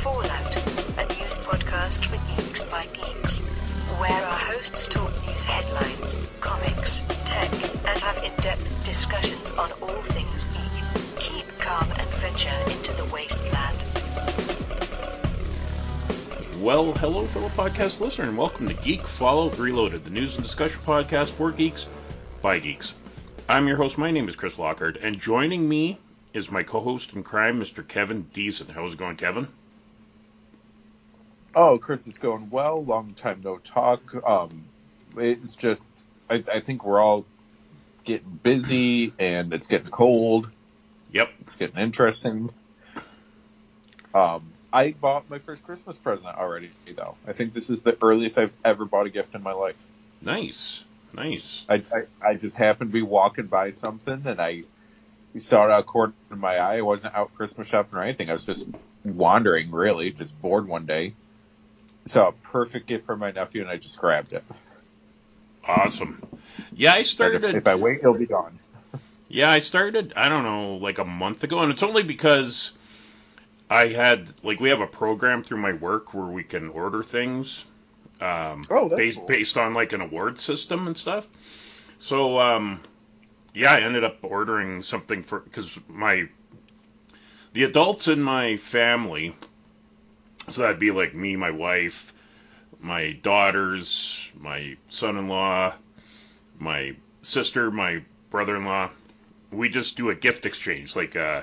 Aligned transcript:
Fallout, 0.00 0.56
a 0.96 1.04
news 1.20 1.36
podcast 1.44 2.06
for 2.06 2.16
geeks 2.34 2.62
by 2.62 2.86
geeks, 2.86 3.40
where 4.00 4.24
our 4.24 4.38
hosts 4.38 4.88
talk 4.88 5.12
news 5.28 5.44
headlines, 5.44 6.18
comics, 6.40 7.00
tech, 7.26 7.52
and 7.86 8.00
have 8.00 8.16
in-depth 8.24 8.82
discussions 8.86 9.52
on 9.52 9.70
all 9.82 10.00
things 10.00 10.46
geek. 10.46 11.20
Keep 11.20 11.60
calm 11.60 11.86
and 11.98 12.08
venture 12.14 12.48
into 12.70 12.94
the 12.96 13.10
wasteland. 13.12 13.84
Well, 16.64 16.94
hello, 16.94 17.26
fellow 17.26 17.50
podcast 17.50 18.00
listener, 18.00 18.30
and 18.30 18.38
welcome 18.38 18.68
to 18.68 18.74
Geek 18.74 19.02
Fallout 19.02 19.58
Reloaded, 19.58 20.04
the 20.04 20.10
news 20.10 20.34
and 20.36 20.42
discussion 20.42 20.80
podcast 20.80 21.28
for 21.28 21.50
geeks 21.50 21.86
by 22.40 22.58
geeks. 22.58 22.94
I'm 23.50 23.68
your 23.68 23.76
host. 23.76 23.98
My 23.98 24.10
name 24.10 24.30
is 24.30 24.36
Chris 24.36 24.58
Lockhart, 24.58 24.96
and 25.02 25.20
joining 25.20 25.68
me 25.68 25.98
is 26.32 26.50
my 26.50 26.62
co-host 26.62 27.12
in 27.12 27.22
crime, 27.22 27.60
Mr. 27.60 27.86
Kevin 27.86 28.24
Deason. 28.32 28.70
How's 28.70 28.94
it 28.94 28.98
going, 28.98 29.16
Kevin? 29.16 29.46
Oh, 31.54 31.78
Chris, 31.78 32.06
it's 32.06 32.18
going 32.18 32.50
well. 32.50 32.84
Long 32.84 33.14
time 33.14 33.40
no 33.42 33.58
talk. 33.58 34.14
Um, 34.26 34.64
it's 35.16 35.56
just, 35.56 36.04
I, 36.28 36.44
I 36.52 36.60
think 36.60 36.84
we're 36.84 37.00
all 37.00 37.24
getting 38.04 38.38
busy, 38.42 39.12
and 39.18 39.52
it's 39.52 39.66
getting 39.66 39.90
cold. 39.90 40.48
Yep. 41.12 41.30
It's 41.40 41.56
getting 41.56 41.78
interesting. 41.78 42.50
Um, 44.14 44.52
I 44.72 44.92
bought 44.92 45.28
my 45.28 45.40
first 45.40 45.64
Christmas 45.64 45.96
present 45.96 46.36
already, 46.36 46.70
though. 46.96 47.16
I 47.26 47.32
think 47.32 47.52
this 47.54 47.70
is 47.70 47.82
the 47.82 47.96
earliest 48.00 48.38
I've 48.38 48.52
ever 48.64 48.84
bought 48.84 49.06
a 49.06 49.10
gift 49.10 49.34
in 49.34 49.42
my 49.42 49.52
life. 49.52 49.82
Nice. 50.20 50.84
Nice. 51.12 51.64
I, 51.68 51.82
I, 51.92 52.28
I 52.28 52.34
just 52.34 52.56
happened 52.56 52.90
to 52.90 52.94
be 52.94 53.02
walking 53.02 53.46
by 53.46 53.70
something, 53.70 54.22
and 54.24 54.40
I 54.40 54.62
saw 55.36 55.64
it 55.64 55.72
out 55.72 55.86
corner 55.86 56.12
of 56.30 56.38
my 56.38 56.56
eye. 56.56 56.78
I 56.78 56.82
wasn't 56.82 57.14
out 57.14 57.34
Christmas 57.34 57.66
shopping 57.66 57.98
or 57.98 58.02
anything. 58.02 58.30
I 58.30 58.34
was 58.34 58.44
just 58.44 58.66
wandering, 59.04 59.72
really, 59.72 60.12
just 60.12 60.40
bored 60.40 60.68
one 60.68 60.86
day. 60.86 61.14
Saw 62.06 62.28
a 62.28 62.32
perfect 62.32 62.86
gift 62.86 63.06
for 63.06 63.16
my 63.16 63.30
nephew, 63.30 63.60
and 63.62 63.70
I 63.70 63.76
just 63.76 63.98
grabbed 63.98 64.32
it. 64.32 64.44
Awesome. 65.66 66.22
Yeah, 66.74 66.92
I 66.92 66.96
But 66.96 67.00
if, 67.02 67.08
started. 67.08 67.54
if 67.54 67.66
I 67.66 67.74
wait, 67.76 67.98
it'll 67.98 68.14
be 68.14 68.26
gone. 68.26 68.58
Yeah, 69.28 69.50
I 69.50 69.60
started, 69.60 70.12
I 70.16 70.28
don't 70.28 70.42
know, 70.42 70.76
like 70.76 70.98
a 70.98 71.04
month 71.04 71.44
ago, 71.44 71.60
and 71.60 71.70
it's 71.70 71.84
only 71.84 72.02
because 72.02 72.72
I 73.68 73.86
had, 73.88 74.26
like, 74.42 74.58
we 74.58 74.70
have 74.70 74.80
a 74.80 74.86
program 74.88 75.42
through 75.44 75.58
my 75.58 75.72
work 75.74 76.12
where 76.14 76.26
we 76.26 76.42
can 76.42 76.68
order 76.70 77.04
things 77.04 77.64
um, 78.20 78.64
Oh, 78.68 78.88
that's 78.88 78.96
based, 78.98 79.18
cool. 79.18 79.26
based 79.26 79.56
on, 79.56 79.72
like, 79.74 79.92
an 79.92 80.00
award 80.00 80.40
system 80.40 80.88
and 80.88 80.98
stuff. 80.98 81.28
So, 82.00 82.40
um, 82.40 82.80
yeah, 83.54 83.72
I 83.72 83.80
ended 83.82 84.02
up 84.02 84.18
ordering 84.22 84.82
something 84.82 85.22
for, 85.22 85.38
because 85.38 85.78
my, 85.88 86.28
the 87.52 87.62
adults 87.64 88.08
in 88.08 88.20
my 88.20 88.56
family, 88.56 89.36
so 90.52 90.62
that'd 90.62 90.78
be 90.78 90.90
like 90.90 91.14
me, 91.14 91.36
my 91.36 91.50
wife, 91.50 92.12
my 92.80 93.12
daughters, 93.12 94.30
my 94.38 94.76
son 94.88 95.16
in 95.16 95.28
law, 95.28 95.74
my 96.58 96.94
sister, 97.22 97.70
my 97.70 98.02
brother 98.30 98.56
in 98.56 98.64
law, 98.64 98.90
we 99.50 99.68
just 99.68 99.96
do 99.96 100.10
a 100.10 100.14
gift 100.14 100.46
exchange. 100.46 100.94
Like, 100.96 101.16
uh, 101.16 101.42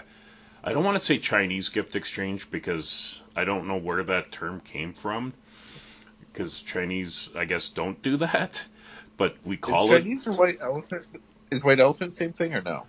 I 0.63 0.73
don't 0.73 0.83
want 0.83 0.97
to 0.97 1.03
say 1.03 1.17
Chinese 1.17 1.69
gift 1.69 1.95
exchange 1.95 2.49
because 2.49 3.21
I 3.35 3.43
don't 3.43 3.67
know 3.67 3.77
where 3.77 4.03
that 4.03 4.31
term 4.31 4.61
came 4.61 4.93
from. 4.93 5.33
Because 6.19 6.61
Chinese, 6.61 7.29
I 7.35 7.45
guess, 7.45 7.69
don't 7.69 8.01
do 8.01 8.17
that. 8.17 8.63
But 9.17 9.35
we 9.43 9.57
call 9.57 9.91
is 9.91 9.95
it. 9.95 10.01
Chinese 10.03 10.27
or 10.27 10.33
white 10.33 10.57
elephant? 10.61 11.05
Is 11.49 11.63
white 11.63 11.79
elephant 11.79 12.13
same 12.13 12.33
thing 12.33 12.53
or 12.53 12.61
no? 12.61 12.85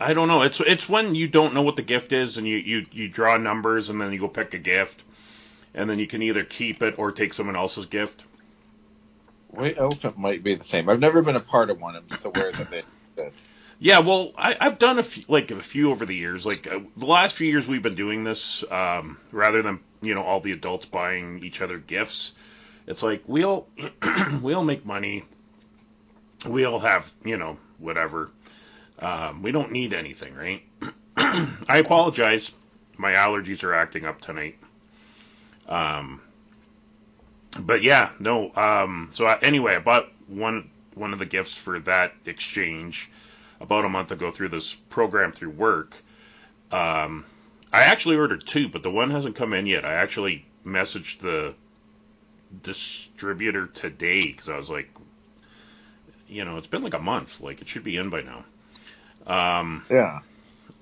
I 0.00 0.14
don't 0.14 0.28
know. 0.28 0.42
It's 0.42 0.60
it's 0.60 0.88
when 0.88 1.14
you 1.14 1.28
don't 1.28 1.54
know 1.54 1.62
what 1.62 1.76
the 1.76 1.82
gift 1.82 2.12
is 2.12 2.38
and 2.38 2.46
you, 2.46 2.56
you, 2.56 2.84
you 2.92 3.08
draw 3.08 3.36
numbers 3.36 3.88
and 3.88 4.00
then 4.00 4.12
you 4.12 4.20
go 4.20 4.28
pick 4.28 4.54
a 4.54 4.58
gift. 4.58 5.02
And 5.74 5.88
then 5.88 5.98
you 5.98 6.06
can 6.06 6.22
either 6.22 6.44
keep 6.44 6.82
it 6.82 6.98
or 6.98 7.12
take 7.12 7.34
someone 7.34 7.56
else's 7.56 7.86
gift. 7.86 8.22
White 9.48 9.78
elephant 9.78 10.18
might 10.18 10.42
be 10.42 10.54
the 10.54 10.64
same. 10.64 10.88
I've 10.88 11.00
never 11.00 11.22
been 11.22 11.36
a 11.36 11.40
part 11.40 11.70
of 11.70 11.80
one. 11.80 11.96
I'm 11.96 12.06
just 12.08 12.24
aware 12.24 12.52
that 12.52 12.70
they 12.70 12.82
exist. 13.16 13.50
Yeah, 13.80 14.00
well, 14.00 14.32
I, 14.36 14.56
I've 14.60 14.78
done 14.78 14.98
a 14.98 15.02
few, 15.02 15.24
like 15.28 15.50
a 15.50 15.60
few 15.60 15.90
over 15.90 16.04
the 16.04 16.14
years. 16.14 16.44
Like 16.44 16.66
uh, 16.66 16.80
the 16.96 17.06
last 17.06 17.36
few 17.36 17.48
years, 17.48 17.68
we've 17.68 17.82
been 17.82 17.94
doing 17.94 18.24
this 18.24 18.64
um, 18.70 19.18
rather 19.30 19.62
than 19.62 19.80
you 20.02 20.14
know 20.14 20.22
all 20.22 20.40
the 20.40 20.52
adults 20.52 20.86
buying 20.86 21.44
each 21.44 21.60
other 21.60 21.78
gifts. 21.78 22.32
It's 22.86 23.02
like 23.02 23.22
we 23.26 23.44
all 23.44 23.68
we 24.42 24.54
all 24.54 24.64
make 24.64 24.84
money. 24.84 25.22
We 26.46 26.64
all 26.64 26.80
have 26.80 27.10
you 27.24 27.36
know 27.36 27.56
whatever. 27.78 28.30
Um, 28.98 29.42
we 29.42 29.52
don't 29.52 29.72
need 29.72 29.92
anything, 29.92 30.34
right? 30.34 30.62
I 31.16 31.78
apologize. 31.78 32.50
My 32.96 33.12
allergies 33.12 33.62
are 33.62 33.74
acting 33.74 34.04
up 34.04 34.20
tonight. 34.20 34.58
Um, 35.68 36.20
but 37.60 37.82
yeah, 37.82 38.10
no. 38.18 38.52
Um, 38.54 39.08
so 39.12 39.26
I, 39.26 39.38
anyway, 39.40 39.76
I 39.76 39.78
bought 39.78 40.08
one 40.26 40.70
one 40.94 41.12
of 41.12 41.18
the 41.18 41.26
gifts 41.26 41.54
for 41.54 41.78
that 41.80 42.12
exchange 42.26 43.08
about 43.60 43.84
a 43.84 43.88
month 43.88 44.10
ago 44.10 44.30
through 44.30 44.48
this 44.48 44.74
program 44.74 45.32
through 45.32 45.50
work. 45.50 45.94
Um, 46.72 47.24
I 47.72 47.84
actually 47.84 48.16
ordered 48.16 48.46
two, 48.46 48.68
but 48.68 48.82
the 48.82 48.90
one 48.90 49.10
hasn't 49.10 49.36
come 49.36 49.52
in 49.52 49.66
yet. 49.66 49.84
I 49.84 49.94
actually 49.94 50.44
messaged 50.64 51.20
the 51.20 51.54
distributor 52.62 53.66
today 53.66 54.22
because 54.22 54.48
I 54.48 54.56
was 54.56 54.70
like, 54.70 54.90
you 56.28 56.44
know, 56.44 56.56
it's 56.56 56.66
been 56.66 56.82
like 56.82 56.94
a 56.94 56.98
month. 56.98 57.40
Like 57.40 57.60
it 57.60 57.68
should 57.68 57.84
be 57.84 57.96
in 57.96 58.10
by 58.10 58.22
now. 58.22 58.44
Um, 59.28 59.84
Yeah. 59.90 60.20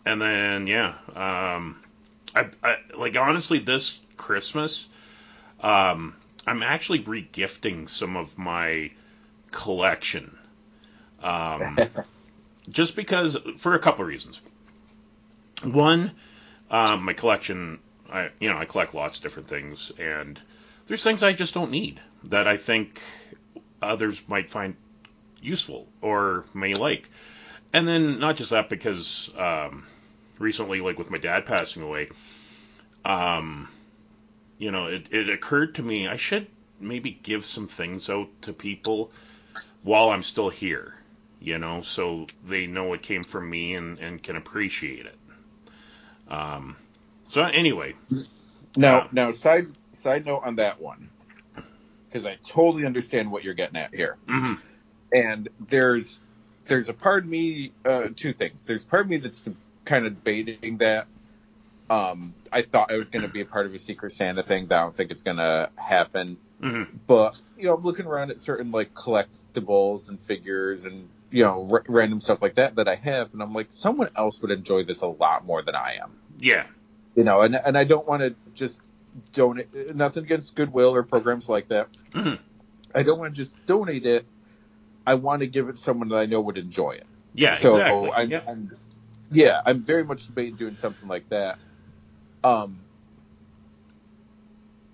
and 0.05 0.23
then 0.23 0.67
yeah, 0.67 0.95
um, 1.15 1.83
I, 2.35 2.49
I 2.63 2.77
like 2.97 3.17
honestly 3.17 3.59
this 3.59 3.99
Christmas, 4.17 4.87
um, 5.61 6.15
I'm 6.47 6.63
actually 6.63 7.01
regifting 7.03 7.89
some 7.89 8.17
of 8.17 8.39
my 8.39 8.91
collection. 9.51 10.39
Um, 11.23 11.79
just 12.71 12.97
because 12.97 13.37
for 13.57 13.75
a 13.75 13.79
couple 13.79 14.03
of 14.03 14.09
reasons. 14.09 14.41
One, 15.65 16.13
um, 16.71 17.05
my 17.05 17.15
collection, 17.15 17.81
I 18.11 18.31
you 18.39 18.49
know 18.49 18.59
I 18.59 18.65
collect 18.65 18.95
lots 18.95 19.17
of 19.19 19.23
different 19.23 19.49
things, 19.49 19.91
and 19.99 20.39
there's 20.87 21.03
things 21.03 21.23
I 21.23 21.33
just 21.33 21.55
don't 21.55 21.71
need 21.71 22.01
that 22.25 22.47
I 22.47 22.57
think 22.57 23.01
others 23.83 24.21
might 24.29 24.51
find 24.51 24.77
useful 25.41 25.89
or 26.01 26.45
may 26.55 26.75
like. 26.75 27.09
And 27.77 27.89
then 27.89 28.21
not 28.21 28.37
just 28.39 28.51
that, 28.53 28.71
because 28.71 29.31
um, 29.39 29.87
recently, 30.41 30.81
like 30.83 30.99
with 30.99 31.11
my 31.13 31.19
dad 31.19 31.47
passing 31.47 31.83
away, 31.83 32.11
um, 33.05 33.69
you 34.59 34.71
know, 34.73 34.87
it, 34.87 35.09
it 35.13 35.31
occurred 35.31 35.77
to 35.77 35.83
me 35.83 36.09
I 36.09 36.17
should 36.17 36.49
maybe 36.81 37.13
give 37.23 37.45
some 37.47 37.69
things 37.69 38.11
out 38.11 38.29
to 38.43 38.55
people 38.55 39.13
while 39.83 40.11
I'm 40.11 40.25
still 40.25 40.51
here, 40.51 40.95
you 41.41 41.59
know, 41.59 41.83
so 41.83 42.27
they 42.47 42.67
know 42.67 42.95
it 42.95 43.03
came 43.03 43.25
from 43.25 43.51
me 43.51 43.75
and, 43.75 44.01
and 44.01 44.23
can 44.23 44.37
appreciate 44.37 45.07
it. 45.07 45.19
Um, 46.29 46.77
so 47.29 47.45
anyway, 47.45 47.95
Now, 48.77 49.05
Um, 49.05 49.11
now, 49.13 49.33
side 49.33 49.69
side 49.93 50.27
note 50.27 50.43
on 50.45 50.57
that 50.57 50.81
one, 50.81 51.11
because 52.09 52.27
I 52.27 52.39
totally 52.49 52.87
understand 52.87 53.31
what 53.31 53.45
you're 53.45 53.55
getting 53.55 53.79
at 53.79 53.95
here. 53.95 54.19
mhm, 54.29 54.61
And 55.13 55.49
there's 55.61 56.23
there's 56.67 56.89
a 56.89 56.95
part 56.95 57.25
of 57.25 57.29
me, 57.31 57.73
uh, 57.85 58.09
two 58.15 58.33
things. 58.33 58.67
There's 58.67 58.85
part 58.85 59.03
of 59.03 59.09
me 59.09 59.19
that's 59.19 59.45
kind 59.85 60.07
of 60.07 60.15
debating 60.17 60.79
that. 60.79 61.07
Um, 61.89 62.35
I 62.53 62.63
thought 62.63 62.91
I 62.91 62.97
was 62.97 63.09
going 63.09 63.23
to 63.23 63.29
be 63.29 63.41
a 63.41 63.45
part 63.45 63.67
of 63.67 63.75
a 63.75 63.79
Secret 63.79 64.11
Santa 64.11 64.43
thing. 64.43 64.67
That 64.67 64.79
I 64.79 64.83
don't 64.83 64.97
think 64.97 65.11
it's 65.11 65.23
going 65.23 65.37
to 65.37 65.71
happen. 65.77 66.37
mhm, 66.61 66.89
But 67.07 67.41
you 67.57 67.65
know, 67.65 67.75
I'm 67.75 67.83
looking 67.85 68.07
around 68.07 68.31
at 68.31 68.39
certain 68.39 68.73
like 68.73 68.93
collectibles 68.95 70.09
and 70.09 70.21
figures 70.21 70.85
and 70.85 71.09
you 71.31 71.45
know 71.45 71.67
r- 71.71 71.85
random 71.89 72.21
stuff 72.21 72.43
like 72.43 72.55
that 72.57 72.77
that 72.77 72.89
I 72.89 72.97
have, 72.97 73.33
and 73.33 73.43
I'm 73.43 73.53
like, 73.53 73.69
someone 73.71 74.11
else 74.17 74.41
would 74.43 74.51
enjoy 74.51 74.85
this 74.85 75.03
a 75.03 75.07
lot 75.07 75.45
more 75.45 75.63
than 75.63 75.77
I 75.77 75.99
am. 76.03 76.11
yeah, 76.39 76.65
You 77.15 77.23
know, 77.25 77.43
and 77.43 77.55
and 77.55 77.79
I 77.79 77.85
don't 77.85 78.07
want 78.07 78.23
to 78.23 78.35
just 78.55 78.83
donate. 79.33 79.95
Nothing 79.95 80.25
against 80.25 80.57
Goodwill 80.57 80.95
or 80.95 81.03
programs 81.05 81.49
like 81.49 81.69
that. 81.69 81.89
mhm, 82.13 82.39
I 82.95 83.03
don't 83.05 83.19
want 83.19 83.33
to 83.35 83.37
just 83.37 83.65
donate 83.67 84.07
it. 84.07 84.27
I 85.07 85.15
want 85.15 85.41
to 85.41 85.47
give 85.47 85.69
it 85.69 85.75
to 85.75 85.79
someone 85.79 86.09
that 86.09 86.17
I 86.17 86.27
know 86.27 86.41
would 86.41 86.59
enjoy 86.59 86.93
it. 86.93 87.07
yeah, 87.35 87.53
so 87.53 87.69
exactly. 87.69 88.11
I'm, 88.13 88.31
yeah. 88.31 88.41
I'm, 88.47 88.77
yeah, 89.31 89.61
I'm 89.65 89.81
very 89.81 90.05
much 90.05 90.27
debating 90.27 90.57
doing 90.57 90.75
something 90.75 91.09
like 91.09 91.29
that. 91.29 91.59
Um, 92.43 92.79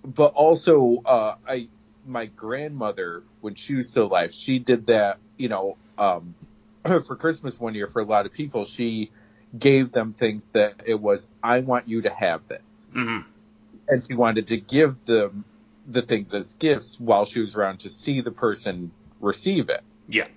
but 0.03 0.33
also, 0.33 1.01
uh, 1.05 1.35
I 1.47 1.67
my 2.05 2.25
grandmother 2.25 3.23
when 3.41 3.55
she 3.55 3.75
was 3.75 3.87
still 3.87 4.05
alive, 4.05 4.33
she 4.33 4.59
did 4.59 4.87
that. 4.87 5.17
You 5.37 5.49
know, 5.49 5.77
um, 5.97 6.35
for 6.83 7.15
Christmas 7.15 7.59
one 7.59 7.75
year 7.75 7.87
for 7.87 8.01
a 8.01 8.05
lot 8.05 8.25
of 8.25 8.33
people, 8.33 8.65
she 8.65 9.11
gave 9.57 9.91
them 9.91 10.13
things 10.13 10.49
that 10.49 10.81
it 10.85 10.99
was, 10.99 11.27
I 11.41 11.59
want 11.59 11.87
you 11.87 12.01
to 12.01 12.09
have 12.09 12.47
this, 12.47 12.85
mhm, 12.93 13.23
and 13.87 14.03
she 14.07 14.15
wanted 14.15 14.47
to 14.47 14.57
give 14.57 15.05
them 15.05 15.45
the 15.85 16.01
things 16.01 16.33
as 16.33 16.55
gifts 16.55 16.99
while 16.99 17.25
she 17.25 17.39
was 17.39 17.55
around 17.55 17.81
to 17.81 17.89
see 17.89 18.21
the 18.21 18.31
person 18.31 18.91
receive 19.19 19.69
it. 19.69 19.83
Yeah, 20.13 20.27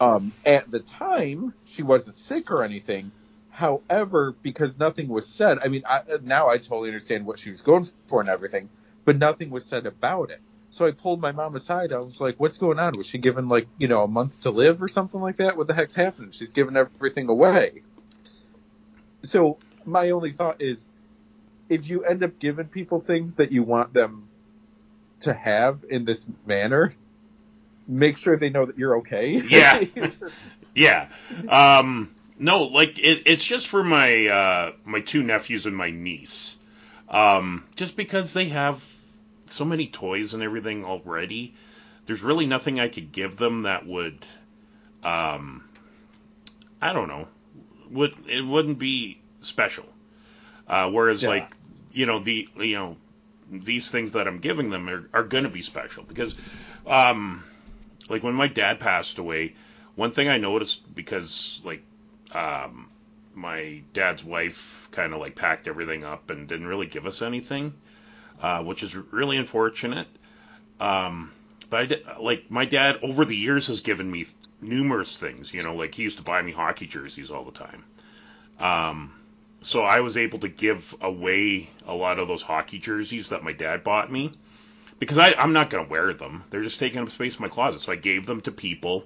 Um, 0.00 0.32
at 0.44 0.70
the 0.70 0.80
time, 0.80 1.54
she 1.64 1.82
wasn't 1.82 2.16
sick 2.16 2.50
or 2.50 2.62
anything. 2.62 3.10
However, 3.50 4.36
because 4.42 4.78
nothing 4.78 5.08
was 5.08 5.26
said, 5.26 5.58
I 5.64 5.68
mean, 5.68 5.82
I, 5.88 6.02
now 6.22 6.48
I 6.48 6.58
totally 6.58 6.90
understand 6.90 7.26
what 7.26 7.38
she 7.38 7.50
was 7.50 7.62
going 7.62 7.84
for 8.06 8.20
and 8.20 8.28
everything, 8.28 8.68
but 9.06 9.18
nothing 9.18 9.50
was 9.50 9.64
said 9.64 9.86
about 9.86 10.30
it. 10.30 10.40
So 10.70 10.86
I 10.86 10.90
pulled 10.90 11.20
my 11.20 11.32
mom 11.32 11.56
aside. 11.56 11.92
I 11.92 11.98
was 11.98 12.20
like, 12.20 12.38
"What's 12.38 12.58
going 12.58 12.78
on? 12.78 12.92
Was 12.98 13.06
she 13.06 13.16
given 13.16 13.48
like 13.48 13.66
you 13.78 13.88
know 13.88 14.04
a 14.04 14.08
month 14.08 14.40
to 14.40 14.50
live 14.50 14.82
or 14.82 14.88
something 14.88 15.20
like 15.20 15.36
that? 15.36 15.56
What 15.56 15.66
the 15.66 15.74
heck's 15.74 15.94
happening? 15.94 16.30
She's 16.30 16.52
giving 16.52 16.76
everything 16.76 17.30
away." 17.30 17.82
So 19.22 19.56
my 19.86 20.10
only 20.10 20.32
thought 20.32 20.60
is, 20.60 20.88
if 21.70 21.88
you 21.88 22.04
end 22.04 22.22
up 22.22 22.38
giving 22.38 22.66
people 22.66 23.00
things 23.00 23.36
that 23.36 23.50
you 23.50 23.62
want 23.62 23.94
them 23.94 24.28
to 25.20 25.32
have 25.32 25.84
in 25.88 26.04
this 26.04 26.26
manner, 26.46 26.94
make 27.88 28.18
sure 28.18 28.36
they 28.36 28.50
know 28.50 28.66
that 28.66 28.78
you're 28.78 28.98
okay. 28.98 29.42
Yeah. 29.42 29.80
yeah. 30.74 31.08
Um, 31.48 32.14
no, 32.38 32.64
like 32.64 32.98
it, 32.98 33.22
it's 33.26 33.44
just 33.44 33.68
for 33.68 33.82
my 33.82 34.26
uh, 34.26 34.72
my 34.84 35.00
two 35.00 35.22
nephews 35.22 35.66
and 35.66 35.76
my 35.76 35.90
niece. 35.90 36.56
Um, 37.08 37.64
just 37.76 37.96
because 37.96 38.32
they 38.34 38.48
have 38.50 38.84
so 39.46 39.64
many 39.64 39.88
toys 39.88 40.34
and 40.34 40.42
everything 40.42 40.84
already, 40.84 41.54
there's 42.06 42.22
really 42.22 42.46
nothing 42.46 42.80
I 42.80 42.88
could 42.88 43.12
give 43.12 43.36
them 43.36 43.62
that 43.62 43.86
would, 43.86 44.26
um, 45.02 45.64
I 46.80 46.92
don't 46.92 47.08
know, 47.08 47.28
would 47.90 48.14
it 48.28 48.44
wouldn't 48.44 48.78
be 48.78 49.18
special. 49.40 49.86
Uh, 50.68 50.90
whereas 50.90 51.22
Yeah. 51.22 51.28
like 51.28 51.56
you 51.92 52.06
know 52.06 52.18
the 52.20 52.48
you 52.56 52.74
know 52.76 52.96
these 53.50 53.90
things 53.90 54.12
that 54.12 54.26
I'm 54.28 54.38
giving 54.38 54.70
them 54.70 54.88
are, 54.88 55.08
are 55.12 55.24
going 55.24 55.44
to 55.44 55.50
be 55.50 55.62
special 55.62 56.04
because 56.04 56.34
um, 56.86 57.44
like 58.08 58.22
when 58.22 58.34
my 58.34 58.46
dad 58.46 58.80
passed 58.80 59.18
away, 59.18 59.54
one 59.94 60.12
thing 60.12 60.28
I 60.28 60.38
noticed 60.38 60.94
because 60.94 61.60
like 61.64 61.82
um, 62.32 62.88
my 63.34 63.82
dad's 63.92 64.24
wife 64.24 64.88
kind 64.92 65.12
of 65.12 65.20
like 65.20 65.34
packed 65.34 65.68
everything 65.68 66.04
up 66.04 66.30
and 66.30 66.48
didn't 66.48 66.66
really 66.66 66.86
give 66.86 67.06
us 67.06 67.22
anything, 67.22 67.72
uh, 68.42 68.62
which 68.62 68.82
is 68.82 68.96
really 68.96 69.36
unfortunate. 69.36 70.08
Um, 70.80 71.32
but 71.70 71.80
I 71.80 71.86
did, 71.86 72.02
like 72.20 72.50
my 72.50 72.64
dad 72.64 72.98
over 73.02 73.24
the 73.24 73.36
years 73.36 73.66
has 73.68 73.80
given 73.80 74.10
me 74.10 74.26
numerous 74.60 75.16
things. 75.16 75.52
You 75.52 75.62
know, 75.62 75.74
like 75.74 75.94
he 75.94 76.02
used 76.02 76.18
to 76.18 76.24
buy 76.24 76.42
me 76.42 76.52
hockey 76.52 76.86
jerseys 76.86 77.30
all 77.30 77.44
the 77.44 77.52
time. 77.52 77.84
Um, 78.58 79.14
so 79.60 79.82
I 79.82 80.00
was 80.00 80.16
able 80.16 80.38
to 80.40 80.48
give 80.48 80.94
away 81.00 81.70
a 81.86 81.94
lot 81.94 82.18
of 82.18 82.28
those 82.28 82.42
hockey 82.42 82.78
jerseys 82.78 83.28
that 83.30 83.42
my 83.42 83.52
dad 83.52 83.84
bought 83.84 84.10
me 84.10 84.32
because 84.98 85.18
I, 85.18 85.34
I'm 85.38 85.52
not 85.52 85.70
going 85.70 85.84
to 85.84 85.90
wear 85.90 86.12
them. 86.12 86.44
They're 86.50 86.62
just 86.62 86.78
taking 86.80 87.00
up 87.00 87.10
space 87.10 87.36
in 87.36 87.42
my 87.42 87.48
closet. 87.48 87.80
So 87.80 87.92
I 87.92 87.96
gave 87.96 88.26
them 88.26 88.40
to 88.42 88.52
people 88.52 89.04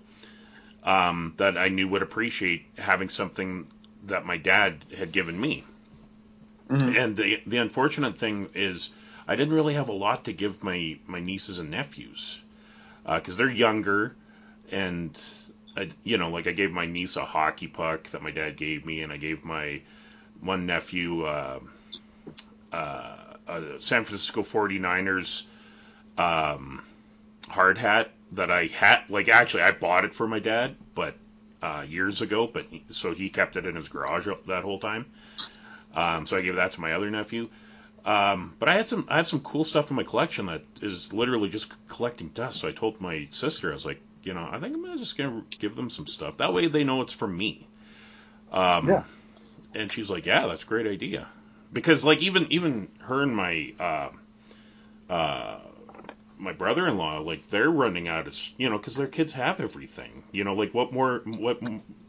um, 0.85 1.35
that 1.39 1.56
I 1.59 1.69
knew 1.69 1.89
would 1.89 2.03
appreciate 2.03 2.67
having 2.79 3.09
something 3.09 3.67
that 4.05 4.25
my 4.25 4.37
dad 4.37 4.85
had 4.97 5.12
given 5.12 5.41
me. 5.41 5.65
Mhm. 6.71 6.97
And 6.97 7.17
the 7.17 7.41
the 7.47 7.59
unfortunate 7.59 8.17
thing 8.19 8.49
is, 8.55 8.91
I 9.27 9.35
didn't 9.37 9.55
really 9.55 9.75
have 9.75 9.89
a 9.89 9.93
lot 9.93 10.25
to 10.25 10.33
give 10.33 10.62
my 10.65 10.99
my 11.06 11.21
nieces 11.21 11.59
and 11.59 11.71
nephews 11.71 12.41
because 13.05 13.37
they're 13.37 13.50
younger, 13.50 14.15
and 14.71 15.19
I, 15.77 15.91
you 16.05 16.17
know, 16.19 16.31
like 16.31 16.47
I 16.47 16.53
gave 16.53 16.73
my 16.73 16.87
niece 16.87 17.17
a 17.17 17.25
hockey 17.25 17.67
puck 17.69 18.11
that 18.11 18.23
my 18.23 18.31
dad 18.31 18.56
gave 18.56 18.87
me, 18.87 19.03
and 19.03 19.12
I 19.12 19.17
gave 19.17 19.44
my 19.44 19.83
one 20.41 20.67
nephew 20.67 21.25
uh, 21.25 21.61
uh, 22.73 23.17
a 23.47 23.81
San 23.81 24.05
Francisco 24.05 24.43
49ers 24.43 25.44
um, 26.19 26.82
hard 27.49 27.79
hat 27.79 28.11
that 28.32 28.50
I 28.50 28.67
had. 28.67 29.05
Like 29.09 29.29
actually, 29.29 29.62
I 29.62 29.73
bought 29.73 30.05
it 30.05 30.14
for 30.14 30.26
my 30.26 30.38
dad, 30.38 30.76
but 30.94 31.17
uh, 31.62 31.85
years 31.88 32.23
ago. 32.23 32.47
But 32.53 32.67
so 32.91 33.14
he 33.14 33.29
kept 33.31 33.56
it 33.56 33.67
in 33.67 33.76
his 33.76 33.88
garage 33.88 34.29
that 34.49 34.62
whole 34.62 34.79
time. 34.79 35.06
Um, 35.94 36.26
so 36.26 36.37
I 36.37 36.41
gave 36.43 36.56
that 36.56 36.73
to 36.73 36.81
my 36.81 36.93
other 36.94 37.11
nephew. 37.11 37.49
Um, 38.05 38.56
but 38.59 38.69
I 38.69 38.76
had 38.76 38.88
some 38.88 39.06
I 39.09 39.17
have 39.17 39.29
some 39.29 39.41
cool 39.41 39.64
stuff 39.64 39.91
in 39.91 39.97
my 39.97 40.03
collection 40.03 40.47
that 40.47 40.62
is 40.81 41.12
literally 41.12 41.49
just 41.49 41.73
collecting 41.88 42.29
dust. 42.29 42.61
So 42.61 42.69
I 42.69 42.73
told 42.73 43.00
my 43.00 43.29
sister, 43.31 43.70
I 43.70 43.75
was 43.75 43.85
like, 43.87 44.00
you 44.25 44.35
know, 44.35 44.49
I 44.50 44.58
think 44.58 44.75
I'm 44.75 44.99
just 44.99 45.17
gonna 45.17 45.44
give 45.58 45.76
them 45.76 45.88
some 45.91 46.06
stuff. 46.06 46.38
That 46.38 46.53
way 46.53 46.67
they 46.67 46.85
know 46.85 47.03
it's 47.03 47.12
from 47.12 47.37
me. 47.37 47.67
Um, 48.50 48.88
Yeah. 48.88 49.05
And 49.75 49.91
she's 49.91 50.11
like, 50.11 50.26
yeah, 50.26 50.47
that's 50.49 50.65
a 50.65 50.67
great 50.67 50.87
idea. 50.87 51.29
Because 51.73 52.05
like 52.05 52.19
even 52.20 52.47
even 52.50 52.88
her 53.00 53.23
and 53.23 53.35
my 53.37 53.73
uh, 53.81 54.08
uh, 55.12 55.58
my 56.38 56.52
brother-in-law, 56.52 57.20
like 57.20 57.49
they're 57.50 57.70
running 57.70 58.08
out 58.08 58.26
of, 58.26 58.37
you 58.56 58.69
know, 58.69 58.79
because 58.79 58.96
their 58.96 59.06
kids 59.06 59.32
have 59.32 59.61
everything. 59.61 60.23
You 60.32 60.44
know, 60.44 60.55
like 60.55 60.75
what 60.75 60.93
more 60.93 61.23
what 61.25 61.61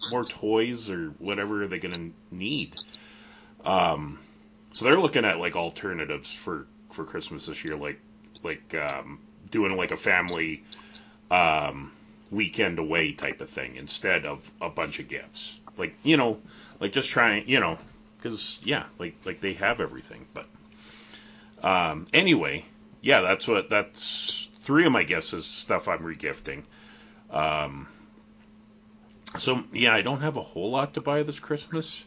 more 0.05 0.25
toys 0.25 0.89
or 0.89 1.09
whatever 1.19 1.63
are 1.63 1.67
they 1.67 1.79
gonna 1.79 2.11
need? 2.31 2.75
Um, 3.63 4.19
so 4.73 4.85
they're 4.85 4.99
looking 4.99 5.25
at 5.25 5.39
like 5.39 5.55
alternatives 5.55 6.33
for 6.33 6.67
for 6.91 7.03
Christmas 7.05 7.45
this 7.45 7.63
year, 7.63 7.75
like 7.75 7.99
like 8.43 8.75
um, 8.75 9.19
doing 9.51 9.77
like 9.77 9.91
a 9.91 9.97
family 9.97 10.63
um, 11.31 11.91
weekend 12.31 12.79
away 12.79 13.13
type 13.13 13.41
of 13.41 13.49
thing 13.49 13.75
instead 13.75 14.25
of 14.25 14.49
a 14.61 14.69
bunch 14.69 14.99
of 14.99 15.07
gifts. 15.07 15.55
Like 15.77 15.95
you 16.03 16.17
know, 16.17 16.39
like 16.79 16.91
just 16.91 17.09
trying, 17.09 17.47
you 17.47 17.59
know, 17.59 17.77
because 18.17 18.59
yeah, 18.63 18.85
like 18.99 19.15
like 19.25 19.41
they 19.41 19.53
have 19.53 19.79
everything. 19.81 20.25
But 20.33 20.47
um, 21.63 22.07
anyway, 22.13 22.65
yeah, 23.03 23.19
that's 23.19 23.47
what 23.47 23.69
that's 23.69 24.47
three 24.61 24.85
of 24.85 24.93
my 24.93 25.03
gifts 25.03 25.33
is 25.33 25.45
stuff 25.45 25.87
I'm 25.89 25.99
regifting. 25.99 26.63
Um, 27.29 27.87
so 29.37 29.63
yeah, 29.73 29.93
I 29.93 30.01
don't 30.01 30.21
have 30.21 30.37
a 30.37 30.41
whole 30.41 30.71
lot 30.71 30.93
to 30.93 31.01
buy 31.01 31.21
this 31.23 31.39
Christmas. 31.39 32.03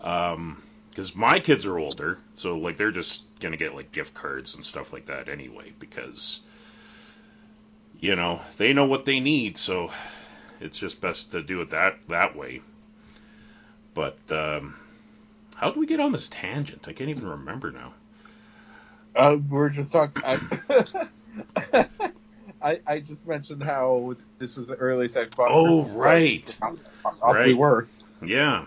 Um, 0.00 0.62
because 0.90 1.16
my 1.16 1.40
kids 1.40 1.64
are 1.64 1.78
older, 1.78 2.18
so 2.34 2.56
like 2.58 2.76
they're 2.76 2.90
just 2.92 3.22
gonna 3.40 3.56
get 3.56 3.74
like 3.74 3.92
gift 3.92 4.14
cards 4.14 4.54
and 4.54 4.64
stuff 4.64 4.92
like 4.92 5.06
that 5.06 5.28
anyway, 5.28 5.72
because 5.78 6.40
you 7.98 8.14
know 8.14 8.40
they 8.58 8.72
know 8.72 8.84
what 8.84 9.04
they 9.06 9.18
need, 9.18 9.58
so 9.58 9.90
it's 10.60 10.78
just 10.78 11.00
best 11.00 11.32
to 11.32 11.42
do 11.42 11.62
it 11.62 11.70
that 11.70 11.96
that 12.08 12.36
way. 12.36 12.60
But 13.94 14.18
um, 14.30 14.78
how 15.54 15.70
do 15.70 15.80
we 15.80 15.86
get 15.86 15.98
on 15.98 16.12
this 16.12 16.28
tangent? 16.28 16.86
I 16.86 16.92
can't 16.92 17.10
even 17.10 17.26
remember 17.26 17.72
now. 17.72 17.94
Uh, 19.14 19.36
we're 19.50 19.68
just 19.68 19.92
talking. 19.92 20.22
I, 20.24 20.40
I 22.62 22.80
I 22.86 23.00
just 23.00 23.26
mentioned 23.26 23.62
how 23.62 24.14
this 24.38 24.56
was 24.56 24.68
the 24.68 24.76
earliest 24.76 25.16
I've 25.16 25.30
bought. 25.36 25.50
Oh, 25.50 25.82
Christmas 25.82 25.96
right. 25.96 26.56
Off 27.22 27.36
we 27.44 27.52
Right. 27.52 27.56
were. 27.56 27.88
Yeah. 28.24 28.64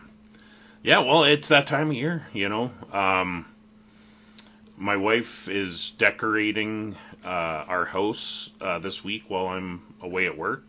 Yeah, 0.84 1.00
well, 1.00 1.24
it's 1.24 1.48
that 1.48 1.66
time 1.66 1.90
of 1.90 1.96
year, 1.96 2.28
you 2.32 2.48
know. 2.50 2.72
Um, 2.92 3.46
my 4.78 4.98
wife 4.98 5.48
is 5.50 5.92
decorating 5.98 6.96
uh, 7.24 7.28
our 7.28 7.86
house 7.86 8.50
uh, 8.62 8.80
this 8.80 9.04
week 9.04 9.24
while 9.30 9.48
I'm 9.48 9.82
away 10.02 10.28
at 10.28 10.38
work 10.38 10.64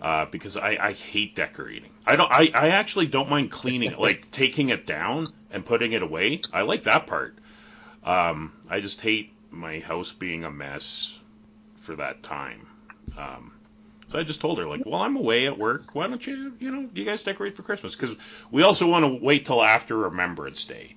uh, 0.00 0.26
because 0.26 0.56
I, 0.56 0.76
I 0.80 0.92
hate 0.92 1.36
decorating. 1.36 1.90
I 2.06 2.16
don't. 2.16 2.30
I, 2.30 2.50
I 2.54 2.68
actually 2.70 3.06
don't 3.06 3.28
mind 3.28 3.50
cleaning 3.50 3.94
like 3.98 4.28
taking 4.32 4.70
it 4.70 4.86
down 4.86 5.32
and 5.50 5.64
putting 5.64 5.92
it 5.92 6.02
away. 6.02 6.44
I 6.52 6.62
like 6.62 6.84
that 6.84 7.06
part. 7.06 7.36
Um, 8.04 8.52
I 8.68 8.80
just 8.80 9.00
hate 9.00 9.32
my 9.50 9.80
house 9.80 10.12
being 10.12 10.44
a 10.44 10.50
mess 10.50 11.18
for 11.76 11.96
that 11.96 12.22
time. 12.22 12.66
Um, 13.18 13.52
so 14.08 14.18
I 14.18 14.22
just 14.22 14.40
told 14.40 14.58
her, 14.58 14.66
like, 14.66 14.82
well, 14.86 15.00
I'm 15.00 15.16
away 15.16 15.46
at 15.46 15.58
work. 15.58 15.94
Why 15.94 16.06
don't 16.06 16.24
you, 16.26 16.54
you 16.58 16.70
know, 16.70 16.88
you 16.94 17.04
guys 17.04 17.22
decorate 17.22 17.56
for 17.56 17.62
Christmas? 17.62 17.94
Because 17.94 18.16
we 18.50 18.62
also 18.62 18.86
want 18.86 19.04
to 19.04 19.24
wait 19.24 19.46
till 19.46 19.62
after 19.62 19.96
Remembrance 19.96 20.64
Day, 20.64 20.96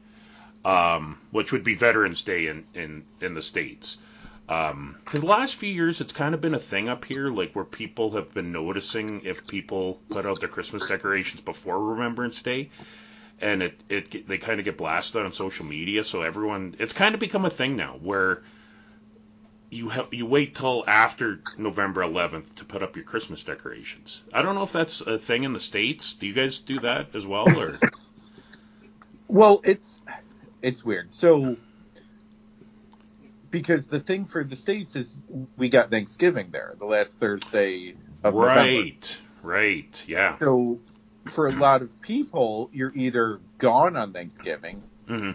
um, 0.66 1.20
which 1.32 1.52
would 1.52 1.64
be 1.64 1.76
Veterans 1.76 2.22
Day 2.22 2.48
in, 2.48 2.66
in, 2.74 3.04
in 3.22 3.34
the 3.34 3.42
States. 3.42 3.98
Because 4.46 5.22
the 5.22 5.28
last 5.28 5.56
few 5.56 5.70
years, 5.70 6.02
it's 6.02 6.12
kind 6.12 6.34
of 6.34 6.42
been 6.42 6.54
a 6.54 6.60
thing 6.60 6.90
up 6.90 7.06
here, 7.06 7.30
like 7.30 7.54
where 7.54 7.66
people 7.66 8.12
have 8.12 8.34
been 8.34 8.52
noticing 8.52 9.22
if 9.24 9.48
people 9.48 10.00
put 10.10 10.26
out 10.26 10.40
their 10.42 10.50
Christmas 10.50 10.88
decorations 10.88 11.42
before 11.42 11.80
Remembrance 11.80 12.42
Day. 12.42 12.70
And 13.40 13.62
it, 13.64 13.84
it 13.90 14.28
they 14.28 14.38
kind 14.38 14.60
of 14.60 14.66
get 14.66 14.78
blasted 14.78 15.26
on 15.26 15.34
social 15.34 15.66
media, 15.66 16.04
so 16.04 16.22
everyone 16.22 16.76
it's 16.80 16.94
kind 16.94 17.14
of 17.14 17.20
become 17.20 17.46
a 17.46 17.50
thing 17.50 17.76
now 17.76 17.98
where 18.02 18.44
you 19.70 19.90
have 19.90 20.14
you 20.14 20.26
wait 20.26 20.56
till 20.56 20.84
after 20.88 21.42
November 21.58 22.02
11th 22.02 22.56
to 22.56 22.66
put 22.66 22.84
up 22.84 22.96
your 22.96 23.06
Christmas 23.06 23.44
decorations. 23.44 24.24
I 24.32 24.44
don't 24.44 24.56
know 24.56 24.64
if 24.64 24.72
that's 24.72 25.02
a 25.02 25.18
thing 25.18 25.44
in 25.44 25.54
the 25.54 25.60
states. 25.60 26.14
Do 26.14 26.28
you 26.28 26.34
guys 26.34 26.60
do 26.60 26.80
that 26.82 27.16
as 27.16 27.26
well, 27.26 27.60
or 27.60 27.80
Well, 29.28 29.62
it's 29.64 30.02
it's 30.62 30.86
weird. 30.86 31.12
So 31.12 31.58
because 33.50 33.88
the 33.88 34.00
thing 34.00 34.26
for 34.26 34.44
the 34.44 34.56
states 34.56 34.96
is 34.96 35.18
we 35.58 35.70
got 35.70 35.90
Thanksgiving 35.90 36.50
there, 36.52 36.76
the 36.78 36.86
last 36.86 37.20
Thursday 37.20 37.96
of 38.24 38.36
November. 38.36 38.56
right, 38.56 39.18
right, 39.42 40.04
yeah, 40.08 40.38
So 40.40 40.80
for 41.26 41.48
a 41.48 41.52
lot 41.52 41.82
of 41.82 42.02
people, 42.02 42.70
you're 42.74 42.92
either 42.96 43.40
gone 43.58 43.96
on 43.96 44.14
Thanksgiving 44.14 44.84
hmm 45.08 45.32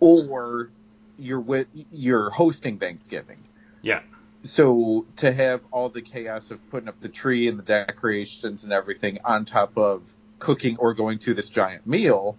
or 0.00 0.70
you're 1.18 1.40
with 1.40 1.66
you're 1.92 2.30
hosting 2.30 2.78
Thanksgiving. 2.78 3.38
yeah, 3.82 4.00
So 4.42 5.06
to 5.16 5.30
have 5.30 5.60
all 5.70 5.90
the 5.90 6.00
chaos 6.02 6.50
of 6.50 6.70
putting 6.70 6.88
up 6.88 7.00
the 7.00 7.08
tree 7.08 7.48
and 7.48 7.58
the 7.58 7.62
decorations 7.62 8.64
and 8.64 8.72
everything 8.72 9.18
on 9.24 9.44
top 9.44 9.76
of 9.76 10.10
cooking 10.38 10.78
or 10.78 10.94
going 10.94 11.18
to 11.20 11.34
this 11.34 11.50
giant 11.50 11.86
meal, 11.86 12.36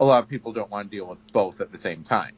a 0.00 0.04
lot 0.04 0.24
of 0.24 0.28
people 0.28 0.52
don't 0.52 0.70
want 0.70 0.90
to 0.90 0.96
deal 0.96 1.06
with 1.06 1.32
both 1.32 1.60
at 1.60 1.70
the 1.70 1.78
same 1.78 2.02
time. 2.02 2.32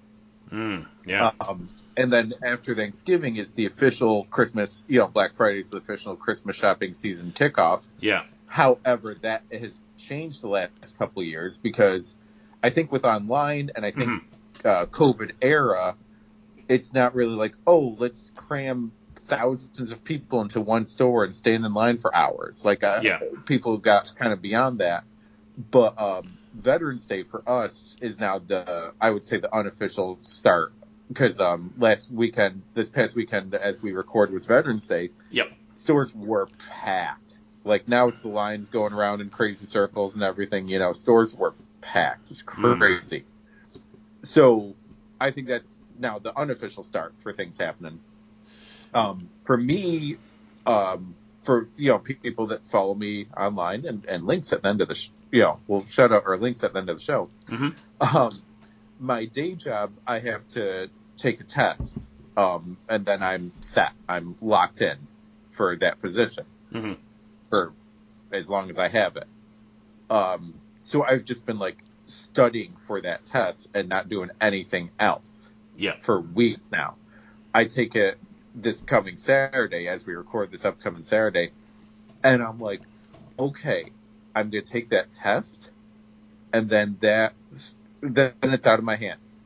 Mm, 0.53 0.87
yeah. 1.07 1.31
Um, 1.41 1.69
and 1.97 2.13
then 2.13 2.35
after 2.45 2.75
Thanksgiving 2.75 3.37
is 3.37 3.53
the 3.53 3.67
official 3.67 4.25
Christmas, 4.25 4.85
you 4.89 4.99
know, 4.99 5.07
Black 5.07 5.35
Friday 5.35 5.61
is 5.61 5.71
the 5.71 5.79
official 5.79 6.17
Christmas 6.17 6.57
shopping 6.57 6.95
season 6.95 7.33
kickoff. 7.33 7.87
yeah. 8.01 8.25
However, 8.51 9.15
that 9.23 9.45
has 9.53 9.79
changed 9.97 10.43
the 10.43 10.49
last 10.49 10.99
couple 10.99 11.23
of 11.23 11.29
years 11.29 11.57
because 11.57 12.17
I 12.65 12.71
think 12.71 12.91
with 12.91 13.05
online 13.05 13.71
and 13.77 13.87
I 13.87 13.93
think 13.93 14.09
Mm-hmm. 14.11 14.67
uh, 14.67 14.87
COVID 14.87 15.31
era, 15.41 15.95
it's 16.69 16.93
not 16.93 17.15
really 17.15 17.37
like, 17.37 17.55
oh, 17.65 17.95
let's 17.99 18.33
cram 18.35 18.91
thousands 19.29 19.93
of 19.93 20.03
people 20.03 20.41
into 20.41 20.61
one 20.61 20.85
store 20.85 21.23
and 21.23 21.33
stand 21.33 21.65
in 21.65 21.73
line 21.75 21.97
for 21.97 22.13
hours. 22.15 22.65
Like, 22.65 22.83
uh, 22.83 22.99
Yeah. 23.05 23.21
people 23.47 23.79
got 23.79 24.09
kind 24.19 24.33
of 24.33 24.43
beyond 24.43 24.81
that. 24.81 25.05
But 25.71 26.01
um, 26.01 26.37
Veterans 26.53 27.07
Day 27.07 27.23
for 27.23 27.49
us 27.49 27.97
is 28.01 28.19
now 28.19 28.41
the, 28.41 28.93
I 29.01 29.11
would 29.11 29.25
say, 29.25 29.39
the 29.39 29.55
unofficial 29.55 30.19
start 30.23 30.73
because 31.07 31.39
um, 31.39 31.73
last 31.79 32.11
weekend, 32.11 32.63
this 32.75 32.89
past 32.89 33.15
weekend, 33.15 33.55
as 33.55 33.81
we 33.81 33.93
record, 33.93 34.33
was 34.33 34.47
Veterans 34.47 34.89
Day 34.89 35.11
Yep. 35.31 35.53
stores 35.75 36.13
were 36.13 36.49
packed. 36.69 37.39
Like 37.65 37.89
now 37.89 38.09
it's 38.09 38.23
the 38.23 38.29
lines 38.29 38.69
going 38.69 38.93
around 38.93 39.21
in 39.21 39.31
crazy 39.31 39.67
circles 39.67 40.15
and 40.15 40.25
everything, 40.25 40.69
you 40.69 40.79
know, 40.79 40.93
stores 40.93 41.35
were 41.35 41.55
packed. 41.81 42.31
It's 42.31 42.43
crazy. 42.43 43.25
So 44.23 44.75
I 45.21 45.31
think 45.31 45.49
that's 45.49 45.71
now 45.99 46.19
the 46.19 46.37
unofficial 46.37 46.83
start 46.83 47.15
for 47.23 47.33
things 47.33 47.59
happening. 47.59 48.01
Um, 48.95 49.29
for 49.45 49.57
me, 49.57 50.17
um, 50.67 51.15
for, 51.45 51.69
you 51.77 51.91
know, 51.91 51.99
pe- 51.99 52.15
people 52.15 52.49
that 52.49 52.67
follow 52.67 52.95
me 52.95 53.27
online 53.37 53.87
and, 53.87 54.05
and 54.07 54.27
links 54.27 54.53
at 54.53 54.63
the 54.63 54.69
end 54.69 54.81
of 54.81 54.89
the, 54.89 54.95
sh- 54.95 55.11
you 55.31 55.43
know, 55.43 55.61
we'll 55.69 55.85
shout 55.85 56.13
out 56.13 56.25
our 56.27 56.37
links 56.37 56.65
at 56.65 56.73
the 56.73 56.79
end 56.79 56.89
of 56.89 56.99
the 56.99 57.05
show. 57.05 57.29
hmm 57.49 57.69
Um, 58.01 58.31
my 58.99 59.27
day 59.27 59.55
job, 59.55 59.93
I 60.07 60.21
have 60.21 60.47
to 60.49 60.89
take 61.19 61.41
a 61.41 61.45
test. 61.45 61.99
Um, 62.37 62.79
and 62.89 63.05
then 63.05 63.23
I'm 63.23 63.53
set. 63.61 63.93
I'm 64.09 64.37
locked 64.41 64.81
in 64.81 64.97
for 65.51 65.77
that 65.77 66.01
position 66.01 66.45
hmm 66.73 66.93
for 67.51 67.73
as 68.33 68.49
long 68.49 68.71
as 68.71 68.79
I 68.79 68.89
have 68.89 69.17
it. 69.17 69.27
Um, 70.09 70.55
so 70.81 71.03
I've 71.05 71.25
just 71.25 71.47
been 71.47 71.59
like 71.59 71.79
studying 72.07 72.77
for 72.87 73.01
that 73.03 73.25
test 73.27 73.69
and 73.75 73.89
not 73.89 74.09
doing 74.09 74.31
anything 74.41 74.91
else 74.99 75.51
Yeah. 75.77 75.95
for 76.01 76.21
weeks 76.21 76.71
now. 76.71 76.97
I 77.55 77.65
take 77.65 77.95
it 77.97 78.19
this 78.55 78.83
coming 78.83 79.17
Saturday 79.17 79.89
as 79.89 80.07
we 80.07 80.15
record 80.15 80.51
this 80.51 80.65
upcoming 80.65 81.05
Saturday 81.05 81.53
and 82.23 82.43
I'm 82.43 82.59
like, 82.59 82.81
okay, 83.39 83.91
I'm 84.35 84.51
going 84.51 84.65
to 84.65 84.71
take 84.71 84.89
that 84.91 85.13
test 85.13 85.71
and 86.53 86.69
then 86.69 86.99
that, 87.01 87.35
then 88.01 88.33
it's 88.43 88.67
out 88.67 88.79
of 88.79 88.85
my 88.85 88.97
hands. 88.97 89.40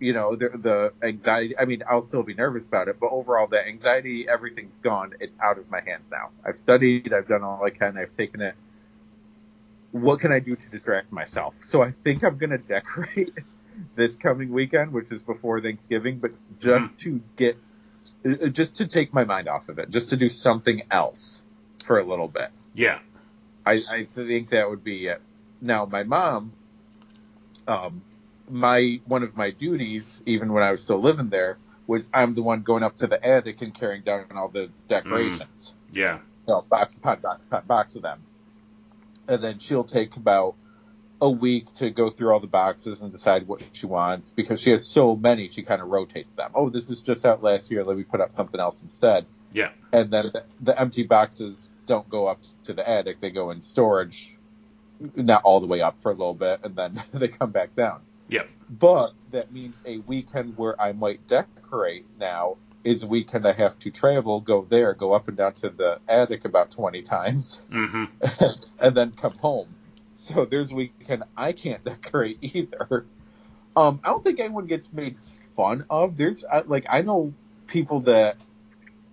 You 0.00 0.14
know, 0.14 0.34
the, 0.34 0.48
the 0.48 1.06
anxiety, 1.06 1.58
I 1.58 1.66
mean, 1.66 1.82
I'll 1.88 2.00
still 2.00 2.22
be 2.22 2.34
nervous 2.34 2.66
about 2.66 2.88
it, 2.88 2.98
but 2.98 3.10
overall 3.10 3.46
the 3.46 3.64
anxiety, 3.64 4.26
everything's 4.28 4.78
gone. 4.78 5.14
It's 5.20 5.36
out 5.42 5.58
of 5.58 5.70
my 5.70 5.80
hands 5.80 6.06
now. 6.10 6.30
I've 6.44 6.58
studied, 6.58 7.12
I've 7.12 7.28
done 7.28 7.42
all 7.42 7.62
I 7.62 7.70
can, 7.70 7.98
I've 7.98 8.12
taken 8.12 8.40
it. 8.40 8.54
What 9.92 10.20
can 10.20 10.32
I 10.32 10.38
do 10.38 10.56
to 10.56 10.68
distract 10.70 11.12
myself? 11.12 11.54
So 11.60 11.82
I 11.82 11.92
think 11.92 12.24
I'm 12.24 12.38
going 12.38 12.50
to 12.50 12.58
decorate 12.58 13.34
this 13.94 14.16
coming 14.16 14.50
weekend, 14.50 14.92
which 14.92 15.10
is 15.10 15.22
before 15.22 15.60
Thanksgiving, 15.60 16.18
but 16.18 16.32
just 16.58 16.98
to 17.00 17.20
get, 17.36 17.58
uh, 18.24 18.48
just 18.48 18.76
to 18.76 18.86
take 18.86 19.12
my 19.12 19.24
mind 19.24 19.48
off 19.48 19.68
of 19.68 19.78
it, 19.78 19.90
just 19.90 20.10
to 20.10 20.16
do 20.16 20.28
something 20.28 20.82
else 20.90 21.42
for 21.84 21.98
a 21.98 22.04
little 22.04 22.28
bit. 22.28 22.50
Yeah. 22.74 23.00
I, 23.66 23.78
I 23.90 24.04
think 24.04 24.50
that 24.50 24.70
would 24.70 24.82
be 24.82 25.08
it. 25.08 25.20
Now, 25.60 25.84
my 25.84 26.04
mom, 26.04 26.52
um, 27.66 28.02
my 28.50 29.00
one 29.06 29.22
of 29.22 29.36
my 29.36 29.50
duties, 29.50 30.20
even 30.26 30.52
when 30.52 30.62
I 30.62 30.70
was 30.70 30.82
still 30.82 31.00
living 31.00 31.28
there, 31.28 31.58
was 31.86 32.10
I'm 32.12 32.34
the 32.34 32.42
one 32.42 32.62
going 32.62 32.82
up 32.82 32.96
to 32.96 33.06
the 33.06 33.24
attic 33.24 33.62
and 33.62 33.74
carrying 33.74 34.02
down 34.02 34.26
all 34.34 34.48
the 34.48 34.70
decorations. 34.88 35.74
Mm, 35.92 35.96
yeah. 35.96 36.18
So 36.46 36.62
box 36.68 36.96
upon 36.96 37.20
box 37.20 37.44
upon 37.44 37.64
box 37.66 37.96
of 37.96 38.02
them, 38.02 38.20
and 39.28 39.42
then 39.42 39.58
she'll 39.58 39.84
take 39.84 40.16
about 40.16 40.54
a 41.22 41.28
week 41.28 41.70
to 41.74 41.90
go 41.90 42.10
through 42.10 42.32
all 42.32 42.40
the 42.40 42.46
boxes 42.46 43.02
and 43.02 43.12
decide 43.12 43.46
what 43.46 43.62
she 43.72 43.84
wants 43.86 44.30
because 44.30 44.60
she 44.60 44.70
has 44.70 44.86
so 44.86 45.14
many. 45.14 45.48
She 45.48 45.62
kind 45.62 45.82
of 45.82 45.88
rotates 45.88 46.32
them. 46.34 46.50
Oh, 46.54 46.70
this 46.70 46.86
was 46.86 47.02
just 47.02 47.26
out 47.26 47.42
last 47.42 47.70
year. 47.70 47.84
Let 47.84 47.96
me 47.96 48.04
put 48.04 48.20
up 48.20 48.32
something 48.32 48.58
else 48.58 48.82
instead 48.82 49.26
Yeah. 49.52 49.70
and 49.92 50.10
then 50.10 50.24
the, 50.32 50.44
the 50.60 50.80
empty 50.80 51.02
boxes 51.02 51.68
don't 51.86 52.08
go 52.08 52.26
up 52.26 52.38
to 52.64 52.72
the 52.72 52.88
attic; 52.88 53.20
they 53.20 53.30
go 53.30 53.50
in 53.50 53.60
storage, 53.62 54.34
not 55.14 55.42
all 55.44 55.60
the 55.60 55.66
way 55.66 55.82
up 55.82 55.98
for 55.98 56.10
a 56.10 56.14
little 56.14 56.34
bit, 56.34 56.60
and 56.62 56.74
then 56.74 57.02
they 57.12 57.28
come 57.28 57.50
back 57.50 57.74
down. 57.74 58.00
Yep. 58.30 58.48
But 58.70 59.12
that 59.32 59.52
means 59.52 59.82
a 59.84 59.98
weekend 59.98 60.56
where 60.56 60.80
I 60.80 60.92
might 60.92 61.26
decorate 61.26 62.06
now 62.18 62.56
is 62.84 63.02
a 63.02 63.06
weekend 63.06 63.46
I 63.46 63.52
have 63.52 63.78
to 63.80 63.90
travel, 63.90 64.40
go 64.40 64.64
there, 64.68 64.94
go 64.94 65.12
up 65.12 65.28
and 65.28 65.36
down 65.36 65.54
to 65.54 65.70
the 65.70 65.98
attic 66.08 66.44
about 66.44 66.70
twenty 66.70 67.02
times, 67.02 67.60
hmm 67.70 68.04
and 68.78 68.96
then 68.96 69.12
come 69.12 69.34
home. 69.34 69.74
So 70.14 70.44
there's 70.44 70.70
a 70.70 70.74
weekend 70.76 71.24
I 71.36 71.52
can't 71.52 71.82
decorate 71.92 72.38
either. 72.40 73.04
Um, 73.76 74.00
I 74.04 74.08
don't 74.08 74.22
think 74.22 74.40
anyone 74.40 74.66
gets 74.66 74.92
made 74.92 75.18
fun 75.56 75.84
of. 75.90 76.16
There's 76.16 76.44
like 76.66 76.86
I 76.88 77.02
know 77.02 77.34
people 77.66 78.00
that 78.00 78.36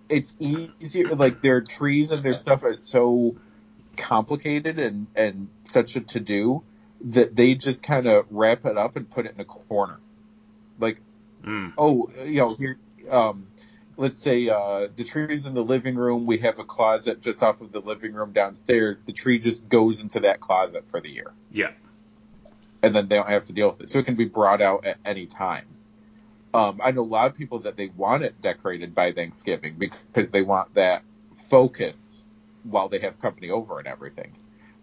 it's 0.08 0.36
easier 0.38 1.14
like 1.14 1.42
their 1.42 1.60
trees 1.60 2.12
and 2.12 2.22
their 2.22 2.32
stuff 2.34 2.64
is 2.64 2.82
so 2.82 3.36
complicated 3.96 4.78
and 4.78 5.08
and 5.16 5.48
such 5.64 5.96
a 5.96 6.00
to 6.00 6.20
do 6.20 6.62
that 7.00 7.36
they 7.36 7.54
just 7.54 7.82
kind 7.82 8.06
of 8.06 8.26
wrap 8.30 8.64
it 8.66 8.76
up 8.76 8.96
and 8.96 9.08
put 9.08 9.26
it 9.26 9.34
in 9.34 9.40
a 9.40 9.44
corner. 9.44 9.98
Like 10.78 11.00
Mm. 11.44 11.72
oh, 11.78 12.10
you 12.24 12.38
know, 12.38 12.54
here, 12.54 12.78
um, 13.08 13.46
let's 13.96 14.18
say, 14.18 14.48
uh, 14.48 14.88
the 14.94 15.04
tree's 15.04 15.46
in 15.46 15.54
the 15.54 15.62
living 15.62 15.94
room. 15.94 16.26
We 16.26 16.38
have 16.38 16.58
a 16.58 16.64
closet 16.64 17.22
just 17.22 17.42
off 17.42 17.60
of 17.60 17.72
the 17.72 17.80
living 17.80 18.12
room 18.12 18.32
downstairs. 18.32 19.04
The 19.04 19.12
tree 19.12 19.38
just 19.38 19.68
goes 19.68 20.02
into 20.02 20.20
that 20.20 20.40
closet 20.40 20.88
for 20.90 21.00
the 21.00 21.08
year. 21.08 21.32
Yeah. 21.50 21.70
And 22.82 22.94
then 22.94 23.08
they 23.08 23.16
don't 23.16 23.28
have 23.28 23.46
to 23.46 23.52
deal 23.52 23.68
with 23.68 23.80
it. 23.80 23.88
So 23.88 23.98
it 23.98 24.04
can 24.04 24.16
be 24.16 24.24
brought 24.24 24.60
out 24.60 24.84
at 24.84 24.98
any 25.04 25.26
time. 25.26 25.66
Um, 26.54 26.80
I 26.82 26.92
know 26.92 27.02
a 27.02 27.04
lot 27.04 27.30
of 27.30 27.36
people 27.36 27.60
that 27.60 27.76
they 27.76 27.88
want 27.88 28.24
it 28.24 28.40
decorated 28.40 28.94
by 28.94 29.12
Thanksgiving 29.12 29.76
because 29.78 30.30
they 30.30 30.42
want 30.42 30.74
that 30.74 31.02
focus 31.34 32.22
while 32.62 32.88
they 32.88 32.98
have 33.00 33.20
company 33.20 33.50
over 33.50 33.78
and 33.78 33.86
everything. 33.86 34.32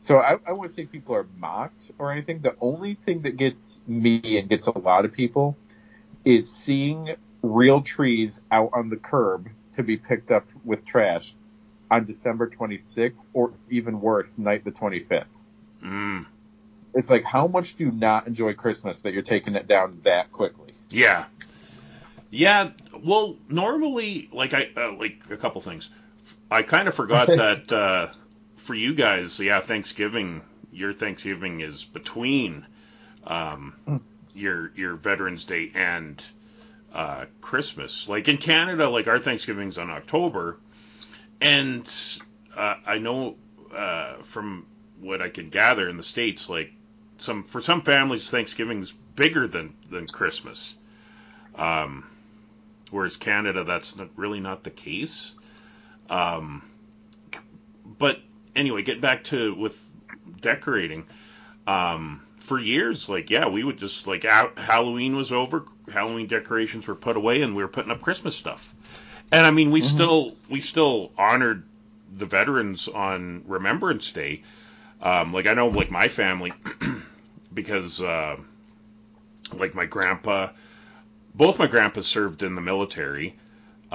So 0.06 0.20
I, 0.20 0.38
I 0.46 0.52
wouldn't 0.52 0.70
say 0.70 0.86
people 0.86 1.16
are 1.16 1.26
mocked 1.36 1.90
or 1.98 2.12
anything. 2.12 2.42
The 2.42 2.56
only 2.62 2.94
thing 2.94 3.24
that 3.24 3.38
gets 3.38 3.80
me 3.88 4.38
and 4.38 4.48
gets 4.48 4.68
a 4.68 4.78
lot 4.78 5.04
of 5.04 5.14
people 5.14 5.58
is 6.24 6.52
seeing 6.52 7.16
real 7.42 7.82
trees 7.82 8.44
out 8.52 8.70
on 8.74 8.90
the 8.92 8.98
curb 8.98 9.50
to 9.74 9.82
be 9.82 9.98
picked 9.98 10.30
up 10.30 10.46
with 10.64 10.86
trash 10.86 11.34
on 11.90 12.06
December 12.06 12.48
26th 12.48 13.16
or 13.34 13.54
even 13.72 14.00
worse, 14.00 14.38
night 14.38 14.64
the 14.64 14.72
25th. 14.72 15.26
Mm. 15.84 16.28
It's 16.94 17.10
like, 17.10 17.24
how 17.24 17.48
much 17.48 17.76
do 17.76 17.86
you 17.86 17.92
not 17.92 18.28
enjoy 18.28 18.54
Christmas 18.54 19.02
that 19.02 19.14
you're 19.14 19.24
taking 19.24 19.56
it 19.56 19.68
down 19.68 20.02
that 20.04 20.32
quickly? 20.32 20.76
Yeah. 20.92 21.26
Yeah. 22.30 22.74
Well, 23.04 23.38
normally, 23.50 24.30
like 24.32 24.54
I 24.54 24.70
uh, 24.78 24.92
like 24.92 25.24
a 25.32 25.38
couple 25.38 25.62
things. 25.62 25.90
I 26.52 26.62
kind 26.62 26.88
of 26.88 26.94
forgot 26.94 27.26
that 27.28 27.72
uh, 27.72 28.08
for 28.56 28.74
you 28.74 28.94
guys, 28.94 29.40
yeah, 29.40 29.60
Thanksgiving, 29.60 30.42
your 30.72 30.94
Thanksgiving 30.94 31.62
is 31.62 31.84
between 31.84 32.66
um, 33.26 34.02
your 34.34 34.72
your 34.76 34.96
Veterans 34.96 35.46
Day 35.46 35.72
and 35.74 36.24
uh, 36.94 37.26
Christmas. 37.42 38.08
Like 38.08 38.28
in 38.28 38.38
Canada, 38.38 38.90
like 38.90 39.08
our 39.08 39.20
Thanksgiving's 39.20 39.78
on 39.78 39.90
October, 39.90 40.58
and 41.42 41.92
uh, 42.56 42.76
I 42.86 42.98
know 42.98 43.36
uh, 43.76 44.16
from 44.22 44.66
what 45.00 45.22
I 45.22 45.30
can 45.30 45.50
gather 45.50 45.90
in 45.90 45.98
the 45.98 46.04
states, 46.04 46.50
like 46.50 46.72
some 47.18 47.44
for 47.44 47.62
some 47.62 47.82
families, 47.82 48.30
Thanksgiving's 48.30 48.92
bigger 48.92 49.48
than 49.48 49.74
than 49.90 50.08
Christmas. 50.08 50.76
Um, 51.56 52.10
whereas 52.92 53.18
Canada, 53.18 53.64
that's 53.64 53.96
not, 53.96 54.10
really 54.16 54.40
not 54.40 54.64
the 54.64 54.70
case. 54.72 55.34
Um, 56.10 56.62
but 57.86 58.20
anyway, 58.56 58.82
get 58.82 59.02
back 59.02 59.26
to 59.26 59.54
with 59.54 59.80
decorating. 60.42 61.06
Um, 61.68 62.22
for 62.40 62.60
years, 62.60 63.10
like 63.10 63.30
yeah, 63.30 63.48
we 63.48 63.64
would 63.64 63.78
just 63.78 64.08
like 64.08 64.24
out, 64.24 64.58
Halloween 64.58 65.16
was 65.16 65.32
over, 65.32 65.66
Halloween 65.92 66.28
decorations 66.28 66.88
were 66.88 66.96
put 66.96 67.18
away, 67.18 67.42
and 67.42 67.56
we 67.56 67.64
were 67.64 67.70
putting 67.70 67.92
up 67.92 68.02
Christmas 68.02 68.36
stuff. 68.36 68.74
And 69.32 69.46
I 69.46 69.52
mean, 69.52 69.72
we 69.72 69.82
still 69.82 70.36
we 70.50 70.62
still 70.62 71.12
honored 71.18 71.64
the 72.16 72.26
veterans 72.26 72.88
on 72.88 73.44
Remembrance 73.48 74.12
Day. 74.12 74.44
Um, 75.02 75.34
like 75.34 75.48
I 75.48 75.54
know, 75.54 75.68
like 75.68 75.92
my 75.92 76.08
family, 76.08 76.54
because 77.54 78.02
uh, 78.02 78.38
like 79.54 79.74
my 79.74 79.86
grandpa, 79.86 80.50
both 81.34 81.60
my 81.60 81.68
grandpas 81.68 82.06
served 82.06 82.44
in 82.44 82.56
the 82.56 82.62
military. 82.62 83.36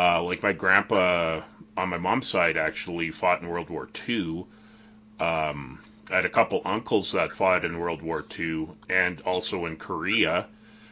Uh, 0.00 0.22
like 0.22 0.42
my 0.42 0.54
grandpa 0.54 1.42
on 1.76 1.90
my 1.90 1.98
mom's 1.98 2.26
side 2.26 2.56
actually 2.56 3.10
fought 3.10 3.42
in 3.42 3.48
World 3.48 3.68
War 3.68 3.86
II. 4.08 4.46
Um, 5.20 5.78
I 6.10 6.16
had 6.16 6.24
a 6.24 6.30
couple 6.30 6.62
uncles 6.64 7.12
that 7.12 7.34
fought 7.34 7.66
in 7.66 7.78
World 7.78 8.00
War 8.00 8.24
II 8.38 8.68
and 8.88 9.20
also 9.20 9.66
in 9.66 9.76
Korea. 9.76 10.46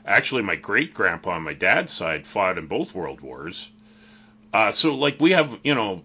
Actually, 0.04 0.42
my 0.42 0.56
great 0.56 0.92
grandpa 0.92 1.30
on 1.30 1.42
my 1.42 1.54
dad's 1.54 1.90
side 1.90 2.26
fought 2.26 2.58
in 2.58 2.66
both 2.66 2.94
World 2.94 3.22
Wars. 3.22 3.70
Uh, 4.52 4.72
so, 4.72 4.94
like, 4.94 5.18
we 5.20 5.30
have, 5.30 5.58
you 5.64 5.74
know, 5.74 6.02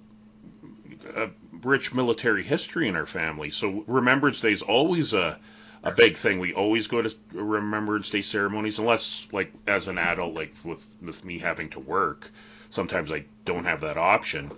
a 1.13 1.29
rich 1.61 1.93
military 1.93 2.43
history 2.43 2.87
in 2.87 2.95
our 2.95 3.05
family. 3.05 3.51
So, 3.51 3.83
Remembrance 3.85 4.39
Day 4.39 4.53
is 4.53 4.61
always 4.61 5.13
a, 5.13 5.37
a 5.83 5.91
big 5.91 6.15
thing. 6.15 6.39
We 6.39 6.53
always 6.53 6.87
go 6.87 7.01
to 7.01 7.13
Remembrance 7.33 8.09
Day 8.09 8.21
ceremonies, 8.21 8.79
unless, 8.79 9.27
like, 9.33 9.51
as 9.67 9.89
an 9.89 9.97
adult, 9.97 10.35
like 10.35 10.55
with, 10.63 10.85
with 11.01 11.25
me 11.25 11.39
having 11.39 11.69
to 11.71 11.81
work, 11.81 12.31
sometimes 12.73 13.11
I 13.11 13.25
don't 13.45 13.65
have 13.65 13.81
that 13.81 13.97
option. 13.97 14.51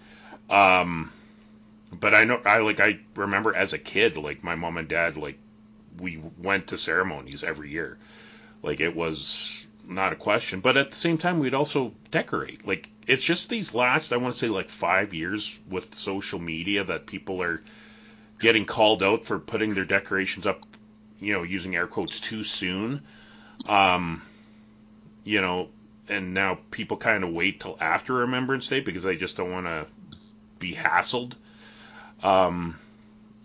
Um, 0.49 1.11
but 1.91 2.13
I 2.13 2.23
know, 2.23 2.41
I 2.45 2.59
like, 2.59 2.79
I 2.79 2.99
remember 3.15 3.55
as 3.55 3.73
a 3.73 3.77
kid, 3.77 4.17
like, 4.17 4.43
my 4.43 4.55
mom 4.55 4.77
and 4.77 4.87
dad, 4.87 5.17
like, 5.17 5.37
we 5.99 6.21
went 6.41 6.67
to 6.67 6.77
ceremonies 6.77 7.43
every 7.43 7.69
year. 7.69 7.97
Like 8.63 8.79
it 8.79 8.95
was 8.95 9.65
not 9.87 10.13
a 10.13 10.15
question, 10.15 10.59
but 10.59 10.77
at 10.77 10.91
the 10.91 10.97
same 10.97 11.17
time, 11.17 11.39
we'd 11.39 11.53
also 11.53 11.93
decorate. 12.11 12.67
Like 12.67 12.89
it's 13.07 13.23
just 13.23 13.49
these 13.49 13.73
last, 13.73 14.13
I 14.13 14.17
want 14.17 14.33
to 14.33 14.39
say, 14.39 14.47
like 14.47 14.69
five 14.69 15.13
years 15.13 15.59
with 15.69 15.95
social 15.95 16.39
media 16.39 16.83
that 16.83 17.05
people 17.05 17.41
are 17.41 17.61
getting 18.39 18.65
called 18.65 19.03
out 19.03 19.25
for 19.25 19.39
putting 19.39 19.73
their 19.73 19.85
decorations 19.85 20.47
up, 20.47 20.63
you 21.19 21.33
know, 21.33 21.43
using 21.43 21.75
air 21.75 21.87
quotes 21.87 22.19
too 22.19 22.43
soon. 22.43 23.03
Um, 23.67 24.21
you 25.23 25.41
know, 25.41 25.69
and 26.09 26.33
now 26.33 26.59
people 26.71 26.97
kind 26.97 27.23
of 27.23 27.31
wait 27.31 27.61
till 27.61 27.77
after 27.79 28.13
Remembrance 28.13 28.67
Day 28.67 28.79
because 28.79 29.03
they 29.03 29.15
just 29.15 29.37
don't 29.37 29.51
want 29.51 29.65
to 29.65 29.87
be 30.59 30.73
hassled. 30.73 31.33
Um, 32.23 32.79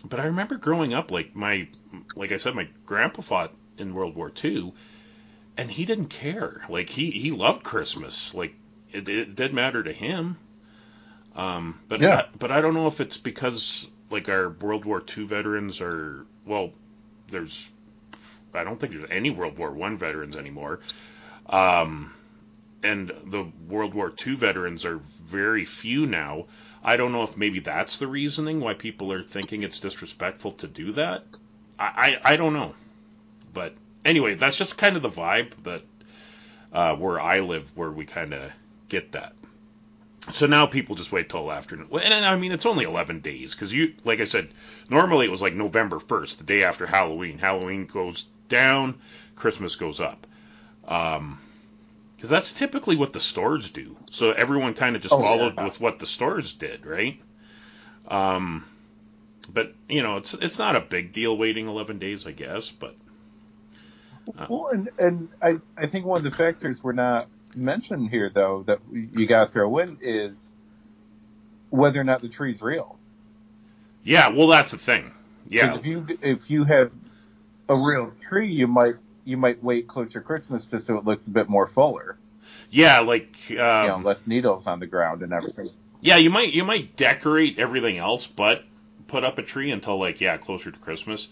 but 0.03 0.19
I 0.19 0.25
remember 0.25 0.55
growing 0.57 0.93
up, 0.93 1.11
like 1.11 1.35
my, 1.35 1.67
like 2.15 2.31
I 2.31 2.37
said, 2.37 2.55
my 2.55 2.67
grandpa 2.85 3.21
fought 3.21 3.53
in 3.77 3.93
World 3.93 4.15
War 4.15 4.31
II, 4.43 4.73
and 5.57 5.69
he 5.69 5.85
didn't 5.85 6.07
care. 6.07 6.61
Like 6.69 6.89
he 6.89 7.11
he 7.11 7.31
loved 7.31 7.63
Christmas. 7.63 8.33
Like 8.33 8.55
it, 8.91 9.07
it 9.09 9.35
did 9.35 9.53
matter 9.53 9.83
to 9.83 9.93
him. 9.93 10.37
Um, 11.35 11.79
but 11.87 12.01
Yeah. 12.01 12.15
I, 12.15 12.25
but 12.37 12.51
I 12.51 12.61
don't 12.61 12.73
know 12.73 12.87
if 12.87 12.99
it's 13.01 13.17
because 13.17 13.87
like 14.09 14.29
our 14.29 14.49
World 14.49 14.85
War 14.85 15.03
II 15.17 15.25
veterans 15.25 15.81
are 15.81 16.25
well, 16.45 16.71
there's 17.29 17.69
I 18.53 18.63
don't 18.63 18.79
think 18.79 18.93
there's 18.93 19.09
any 19.09 19.29
World 19.29 19.57
War 19.57 19.71
One 19.71 19.97
veterans 19.97 20.35
anymore. 20.35 20.79
Um, 21.47 22.13
and 22.83 23.11
the 23.25 23.45
World 23.67 23.93
War 23.93 24.11
II 24.25 24.35
veterans 24.35 24.85
are 24.85 24.97
very 24.97 25.65
few 25.65 26.05
now. 26.05 26.45
I 26.83 26.97
don't 26.97 27.11
know 27.11 27.23
if 27.23 27.37
maybe 27.37 27.59
that's 27.59 27.97
the 27.97 28.07
reasoning 28.07 28.59
why 28.59 28.73
people 28.73 29.11
are 29.13 29.23
thinking 29.23 29.63
it's 29.63 29.79
disrespectful 29.79 30.53
to 30.53 30.67
do 30.67 30.93
that. 30.93 31.23
I, 31.77 32.17
I, 32.23 32.33
I 32.33 32.35
don't 32.35 32.53
know. 32.53 32.73
But 33.53 33.75
anyway, 34.03 34.35
that's 34.35 34.55
just 34.55 34.77
kind 34.77 34.95
of 34.95 35.01
the 35.01 35.09
vibe 35.09 35.51
that 35.63 35.83
uh, 36.73 36.95
where 36.95 37.19
I 37.19 37.39
live, 37.39 37.75
where 37.75 37.91
we 37.91 38.05
kind 38.05 38.33
of 38.33 38.51
get 38.89 39.11
that. 39.11 39.33
So 40.31 40.45
now 40.45 40.67
people 40.67 40.95
just 40.95 41.11
wait 41.11 41.29
till 41.29 41.51
after. 41.51 41.75
And 41.75 42.13
I 42.13 42.35
mean, 42.37 42.51
it's 42.51 42.65
only 42.65 42.85
11 42.85 43.21
days 43.21 43.53
because 43.53 43.73
you, 43.73 43.93
like 44.03 44.21
I 44.21 44.25
said, 44.25 44.49
normally 44.87 45.25
it 45.25 45.31
was 45.31 45.41
like 45.41 45.53
November 45.53 45.97
1st, 45.97 46.37
the 46.37 46.43
day 46.43 46.63
after 46.63 46.85
Halloween. 46.85 47.39
Halloween 47.39 47.85
goes 47.87 48.27
down, 48.47 48.99
Christmas 49.35 49.75
goes 49.75 49.99
up. 49.99 50.27
Um, 50.87 51.39
because 52.21 52.29
that's 52.29 52.53
typically 52.53 52.95
what 52.95 53.13
the 53.13 53.19
stores 53.19 53.71
do. 53.71 53.97
So 54.11 54.29
everyone 54.29 54.75
kind 54.75 54.95
of 54.95 55.01
just 55.01 55.15
Oh, 55.15 55.25
yeah. 55.25 55.49
followed 55.49 55.59
with 55.59 55.79
what 55.79 55.97
the 55.97 56.05
stores 56.05 56.53
did, 56.53 56.85
right? 56.85 57.19
Um, 58.07 58.63
but 59.49 59.73
you 59.89 60.03
know, 60.03 60.17
it's 60.17 60.35
it's 60.35 60.59
not 60.59 60.75
a 60.75 60.81
big 60.81 61.13
deal 61.13 61.35
waiting 61.35 61.67
11 61.67 61.97
days, 61.97 62.27
I 62.27 62.31
guess. 62.31 62.69
But 62.69 62.95
Well, 64.47 64.67
and, 64.69 64.89
and 64.99 65.29
I, 65.41 65.59
I 65.77 65.87
think 65.87 66.05
one 66.05 66.17
of 66.19 66.23
the 66.23 66.31
factors 66.31 66.83
we're 66.83 66.93
not 66.93 67.27
mentioning 67.55 68.09
here, 68.09 68.29
though, 68.29 68.63
that 68.67 68.79
you 68.91 69.25
got 69.25 69.45
to 69.47 69.51
throw 69.51 69.77
in 69.79 69.97
is 70.01 70.49
whether 71.69 71.99
or 71.99 72.03
not 72.03 72.21
the 72.21 72.29
tree's 72.29 72.61
real. 72.61 72.99
yeah, 74.03 74.29
well, 74.29 74.47
that's 74.47 74.71
the 74.71 74.77
thing. 74.77 75.11
Because 75.55 75.75
Yeah, 75.75 75.75
if 75.75 75.85
you 75.85 76.05
if 76.21 76.49
you 76.51 76.63
have 76.65 76.91
a 77.69 77.75
real 77.75 78.11
tree, 78.21 78.51
you 78.51 78.67
might 78.67 78.95
you 79.25 79.37
might 79.37 79.63
wait 79.63 79.87
closer 79.87 80.19
to 80.19 80.25
Christmas 80.25 80.65
just 80.65 80.85
so 80.87 80.97
it 80.97 81.05
looks 81.05 81.27
a 81.27 81.31
bit 81.31 81.49
more 81.49 81.67
fuller. 81.67 82.17
yeah, 82.69 82.99
like 82.99 83.51
um, 83.59 83.81
you 83.81 83.87
know, 83.87 83.97
less 83.97 84.27
needles 84.27 84.67
on 84.67 84.79
the 84.79 84.87
ground 84.87 85.21
and 85.23 85.33
everything. 85.33 85.69
yeah, 86.01 86.17
you 86.17 86.29
might 86.29 86.53
you 86.53 86.63
might 86.63 86.95
decorate 86.95 87.59
everything 87.59 87.97
else, 87.97 88.27
but 88.27 88.63
put 89.07 89.23
up 89.23 89.37
a 89.37 89.43
tree 89.43 89.71
until 89.71 89.99
like 89.99 90.21
yeah, 90.21 90.37
closer 90.37 90.71
to 90.71 90.79
Christmas. 90.79 91.27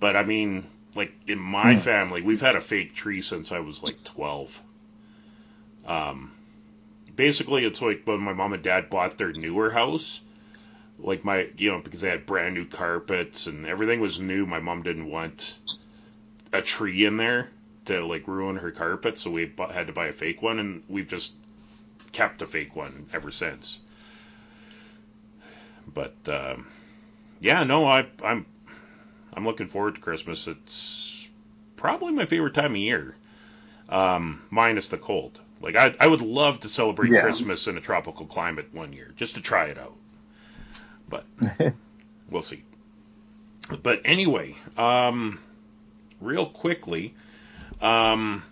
But 0.00 0.16
I 0.16 0.22
mean, 0.24 0.66
like 0.94 1.12
in 1.26 1.38
my 1.38 1.74
Hmm. 1.74 1.76
family, 1.76 2.22
we've 2.22 2.40
had 2.40 2.56
a 2.56 2.60
fake 2.60 2.94
tree 2.94 3.22
since 3.22 3.52
I 3.52 3.60
was 3.60 3.82
like 3.82 4.02
12. 4.04 4.62
Um, 5.86 6.32
basically, 7.16 7.64
it's 7.64 7.82
like 7.82 8.02
when 8.04 8.20
my 8.20 8.32
mom 8.32 8.52
and 8.52 8.62
dad 8.62 8.90
bought 8.90 9.18
their 9.18 9.32
newer 9.32 9.70
house. 9.70 10.20
Like 10.98 11.24
my, 11.24 11.48
you 11.56 11.72
know, 11.72 11.80
because 11.80 12.02
they 12.02 12.10
had 12.10 12.26
brand 12.26 12.54
new 12.54 12.66
carpets 12.66 13.46
and 13.46 13.66
everything 13.66 14.00
was 14.00 14.20
new. 14.20 14.46
My 14.46 14.60
mom 14.60 14.82
didn't 14.82 15.10
want 15.10 15.58
a 16.52 16.62
tree 16.62 17.04
in 17.04 17.16
there 17.16 17.50
to 17.86 18.04
like 18.04 18.28
ruin 18.28 18.56
her 18.56 18.70
carpet, 18.70 19.18
so 19.18 19.30
we 19.30 19.52
had 19.72 19.86
to 19.88 19.92
buy 19.92 20.06
a 20.06 20.12
fake 20.12 20.42
one, 20.42 20.58
and 20.58 20.82
we've 20.88 21.08
just 21.08 21.34
kept 22.12 22.42
a 22.42 22.46
fake 22.46 22.76
one 22.76 23.06
ever 23.12 23.30
since. 23.30 23.80
But 25.92 26.14
um, 26.28 26.66
yeah, 27.40 27.64
no, 27.64 27.86
I, 27.86 28.06
I'm 28.24 28.46
I'm 29.34 29.44
looking 29.44 29.68
forward 29.68 29.94
to 29.96 30.00
Christmas. 30.00 30.46
It's 30.46 31.28
probably 31.76 32.12
my 32.12 32.26
favorite 32.26 32.54
time 32.54 32.72
of 32.72 32.76
year, 32.76 33.14
um, 33.88 34.42
minus 34.50 34.88
the 34.88 34.98
cold. 34.98 35.40
Like 35.60 35.76
I, 35.76 35.94
I 36.00 36.06
would 36.06 36.22
love 36.22 36.60
to 36.60 36.68
celebrate 36.68 37.10
Yeah. 37.12 37.20
Christmas 37.20 37.66
in 37.66 37.76
a 37.76 37.80
tropical 37.80 38.26
climate 38.26 38.68
one 38.72 38.92
year, 38.92 39.12
just 39.16 39.34
to 39.36 39.40
try 39.40 39.66
it 39.66 39.78
out. 39.78 39.96
But 41.08 41.26
we'll 42.30 42.42
see. 42.42 42.62
But 43.82 44.02
anyway, 44.04 44.56
um, 44.76 45.38
real 46.24 46.46
quickly, 46.46 47.14
um, 47.80 48.42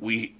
we 0.00 0.34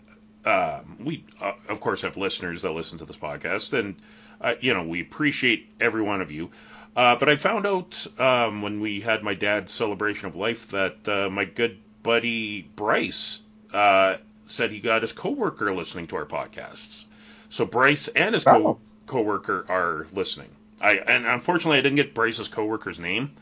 uh, 0.44 0.80
we 1.02 1.24
uh, 1.40 1.52
of 1.68 1.80
course 1.80 2.02
have 2.02 2.16
listeners 2.16 2.62
that 2.62 2.70
listen 2.72 2.98
to 2.98 3.04
this 3.04 3.16
podcast, 3.16 3.72
and 3.78 3.96
uh, 4.40 4.54
you 4.60 4.74
know 4.74 4.82
we 4.82 5.00
appreciate 5.00 5.68
every 5.80 6.02
one 6.02 6.20
of 6.20 6.30
you. 6.30 6.50
Uh, 6.96 7.16
but 7.16 7.28
I 7.28 7.36
found 7.36 7.66
out 7.66 8.06
um, 8.20 8.62
when 8.62 8.80
we 8.80 9.00
had 9.00 9.22
my 9.22 9.34
dad's 9.34 9.72
celebration 9.72 10.28
of 10.28 10.36
life 10.36 10.68
that 10.68 11.08
uh, 11.08 11.28
my 11.30 11.44
good 11.44 11.78
buddy 12.02 12.62
Bryce 12.76 13.40
uh, 13.72 14.16
said 14.46 14.70
he 14.70 14.80
got 14.80 15.02
his 15.02 15.12
coworker 15.12 15.72
listening 15.74 16.06
to 16.08 16.16
our 16.16 16.26
podcasts. 16.26 17.04
So 17.48 17.64
Bryce 17.64 18.08
and 18.08 18.34
his 18.34 18.44
co- 18.44 18.66
Oh. 18.66 18.78
coworker 19.06 19.64
are 19.68 20.06
listening. 20.12 20.50
I 20.80 20.96
and 20.98 21.26
unfortunately 21.26 21.78
I 21.78 21.82
didn't 21.82 21.96
get 21.96 22.14
Bryce's 22.14 22.48
coworker's 22.48 22.98
name. 23.00 23.32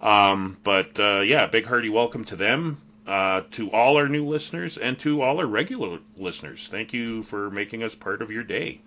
Um, 0.00 0.56
but 0.62 0.98
uh, 0.98 1.20
yeah, 1.20 1.46
big 1.46 1.66
hearty 1.66 1.88
welcome 1.88 2.24
to 2.26 2.36
them, 2.36 2.78
uh, 3.06 3.42
to 3.52 3.70
all 3.70 3.96
our 3.96 4.08
new 4.08 4.24
listeners, 4.24 4.78
and 4.78 4.98
to 5.00 5.22
all 5.22 5.38
our 5.38 5.46
regular 5.46 5.98
listeners. 6.16 6.68
Thank 6.70 6.92
you 6.92 7.22
for 7.22 7.50
making 7.50 7.82
us 7.82 7.94
part 7.94 8.22
of 8.22 8.30
your 8.30 8.44
day. 8.44 8.80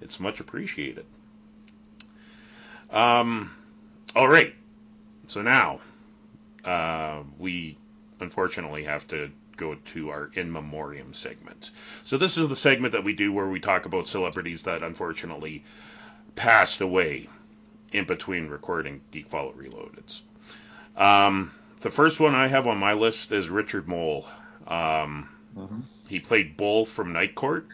It's 0.00 0.20
much 0.20 0.40
appreciated. 0.40 1.06
Um, 2.90 3.54
all 4.14 4.28
right. 4.28 4.54
So 5.28 5.40
now 5.40 5.80
uh, 6.64 7.22
we 7.38 7.78
unfortunately 8.20 8.84
have 8.84 9.08
to 9.08 9.30
go 9.56 9.76
to 9.94 10.10
our 10.10 10.30
in 10.34 10.52
memoriam 10.52 11.14
segment. 11.14 11.70
So 12.04 12.18
this 12.18 12.36
is 12.36 12.48
the 12.48 12.56
segment 12.56 12.92
that 12.92 13.04
we 13.04 13.12
do 13.14 13.32
where 13.32 13.46
we 13.46 13.60
talk 13.60 13.86
about 13.86 14.08
celebrities 14.08 14.62
that 14.64 14.82
unfortunately 14.82 15.64
passed 16.34 16.80
away 16.80 17.28
in 17.92 18.04
between 18.04 18.48
recording 18.48 19.00
Geek 19.10 19.28
Fallout 19.28 19.56
Reloaded. 19.56 20.12
Um, 20.96 21.52
the 21.80 21.90
first 21.90 22.20
one 22.20 22.34
I 22.34 22.48
have 22.48 22.66
on 22.66 22.78
my 22.78 22.92
list 22.94 23.32
is 23.32 23.48
Richard 23.48 23.88
Moll. 23.88 24.26
Um, 24.66 25.28
Mhm. 25.56 25.82
he 26.08 26.20
played 26.20 26.56
Bull 26.56 26.84
from 26.84 27.12
Night 27.12 27.34
Court. 27.34 27.66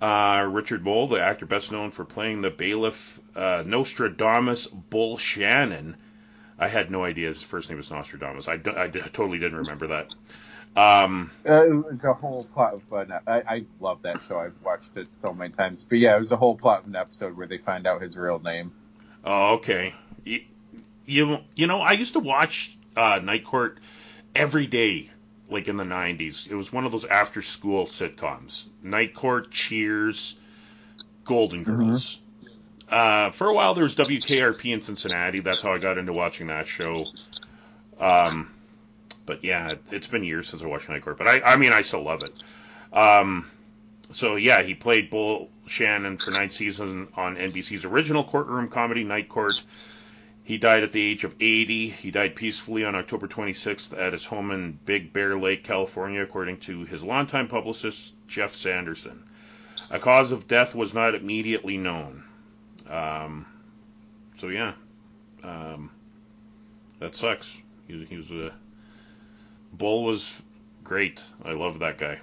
Uh, 0.00 0.46
Richard 0.50 0.84
Moll, 0.84 1.08
the 1.08 1.22
actor 1.22 1.46
best 1.46 1.72
known 1.72 1.90
for 1.90 2.04
playing 2.04 2.42
the 2.42 2.50
bailiff 2.50 3.18
uh, 3.34 3.62
Nostradamus 3.66 4.66
Bull 4.66 5.16
Shannon. 5.16 5.96
I 6.58 6.68
had 6.68 6.90
no 6.90 7.04
idea 7.04 7.28
his 7.28 7.42
first 7.42 7.68
name 7.68 7.78
was 7.78 7.90
Nostradamus. 7.90 8.48
I, 8.48 8.56
d- 8.56 8.70
I 8.70 8.88
d- 8.88 9.00
totally 9.12 9.38
didn't 9.38 9.58
remember 9.58 9.86
that. 9.88 10.08
Um, 10.76 11.30
Uh, 11.48 11.64
it 11.66 11.72
was 11.72 12.04
a 12.04 12.12
whole 12.12 12.44
plot 12.44 12.74
of 12.74 12.92
an. 12.92 13.12
I, 13.26 13.42
I 13.48 13.64
love 13.80 14.02
that 14.02 14.22
show. 14.22 14.38
I've 14.38 14.60
watched 14.62 14.96
it 14.96 15.08
so 15.18 15.32
many 15.32 15.50
times. 15.50 15.86
But 15.88 15.98
yeah, 15.98 16.14
it 16.16 16.18
was 16.18 16.32
a 16.32 16.36
whole 16.36 16.56
plot 16.56 16.80
of 16.80 16.86
an 16.88 16.96
episode 16.96 17.36
where 17.36 17.46
they 17.46 17.58
find 17.58 17.86
out 17.86 18.02
his 18.02 18.16
real 18.16 18.38
name. 18.38 18.72
Oh, 19.24 19.54
okay. 19.54 19.94
You, 21.06 21.38
you, 21.54 21.66
know, 21.66 21.80
I 21.80 21.92
used 21.92 22.14
to 22.14 22.20
watch 22.20 22.76
uh, 22.96 23.20
Night 23.22 23.44
Court 23.44 23.78
every 24.34 24.66
day, 24.66 25.10
like 25.48 25.68
in 25.68 25.76
the 25.76 25.84
90s. 25.84 26.50
It 26.50 26.54
was 26.54 26.72
one 26.72 26.84
of 26.84 26.92
those 26.92 27.04
after 27.04 27.42
school 27.42 27.86
sitcoms. 27.86 28.64
Night 28.82 29.14
Court, 29.14 29.50
Cheers, 29.50 30.36
Golden 31.24 31.64
Girls. 31.64 32.18
Uh, 32.88 33.30
for 33.30 33.48
a 33.48 33.54
while, 33.54 33.74
there 33.74 33.84
was 33.84 33.96
WKRP 33.96 34.72
in 34.72 34.80
Cincinnati. 34.80 35.40
That's 35.40 35.60
how 35.60 35.72
I 35.72 35.78
got 35.78 35.98
into 35.98 36.12
watching 36.12 36.48
that 36.48 36.68
show. 36.68 37.06
Um, 37.98 38.52
but 39.24 39.42
yeah, 39.42 39.70
it, 39.70 39.82
it's 39.90 40.06
been 40.06 40.24
years 40.24 40.48
since 40.48 40.62
I 40.62 40.66
watched 40.66 40.88
Night 40.88 41.02
Court. 41.02 41.18
But 41.18 41.26
I, 41.26 41.40
I 41.40 41.56
mean, 41.56 41.72
I 41.72 41.82
still 41.82 42.02
love 42.02 42.22
it. 42.22 42.42
Um, 42.92 43.50
so 44.12 44.36
yeah, 44.36 44.62
he 44.62 44.74
played 44.74 45.10
Bull 45.10 45.50
Shannon 45.66 46.16
for 46.16 46.30
nine 46.30 46.50
seasons 46.50 47.08
on 47.16 47.36
NBC's 47.36 47.84
original 47.84 48.22
courtroom 48.22 48.68
comedy 48.68 49.02
Night 49.02 49.28
Court. 49.28 49.60
He 50.46 50.58
died 50.58 50.84
at 50.84 50.92
the 50.92 51.02
age 51.04 51.24
of 51.24 51.34
80. 51.40 51.90
He 51.90 52.12
died 52.12 52.36
peacefully 52.36 52.84
on 52.84 52.94
October 52.94 53.26
26th 53.26 53.98
at 53.98 54.12
his 54.12 54.24
home 54.24 54.52
in 54.52 54.78
Big 54.86 55.12
Bear 55.12 55.36
Lake, 55.36 55.64
California, 55.64 56.22
according 56.22 56.58
to 56.60 56.84
his 56.84 57.02
longtime 57.02 57.48
publicist 57.48 58.14
Jeff 58.28 58.54
Sanderson. 58.54 59.24
A 59.90 59.98
cause 59.98 60.30
of 60.30 60.46
death 60.46 60.72
was 60.72 60.94
not 60.94 61.16
immediately 61.16 61.76
known. 61.76 62.22
Um, 62.88 63.46
so 64.38 64.48
yeah, 64.48 64.74
um, 65.42 65.90
that 67.00 67.16
sucks. 67.16 67.58
He, 67.88 68.04
he 68.04 68.16
was 68.16 68.30
a 68.30 68.52
Bull 69.72 70.04
was 70.04 70.42
great. 70.84 71.20
I 71.44 71.52
love 71.52 71.80
that 71.80 71.98
guy. 71.98 72.20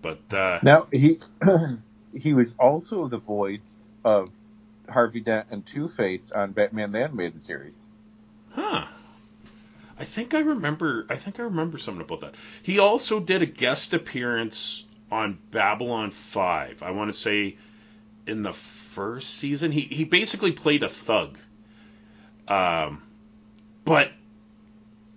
But 0.00 0.34
uh, 0.34 0.60
Now 0.62 0.88
he 0.90 1.20
he 2.14 2.32
was 2.34 2.54
also 2.58 3.08
the 3.08 3.18
voice 3.18 3.84
of 4.04 4.30
Harvey 4.88 5.20
Dent 5.20 5.48
and 5.50 5.64
Two 5.64 5.88
Face 5.88 6.30
on 6.30 6.52
Batman 6.52 6.92
the 6.92 7.00
Animated 7.00 7.40
Series. 7.40 7.84
Huh. 8.50 8.86
I 9.98 10.04
think 10.04 10.34
I 10.34 10.40
remember. 10.40 11.06
I 11.08 11.16
think 11.16 11.38
I 11.38 11.44
remember 11.44 11.78
something 11.78 12.02
about 12.02 12.20
that. 12.20 12.34
He 12.62 12.78
also 12.78 13.20
did 13.20 13.42
a 13.42 13.46
guest 13.46 13.94
appearance 13.94 14.84
on 15.10 15.38
Babylon 15.50 16.10
Five. 16.10 16.82
I 16.82 16.90
want 16.90 17.12
to 17.12 17.18
say 17.18 17.56
in 18.26 18.42
the 18.42 18.52
first 18.52 19.34
season. 19.34 19.72
He 19.72 19.82
he 19.82 20.04
basically 20.04 20.52
played 20.52 20.82
a 20.82 20.88
thug. 20.88 21.38
Um, 22.48 23.02
but 23.84 24.12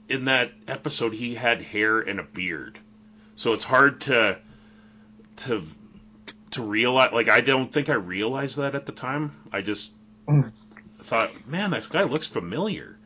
in 0.10 0.26
that 0.26 0.52
episode, 0.68 1.14
he 1.14 1.36
had 1.36 1.62
hair 1.62 2.00
and 2.00 2.20
a 2.20 2.24
beard, 2.24 2.80
so 3.36 3.54
it's 3.54 3.66
hard 3.66 4.02
to 4.02 4.38
to 5.38 5.64
to 6.52 6.62
realize. 6.62 7.12
Like 7.14 7.30
I 7.30 7.42
don't 7.42 7.72
think 7.72 7.90
I 7.90 7.94
realized 7.96 8.58
that 8.58 8.76
at 8.76 8.86
the 8.86 8.92
time. 8.92 9.34
I 9.52 9.62
just 9.62 9.92
Mm. 10.28 10.52
thought, 11.04 11.48
man, 11.48 11.72
this 11.72 11.88
guy 11.88 12.04
looks 12.04 12.28
familiar. 12.28 12.98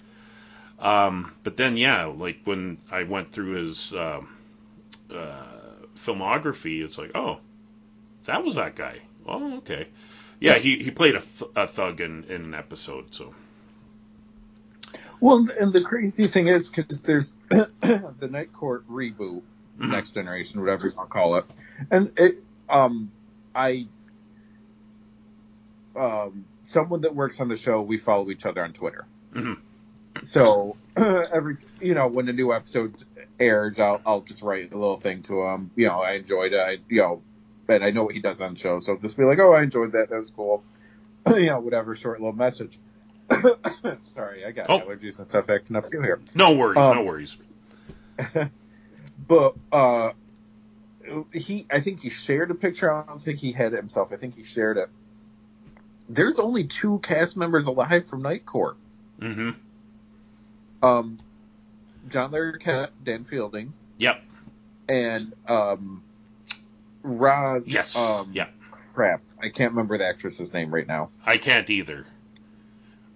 Um, 0.79 1.33
but 1.43 1.55
then, 1.57 1.77
yeah, 1.77 2.05
like 2.05 2.39
when 2.45 2.79
I 2.91 3.03
went 3.03 3.31
through 3.31 3.63
his 3.63 3.93
um 3.93 4.35
uh, 5.13 5.43
filmography, 5.95 6.83
it's 6.83 6.97
like, 6.97 7.11
oh, 7.15 7.39
that 8.25 8.43
was 8.43 8.55
that 8.55 8.75
guy. 8.75 8.99
Oh, 9.27 9.57
okay. 9.57 9.87
Yeah, 10.39 10.57
he, 10.57 10.77
he 10.81 10.89
played 10.89 11.15
a, 11.15 11.21
th- 11.21 11.51
a 11.55 11.67
thug 11.67 12.01
in, 12.01 12.23
in 12.23 12.41
an 12.45 12.53
episode, 12.55 13.13
so. 13.13 13.35
Well, 15.19 15.47
and 15.59 15.71
the 15.71 15.81
crazy 15.83 16.27
thing 16.27 16.47
is 16.47 16.69
because 16.69 17.01
there's 17.03 17.33
the 17.49 18.27
Night 18.31 18.51
Court 18.53 18.87
reboot, 18.89 19.43
Mhm. 19.79 19.89
Next 19.91 20.11
Generation, 20.11 20.59
whatever 20.59 20.87
you 20.87 20.93
want 20.95 21.09
to 21.09 21.13
call 21.13 21.35
it, 21.37 21.45
and 21.91 22.11
it 22.17 22.43
um 22.69 23.11
I 23.55 23.87
um 25.95 26.45
someone 26.61 27.01
that 27.01 27.15
works 27.15 27.39
on 27.41 27.49
the 27.49 27.57
show, 27.57 27.81
we 27.81 27.97
follow 27.97 28.29
each 28.29 28.45
other 28.45 28.63
on 28.63 28.73
Twitter. 28.73 29.05
Mhm. 29.33 29.57
So 30.23 30.77
every 30.97 31.55
you 31.79 31.93
know 31.93 32.07
when 32.07 32.29
a 32.29 32.33
new 32.33 32.53
episode 32.53 32.95
airs, 33.39 33.79
I'll 33.79 34.01
I'll 34.05 34.21
just 34.21 34.41
write 34.41 34.71
a 34.71 34.77
little 34.77 34.97
thing 34.97 35.23
to 35.23 35.41
him. 35.43 35.71
You 35.75 35.87
know, 35.87 35.99
I 36.01 36.13
enjoyed 36.13 36.53
it. 36.53 36.59
I 36.59 36.77
you 36.89 37.01
know, 37.01 37.21
and 37.67 37.83
I 37.83 37.91
know 37.91 38.03
what 38.03 38.13
he 38.13 38.21
does 38.21 38.41
on 38.41 38.53
the 38.53 38.59
show, 38.59 38.79
so 38.79 38.97
just 38.97 39.17
be 39.17 39.23
like, 39.23 39.39
oh, 39.39 39.53
I 39.53 39.63
enjoyed 39.63 39.93
that. 39.93 40.09
That 40.09 40.17
was 40.17 40.29
cool. 40.29 40.63
you 41.35 41.47
know, 41.47 41.59
whatever 41.59 41.95
short 41.95 42.19
little 42.19 42.33
message. 42.33 42.77
Sorry, 44.15 44.45
I 44.45 44.51
got 44.51 44.69
Oh. 44.69 44.79
allergies 44.81 45.19
and 45.19 45.27
stuff 45.27 45.49
acting 45.49 45.75
up 45.77 45.91
here. 45.91 46.19
No 46.35 46.53
worries, 46.53 46.77
Um, 46.77 46.97
no 46.97 47.03
worries. 47.03 47.37
But 49.27 49.53
uh, 49.71 50.11
he, 51.33 51.65
I 51.71 51.79
think 51.79 52.01
he 52.01 52.09
shared 52.09 52.51
a 52.51 52.55
picture. 52.55 52.91
I 52.91 53.03
don't 53.05 53.21
think 53.21 53.39
he 53.39 53.51
had 53.51 53.73
it 53.73 53.77
himself. 53.77 54.11
I 54.11 54.17
think 54.17 54.35
he 54.35 54.43
shared 54.43 54.77
it. 54.77 54.89
There's 56.09 56.39
only 56.39 56.65
two 56.65 56.99
cast 56.99 57.37
members 57.37 57.67
alive 57.67 58.07
from 58.07 58.21
Night 58.21 58.45
Court. 58.45 58.75
hmm 59.19 59.51
Um, 60.83 61.19
John 62.09 62.31
Larroquette, 62.31 62.89
Dan 63.03 63.23
Fielding, 63.23 63.73
Yep. 63.97 64.21
and 64.89 65.33
um, 65.47 66.03
Roz. 67.03 67.69
Yes. 67.69 67.95
Um, 67.95 68.31
yeah. 68.33 68.47
Crap, 68.93 69.21
I 69.41 69.49
can't 69.49 69.71
remember 69.71 69.97
the 69.97 70.05
actress's 70.07 70.51
name 70.51 70.73
right 70.73 70.85
now. 70.87 71.11
I 71.25 71.37
can't 71.37 71.69
either. 71.69 72.05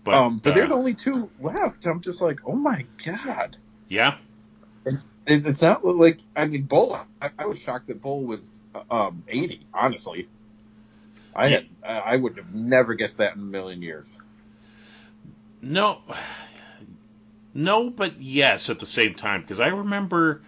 But, 0.05 0.13
um, 0.13 0.37
but 0.37 0.55
they're 0.55 0.65
uh, 0.65 0.67
the 0.69 0.75
only 0.75 0.93
two 0.93 1.29
left. 1.39 1.85
I'm 1.85 1.99
just 1.99 2.21
like, 2.21 2.39
oh 2.45 2.55
my 2.55 2.85
god. 3.03 3.57
yeah. 3.89 4.17
It, 5.25 5.45
it's 5.45 5.61
not 5.61 5.83
like 5.85 6.19
I 6.35 6.45
mean, 6.45 6.63
Bull. 6.63 6.95
I, 7.21 7.29
I 7.37 7.45
was 7.45 7.59
shocked 7.59 7.87
that 7.87 8.01
Bull 8.01 8.25
was 8.25 8.65
um 8.89 9.23
80. 9.27 9.67
Honestly, 9.73 10.29
I 11.35 11.49
had 11.49 11.65
I 11.83 11.97
I 11.99 12.15
would 12.17 12.37
have 12.37 12.53
never 12.53 12.95
guessed 12.95 13.17
that 13.17 13.35
in 13.35 13.41
a 13.41 13.45
million 13.45 13.81
years. 13.81 14.19
No, 15.61 16.01
no, 17.53 17.89
but 17.89 18.21
yes 18.21 18.69
at 18.69 18.79
the 18.79 18.85
same 18.85 19.15
time 19.15 19.41
because 19.41 19.59
I 19.59 19.67
remember 19.67 20.41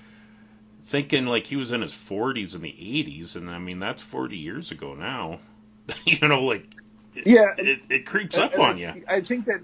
thinking 0.86 1.26
like 1.26 1.48
he 1.48 1.56
was 1.56 1.72
in 1.72 1.82
his 1.82 1.94
40s 1.94 2.56
in 2.56 2.62
the 2.62 2.76
80s, 2.80 3.36
and 3.36 3.50
I 3.50 3.60
mean 3.60 3.80
that's 3.80 4.02
40 4.02 4.38
years 4.38 4.72
ago 4.72 4.94
now. 4.96 5.40
you 6.06 6.28
know, 6.28 6.44
like 6.44 6.66
it, 7.16 7.28
Yeah, 7.28 7.56
it, 7.58 7.82
it 7.90 8.06
creeps 8.06 8.38
up 8.38 8.58
And 8.58 8.62
on 8.62 8.78
I, 8.78 8.78
you. 8.78 8.94
I 9.08 9.22
think 9.22 9.46
that 9.46 9.62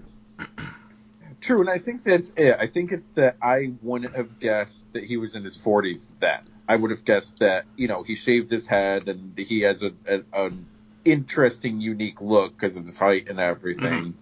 true, 1.44 1.60
and 1.60 1.70
I 1.70 1.78
think 1.78 2.04
that's 2.04 2.32
it. 2.36 2.56
I 2.58 2.66
think 2.66 2.92
it's 2.92 3.10
that 3.10 3.36
I 3.42 3.72
wouldn't 3.82 4.16
have 4.16 4.38
guessed 4.38 4.92
that 4.92 5.04
he 5.04 5.16
was 5.16 5.34
in 5.34 5.44
his 5.44 5.56
40s 5.58 6.10
then. 6.20 6.40
I 6.66 6.76
would 6.76 6.90
have 6.90 7.04
guessed 7.04 7.40
that 7.40 7.66
you 7.76 7.88
know 7.88 8.02
he 8.02 8.16
shaved 8.16 8.50
his 8.50 8.66
head 8.66 9.08
and 9.08 9.36
he 9.36 9.60
has 9.60 9.82
a, 9.82 9.92
a 10.06 10.22
an 10.32 10.66
interesting, 11.04 11.80
unique 11.80 12.20
look 12.20 12.56
because 12.56 12.76
of 12.76 12.84
his 12.84 12.96
height 12.96 13.28
and 13.28 13.38
everything. 13.38 14.14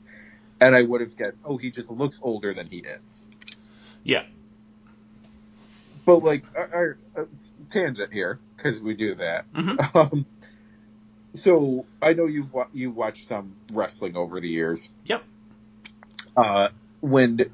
And 0.61 0.76
I 0.76 0.82
would 0.82 1.00
have 1.00 1.16
guessed, 1.16 1.40
oh, 1.44 1.56
he 1.56 1.70
just 1.70 1.90
looks 1.90 2.20
older 2.22 2.54
than 2.54 2.68
he 2.68 2.78
is. 2.78 3.24
Yeah. 4.04 4.24
But 6.04 6.18
like, 6.18 6.44
our, 6.56 6.98
our 7.16 7.28
tangent 7.70 8.12
here 8.12 8.38
because 8.56 8.80
we 8.80 8.94
do 8.94 9.14
that. 9.16 9.44
hmm 9.54 9.76
Um, 9.94 10.26
so 11.35 11.87
I 12.00 12.12
know 12.12 12.26
you've 12.26 12.52
wa- 12.52 12.68
you 12.74 12.90
watched 12.90 13.26
some 13.26 13.56
wrestling 13.72 14.16
over 14.16 14.40
the 14.40 14.48
years. 14.48 14.90
Yep. 15.04 15.22
Uh, 16.37 16.68
when 17.02 17.50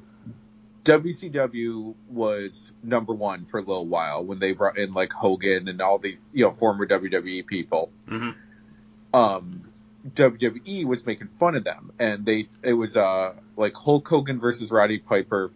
WCW 0.85 1.93
was 2.09 2.71
number 2.81 3.13
one 3.13 3.45
for 3.45 3.57
a 3.57 3.61
little 3.61 3.85
while, 3.85 4.23
when 4.23 4.39
they 4.39 4.53
brought 4.53 4.77
in 4.77 4.93
like 4.93 5.11
Hogan 5.11 5.67
and 5.67 5.81
all 5.81 5.97
these 5.97 6.29
you 6.33 6.45
know 6.45 6.51
former 6.51 6.87
WWE 6.87 7.45
people, 7.45 7.91
hmm 8.07 8.29
um, 9.13 9.61
WWE 10.07 10.85
was 10.85 11.05
making 11.05 11.27
fun 11.27 11.55
of 11.55 11.63
them, 11.63 11.91
and 11.99 12.25
they 12.25 12.45
it 12.63 12.73
was 12.73 12.95
uh 12.95 13.33
like 13.57 13.73
Hulk 13.75 14.07
Hogan 14.07 14.39
versus 14.39 14.71
Roddy 14.71 14.99
Piper 14.99 15.51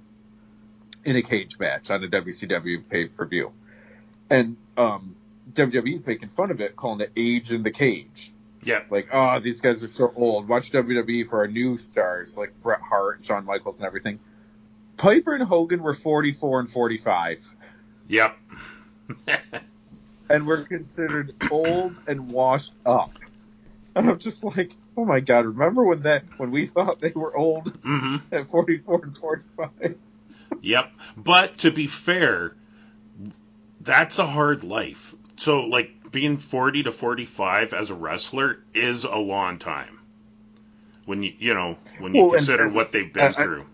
in 1.05 1.15
a 1.15 1.21
cage 1.21 1.59
match 1.59 1.89
on 1.89 2.03
a 2.03 2.07
WCW 2.07 2.87
pay 2.89 3.05
per 3.05 3.25
view, 3.25 3.51
and 4.29 4.57
um, 4.75 5.15
WWE's 5.53 6.05
making 6.05 6.29
fun 6.29 6.51
of 6.51 6.61
it, 6.61 6.75
calling 6.75 7.01
it 7.01 7.11
Age 7.15 7.51
in 7.51 7.63
the 7.63 7.71
Cage. 7.71 8.32
Yeah. 8.65 8.83
Like, 8.89 9.09
oh, 9.11 9.39
these 9.39 9.61
guys 9.61 9.83
are 9.83 9.87
so 9.87 10.11
old. 10.15 10.47
Watch 10.47 10.71
WWE 10.71 11.27
for 11.27 11.39
our 11.39 11.47
new 11.47 11.77
stars 11.77 12.37
like 12.37 12.53
Bret 12.61 12.81
Hart, 12.81 13.25
Shawn 13.25 13.45
Michaels, 13.45 13.79
and 13.79 13.85
everything. 13.87 14.19
Piper 14.97 15.33
and 15.33 15.43
Hogan 15.43 15.81
were 15.81 15.93
44 15.93 16.61
and 16.61 16.69
45, 16.69 17.43
Yep. 18.07 18.37
and 20.29 20.47
were 20.47 20.63
considered 20.63 21.33
old 21.51 21.97
and 22.07 22.31
washed 22.31 22.71
up. 22.85 23.11
And 23.95 24.09
I'm 24.09 24.19
just 24.19 24.43
like, 24.43 24.75
oh 24.97 25.05
my 25.05 25.19
god, 25.19 25.45
remember 25.45 25.83
when 25.83 26.01
that 26.03 26.23
when 26.37 26.51
we 26.51 26.65
thought 26.65 26.99
they 26.99 27.11
were 27.11 27.35
old 27.35 27.75
hmm 27.83 28.17
at 28.31 28.47
44 28.47 29.03
and 29.03 29.17
45? 29.17 29.95
Yep. 30.61 30.91
But 31.17 31.57
to 31.59 31.71
be 31.71 31.87
fair, 31.87 32.55
that's 33.81 34.19
a 34.19 34.25
hard 34.25 34.63
life. 34.63 35.13
So, 35.37 35.61
like, 35.61 35.91
being 36.13 36.37
40 36.37 36.83
to 36.83 36.91
45 36.91 37.73
as 37.73 37.89
a 37.89 37.95
wrestler 37.95 38.59
is 38.73 39.03
a 39.03 39.17
long 39.17 39.57
time. 39.59 39.99
When 41.05 41.21
you, 41.23 41.33
you 41.37 41.53
know, 41.53 41.77
when 41.99 42.15
you 42.15 42.21
Well, 42.21 42.31
consider 42.31 42.65
and- 42.67 42.75
what 42.75 42.93
they've 42.93 43.11
been 43.11 43.23
I- 43.23 43.27
I- 43.27 43.31
through. 43.31 43.65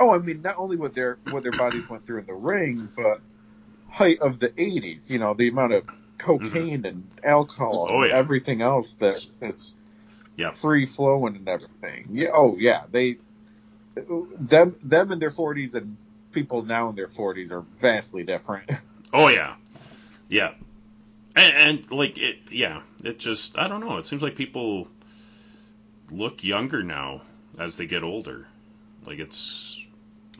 Oh, 0.00 0.10
I 0.12 0.18
mean, 0.18 0.42
not 0.42 0.56
only 0.58 0.76
what 0.76 0.94
their 0.94 1.18
what 1.30 1.42
their 1.42 1.52
bodies 1.52 1.88
went 1.88 2.06
through 2.06 2.20
in 2.20 2.26
the 2.26 2.34
ring, 2.34 2.88
but 2.96 3.20
height 3.88 4.20
of 4.20 4.38
the 4.38 4.48
80s. 4.50 5.10
You 5.10 5.18
know, 5.18 5.34
the 5.34 5.48
amount 5.48 5.72
of 5.72 5.84
cocaine 6.18 6.78
mm-hmm. 6.82 6.86
and 6.86 7.08
alcohol 7.24 7.88
Oh, 7.90 8.02
and 8.02 8.10
yeah. 8.10 8.16
everything 8.16 8.62
else 8.62 8.94
that 8.94 9.24
is 9.42 9.74
Yep. 10.36 10.54
free 10.54 10.86
flowing 10.86 11.34
and 11.36 11.48
everything. 11.48 12.08
Yeah. 12.12 12.28
Oh, 12.32 12.56
yeah. 12.56 12.84
They 12.90 13.18
them 14.38 14.76
them 14.82 15.10
in 15.12 15.18
their 15.18 15.32
40s 15.32 15.74
and 15.74 15.96
people 16.32 16.62
now 16.62 16.88
in 16.90 16.94
their 16.94 17.08
40s 17.08 17.50
are 17.52 17.62
vastly 17.78 18.22
different. 18.24 18.70
Oh, 19.12 19.28
yeah. 19.28 19.54
Yeah. 20.28 20.52
And, 21.38 21.80
and 21.80 21.90
like, 21.90 22.18
it, 22.18 22.38
yeah, 22.50 22.82
it 23.04 23.18
just, 23.18 23.58
I 23.58 23.68
don't 23.68 23.80
know. 23.80 23.98
It 23.98 24.06
seems 24.06 24.22
like 24.22 24.36
people 24.36 24.88
look 26.10 26.42
younger 26.42 26.82
now 26.82 27.22
as 27.58 27.76
they 27.76 27.86
get 27.86 28.02
older. 28.02 28.46
Like 29.06 29.18
it's, 29.18 29.80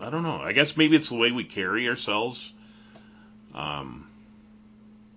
I 0.01 0.11
don't 0.11 0.23
know. 0.23 0.41
I 0.41 0.53
guess 0.53 0.77
maybe 0.77 0.97
it's 0.97 1.09
the 1.09 1.17
way 1.17 1.31
we 1.33 1.45
carry 1.45 1.89
ourselves. 1.89 2.53
Um, 3.55 4.09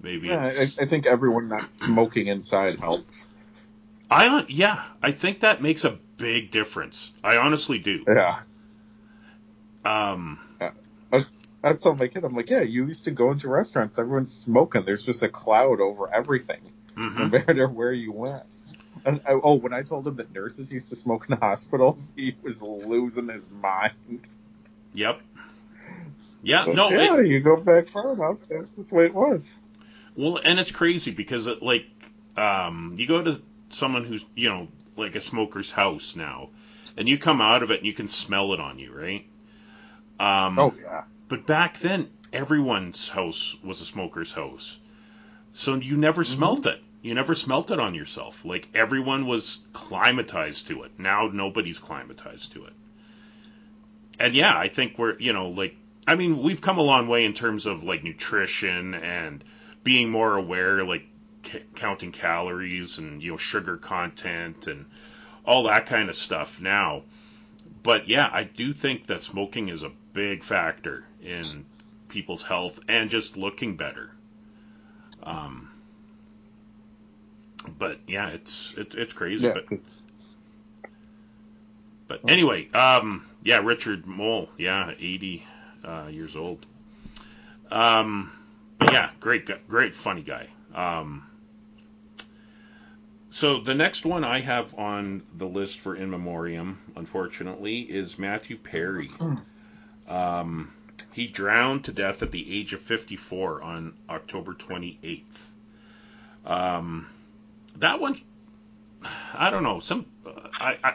maybe 0.01 0.27
Yeah, 0.29 0.43
I, 0.43 0.47
it's. 0.47 0.79
I 0.79 0.85
think 0.85 1.05
everyone 1.05 1.47
not 1.47 1.69
smoking 1.83 2.27
inside 2.27 2.79
helps. 2.79 3.27
I. 4.09 4.45
Yeah, 4.47 4.83
I 5.01 5.11
think 5.11 5.41
that 5.41 5.61
makes 5.61 5.83
a 5.83 5.97
big 6.17 6.51
difference. 6.51 7.11
I 7.23 7.37
honestly 7.37 7.79
do. 7.79 8.05
Yeah. 8.07 8.39
Um, 9.83 10.39
I 11.63 11.69
was 11.69 11.81
telling 11.81 11.97
my 11.99 12.07
kid, 12.07 12.23
I'm 12.23 12.35
like, 12.35 12.49
yeah, 12.49 12.61
you 12.61 12.85
used 12.87 13.05
to 13.05 13.11
go 13.11 13.31
into 13.31 13.49
restaurants, 13.49 13.97
everyone's 13.99 14.33
smoking. 14.33 14.83
There's 14.85 15.03
just 15.03 15.23
a 15.23 15.29
cloud 15.29 15.79
over 15.81 16.13
everything, 16.13 16.71
no 17.15 17.27
mhm. 17.27 17.31
matter 17.47 17.67
where 17.67 17.93
you 17.93 18.11
went. 18.11 18.43
And 19.05 19.21
I, 19.27 19.33
oh, 19.33 19.55
when 19.55 19.73
I 19.73 19.83
told 19.83 20.07
him 20.07 20.15
that 20.17 20.33
nurses 20.33 20.71
used 20.71 20.89
to 20.89 20.95
smoke 20.95 21.27
in 21.29 21.37
hospitals, 21.37 22.13
he 22.15 22.35
was 22.43 22.61
losing 22.61 23.29
his 23.29 23.49
mind. 23.49 24.27
Yep. 24.93 25.21
Yeah. 26.43 26.65
But 26.65 26.75
No. 26.75 26.89
yeah, 26.89 27.19
It, 27.19 27.21
you 27.21 27.39
go 27.41 27.57
back 27.57 27.87
far 27.89 28.13
enough, 28.13 28.37
that's 28.49 28.67
just 28.75 28.89
the 28.91 28.95
way 28.97 29.05
it 29.05 29.13
was. 29.13 29.57
well, 30.15 30.37
and 30.43 30.59
it's 30.59 30.71
crazy 30.71 31.11
because 31.11 31.47
it, 31.47 31.61
like, 31.61 31.85
um, 32.37 32.95
you 32.97 33.07
go 33.07 33.21
to 33.23 33.41
someone 33.69 34.03
who's 34.05 34.25
you 34.35 34.49
know 34.49 34.67
like 34.97 35.15
a 35.15 35.21
smoker's 35.21 35.71
house 35.71 36.15
now, 36.15 36.49
and 36.97 37.07
you 37.07 37.17
come 37.17 37.41
out 37.41 37.63
of 37.63 37.71
it 37.71 37.79
and 37.79 37.87
you 37.87 37.93
can 37.93 38.07
smell 38.07 38.53
it 38.53 38.59
on 38.59 38.79
you, 38.79 38.91
right? 38.93 39.25
Um, 40.19 40.57
Oh 40.57 40.73
yeah. 40.81 41.03
But 41.31 41.45
back 41.45 41.79
then, 41.79 42.09
everyone's 42.33 43.07
house 43.07 43.55
was 43.63 43.79
a 43.79 43.85
smoker's 43.85 44.33
house. 44.33 44.77
So 45.53 45.75
you 45.75 45.95
never 45.95 46.23
mm-hmm. 46.23 46.35
smelt 46.35 46.65
it. 46.65 46.83
You 47.01 47.13
never 47.13 47.35
smelt 47.35 47.71
it 47.71 47.79
on 47.79 47.95
yourself. 47.95 48.43
Like 48.43 48.67
everyone 48.75 49.25
was 49.25 49.61
climatized 49.71 50.67
to 50.67 50.83
it. 50.83 50.91
Now 50.97 51.29
nobody's 51.31 51.79
climatized 51.79 52.51
to 52.55 52.65
it. 52.65 52.73
And 54.19 54.35
yeah, 54.35 54.57
I 54.57 54.67
think 54.67 54.97
we're, 54.97 55.17
you 55.19 55.31
know, 55.31 55.47
like, 55.47 55.77
I 56.05 56.15
mean, 56.15 56.43
we've 56.43 56.59
come 56.59 56.79
a 56.79 56.83
long 56.83 57.07
way 57.07 57.23
in 57.23 57.33
terms 57.33 57.65
of 57.65 57.81
like 57.81 58.03
nutrition 58.03 58.93
and 58.93 59.41
being 59.85 60.09
more 60.09 60.35
aware, 60.35 60.83
like 60.83 61.07
c- 61.45 61.63
counting 61.75 62.11
calories 62.11 62.97
and, 62.97 63.23
you 63.23 63.31
know, 63.31 63.37
sugar 63.37 63.77
content 63.77 64.67
and 64.67 64.85
all 65.45 65.63
that 65.63 65.85
kind 65.85 66.09
of 66.09 66.15
stuff 66.17 66.59
now. 66.59 67.03
But 67.83 68.07
yeah, 68.07 68.29
I 68.31 68.43
do 68.43 68.73
think 68.73 69.07
that 69.07 69.23
smoking 69.23 69.69
is 69.69 69.83
a 69.83 69.91
big 70.13 70.43
factor 70.43 71.03
in 71.21 71.65
people's 72.09 72.41
health 72.43 72.79
and 72.87 73.09
just 73.09 73.37
looking 73.37 73.75
better. 73.75 74.11
Um, 75.23 75.69
but 77.77 77.99
yeah, 78.07 78.29
it's 78.29 78.73
it, 78.77 78.93
it's 78.95 79.13
crazy. 79.13 79.45
Yeah. 79.45 79.53
But 79.53 79.65
'cause- 79.67 79.89
but 82.07 82.21
anyway, 82.27 82.69
um, 82.71 83.25
yeah, 83.41 83.59
Richard 83.59 84.05
Moll, 84.05 84.49
yeah, 84.57 84.91
80 84.99 85.45
uh, 85.85 86.07
years 86.11 86.35
old. 86.35 86.65
Um, 87.71 88.31
but 88.77 88.91
yeah, 88.91 89.11
great, 89.21 89.49
great, 89.69 89.93
funny 89.93 90.21
guy. 90.21 90.49
Um, 90.75 91.25
so 93.31 93.61
the 93.61 93.73
next 93.73 94.05
one 94.05 94.23
I 94.25 94.41
have 94.41 94.77
on 94.77 95.23
the 95.33 95.47
list 95.47 95.79
for 95.79 95.95
in 95.95 96.09
memoriam, 96.11 96.79
unfortunately, 96.95 97.79
is 97.79 98.19
Matthew 98.19 98.57
Perry. 98.57 99.09
Um, 100.07 100.73
he 101.13 101.27
drowned 101.27 101.85
to 101.85 101.93
death 101.93 102.21
at 102.21 102.31
the 102.31 102.59
age 102.59 102.73
of 102.73 102.81
54 102.81 103.61
on 103.61 103.93
October 104.09 104.53
28th. 104.53 105.23
Um, 106.45 107.07
that 107.77 108.01
one, 108.01 108.19
I 109.33 109.49
don't 109.49 109.63
know. 109.63 109.79
Some, 109.79 110.05
uh, 110.25 110.31
I, 110.53 110.77
I, 110.83 110.93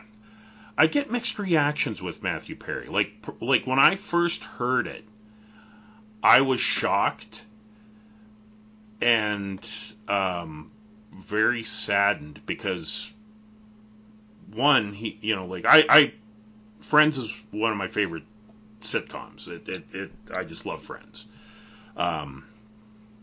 I 0.77 0.87
get 0.89 1.11
mixed 1.11 1.39
reactions 1.39 2.03
with 2.03 2.23
Matthew 2.23 2.55
Perry. 2.55 2.89
Like, 2.89 3.13
like 3.41 3.67
when 3.67 3.79
I 3.79 3.97
first 3.97 4.43
heard 4.43 4.87
it, 4.87 5.05
I 6.23 6.43
was 6.43 6.61
shocked 6.61 7.43
and 9.01 9.61
um, 10.09 10.71
very 11.17 11.65
saddened 11.65 12.41
because 12.47 13.13
one, 14.53 14.93
he, 14.93 15.19
you 15.21 15.35
know, 15.35 15.47
like 15.47 15.65
I, 15.65 15.85
I, 15.89 16.13
Friends 16.81 17.19
is 17.19 17.35
one 17.51 17.73
of 17.73 17.79
my 17.79 17.89
favorite 17.89 18.25
sitcoms. 18.83 19.49
It, 19.49 19.69
it, 19.69 19.85
it 19.93 20.11
I 20.35 20.45
just 20.45 20.67
love 20.67 20.83
Friends. 20.83 21.27
Um, 21.97 22.45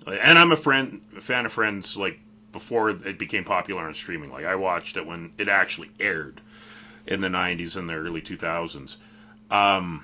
and 0.05 0.37
I'm 0.37 0.51
a 0.51 0.55
friend, 0.55 1.01
a 1.15 1.21
fan 1.21 1.45
of 1.45 1.51
Friends, 1.51 1.95
like 1.95 2.19
before 2.51 2.89
it 2.89 3.17
became 3.17 3.43
popular 3.43 3.83
on 3.83 3.93
streaming. 3.93 4.31
Like 4.31 4.45
I 4.45 4.55
watched 4.55 4.97
it 4.97 5.05
when 5.05 5.31
it 5.37 5.47
actually 5.47 5.91
aired 5.99 6.41
in 7.07 7.21
the 7.21 7.27
90s 7.27 7.77
and 7.77 7.89
the 7.89 7.93
early 7.93 8.21
2000s. 8.21 8.97
Um, 9.51 10.03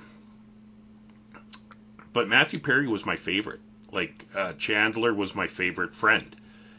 but 2.13 2.27
Matthew 2.27 2.59
Perry 2.59 2.87
was 2.87 3.05
my 3.05 3.15
favorite. 3.15 3.61
Like 3.91 4.25
uh, 4.35 4.53
Chandler 4.53 5.13
was 5.13 5.35
my 5.35 5.47
favorite 5.47 5.93
friend 5.93 6.35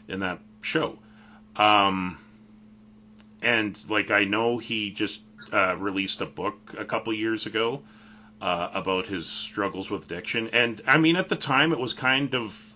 in 0.07 0.19
that 0.21 0.39
show. 0.61 0.97
Um, 1.55 2.17
and 3.41 3.77
like 3.89 4.11
I 4.11 4.23
know 4.23 4.57
he 4.57 4.91
just 4.91 5.21
uh, 5.51 5.75
released 5.77 6.21
a 6.21 6.25
book 6.25 6.75
a 6.77 6.85
couple 6.85 7.13
years 7.13 7.45
ago 7.45 7.81
uh, 8.41 8.69
about 8.73 9.05
his 9.05 9.27
struggles 9.27 9.89
with 9.89 10.05
addiction. 10.05 10.49
And 10.53 10.81
I 10.87 10.97
mean, 10.97 11.15
at 11.15 11.27
the 11.27 11.35
time, 11.35 11.71
it 11.71 11.79
was 11.79 11.93
kind 11.93 12.33
of, 12.35 12.73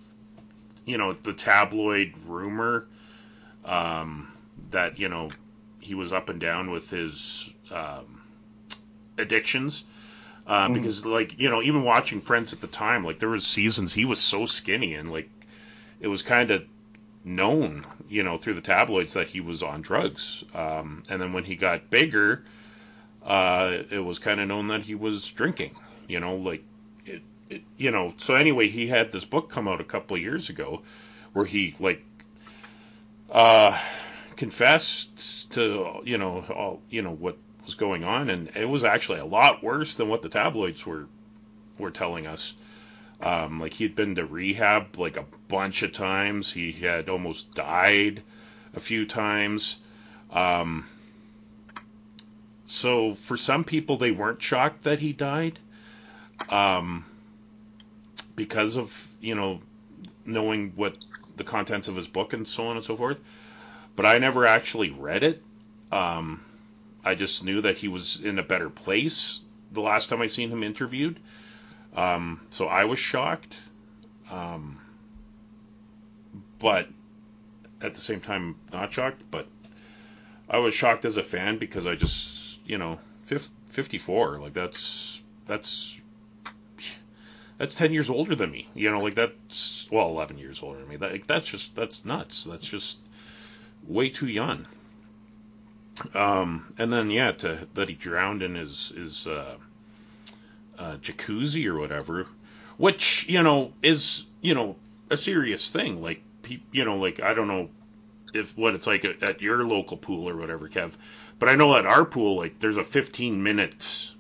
you 0.85 0.97
know, 0.97 1.13
the 1.13 1.33
tabloid 1.33 2.13
rumor 2.27 2.85
um, 3.63 4.31
that 4.71 4.99
you 4.99 5.09
know 5.09 5.29
he 5.79 5.95
was 5.95 6.11
up 6.11 6.29
and 6.29 6.39
down 6.39 6.71
with 6.71 6.89
his 6.89 7.49
um, 7.71 8.21
addictions. 9.17 9.83
Uh, 10.47 10.67
Mhm. 10.67 10.73
Because 10.75 11.05
like 11.05 11.39
you 11.39 11.49
know, 11.49 11.61
even 11.61 11.83
watching 11.83 12.21
Friends 12.21 12.53
at 12.53 12.61
the 12.61 12.67
time, 12.67 13.03
like 13.03 13.19
there 13.19 13.29
was 13.29 13.45
seasons 13.45 13.93
he 13.93 14.05
was 14.05 14.19
so 14.19 14.45
skinny 14.45 14.93
and 14.93 15.09
like 15.09 15.29
it 15.99 16.07
was 16.07 16.21
kind 16.21 16.51
of 16.51 16.63
known, 17.25 17.85
you 18.07 18.23
know, 18.23 18.37
through 18.37 18.53
the 18.53 18.61
tabloids 18.61 19.13
that 19.13 19.27
he 19.27 19.41
was 19.41 19.63
on 19.63 19.81
drugs. 19.81 20.43
Um, 20.53 21.03
and 21.09 21.21
then 21.21 21.33
when 21.33 21.43
he 21.43 21.55
got 21.55 21.89
bigger, 21.89 22.43
uh, 23.25 23.79
it 23.89 23.99
was 23.99 24.19
kind 24.19 24.39
of 24.39 24.47
known 24.47 24.67
that 24.67 24.83
he 24.83 24.95
was 24.95 25.27
drinking. 25.31 25.75
You 26.07 26.19
know, 26.19 26.35
like 26.35 26.63
it, 27.05 27.23
it, 27.49 27.63
you 27.77 27.91
know. 27.91 28.13
So 28.17 28.35
anyway, 28.35 28.67
he 28.69 28.87
had 28.87 29.11
this 29.11 29.25
book 29.25 29.49
come 29.49 29.67
out 29.67 29.81
a 29.81 29.85
couple 29.85 30.15
of 30.15 30.21
years 30.21 30.49
ago 30.49 30.83
where 31.33 31.45
he 31.45 31.75
like 31.79 32.03
uh, 33.31 33.77
confessed 34.35 35.51
to 35.51 36.01
you 36.03 36.17
know 36.17 36.45
all 36.53 36.81
you 36.89 37.01
know 37.01 37.11
what 37.11 37.37
was 37.65 37.75
going 37.75 38.03
on, 38.03 38.29
and 38.29 38.55
it 38.55 38.69
was 38.69 38.83
actually 38.83 39.19
a 39.19 39.25
lot 39.25 39.63
worse 39.63 39.95
than 39.95 40.07
what 40.07 40.21
the 40.21 40.29
tabloids 40.29 40.85
were 40.85 41.07
were 41.79 41.91
telling 41.91 42.27
us. 42.27 42.53
Um, 43.21 43.59
like 43.59 43.73
he'd 43.73 43.95
been 43.95 44.15
to 44.15 44.25
rehab 44.25 44.97
like 44.97 45.17
a 45.17 45.25
bunch 45.47 45.83
of 45.83 45.93
times. 45.93 46.51
He 46.51 46.71
had 46.71 47.09
almost 47.09 47.53
died 47.55 48.21
a 48.73 48.79
few 48.79 49.05
times. 49.05 49.77
Um, 50.31 50.85
so 52.67 53.13
for 53.13 53.37
some 53.37 53.63
people, 53.63 53.97
they 53.97 54.11
weren't 54.11 54.41
shocked 54.41 54.83
that 54.83 54.99
he 54.99 55.13
died 55.13 55.59
um, 56.49 57.05
because 58.35 58.75
of 58.75 59.07
you 59.21 59.35
know 59.35 59.61
knowing 60.25 60.73
what 60.75 60.97
the 61.37 61.43
contents 61.43 61.87
of 61.87 61.95
his 61.95 62.07
book 62.07 62.33
and 62.33 62.47
so 62.47 62.67
on 62.67 62.75
and 62.75 62.85
so 62.85 62.97
forth. 62.97 63.19
But 63.95 64.05
I 64.05 64.17
never 64.17 64.45
actually 64.45 64.89
read 64.89 65.23
it. 65.23 65.41
Um, 65.91 66.43
I 67.03 67.15
just 67.15 67.43
knew 67.43 67.61
that 67.61 67.77
he 67.77 67.87
was 67.87 68.19
in 68.21 68.39
a 68.39 68.43
better 68.43 68.69
place 68.69 69.39
the 69.71 69.81
last 69.81 70.09
time 70.09 70.21
I 70.21 70.27
seen 70.27 70.49
him 70.49 70.63
interviewed. 70.63 71.19
Um, 71.95 72.41
so 72.49 72.67
I 72.67 72.83
was 72.85 72.99
shocked. 72.99 73.55
Um, 74.29 74.79
but 76.59 76.89
at 77.81 77.93
the 77.93 77.99
same 77.99 78.21
time, 78.21 78.55
not 78.73 78.91
shocked. 78.91 79.21
But 79.31 79.47
I 80.49 80.57
was 80.57 80.73
shocked 80.73 81.05
as 81.05 81.17
a 81.17 81.23
fan 81.23 81.57
because 81.57 81.85
I 81.85 81.95
just, 81.95 82.59
you 82.65 82.77
know, 82.77 82.99
fif- 83.25 83.49
54, 83.69 84.39
like 84.39 84.53
that's, 84.53 85.21
that's, 85.47 85.95
that's 87.57 87.75
10 87.75 87.93
years 87.93 88.09
older 88.09 88.35
than 88.35 88.51
me. 88.51 88.67
You 88.73 88.91
know, 88.91 88.97
like 88.97 89.15
that's, 89.15 89.87
well, 89.91 90.07
11 90.09 90.37
years 90.37 90.61
older 90.61 90.79
than 90.79 90.89
me. 90.89 90.97
That, 90.97 91.11
like, 91.11 91.27
that's 91.27 91.47
just, 91.47 91.75
that's 91.75 92.05
nuts. 92.05 92.43
That's 92.43 92.67
just 92.67 92.97
way 93.87 94.09
too 94.09 94.27
young. 94.27 94.67
Um, 96.13 96.73
and 96.77 96.91
then, 96.91 97.09
yeah, 97.09 97.31
to, 97.31 97.67
that 97.73 97.87
he 97.87 97.95
drowned 97.95 98.43
in 98.43 98.55
his, 98.55 98.91
his, 98.95 99.27
uh, 99.27 99.55
uh, 100.77 100.97
jacuzzi 100.97 101.65
or 101.67 101.77
whatever, 101.77 102.25
which, 102.77 103.25
you 103.27 103.43
know, 103.43 103.73
is, 103.81 104.23
you 104.41 104.53
know, 104.53 104.75
a 105.09 105.17
serious 105.17 105.69
thing. 105.69 106.01
Like, 106.01 106.21
you 106.71 106.85
know, 106.85 106.97
like, 106.97 107.21
I 107.21 107.33
don't 107.33 107.47
know 107.47 107.69
if 108.33 108.57
what 108.57 108.75
it's 108.75 108.87
like 108.87 109.05
at, 109.05 109.23
at 109.23 109.41
your 109.41 109.63
local 109.63 109.97
pool 109.97 110.29
or 110.29 110.35
whatever, 110.35 110.67
Kev, 110.67 110.95
but 111.39 111.49
I 111.49 111.55
know 111.55 111.75
at 111.75 111.85
our 111.85 112.05
pool, 112.05 112.37
like, 112.37 112.59
there's 112.59 112.77
a 112.77 112.83
15 112.83 113.41
minute 113.41 114.11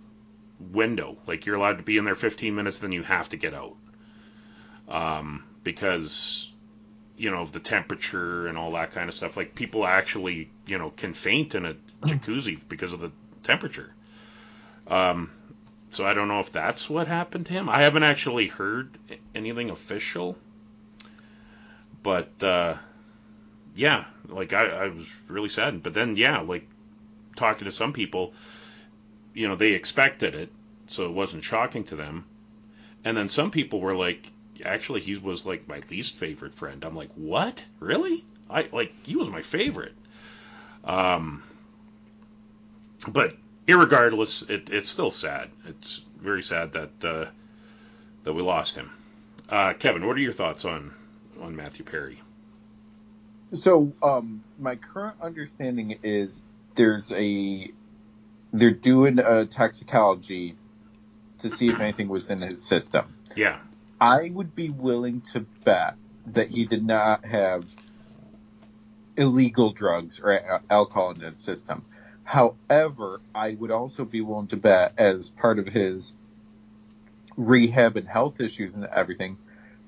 window. 0.59 1.17
Like, 1.27 1.45
you're 1.45 1.55
allowed 1.55 1.77
to 1.77 1.83
be 1.83 1.97
in 1.97 2.05
there 2.05 2.15
15 2.15 2.55
minutes, 2.55 2.79
then 2.79 2.91
you 2.91 3.03
have 3.03 3.29
to 3.29 3.37
get 3.37 3.53
out. 3.53 3.75
Um, 4.87 5.43
because 5.63 6.51
you 7.17 7.31
know, 7.31 7.37
of 7.37 7.51
the 7.51 7.59
temperature 7.59 8.47
and 8.47 8.57
all 8.57 8.71
that 8.71 8.91
kind 8.91 9.07
of 9.09 9.15
stuff. 9.15 9.37
Like 9.37 9.55
people 9.55 9.85
actually, 9.85 10.49
you 10.65 10.77
know, 10.77 10.89
can 10.91 11.13
faint 11.13 11.55
in 11.55 11.65
a 11.65 11.75
jacuzzi 12.01 12.59
because 12.67 12.93
of 12.93 12.99
the 12.99 13.11
temperature. 13.43 13.93
Um, 14.87 15.31
so 15.95 16.05
I 16.05 16.13
don't 16.13 16.27
know 16.27 16.41
if 16.41 16.51
that's 16.51 16.89
what 16.89 17.07
happened 17.07 17.45
to 17.45 17.53
him. 17.53 17.69
I 17.69 17.83
haven't 17.83 18.03
actually 18.03 18.47
heard 18.47 18.97
anything 19.33 19.69
official, 19.69 20.37
but 22.03 22.43
uh, 22.43 22.75
yeah, 23.75 24.03
like 24.27 24.51
I, 24.51 24.65
I 24.65 24.87
was 24.89 25.09
really 25.29 25.47
saddened. 25.47 25.83
But 25.83 25.93
then, 25.93 26.17
yeah, 26.17 26.41
like 26.41 26.67
talking 27.37 27.63
to 27.63 27.71
some 27.71 27.93
people, 27.93 28.33
you 29.33 29.47
know, 29.47 29.55
they 29.55 29.71
expected 29.71 30.35
it, 30.35 30.49
so 30.87 31.05
it 31.05 31.13
wasn't 31.13 31.45
shocking 31.45 31.85
to 31.85 31.95
them. 31.95 32.25
And 33.05 33.15
then 33.15 33.29
some 33.29 33.49
people 33.49 33.79
were 33.79 33.95
like, 33.95 34.29
actually, 34.65 34.99
he 34.99 35.15
was 35.15 35.45
like 35.45 35.65
my 35.69 35.81
least 35.89 36.15
favorite 36.15 36.55
friend. 36.55 36.83
I'm 36.83 36.95
like, 36.95 37.11
what? 37.15 37.63
Really? 37.79 38.25
I 38.49 38.67
like 38.73 38.91
he 39.03 39.15
was 39.15 39.29
my 39.29 39.43
favorite. 39.43 39.95
Um, 40.83 41.41
but 43.07 43.37
irregardless, 43.67 44.49
it, 44.49 44.69
it's 44.69 44.89
still 44.89 45.11
sad. 45.11 45.49
It's 45.67 46.01
very 46.19 46.43
sad 46.43 46.71
that 46.73 47.03
uh, 47.03 47.25
that 48.23 48.33
we 48.33 48.41
lost 48.41 48.75
him. 48.75 48.91
Uh, 49.49 49.73
Kevin, 49.73 50.05
what 50.05 50.15
are 50.15 50.21
your 50.21 50.33
thoughts 50.33 50.65
on 50.65 50.93
on 51.41 51.55
Matthew 51.55 51.85
Perry? 51.85 52.21
So, 53.51 53.93
um, 54.01 54.43
my 54.59 54.75
current 54.75 55.17
understanding 55.21 55.99
is 56.03 56.47
there's 56.75 57.11
a 57.11 57.71
they're 58.51 58.71
doing 58.71 59.19
a 59.19 59.45
toxicology 59.45 60.55
to 61.39 61.49
see 61.49 61.67
if 61.67 61.79
anything 61.79 62.07
was 62.07 62.29
in 62.29 62.41
his 62.41 62.63
system. 62.63 63.13
Yeah. 63.35 63.59
I 63.99 64.29
would 64.33 64.55
be 64.55 64.69
willing 64.69 65.21
to 65.33 65.41
bet 65.63 65.95
that 66.27 66.49
he 66.49 66.65
did 66.65 66.85
not 66.85 67.25
have 67.25 67.67
illegal 69.17 69.71
drugs 69.71 70.19
or 70.19 70.61
alcohol 70.69 71.11
in 71.11 71.21
his 71.21 71.37
system. 71.37 71.85
However, 72.25 73.21
I 73.33 73.51
would 73.51 73.71
also 73.71 74.03
be 74.03 74.19
willing 74.19 74.47
to 74.47 74.57
bet 74.57 74.95
as 74.97 75.29
part 75.29 75.59
of 75.59 75.67
his 75.67 76.11
rehab 77.37 77.97
and 77.97 78.07
health 78.07 78.41
issues 78.41 78.73
and 78.75 78.83
everything, 78.85 79.37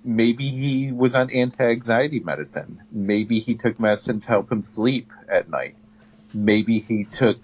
maybe 0.04 0.48
he 0.48 0.92
was 0.92 1.16
on 1.16 1.32
anti-anxiety 1.32 2.20
medicine. 2.20 2.84
Maybe 2.92 3.40
he 3.40 3.56
took 3.56 3.80
medicine 3.80 4.20
to 4.20 4.28
help 4.28 4.52
him 4.52 4.64
sleep 4.64 5.12
at 5.28 5.50
night. 5.50 5.76
Maybe 6.34 6.80
he 6.80 7.06
took 7.06 7.44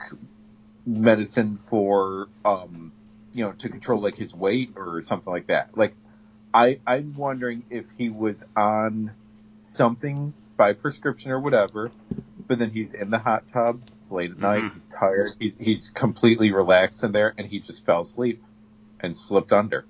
medicine 0.86 1.58
for, 1.58 2.28
um, 2.46 2.92
you 3.34 3.46
know, 3.46 3.54
to 3.54 3.70
control 3.70 4.00
like 4.00 4.16
his 4.16 4.34
weight 4.36 4.74
or 4.76 5.02
something 5.02 5.34
like 5.34 5.48
that. 5.48 5.76
Like, 5.76 5.96
I, 6.54 6.80
I'm 6.86 7.16
wondering 7.16 7.64
if 7.72 7.86
he 7.98 8.10
was 8.10 8.44
on 8.56 9.12
something 9.58 10.34
by 10.56 10.74
prescription 10.74 11.32
or 11.32 11.40
whatever, 11.40 11.92
but 12.54 12.60
then 12.60 12.70
he's 12.70 12.94
in 12.94 13.10
the 13.10 13.18
hot 13.18 13.48
tub. 13.52 13.82
It's 13.98 14.12
late 14.12 14.30
at 14.30 14.38
night. 14.38 14.62
Mhm. 14.62 14.74
He's 14.74 14.88
tired. 14.88 15.32
He's, 15.40 15.56
he's 15.60 15.90
completely 15.90 16.52
relaxed 16.52 17.04
in 17.04 17.12
there 17.12 17.34
and 17.36 17.48
he 17.48 17.60
just 17.60 17.84
fell 17.84 18.02
asleep 18.02 18.44
and 19.00 19.18
slipped 19.18 19.52
under. 19.52 19.86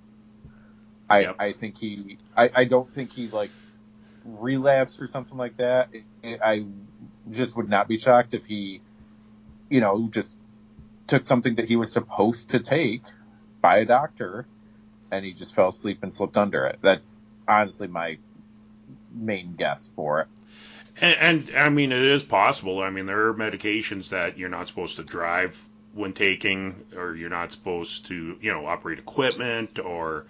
I, 1.10 1.20
Yep. 1.20 1.36
I 1.40 1.52
think 1.52 1.78
he, 1.78 2.18
I, 2.38 2.50
I 2.56 2.64
don't 2.64 2.90
think 2.94 3.12
he 3.12 3.28
like 3.28 3.52
relapsed 4.24 5.02
or 5.02 5.08
something 5.08 5.38
like 5.38 5.58
that. 5.58 5.90
I 6.24 6.38
I 6.42 6.66
just 7.30 7.58
would 7.58 7.68
not 7.68 7.90
be 7.90 7.98
shocked 7.98 8.34
if 8.34 8.46
he, 8.46 8.80
you 9.70 9.82
know, 9.82 10.08
just 10.10 10.38
took 11.08 11.26
something 11.26 11.56
that 11.56 11.68
he 11.68 11.76
was 11.76 11.92
supposed 11.92 12.52
to 12.52 12.62
take 12.62 13.02
by 13.60 13.80
a 13.80 13.86
doctor 13.86 14.48
and 15.12 15.26
he 15.26 15.34
just 15.34 15.54
fell 15.54 15.68
asleep 15.68 16.00
and 16.02 16.14
slipped 16.14 16.38
under 16.38 16.66
it. 16.68 16.80
That's 16.82 17.20
honestly 17.46 17.88
my 17.90 18.20
main 19.14 19.56
guess 19.56 19.92
for 19.98 20.22
it. 20.22 20.28
And, 21.02 21.50
and 21.50 21.58
I 21.58 21.70
mean, 21.70 21.92
it 21.92 22.04
is 22.04 22.24
possible. 22.24 22.82
I 22.82 22.90
mean, 22.90 23.06
there 23.06 23.28
are 23.28 23.34
medications 23.34 24.10
that 24.10 24.38
you're 24.38 24.50
not 24.50 24.68
supposed 24.68 24.98
to 24.98 25.04
drive 25.04 25.60
when 25.94 26.14
taking, 26.14 26.86
or 26.96 27.16
you're 27.16 27.30
not 27.30 27.52
supposed 27.52 28.08
to, 28.08 28.38
you 28.42 28.52
know, 28.52 28.66
operate 28.66 29.00
equipment 29.00 29.80
or 29.80 30.26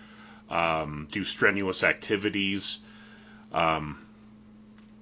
um, 0.50 1.08
do 1.12 1.24
strenuous 1.24 1.84
activities. 1.84 2.80
Um, 3.52 4.06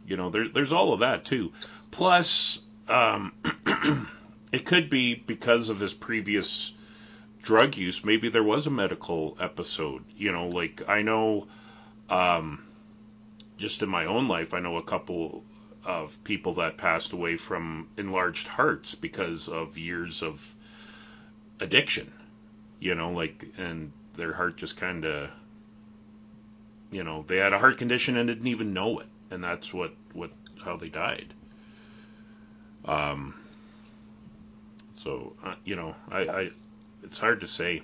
you 0.08 0.17
know, 0.17 0.30
there, 0.30 0.47
there's 0.47 0.71
all 0.71 0.93
of 0.93 1.00
that 1.02 1.26
too. 1.26 1.52
Plus, 1.91 2.60
um, 2.88 3.34
it 4.52 4.65
could 4.65 4.89
be 4.89 5.15
because 5.15 5.69
of 5.69 5.80
his 5.80 5.93
previous 5.93 6.74
drug 7.41 7.78
use. 7.78 8.04
Maybe 8.04 8.30
there 8.30 8.43
was 8.43 8.67
a 8.67 8.71
medical 8.71 9.38
episode. 9.39 10.04
You 10.17 10.32
know, 10.32 10.47
like 10.47 10.84
I 10.88 11.02
know, 11.02 11.47
um, 12.10 12.63
just 13.58 13.82
in 13.82 13.89
my 13.89 14.06
own 14.06 14.28
life, 14.28 14.54
I 14.54 14.60
know 14.60 14.78
a 14.78 14.84
couple 14.84 15.43
of 15.86 16.24
people 16.24 16.56
that 16.56 16.78
passed 16.78 17.13
away 17.13 17.36
from 17.38 17.88
enlarged 17.98 18.48
hearts 18.48 18.96
because 18.96 19.48
of 19.48 19.78
years 19.78 20.22
of 20.24 20.56
addiction. 21.60 22.12
You 22.80 22.96
know, 22.96 23.12
like, 23.12 23.46
and 23.58 23.91
their 24.15 24.34
heart 24.34 24.58
just 24.58 24.78
kind 24.78 25.06
of, 25.06 25.30
you 26.91 27.04
know, 27.04 27.24
they 27.28 27.38
had 27.38 27.54
a 27.54 27.60
heart 27.60 27.78
condition 27.78 28.17
and 28.17 28.28
didn't 28.28 28.48
even 28.48 28.74
know 28.74 29.00
it, 29.00 29.08
and 29.30 29.44
that's 29.44 29.74
what 29.74 29.94
what 30.13 30.32
how 30.63 30.78
they 30.78 30.89
died. 30.89 31.34
Um. 32.86 33.36
So 34.98 35.34
uh, 35.44 35.56
you 35.63 35.76
know, 35.76 35.96
I, 36.10 36.20
I 36.22 36.50
it's 37.04 37.17
hard 37.20 37.41
to 37.41 37.48
say. 37.48 37.84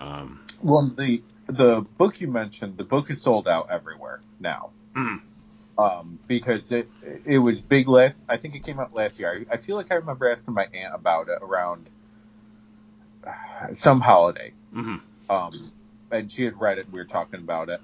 Um. 0.00 0.40
Well, 0.62 0.92
the 0.96 1.22
the 1.46 1.82
book 1.98 2.20
you 2.20 2.28
mentioned, 2.28 2.76
the 2.76 2.84
book 2.84 3.10
is 3.10 3.20
sold 3.20 3.48
out 3.48 3.70
everywhere 3.70 4.20
now. 4.40 4.70
mm, 4.96 5.20
Um, 5.76 6.18
because 6.28 6.70
it 6.70 6.88
it 7.24 7.38
was 7.38 7.60
big 7.60 7.88
last. 7.88 8.22
I 8.28 8.36
think 8.36 8.54
it 8.54 8.64
came 8.64 8.78
out 8.78 8.94
last 8.94 9.18
year. 9.18 9.44
I, 9.50 9.54
I 9.54 9.56
feel 9.56 9.74
like 9.76 9.90
I 9.90 9.96
remember 9.96 10.30
asking 10.30 10.54
my 10.54 10.66
aunt 10.72 10.94
about 10.94 11.28
it 11.28 11.38
around 11.42 11.88
uh, 13.26 13.72
some 13.72 14.00
holiday. 14.00 14.52
mhm. 14.74 15.00
Um, 15.28 15.52
and 16.10 16.30
she 16.30 16.44
had 16.44 16.60
read 16.60 16.78
it. 16.78 16.84
and 16.84 16.92
We 16.92 17.00
were 17.00 17.04
talking 17.06 17.40
about 17.40 17.70
it. 17.70 17.80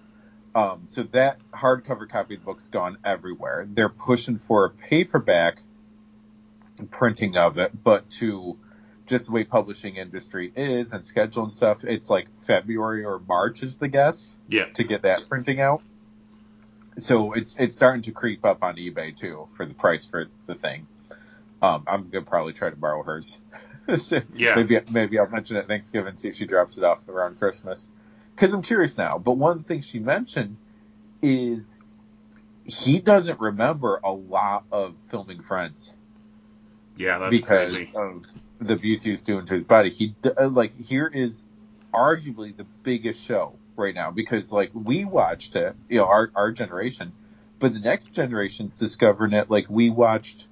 Um, 0.55 0.83
so 0.87 1.03
that 1.12 1.38
hardcover 1.53 2.09
copy 2.09 2.35
of 2.35 2.40
the 2.40 2.44
book's 2.46 2.68
gone 2.68 2.98
everywhere. 3.05 3.66
They're 3.68 3.88
pushing 3.88 4.38
for 4.38 4.64
a 4.66 4.70
paperback 4.70 5.62
printing 6.90 7.37
of 7.37 7.59
it, 7.59 7.72
but 7.83 8.09
to 8.11 8.57
just 9.07 9.26
the 9.26 9.33
way 9.33 9.44
publishing 9.44 9.96
industry 9.96 10.53
is 10.55 10.92
and 10.92 11.05
schedule 11.05 11.42
and 11.44 11.53
stuff, 11.53 11.83
it's 11.85 12.09
like 12.11 12.29
February 12.37 13.05
or 13.05 13.18
March 13.18 13.62
is 13.62 13.79
the 13.79 13.88
guess 13.88 14.37
Yeah. 14.48 14.66
to 14.74 14.85
get 14.85 15.03
that 15.03 15.29
printing 15.29 15.61
out. 15.61 15.83
So 17.00 17.32
it's 17.32 17.56
it's 17.58 17.74
starting 17.74 18.02
to 18.02 18.12
creep 18.12 18.44
up 18.44 18.62
on 18.62 18.76
eBay 18.76 19.16
too 19.16 19.48
for 19.56 19.66
the 19.66 19.74
price 19.74 20.04
for 20.04 20.26
the 20.46 20.54
thing. 20.54 20.86
Um, 21.62 21.84
I'm 21.86 22.08
gonna 22.10 22.24
probably 22.24 22.52
try 22.52 22.70
to 22.70 22.76
borrow 22.76 23.02
hers. 23.02 23.38
So 23.96 24.20
Yeah. 24.36 24.54
Maybe 24.54 24.78
maybe 24.88 25.18
I'll 25.18 25.28
mention 25.28 25.56
it 25.56 25.60
at 25.60 25.66
Thanksgiving, 25.66 26.16
see 26.16 26.28
if 26.28 26.36
she 26.36 26.46
drops 26.46 26.78
it 26.78 26.84
off 26.84 27.08
around 27.08 27.38
Christmas. 27.40 27.88
Because 28.36 28.52
I'm 28.54 28.62
curious 28.62 28.96
now. 28.96 29.18
But 29.18 29.32
one 29.32 29.52
of 29.52 29.58
the 29.58 29.64
things 29.64 29.84
she 29.86 29.98
mentioned 29.98 30.56
is 31.22 31.78
he 32.64 33.00
doesn't 33.00 33.40
remember 33.40 34.00
a 34.04 34.12
lot 34.12 34.64
of 34.70 34.96
filming 35.08 35.42
Friends 35.42 35.92
Yeah, 36.96 37.18
that's 37.18 37.40
because 37.40 37.74
crazy. 37.74 37.90
of 37.94 38.24
the 38.60 38.74
abuse 38.74 39.02
he 39.02 39.10
was 39.10 39.24
doing 39.24 39.46
to 39.46 39.54
his 39.54 39.64
body. 39.64 39.90
He 39.90 40.14
uh, 40.24 40.48
like 40.48 40.78
here 40.78 41.10
is 41.12 41.44
arguably 41.92 42.56
the 42.56 42.66
biggest 42.84 43.20
show 43.24 43.60
right 43.80 43.94
now 43.94 44.10
because 44.10 44.52
like 44.52 44.70
we 44.74 45.04
watched 45.04 45.56
it, 45.56 45.74
you 45.88 45.98
know, 45.98 46.06
our 46.06 46.30
our 46.34 46.52
generation, 46.52 47.12
but 47.58 47.72
the 47.72 47.80
next 47.80 48.12
generation's 48.12 48.76
discovering 48.76 49.32
it. 49.32 49.50
Like 49.50 49.66
we 49.68 49.90
watched, 49.90 50.46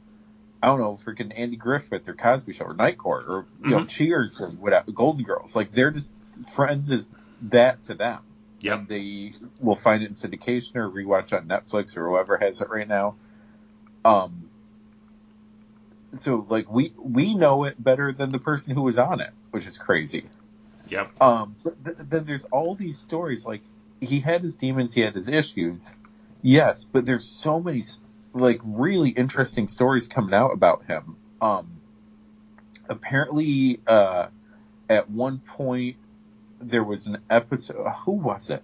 I 0.62 0.66
don't 0.66 0.80
know, 0.80 0.98
freaking 1.04 1.32
Andy 1.36 1.56
Griffith 1.56 2.08
or 2.08 2.14
Cosby 2.14 2.52
Show 2.54 2.64
or 2.66 2.74
Night 2.74 2.98
Court 2.98 3.26
or 3.28 3.46
you 3.62 3.70
know 3.70 3.80
Mhm. 3.80 3.88
Cheers 3.88 4.40
and 4.40 4.58
whatever, 4.58 4.90
Golden 4.90 5.24
Girls. 5.24 5.54
Like 5.54 5.72
they're 5.72 5.90
just 5.90 6.16
Friends 6.54 6.90
is 6.90 7.10
that 7.42 7.82
to 7.84 7.94
them. 7.94 8.20
Yep. 8.60 8.78
And 8.78 8.88
they 8.88 9.34
will 9.60 9.76
find 9.76 10.02
it 10.02 10.06
in 10.06 10.12
syndication 10.14 10.76
or 10.76 10.88
rewatch 10.88 11.32
on 11.32 11.46
Netflix 11.48 11.96
or 11.96 12.08
whoever 12.08 12.36
has 12.36 12.60
it 12.60 12.68
right 12.70 12.86
now. 12.88 13.16
Um, 14.04 14.48
so 16.16 16.46
like 16.48 16.70
we 16.70 16.92
we 16.96 17.34
know 17.34 17.64
it 17.64 17.82
better 17.82 18.12
than 18.12 18.33
the 18.33 18.38
person 18.38 18.74
who 18.74 18.83
was 18.83 18.98
on 18.98 19.20
it, 19.20 19.31
which 19.50 19.66
is 19.66 19.79
crazy. 19.79 20.26
Yep. 20.88 21.22
Um, 21.22 21.56
but 21.62 21.84
th- 21.84 21.96
then 22.00 22.24
there's 22.24 22.44
all 22.46 22.74
these 22.74 22.98
stories 22.98 23.46
like 23.46 23.62
he 24.00 24.20
had 24.20 24.42
his 24.42 24.56
demons, 24.56 24.92
he 24.94 25.00
had 25.00 25.14
his 25.14 25.28
issues, 25.28 25.90
yes, 26.42 26.84
but 26.84 27.04
there's 27.04 27.24
so 27.24 27.60
many 27.60 27.82
like 28.34 28.60
really 28.64 29.10
interesting 29.10 29.68
stories 29.68 30.08
coming 30.08 30.34
out 30.34 30.52
about 30.52 30.84
him. 30.86 31.16
Um, 31.40 31.80
apparently, 32.88 33.80
uh, 33.86 34.28
at 34.88 35.10
one 35.10 35.38
point 35.38 35.96
there 36.60 36.84
was 36.84 37.06
an 37.06 37.18
episode. 37.30 37.88
Who 38.04 38.12
was 38.12 38.50
it? 38.50 38.62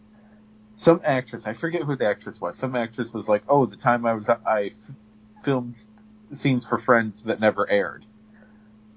Some 0.76 1.00
actress. 1.04 1.46
I 1.46 1.52
forget 1.52 1.82
who 1.82 1.94
the 1.94 2.08
actress 2.08 2.40
was. 2.40 2.56
Some 2.56 2.74
actress 2.74 3.12
was 3.12 3.28
like, 3.28 3.44
"Oh, 3.48 3.66
the 3.66 3.76
time 3.76 4.04
I 4.06 4.14
was 4.14 4.28
I 4.28 4.72
f- 4.72 4.90
filmed 5.42 5.78
scenes 6.32 6.66
for 6.66 6.78
Friends 6.78 7.22
that 7.24 7.38
never 7.38 7.68
aired." 7.70 8.04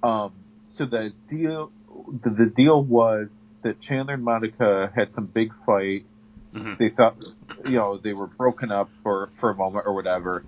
Um, 0.01 0.31
so 0.65 0.85
the 0.85 1.13
deal, 1.27 1.71
the, 2.07 2.29
the 2.29 2.45
deal 2.45 2.83
was 2.83 3.55
that 3.63 3.79
Chandler 3.79 4.15
and 4.15 4.23
Monica 4.23 4.91
had 4.95 5.11
some 5.11 5.25
big 5.25 5.53
fight. 5.65 6.05
Mhm. 6.53 6.77
They 6.77 6.89
thought 6.89 7.17
you 7.65 7.77
know, 7.77 7.97
they 7.97 8.13
were 8.13 8.27
broken 8.27 8.71
up 8.71 8.89
for, 9.03 9.29
for 9.33 9.49
a 9.49 9.55
moment 9.55 9.85
or 9.87 9.93
whatever. 9.93 10.43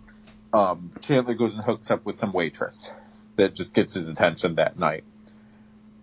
Um, 0.53 0.91
Chandler 1.01 1.33
goes 1.35 1.55
and 1.55 1.63
hooks 1.63 1.91
up 1.91 2.05
with 2.05 2.15
some 2.15 2.31
waitress 2.31 2.91
that 3.35 3.55
just 3.55 3.75
gets 3.75 3.93
his 3.93 4.09
attention 4.09 4.55
that 4.55 4.77
night. 4.77 5.03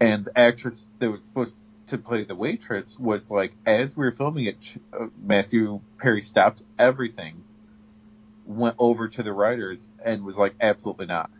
And 0.00 0.24
the 0.24 0.38
actress 0.38 0.86
that 0.98 1.10
was 1.10 1.24
supposed 1.24 1.56
to 1.88 1.98
play 1.98 2.24
the 2.24 2.34
waitress 2.34 2.98
was 2.98 3.30
like, 3.30 3.52
as 3.64 3.96
we 3.96 4.04
were 4.04 4.12
filming 4.12 4.46
it, 4.46 4.76
uh, 4.92 5.06
Matthew 5.22 5.80
Perry 5.98 6.20
stopped 6.20 6.62
everything, 6.78 7.42
went 8.44 8.76
over 8.78 9.08
to 9.08 9.22
the 9.22 9.32
writers 9.32 9.88
and 10.04 10.24
was 10.24 10.36
like, 10.36 10.54
absolutely 10.60 11.06
not. 11.06 11.30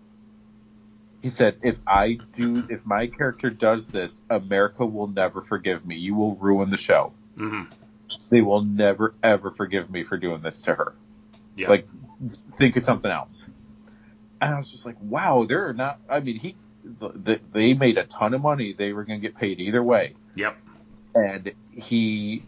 He 1.27 1.31
said, 1.31 1.57
if 1.65 1.81
I 1.89 2.21
do, 2.35 2.69
if 2.71 2.87
my 2.87 3.09
character 3.09 3.51
does 3.51 3.89
this, 3.89 4.23
America 4.31 4.87
will 4.87 5.09
never 5.09 5.43
forgive 5.43 5.85
me. 5.85 5.97
You 5.97 6.15
will 6.15 6.37
ruin 6.37 6.71
the 6.71 6.77
show. 6.77 7.15
hmm 7.37 7.65
They 8.31 8.43
will 8.43 8.63
never 8.63 9.13
ever 9.25 9.51
forgive 9.51 9.91
me 9.91 10.05
for 10.05 10.17
doing 10.19 10.41
this 10.41 10.63
to 10.63 10.75
her. 10.77 10.95
Yeah. 11.57 11.69
Like, 11.69 11.89
think 12.59 12.77
of 12.77 12.85
something 12.85 13.11
else. 13.11 13.45
And 14.41 14.55
I 14.55 14.57
was 14.57 14.71
just 14.71 14.87
like, 14.87 14.95
wow, 15.01 15.47
they're 15.49 15.73
not, 15.73 15.99
I 16.09 16.21
mean, 16.21 16.39
he, 16.39 16.55
th- 17.01 17.41
they 17.53 17.75
made 17.75 17.99
a 17.99 18.05
ton 18.05 18.33
of 18.33 18.41
money. 18.41 18.73
They 18.73 18.93
were 18.93 19.03
going 19.03 19.21
to 19.21 19.27
get 19.27 19.37
paid 19.37 19.59
either 19.59 19.83
way. 19.83 20.15
Yep. 20.37 20.57
And 21.17 21.53
he, 21.73 22.45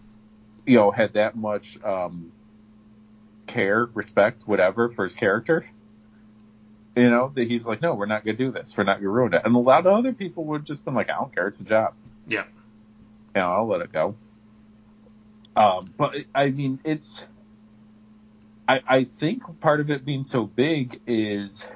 you 0.66 0.76
know, 0.76 0.92
had 0.92 1.14
that 1.14 1.36
much, 1.36 1.82
um, 1.82 2.30
care, 3.48 3.86
respect, 3.92 4.46
whatever 4.46 4.88
for 4.88 5.02
his 5.02 5.16
character. 5.16 5.66
You 6.98 7.10
know, 7.10 7.30
that 7.36 7.46
he's 7.46 7.64
like, 7.64 7.80
no, 7.80 7.94
we're 7.94 8.06
not 8.06 8.24
going 8.24 8.36
to 8.36 8.44
do 8.44 8.50
this. 8.50 8.76
We're 8.76 8.82
not 8.82 8.94
going 8.94 9.04
to 9.04 9.10
ruin 9.10 9.34
it. 9.34 9.42
And 9.44 9.54
a 9.54 9.58
lot 9.58 9.86
of 9.86 9.92
other 9.92 10.12
people 10.12 10.44
would 10.46 10.64
just 10.64 10.84
been 10.84 10.94
like, 10.94 11.08
I 11.08 11.14
don't 11.14 11.32
care. 11.32 11.46
It's 11.46 11.60
a 11.60 11.64
job. 11.64 11.94
Yeah. 12.26 12.42
You 13.36 13.42
know, 13.42 13.52
I'll 13.52 13.68
let 13.68 13.82
it 13.82 13.92
go. 13.92 14.16
Um, 15.54 15.94
but 15.96 16.16
I 16.34 16.50
mean, 16.50 16.80
it's, 16.82 17.24
I, 18.66 18.82
I 18.84 19.04
think 19.04 19.60
part 19.60 19.78
of 19.78 19.90
it 19.90 20.04
being 20.04 20.24
so 20.24 20.44
big 20.44 21.00
is 21.06 21.68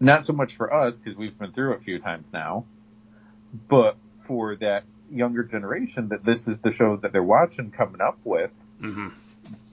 not 0.00 0.24
so 0.24 0.32
much 0.32 0.56
for 0.56 0.74
us 0.74 0.98
because 0.98 1.16
we've 1.16 1.38
been 1.38 1.52
through 1.52 1.74
it 1.74 1.76
a 1.76 1.82
few 1.82 2.00
times 2.00 2.32
now, 2.32 2.64
but 3.68 3.96
for 4.22 4.56
that 4.56 4.82
younger 5.12 5.44
generation 5.44 6.08
that 6.08 6.24
this 6.24 6.48
is 6.48 6.58
the 6.58 6.72
show 6.72 6.96
that 6.96 7.12
they're 7.12 7.22
watching 7.22 7.70
coming 7.70 8.00
up 8.00 8.18
with. 8.24 8.50
hmm 8.80 9.10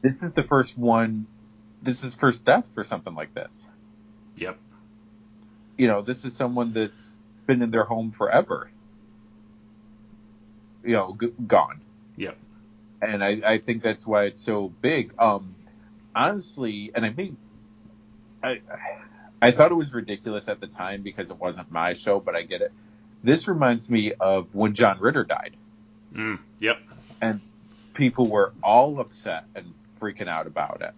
This 0.04 0.22
is 0.22 0.34
the 0.34 0.44
first 0.44 0.78
one. 0.78 1.26
This 1.82 2.04
is 2.04 2.14
first 2.14 2.46
death 2.46 2.72
for 2.76 2.84
something 2.84 3.16
like 3.16 3.34
this. 3.34 3.68
Yep. 4.38 4.58
You 5.78 5.88
know, 5.88 6.02
this 6.02 6.26
is 6.26 6.36
someone 6.36 6.74
that's 6.74 7.16
been 7.48 7.62
in 7.62 7.72
their 7.72 7.84
home 7.84 8.12
forever. 8.12 8.70
You 10.84 10.94
know, 10.94 11.18
g- 11.20 11.34
gone. 11.48 11.82
Yep. 12.18 12.38
and 13.02 13.24
I, 13.24 13.42
I 13.46 13.58
think 13.58 13.84
that's 13.84 14.06
why 14.08 14.26
it's 14.26 14.40
so 14.40 14.70
big. 14.82 15.14
Um, 15.20 15.56
honestly, 16.16 16.92
and 16.96 17.06
I 17.06 17.10
mean, 17.10 17.38
I 18.44 18.62
I 19.42 19.52
thought 19.52 19.72
it 19.72 19.76
was 19.76 19.94
ridiculous 19.94 20.48
at 20.48 20.60
the 20.62 20.68
time 20.68 21.02
because 21.02 21.30
it 21.30 21.38
wasn't 21.38 21.72
my 21.72 21.94
show, 21.94 22.20
but 22.20 22.36
I 22.36 22.44
get 22.44 22.62
it. 22.62 22.72
This 23.24 23.48
reminds 23.48 23.90
me 23.90 24.14
of 24.14 24.56
when 24.56 24.74
John 24.76 25.00
Ritter 25.00 25.24
died, 25.24 25.56
Mm. 26.14 26.40
Yep. 26.60 26.78
and 27.22 27.42
people 27.96 28.28
were 28.30 28.54
all 28.64 29.00
upset 29.00 29.46
and 29.56 29.74
freaking 30.00 30.28
out 30.30 30.48
about 30.48 30.82
it. 30.82 30.94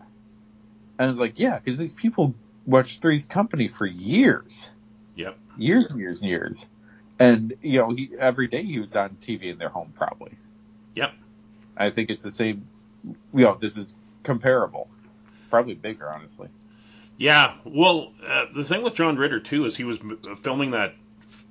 And 1.00 1.08
I 1.08 1.10
was 1.10 1.20
like, 1.20 1.40
yeah, 1.40 1.58
because 1.58 1.78
these 1.78 1.94
people 1.94 2.36
watched 2.68 3.02
Three's 3.02 3.26
Company 3.26 3.68
for 3.68 3.86
years, 3.88 4.70
Yep. 5.16 5.38
years 5.58 5.86
and 5.90 6.00
years 6.00 6.22
and 6.22 6.30
years, 6.30 6.66
and 7.18 7.54
you 7.64 7.80
know, 7.80 7.90
he 7.92 8.12
every 8.20 8.48
day 8.48 8.62
he 8.64 8.80
was 8.80 8.96
on 8.96 9.18
TV 9.22 9.46
in 9.46 9.58
their 9.58 9.70
home 9.70 9.92
probably. 9.98 10.34
Yep. 10.94 11.14
I 11.76 11.90
think 11.90 12.12
it's 12.12 12.22
the 12.24 12.32
same. 12.32 12.68
You 13.34 13.46
know, 13.46 13.58
this 13.60 13.78
is 13.78 13.94
comparable, 14.24 14.90
probably 15.50 15.74
bigger, 15.76 16.12
honestly. 16.12 16.50
Yeah. 17.18 17.56
Well, 17.64 18.12
uh, 18.28 18.46
the 18.54 18.64
thing 18.64 18.84
with 18.84 18.94
John 18.94 19.16
Ritter 19.18 19.40
too 19.40 19.66
is 19.66 19.76
he 19.76 19.84
was 19.84 20.00
m- 20.00 20.20
filming 20.38 20.72
that 20.72 20.94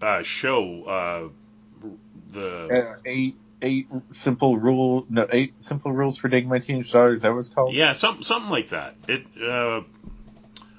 uh, 0.00 0.22
show. 0.22 0.84
Uh, 0.84 1.88
the 2.32 2.68
Uh, 2.94 2.98
eight 3.04 3.36
eight 3.62 3.88
simple 4.12 4.58
rule, 4.58 5.06
no, 5.08 5.26
eight 5.32 5.54
simple 5.60 5.90
rules 5.92 6.18
for 6.18 6.28
dating 6.28 6.48
my 6.50 6.58
teenage 6.58 6.92
daughter. 6.92 7.12
Is 7.12 7.22
that 7.22 7.32
what 7.32 7.38
it's 7.38 7.48
called? 7.48 7.74
yeah, 7.74 7.94
some 7.94 8.22
something 8.22 8.50
like 8.50 8.68
that. 8.68 8.94
It. 9.08 9.26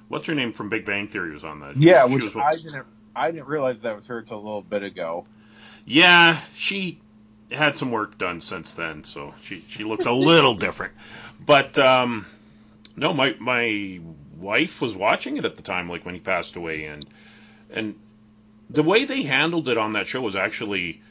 What's 0.09 0.27
her 0.27 0.35
name 0.35 0.53
from 0.53 0.69
Big 0.69 0.85
Bang 0.85 1.07
Theory 1.07 1.33
was 1.33 1.43
on 1.43 1.59
that. 1.59 1.77
Yeah, 1.77 2.07
She 2.07 2.13
which 2.13 2.23
was 2.23 2.35
I 2.35 2.55
didn't. 2.55 2.85
I 3.15 3.31
didn't 3.31 3.47
realize 3.47 3.81
that 3.81 3.95
was 3.95 4.07
her 4.07 4.21
till 4.21 4.37
a 4.37 4.39
little 4.39 4.61
bit 4.61 4.83
ago. 4.83 5.25
Yeah, 5.85 6.39
she 6.55 6.99
had 7.51 7.77
some 7.77 7.91
work 7.91 8.17
done 8.17 8.41
since 8.41 8.73
then, 8.73 9.03
so 9.03 9.33
she 9.43 9.63
she 9.69 9.83
looks 9.83 10.05
a 10.05 10.11
little 10.11 10.53
different. 10.65 10.93
But 11.43 11.77
um, 11.77 12.25
no, 12.95 13.13
my 13.13 13.35
my 13.39 13.99
wife 14.37 14.81
was 14.81 14.95
watching 14.95 15.37
it 15.37 15.45
at 15.45 15.55
the 15.55 15.61
time, 15.61 15.89
like 15.89 16.05
when 16.05 16.13
he 16.15 16.21
passed 16.21 16.55
away, 16.55 16.85
and 16.85 17.05
and 17.71 17.95
the 18.69 18.83
way 18.83 19.05
they 19.05 19.23
handled 19.23 19.69
it 19.69 19.77
on 19.77 19.93
that 19.93 20.07
show 20.07 20.21
was 20.21 20.35
actually 20.35 21.01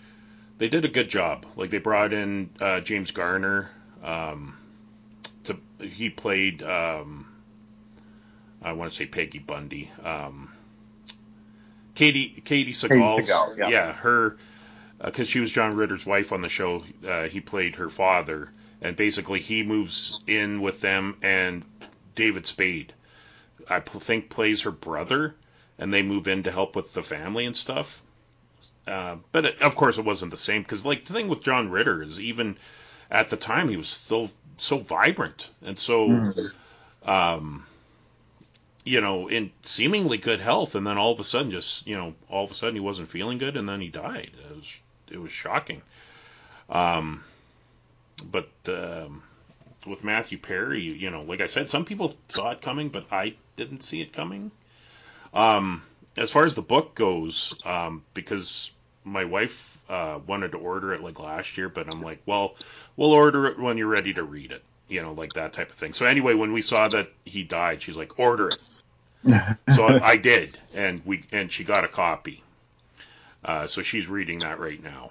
they 0.59 0.69
did 0.69 0.85
a 0.85 0.89
good 0.89 1.09
job. 1.09 1.47
Like 1.57 1.71
they 1.71 1.79
brought 1.79 2.13
in 2.13 2.51
uh, 2.61 2.81
James 2.81 3.11
Garner. 3.11 3.71
Um, 4.03 4.57
to 5.45 5.57
he 5.81 6.11
played 6.11 6.63
um, 6.63 7.27
I 8.63 8.73
want 8.73 8.91
to 8.91 8.97
say 8.97 9.07
Peggy 9.07 9.39
Bundy. 9.39 9.91
Um, 10.03 10.53
Katey 11.95 12.43
Katey 12.43 12.71
Sagal. 12.71 13.21
Sagal, 13.21 13.57
yeah. 13.57 13.69
yeah, 13.69 13.93
her 13.93 14.37
because 15.03 15.29
she 15.29 15.41
was 15.41 15.51
John 15.51 15.77
Ritter's 15.77 16.07
wife 16.07 16.33
on 16.33 16.43
the 16.43 16.49
show. 16.49 16.85
Uh, 17.07 17.25
he 17.25 17.41
played 17.41 17.77
her 17.77 17.89
father, 17.89 18.51
and 18.81 18.97
basically 18.97 19.41
he 19.41 19.63
moves 19.63 20.21
in 20.27 20.61
with 20.61 20.81
them, 20.81 21.17
and 21.23 21.65
David 22.15 22.47
Spade, 22.47 22.93
I 23.69 23.81
pl- 23.81 24.01
think, 24.01 24.31
plays 24.31 24.63
her 24.63 24.71
brother, 24.71 25.35
and 25.79 25.93
they 25.93 26.03
move 26.03 26.29
in 26.29 26.45
to 26.45 26.51
help 26.51 26.77
with 26.77 26.93
the 26.93 27.03
family 27.03 27.47
and 27.47 27.57
stuff. 27.57 28.03
Uh, 28.87 29.17
but 29.33 29.45
it, 29.45 29.63
of 29.63 29.77
course, 29.77 29.99
it 29.99 30.05
wasn't 30.05 30.31
the 30.31 30.37
same 30.37 30.63
because, 30.63 30.85
like, 30.85 31.05
the 31.05 31.13
thing 31.13 31.29
with 31.29 31.43
John 31.43 31.71
Ritter 31.71 32.03
is 32.03 32.21
even 32.21 32.57
at 33.11 33.31
the 33.31 33.37
time 33.37 33.69
he 33.69 33.77
was 33.77 33.89
still 33.89 34.31
so 34.59 34.79
vibrant 34.79 35.51
and 35.63 35.79
so, 35.79 36.33
um, 37.05 37.67
you 38.87 39.01
know, 39.01 39.27
in 39.27 39.51
seemingly 39.63 40.17
good 40.17 40.41
health, 40.41 40.77
and 40.77 40.87
then 40.87 40.97
all 40.97 41.13
of 41.13 41.19
a 41.19 41.25
sudden, 41.25 41.51
just 41.51 41.87
you 41.89 41.95
know, 41.95 42.15
all 42.31 42.45
of 42.45 42.53
a 42.53 42.55
sudden 42.55 42.77
he 42.77 42.81
wasn't 42.81 43.09
feeling 43.09 43.37
good, 43.37 43.57
and 43.57 43.69
then 43.69 43.81
he 43.81 43.89
died. 43.89 44.31
It 44.49 44.57
was 44.57 44.75
it 45.11 45.19
was 45.19 45.33
shocking. 45.33 45.83
Um, 46.71 47.25
but 48.25 48.49
um, 48.69 49.25
with 49.87 50.05
Matthew 50.05 50.39
Perry, 50.39 50.83
you 50.83 51.11
know, 51.11 51.23
like 51.23 51.41
I 51.41 51.47
said, 51.47 51.69
some 51.69 51.85
people 51.85 52.15
saw 52.29 52.53
it 52.53 52.63
coming, 52.63 52.89
but 52.89 53.07
I 53.11 53.35
didn't 53.57 53.83
see 53.83 54.01
it 54.01 54.13
coming. 54.13 54.53
Um, 55.35 55.83
as 56.17 56.31
far 56.31 56.45
as 56.45 56.55
the 56.55 56.63
book 56.63 56.95
goes, 56.95 57.55
um, 57.65 58.05
because 58.15 58.71
my 59.05 59.25
wife 59.25 59.79
uh, 59.89 60.21
wanted 60.27 60.53
to 60.53 60.59
order 60.59 60.95
it 60.95 61.03
like 61.03 61.19
last 61.19 61.59
year, 61.59 61.69
but 61.69 61.89
I'm 61.89 62.03
like, 62.03 62.23
well, 62.25 62.55
we'll 62.97 63.13
order 63.13 63.47
it 63.47 63.59
when 63.59 63.79
you're 63.79 63.89
ready 63.89 64.15
to 64.15 64.23
read 64.23 64.53
it, 64.53 64.63
you 64.89 65.03
know, 65.03 65.13
like 65.13 65.33
that 65.35 65.53
type 65.53 65.71
of 65.71 65.77
thing. 65.77 65.93
So 65.93 66.07
anyway, 66.07 66.35
when 66.35 66.53
we 66.53 66.63
saw 66.63 66.89
that 66.89 67.09
he 67.25 67.43
died, 67.43 67.83
she's 67.83 67.97
like, 67.97 68.19
order 68.19 68.49
it. 68.49 68.59
so 69.75 69.85
I, 69.87 70.11
I 70.11 70.17
did, 70.17 70.59
and 70.75 71.03
we 71.05 71.25
and 71.33 71.51
she 71.51 71.65
got 71.65 71.85
a 71.85 71.89
copy. 71.89 72.43
Uh, 73.45 73.67
so 73.67 73.83
she's 73.83 74.07
reading 74.07 74.41
that 74.41 74.61
right 74.61 74.83
now. 74.83 75.11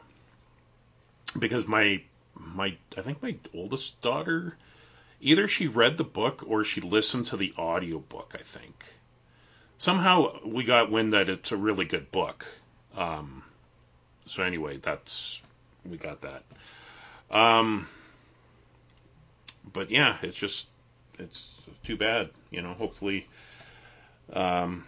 Because 1.38 1.68
my 1.68 2.02
my 2.36 2.78
I 2.98 3.02
think 3.02 3.22
my 3.22 3.36
oldest 3.54 4.00
daughter 4.02 4.56
either 5.20 5.48
she 5.48 5.68
read 5.68 5.98
the 5.98 6.04
book 6.04 6.44
or 6.48 6.64
she 6.64 6.82
listened 6.82 7.28
to 7.28 7.38
the 7.38 7.54
audio 7.58 8.00
book. 8.00 8.36
I 8.40 8.44
think. 8.44 8.86
Somehow 9.78 10.40
we 10.46 10.64
got 10.64 10.90
wind 10.90 11.12
that 11.14 11.28
it's 11.28 11.52
a 11.52 11.58
really 11.58 11.86
good 11.86 12.10
book. 12.12 12.46
Um, 12.96 13.44
so 14.26 14.44
anyway, 14.44 14.78
that's 14.78 15.42
we 15.86 15.98
got 15.98 16.22
that. 16.22 16.44
Um, 17.30 17.90
but 19.74 19.92
yeah, 19.92 20.18
it's 20.22 20.38
just 20.38 20.68
it's 21.20 21.48
too 21.84 21.98
bad, 21.98 22.30
you 22.52 22.62
know. 22.62 22.74
Hopefully, 22.74 23.28
um, 24.34 24.86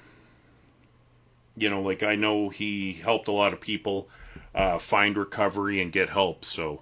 you 1.55 1.69
know, 1.69 1.81
like 1.81 2.03
I 2.03 2.15
know 2.15 2.49
he 2.49 2.93
helped 2.93 3.27
a 3.27 3.31
lot 3.31 3.53
of 3.53 3.61
people 3.61 4.09
uh, 4.53 4.77
find 4.77 5.17
recovery 5.17 5.81
and 5.81 5.91
get 5.91 6.09
help. 6.09 6.45
So 6.45 6.81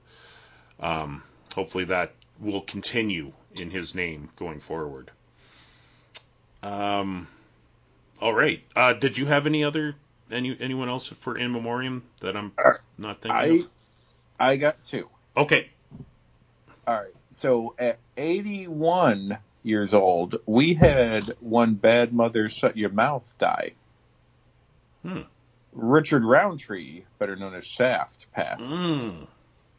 um, 0.80 1.24
hopefully 1.54 1.86
that 1.86 2.14
will 2.40 2.62
continue 2.62 3.32
in 3.54 3.70
his 3.70 3.96
name 3.96 4.30
going 4.36 4.60
forward. 4.60 5.12
Um, 6.62 7.28
all 8.22 8.34
right. 8.34 8.62
Uh, 8.76 8.94
did 8.94 9.18
you 9.18 9.26
have 9.26 9.48
any 9.48 9.64
other 9.64 9.96
any 10.32 10.58
anyone 10.60 10.90
else 10.90 11.08
for 11.08 11.38
in 11.38 11.52
memoriam 11.52 12.04
that 12.22 12.36
I'm 12.36 12.54
not 12.98 13.22
thinking 13.22 13.40
I 13.40 13.46
of? 13.46 13.70
I 14.40 14.56
got 14.58 14.84
two. 14.84 15.08
Okay. 15.38 15.70
All 16.88 16.94
right. 16.96 17.14
So 17.32 17.76
at 17.80 18.00
81 18.18 19.38
years 19.64 19.94
old, 19.94 20.36
we 20.46 20.74
had 20.76 21.36
one 21.40 21.74
bad 21.76 22.14
mother 22.14 22.50
shut 22.50 22.78
your 22.78 22.92
mouth 22.92 23.36
die. 23.40 23.72
Hmm. 25.04 25.22
Richard 25.74 26.24
Roundtree, 26.24 27.04
better 27.20 27.36
known 27.36 27.54
as 27.56 27.66
Shaft, 27.66 28.32
passed 28.32 28.74
Mm, 28.74 29.28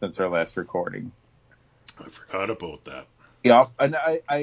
since 0.00 0.20
our 0.20 0.28
last 0.28 0.56
recording. 0.56 1.12
I 1.98 2.08
forgot 2.08 2.50
about 2.50 2.84
that. 2.84 3.06
Yeah, 3.42 3.66
and 3.78 3.96
I, 3.96 4.20
I, 4.28 4.38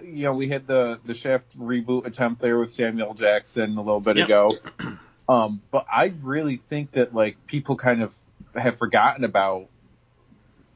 you 0.00 0.22
know, 0.24 0.32
we 0.32 0.48
had 0.48 0.66
the 0.66 0.98
the 1.04 1.12
Shaft 1.14 1.58
reboot 1.58 2.06
attempt 2.06 2.40
there 2.40 2.58
with 2.58 2.72
Samuel 2.72 3.12
Jackson 3.14 3.76
a 3.76 3.82
little 3.82 4.00
bit 4.00 4.16
Yep. 4.16 4.26
ago. 4.26 4.50
Um, 5.28 5.60
but 5.70 5.86
I 5.92 6.14
really 6.22 6.56
think 6.56 6.92
that 6.92 7.14
like 7.14 7.46
people 7.46 7.76
kind 7.76 8.02
of 8.02 8.14
have 8.54 8.78
forgotten 8.78 9.24
about 9.24 9.66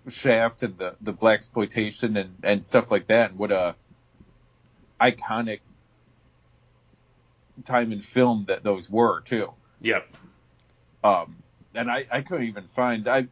Shaft 0.09 0.63
and 0.63 0.77
the 0.77 0.97
the 1.01 1.13
blaxploitation 1.13 2.21
and 2.21 2.37
and 2.43 2.65
stuff 2.65 2.91
like 2.91 3.07
that, 3.09 3.31
and 3.31 3.39
what 3.39 3.51
a 3.53 3.75
iconic 5.01 5.61
time 7.65 7.93
in 7.93 8.01
film 8.01 8.47
that 8.49 8.63
those 8.63 8.91
were 8.91 9.21
too. 9.23 9.53
Yep. 9.81 10.07
Um, 11.03 11.37
and 11.75 11.91
I, 11.91 12.07
I 12.11 12.21
couldn't 12.23 12.49
even 12.49 12.67
find 12.69 13.07
I, 13.09 13.27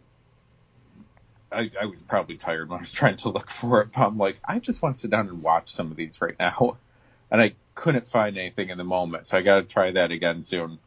I 1.50 1.70
I 1.80 1.86
was 1.86 2.02
probably 2.02 2.36
tired 2.36 2.68
when 2.68 2.78
I 2.78 2.80
was 2.82 2.92
trying 3.00 3.16
to 3.18 3.28
look 3.28 3.50
for 3.50 3.82
it, 3.82 3.90
but 3.94 4.02
I'm 4.02 4.18
like, 4.18 4.38
I 4.46 4.58
just 4.58 4.82
want 4.82 4.94
to 4.94 5.00
sit 5.00 5.10
down 5.10 5.28
and 5.28 5.42
watch 5.42 5.70
some 5.70 5.90
of 5.90 5.96
these 5.96 6.20
right 6.20 6.36
now. 6.38 6.78
And 7.30 7.40
I 7.40 7.54
couldn't 7.74 8.06
find 8.06 8.36
anything 8.36 8.68
in 8.68 8.76
the 8.76 8.84
moment, 8.84 9.26
so 9.26 9.38
I 9.38 9.40
gotta 9.40 9.62
try 9.62 9.90
that 9.92 10.10
again 10.10 10.42
soon. 10.42 10.78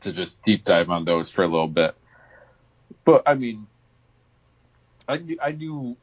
To 0.00 0.12
just 0.12 0.42
deep 0.42 0.64
dive 0.64 0.90
on 0.90 1.04
those 1.04 1.30
for 1.30 1.44
a 1.44 1.46
little 1.46 1.68
bit. 1.68 1.94
But 3.04 3.22
I 3.24 3.34
mean 3.34 3.68
I 5.08 5.16
knew 5.18 5.38
I 5.42 5.52
knew 5.52 5.96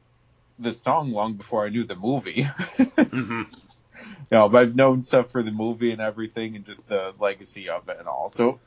the 0.59 0.73
song 0.73 1.11
long 1.11 1.33
before 1.33 1.65
I 1.65 1.69
knew 1.69 1.83
the 1.83 1.95
movie. 1.95 2.43
hmm 2.97 3.43
you 4.31 4.37
know, 4.37 4.49
but 4.49 4.61
I've 4.61 4.75
known 4.75 5.03
stuff 5.03 5.31
for 5.31 5.43
the 5.43 5.51
movie 5.51 5.91
and 5.91 6.01
everything 6.01 6.55
and 6.55 6.65
just 6.65 6.87
the 6.87 7.13
legacy 7.19 7.69
of 7.69 7.89
it 7.89 7.97
and 7.99 8.07
all. 8.07 8.29
So, 8.29 8.59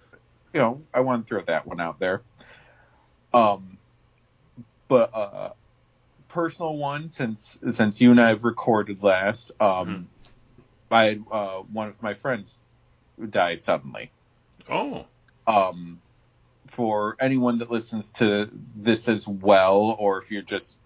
you 0.53 0.61
know, 0.61 0.83
I 0.93 1.01
want 1.01 1.25
to 1.25 1.29
throw 1.29 1.43
that 1.43 1.67
one 1.67 1.81
out 1.81 1.99
there. 2.01 2.23
Um, 3.33 3.79
but, 4.89 5.15
uh, 5.15 5.51
personal 6.29 6.77
one 6.77 7.09
since, 7.09 7.59
since 7.71 8.01
you 8.01 8.11
and 8.11 8.21
I 8.21 8.31
have 8.31 8.45
recorded 8.45 9.03
last, 9.03 9.53
um, 9.61 10.09
I 10.91 11.05
had, 11.05 11.25
uh, 11.31 11.59
one 11.59 11.89
of 11.89 12.03
my 12.03 12.15
friends 12.15 12.61
die 13.31 13.55
suddenly. 13.55 14.11
Oh. 14.69 15.07
Um, 15.47 16.01
for 16.67 17.17
anyone 17.21 17.59
that 17.59 17.71
listens 17.71 18.11
to 18.13 18.51
this 18.77 19.09
as 19.09 19.27
well, 19.27 19.97
or 19.99 20.23
if 20.23 20.31
you're 20.31 20.43
just, 20.43 20.77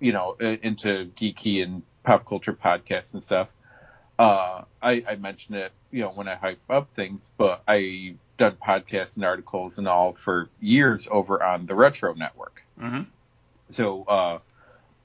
you 0.00 0.12
know, 0.12 0.32
into 0.34 1.10
geeky 1.16 1.62
and 1.62 1.82
pop 2.02 2.26
culture 2.26 2.52
podcasts 2.52 3.14
and 3.14 3.22
stuff, 3.22 3.48
uh, 4.18 4.62
I, 4.82 5.04
I 5.08 5.16
mention 5.16 5.54
it, 5.54 5.72
you 5.90 6.02
know, 6.02 6.10
when 6.10 6.28
I 6.28 6.34
hype 6.36 6.60
up 6.70 6.88
things, 6.94 7.32
but 7.36 7.62
I 7.66 8.14
done 8.38 8.56
podcasts 8.62 9.16
and 9.16 9.24
articles 9.24 9.78
and 9.78 9.88
all 9.88 10.12
for 10.12 10.48
years 10.60 11.08
over 11.10 11.42
on 11.42 11.66
the 11.66 11.74
Retro 11.74 12.14
Network. 12.14 12.62
hmm 12.78 13.02
So, 13.70 14.04
uh, 14.04 14.38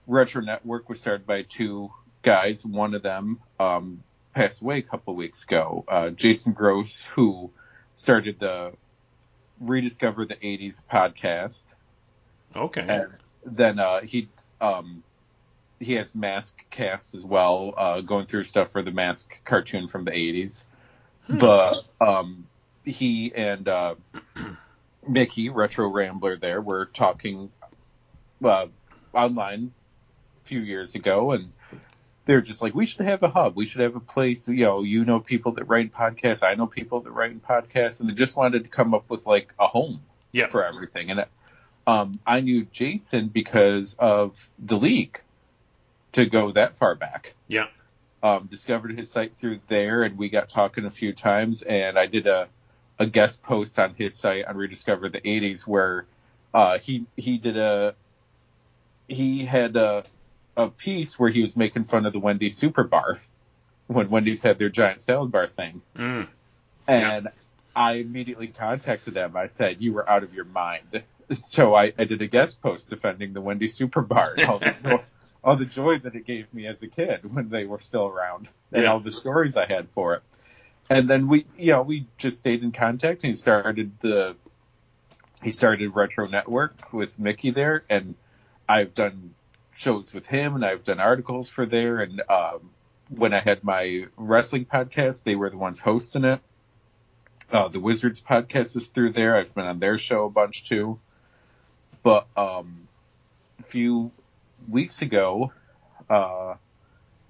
Retro 0.08 0.42
Network 0.42 0.90
was 0.90 1.00
started 1.00 1.26
by 1.26 1.44
two 1.44 1.92
guys. 2.22 2.66
One 2.66 2.94
of 2.96 3.02
them, 3.02 3.40
um, 3.60 4.04
passed 4.34 4.62
away 4.62 4.80
a 4.80 4.82
couple 4.82 5.14
of 5.14 5.18
weeks 5.18 5.44
ago. 5.44 5.84
Uh, 5.88 6.10
Jason 6.10 6.54
Gross, 6.54 7.02
who 7.16 7.52
started 7.96 8.40
the 8.40 8.74
Rediscover 9.62 10.26
the 10.26 10.36
80s 10.36 10.84
podcast. 10.92 11.64
Okay. 12.56 12.86
And 12.88 13.08
then, 13.46 13.80
uh, 13.80 14.02
he, 14.02 14.28
um, 14.60 15.04
he 15.80 15.94
has 15.94 16.14
Mask 16.14 16.58
Cast 16.70 17.16
as 17.16 17.24
well, 17.24 17.74
uh, 17.78 18.02
going 18.02 18.26
through 18.26 18.44
stuff 18.44 18.72
for 18.72 18.82
the 18.82 18.92
Mask 18.92 19.30
cartoon 19.46 19.88
from 19.88 20.06
the 20.06 20.12
80s. 20.12 20.64
But, 21.30 21.84
um, 22.02 22.48
he 22.84 23.32
and, 23.34 23.68
uh, 23.68 23.96
Mickey, 25.08 25.50
Retro 25.50 25.88
Rambler 25.88 26.38
there, 26.38 26.62
were 26.62 26.86
talking, 26.86 27.52
uh, 28.44 28.68
online 29.14 29.72
a 30.42 30.46
few 30.46 30.60
years 30.60 30.96
ago 30.96 31.32
and 31.32 31.52
they're 32.26 32.42
just 32.42 32.62
like, 32.62 32.76
we 32.76 32.86
should 32.86 33.06
have 33.06 33.24
a 33.24 33.30
hub. 33.30 33.56
We 33.56 33.66
should 33.66 33.82
have 33.82 33.96
a 33.96 34.00
place, 34.00 34.48
you 34.48 34.66
know, 34.66 34.84
you 34.84 35.06
know 35.06 35.20
people 35.20 35.54
that 35.54 35.66
write 35.66 35.92
podcasts. 35.94 36.44
I 36.44 36.54
know 36.54 36.68
people 36.68 37.02
that 37.02 37.12
write 37.12 37.42
podcasts 37.46 38.00
and 38.00 38.10
they 38.10 38.14
just 38.14 38.36
wanted 38.36 38.64
to 38.64 38.70
come 38.70 38.94
up 38.94 39.10
with 39.10 39.26
like 39.26 39.54
a 39.60 39.68
home 39.68 40.02
Yeah. 40.32 40.46
for 40.48 40.64
everything. 40.64 41.10
And, 41.12 41.26
um, 41.88 42.20
I 42.28 42.42
knew 42.42 42.66
Jason 42.66 43.28
because 43.30 43.96
of 43.98 44.50
the 44.60 44.78
league 44.78 45.20
to 46.14 46.26
go 46.28 46.52
that 46.52 46.78
far 46.78 46.94
back. 46.96 47.34
Yeah. 47.48 47.68
Um, 48.22 48.48
discovered 48.52 48.96
his 48.98 49.10
site 49.10 49.36
through 49.38 49.62
there 49.68 50.04
and 50.04 50.16
we 50.18 50.30
got 50.30 50.48
talking 50.50 50.86
a 50.86 50.92
few 50.92 51.14
times 51.14 51.64
and 51.64 51.98
I 51.98 52.06
did 52.06 52.28
a, 52.28 52.50
a 53.00 53.08
guest 53.08 53.42
post 53.42 53.80
on 53.80 53.96
his 53.96 54.14
site 54.16 54.46
on 54.46 54.58
Rediscover 54.58 55.10
the 55.10 55.22
80s 55.22 55.66
where, 55.66 56.06
uh, 56.54 56.78
he, 56.78 57.06
he 57.18 57.40
did 57.40 57.58
a, 57.58 57.96
he 59.08 59.44
had 59.44 59.76
a, 59.76 60.04
a 60.58 60.70
piece 60.70 61.18
where 61.20 61.30
he 61.30 61.42
was 61.42 61.56
making 61.56 61.84
fun 61.86 62.06
of 62.06 62.14
the 62.14 62.20
Wendy's 62.20 62.58
Super 62.58 62.84
Bar 62.84 63.20
when 63.88 64.10
Wendy's 64.10 64.42
had 64.42 64.58
their 64.58 64.70
giant 64.70 65.02
salad 65.02 65.32
bar 65.32 65.48
thing. 65.48 65.82
Mm. 65.98 66.28
And 66.88 67.28
I 67.76 67.94
immediately 67.94 68.48
contacted 68.48 69.14
them. 69.14 69.36
I 69.36 69.48
said, 69.50 69.82
you 69.82 69.94
were 69.94 70.08
out 70.10 70.24
of 70.24 70.34
your 70.34 70.46
mind. 70.46 71.04
So 71.34 71.74
I, 71.74 71.94
I 71.98 72.04
did 72.04 72.22
a 72.22 72.28
guest 72.28 72.62
post 72.62 72.90
defending 72.90 73.32
the 73.32 73.40
Wendy's 73.40 73.74
Super 73.74 74.02
Bar 74.02 74.36
all 74.50 74.60
the, 74.60 75.02
all 75.46 75.56
the 75.56 75.64
joy 75.66 75.98
that 76.00 76.14
it 76.14 76.26
gave 76.28 76.54
me 76.54 76.68
as 76.68 76.84
a 76.84 76.90
kid 76.90 77.34
when 77.34 77.48
they 77.48 77.64
were 77.64 77.80
still 77.80 78.06
around 78.06 78.50
and 78.74 78.84
Yeah. 78.84 78.92
all 78.92 79.00
the 79.00 79.14
stories 79.14 79.56
I 79.56 79.66
had 79.66 79.88
for 79.92 80.16
it. 80.16 80.24
And 80.90 81.10
then 81.10 81.30
we, 81.30 81.46
you 81.58 81.72
know, 81.72 81.84
we 81.84 82.06
just 82.18 82.38
stayed 82.40 82.64
in 82.64 82.74
contact 82.74 83.24
and 83.24 83.32
he 83.32 83.38
started 83.38 83.94
the, 84.02 84.36
he 85.42 85.54
started 85.54 85.96
Retro 85.96 86.28
Network 86.28 86.92
with 86.92 87.18
Mickey 87.18 87.52
there 87.52 87.86
and 87.90 88.16
I've 88.68 88.94
done 88.94 89.34
shows 89.76 90.14
with 90.14 90.28
him 90.28 90.56
and 90.56 90.66
I've 90.66 90.84
done 90.84 91.00
articles 91.00 91.50
for 91.50 91.66
there. 91.66 92.00
And, 92.00 92.22
um, 92.30 92.72
when 93.10 93.34
I 93.34 93.40
had 93.40 93.64
my 93.64 94.06
wrestling 94.16 94.66
podcast, 94.66 95.24
they 95.24 95.36
were 95.36 95.50
the 95.50 95.58
ones 95.58 95.80
hosting 95.80 96.24
it. 96.24 96.40
Uh, 97.52 97.68
the 97.68 97.80
Wizards 97.80 98.22
podcast 98.22 98.78
is 98.78 98.88
through 98.88 99.14
there. 99.14 99.36
I've 99.36 99.54
been 99.54 99.66
on 99.66 99.80
their 99.80 99.98
show 99.98 100.26
a 100.26 100.30
bunch 100.30 100.68
too. 100.70 101.00
But, 102.04 102.28
um, 102.38 102.88
a 103.60 103.64
few 103.64 104.12
weeks 104.70 105.02
ago, 105.02 105.52
uh, 106.10 106.56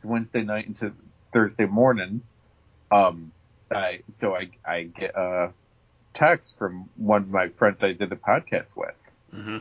Wednesday 0.03 0.43
night 0.43 0.67
into 0.67 0.93
Thursday 1.33 1.65
morning, 1.65 2.21
um, 2.91 3.31
I, 3.71 4.01
so 4.11 4.35
I, 4.35 4.49
I 4.65 4.83
get 4.83 5.15
a 5.15 5.51
text 6.13 6.57
from 6.57 6.89
one 6.97 7.23
of 7.23 7.29
my 7.29 7.49
friends 7.49 7.83
I 7.83 7.93
did 7.93 8.09
the 8.09 8.15
podcast 8.15 8.75
with 8.75 8.95
hmm 9.31 9.57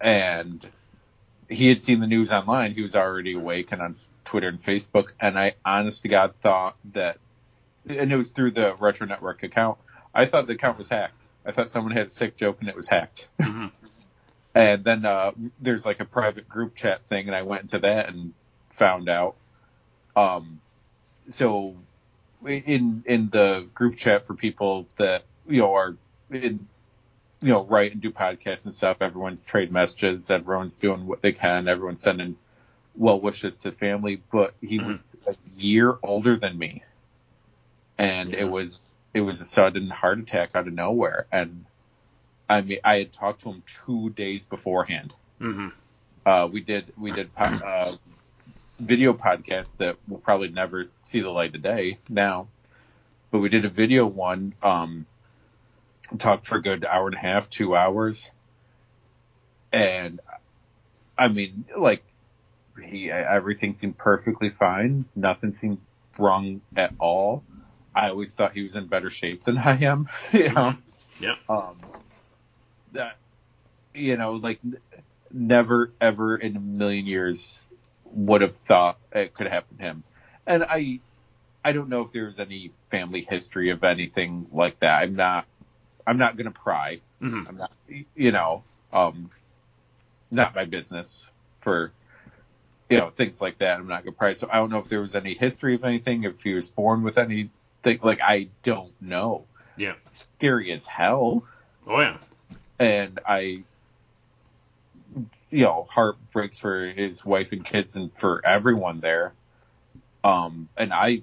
and 0.00 0.66
he 1.48 1.68
had 1.68 1.80
seen 1.80 2.00
the 2.00 2.06
news 2.06 2.32
online. 2.32 2.74
He 2.74 2.82
was 2.82 2.96
already 2.96 3.34
awake 3.34 3.72
and 3.72 3.82
on 3.82 3.96
Twitter 4.24 4.48
and 4.48 4.58
Facebook. 4.58 5.08
And 5.20 5.38
I 5.38 5.54
honest 5.64 6.02
to 6.02 6.08
God 6.08 6.34
thought 6.42 6.76
that, 6.92 7.18
and 7.88 8.12
it 8.12 8.16
was 8.16 8.30
through 8.30 8.52
the 8.52 8.74
Retro 8.78 9.06
Network 9.06 9.42
account. 9.42 9.78
I 10.14 10.26
thought 10.26 10.46
the 10.46 10.54
account 10.54 10.78
was 10.78 10.88
hacked. 10.88 11.24
I 11.46 11.52
thought 11.52 11.68
someone 11.68 11.92
had 11.92 12.06
a 12.06 12.10
sick 12.10 12.36
joke 12.36 12.58
and 12.60 12.68
it 12.68 12.76
was 12.76 12.88
hacked. 12.88 13.28
hmm 13.40 13.66
And 14.56 14.84
then, 14.84 15.04
uh, 15.04 15.32
there's 15.60 15.84
like 15.84 15.98
a 15.98 16.04
private 16.04 16.48
group 16.48 16.76
chat 16.76 17.04
thing 17.08 17.26
and 17.26 17.34
I 17.34 17.42
went 17.42 17.62
into 17.62 17.80
that 17.80 18.08
and 18.08 18.32
found 18.70 19.08
out. 19.08 19.34
Um, 20.14 20.60
so 21.30 21.74
in, 22.46 23.02
in 23.04 23.30
the 23.30 23.66
group 23.74 23.96
chat 23.96 24.26
for 24.26 24.34
people 24.34 24.86
that, 24.96 25.24
you 25.48 25.60
know, 25.60 25.74
are 25.74 25.96
in, 26.30 26.68
you 27.44 27.50
know, 27.50 27.64
write 27.64 27.92
and 27.92 28.00
do 28.00 28.10
podcasts 28.10 28.64
and 28.64 28.74
stuff, 28.74 28.96
everyone's 29.00 29.44
trade 29.44 29.70
messages, 29.70 30.30
everyone's 30.30 30.78
doing 30.78 31.06
what 31.06 31.20
they 31.20 31.32
can, 31.32 31.68
everyone's 31.68 32.00
sending 32.00 32.36
well 32.96 33.20
wishes 33.20 33.58
to 33.58 33.72
family, 33.72 34.22
but 34.32 34.54
he 34.62 34.78
was 34.78 35.20
a 35.26 35.36
year 35.58 35.98
older 36.02 36.36
than 36.38 36.58
me. 36.58 36.82
And 37.98 38.30
Yeah. 38.30 38.40
it 38.40 38.50
was, 38.50 38.78
it 39.12 39.20
was 39.20 39.40
a 39.40 39.44
sudden 39.44 39.90
heart 39.90 40.18
attack 40.20 40.50
out 40.54 40.66
of 40.68 40.72
nowhere. 40.72 41.26
And 41.30 41.66
I 42.48 42.62
mean, 42.62 42.78
I 42.82 42.96
had 42.98 43.12
talked 43.12 43.42
to 43.42 43.50
him 43.50 43.62
two 43.84 44.10
days 44.10 44.44
beforehand. 44.44 45.12
hmm 45.38 45.68
Uh, 46.24 46.48
we 46.50 46.60
did, 46.60 46.92
we 46.96 47.12
did, 47.12 47.34
po- 47.34 47.44
uh, 47.44 47.92
video 48.80 49.12
podcast 49.12 49.76
that 49.76 49.96
will 50.08 50.18
probably 50.18 50.48
never 50.48 50.86
see 51.04 51.20
the 51.20 51.30
light 51.30 51.54
of 51.54 51.62
day 51.62 51.98
now, 52.08 52.48
but 53.30 53.40
we 53.40 53.50
did 53.50 53.64
a 53.66 53.68
video 53.68 54.06
one, 54.06 54.54
um, 54.62 55.06
talked 56.18 56.46
for 56.46 56.56
a 56.56 56.62
good 56.62 56.84
hour 56.84 57.06
and 57.06 57.16
a 57.16 57.18
half, 57.18 57.50
two 57.50 57.76
hours. 57.76 58.30
And 59.72 60.20
I 61.18 61.28
mean, 61.28 61.64
like 61.76 62.04
he, 62.82 63.10
everything 63.10 63.74
seemed 63.74 63.98
perfectly 63.98 64.50
fine. 64.50 65.04
Nothing 65.14 65.52
seemed 65.52 65.78
wrong 66.18 66.60
at 66.76 66.92
all. 66.98 67.44
I 67.94 68.10
always 68.10 68.34
thought 68.34 68.52
he 68.52 68.62
was 68.62 68.74
in 68.76 68.86
better 68.86 69.10
shape 69.10 69.44
than 69.44 69.58
I 69.58 69.82
am, 69.84 70.08
you 70.32 70.52
know? 70.52 70.74
Yeah. 71.20 71.36
um, 71.48 71.76
that, 72.92 73.16
you 73.94 74.16
know, 74.16 74.32
like 74.32 74.60
never 75.32 75.92
ever 76.00 76.36
in 76.36 76.56
a 76.56 76.60
million 76.60 77.06
years 77.06 77.62
would 78.04 78.40
have 78.42 78.56
thought 78.68 78.98
it 79.12 79.34
could 79.34 79.46
happen 79.46 79.76
to 79.78 79.82
him. 79.82 80.04
And 80.46 80.64
I, 80.64 81.00
I 81.64 81.72
don't 81.72 81.88
know 81.88 82.02
if 82.02 82.12
there 82.12 82.26
was 82.26 82.40
any 82.40 82.72
family 82.90 83.26
history 83.28 83.70
of 83.70 83.82
anything 83.84 84.46
like 84.52 84.80
that. 84.80 85.02
I'm 85.02 85.16
not, 85.16 85.46
I'm 86.06 86.18
not 86.18 86.36
going 86.36 86.46
to 86.52 86.58
pry. 86.58 87.00
hmm 87.20 87.42
I'm 87.48 87.56
not, 87.56 87.72
you 88.14 88.32
know, 88.32 88.62
um, 88.92 89.30
not 90.30 90.54
my 90.54 90.64
business 90.64 91.24
for 91.58 91.92
you 92.90 92.98
know, 92.98 93.10
things 93.10 93.40
like 93.40 93.58
that. 93.58 93.78
I'm 93.78 93.88
not 93.88 94.04
gonna 94.04 94.14
pry. 94.14 94.34
So 94.34 94.48
I 94.50 94.56
don't 94.56 94.70
know 94.70 94.78
if 94.78 94.88
there 94.88 95.00
was 95.00 95.14
any 95.14 95.34
history 95.34 95.74
of 95.74 95.84
anything, 95.84 96.24
if 96.24 96.42
he 96.42 96.52
was 96.52 96.68
born 96.68 97.02
with 97.02 97.16
anything. 97.18 97.50
Like 98.02 98.20
I 98.22 98.48
don't 98.62 98.92
know. 99.00 99.44
Yeah. 99.76 99.94
Scary 100.08 100.70
as 100.72 100.86
hell, 100.86 101.44
Oh 101.86 102.00
yeah. 102.00 102.18
and 102.78 103.18
I, 103.26 103.64
you 105.50 105.64
know, 105.64 105.86
heart 105.90 106.16
breaks 106.32 106.58
for 106.58 106.86
his 106.86 107.24
wife 107.24 107.48
and 107.52 107.64
kids 107.64 107.96
and 107.96 108.10
for 108.18 108.46
everyone 108.46 109.00
there. 109.00 109.32
Um, 110.22 110.68
and 110.76 110.92
I, 110.92 111.22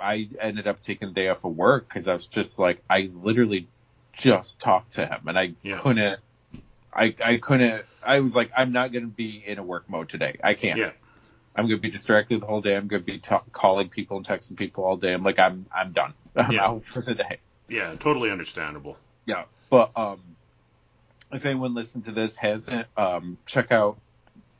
I 0.00 0.28
ended 0.40 0.66
up 0.66 0.80
taking 0.80 1.08
a 1.08 1.12
day 1.12 1.28
off 1.28 1.44
of 1.44 1.56
work 1.56 1.88
because 1.88 2.08
I 2.08 2.14
was 2.14 2.26
just 2.26 2.58
like, 2.58 2.82
I 2.88 3.10
literally 3.14 3.66
just 4.16 4.60
talk 4.60 4.90
to 4.90 5.06
him 5.06 5.26
and 5.28 5.38
I 5.38 5.54
Yeah. 5.62 5.78
couldn't, 5.78 6.20
I, 6.92 7.14
I 7.24 7.36
couldn't, 7.38 7.84
I 8.02 8.20
was 8.20 8.36
like, 8.36 8.50
I'm 8.56 8.72
not 8.72 8.92
going 8.92 9.04
to 9.04 9.10
be 9.10 9.42
in 9.44 9.58
a 9.58 9.62
work 9.62 9.88
mode 9.88 10.08
today. 10.08 10.38
I 10.42 10.54
can't. 10.54 10.78
Yeah. 10.78 10.90
I'm 11.56 11.66
going 11.66 11.78
to 11.78 11.82
be 11.82 11.90
distracted 11.90 12.40
the 12.40 12.46
whole 12.46 12.60
day. 12.60 12.76
I'm 12.76 12.88
going 12.88 13.02
to 13.02 13.06
be 13.06 13.18
ta 13.18 13.42
calling 13.52 13.88
people 13.88 14.16
and 14.16 14.26
texting 14.26 14.56
people 14.56 14.84
all 14.84 14.96
day. 14.96 15.12
I'm 15.12 15.22
like, 15.22 15.38
I'm, 15.38 15.66
I'm 15.74 15.92
done. 15.92 16.14
I'm 16.36 16.52
Yeah. 16.52 16.64
out 16.66 16.82
for 16.82 17.00
the 17.00 17.14
day. 17.14 17.38
Yeah. 17.68 17.94
Totally 17.98 18.30
understandable. 18.30 18.96
Yeah. 19.26 19.44
But, 19.70 19.90
um, 19.96 20.20
if 21.32 21.44
anyone 21.46 21.74
listening 21.74 22.04
to 22.04 22.12
this 22.12 22.36
hasn't, 22.36 22.86
um, 22.96 23.38
check 23.46 23.72
out 23.72 23.98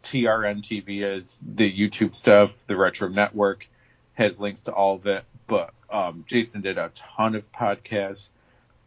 TRN 0.03 0.63
TV 0.63 1.03
as 1.03 1.39
the 1.47 1.71
YouTube 1.71 2.15
stuff, 2.15 2.51
the 2.67 2.77
Retro 2.77 3.09
Network 3.09 3.67
has 4.15 4.41
links 4.41 4.63
to 4.63 4.73
all 4.73 4.97
of 4.97 5.07
it. 5.07 5.25
But, 5.47 5.73
um, 5.91 6.25
Jason 6.27 6.63
did 6.63 6.79
a 6.79 6.91
ton 7.17 7.35
of 7.35 7.51
podcasts. 7.53 8.31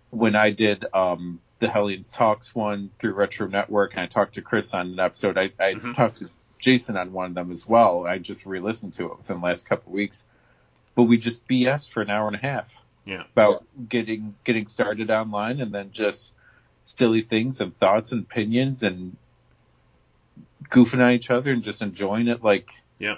When 0.09 0.35
I 0.35 0.51
did, 0.51 0.85
um, 0.93 1.39
the 1.59 1.67
Hellions 1.67 2.11
Talks 2.11 2.53
one 2.55 2.91
through 2.99 3.13
Retro 3.13 3.47
Network 3.47 3.93
and 3.93 4.01
I 4.01 4.05
talked 4.07 4.35
to 4.35 4.41
Chris 4.41 4.73
on 4.73 4.87
an 4.93 4.99
episode, 4.99 5.37
I, 5.37 5.51
I 5.59 5.73
Mhm. 5.73 5.95
talked 5.95 6.19
to 6.19 6.29
Jason 6.59 6.95
on 6.97 7.11
one 7.13 7.27
of 7.27 7.35
them 7.35 7.51
as 7.51 7.67
well. 7.67 8.05
I 8.07 8.17
just 8.19 8.45
re-listened 8.45 8.95
to 8.95 9.05
it 9.11 9.17
within 9.17 9.39
the 9.39 9.45
last 9.45 9.67
couple 9.67 9.89
of 9.91 9.93
weeks. 9.93 10.25
But 10.95 11.03
we 11.03 11.17
just 11.17 11.47
BS 11.47 11.89
for 11.91 12.01
an 12.01 12.09
hour 12.09 12.27
and 12.27 12.35
a 12.35 12.39
half 12.39 12.73
Yeah. 13.05 13.23
about 13.33 13.63
getting 13.89 14.35
getting 14.43 14.65
started 14.67 15.11
online 15.11 15.61
and 15.61 15.71
then 15.73 15.91
just 15.91 16.33
silly 16.83 17.21
things 17.21 17.59
and 17.61 17.77
thoughts 17.77 18.11
and 18.11 18.23
opinions 18.23 18.81
and 18.83 19.15
goofing 20.71 21.03
on 21.03 21.11
each 21.11 21.29
other 21.29 21.51
and 21.51 21.63
just 21.63 21.81
enjoying 21.81 22.27
it 22.27 22.43
like 22.43 22.67
Yeah. 22.99 23.17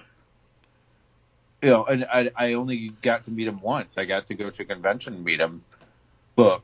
you 1.61 1.69
know 1.69 1.85
and 1.85 2.05
I 2.05 2.31
I 2.35 2.53
only 2.53 2.89
got 3.01 3.25
to 3.25 3.31
meet 3.31 3.47
him 3.47 3.61
once. 3.61 3.97
I 3.97 4.05
got 4.05 4.27
to 4.27 4.33
go 4.35 4.49
to 4.49 4.61
a 4.61 4.65
convention 4.65 5.13
and 5.13 5.23
meet 5.23 5.39
him. 5.39 5.63
But 6.35 6.61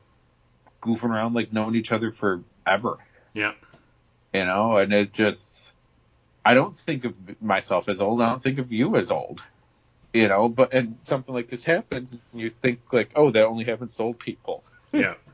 goofing 0.82 1.10
around 1.10 1.34
like 1.34 1.52
knowing 1.52 1.74
each 1.74 1.92
other 1.92 2.12
forever. 2.12 2.98
Yeah. 3.34 3.52
You 4.32 4.44
know, 4.44 4.76
and 4.76 4.92
it 4.92 5.12
just 5.12 5.48
I 6.44 6.54
don't 6.54 6.74
think 6.74 7.04
of 7.04 7.42
myself 7.42 7.88
as 7.88 8.00
old. 8.00 8.22
I 8.22 8.30
don't 8.30 8.42
think 8.42 8.58
of 8.58 8.72
you 8.72 8.96
as 8.96 9.10
old. 9.10 9.42
You 10.12 10.28
know, 10.28 10.48
but 10.48 10.72
and 10.72 10.96
something 11.00 11.34
like 11.34 11.48
this 11.48 11.64
happens 11.64 12.12
and 12.12 12.20
you 12.32 12.50
think 12.50 12.92
like, 12.92 13.10
oh, 13.16 13.30
that 13.30 13.46
only 13.46 13.64
happens 13.64 13.96
to 13.96 14.02
old 14.02 14.18
people. 14.18 14.62
Yeah. 14.92 15.14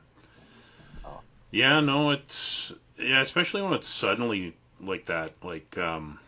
Yeah, 1.53 1.81
no, 1.81 2.13
it's 2.13 2.73
yeah, 2.99 3.21
especially 3.21 3.61
when 3.61 3.75
it's 3.75 3.87
suddenly 3.87 4.57
like 4.81 5.07
that. 5.07 5.33
Like, 5.43 5.77
um, 5.77 6.19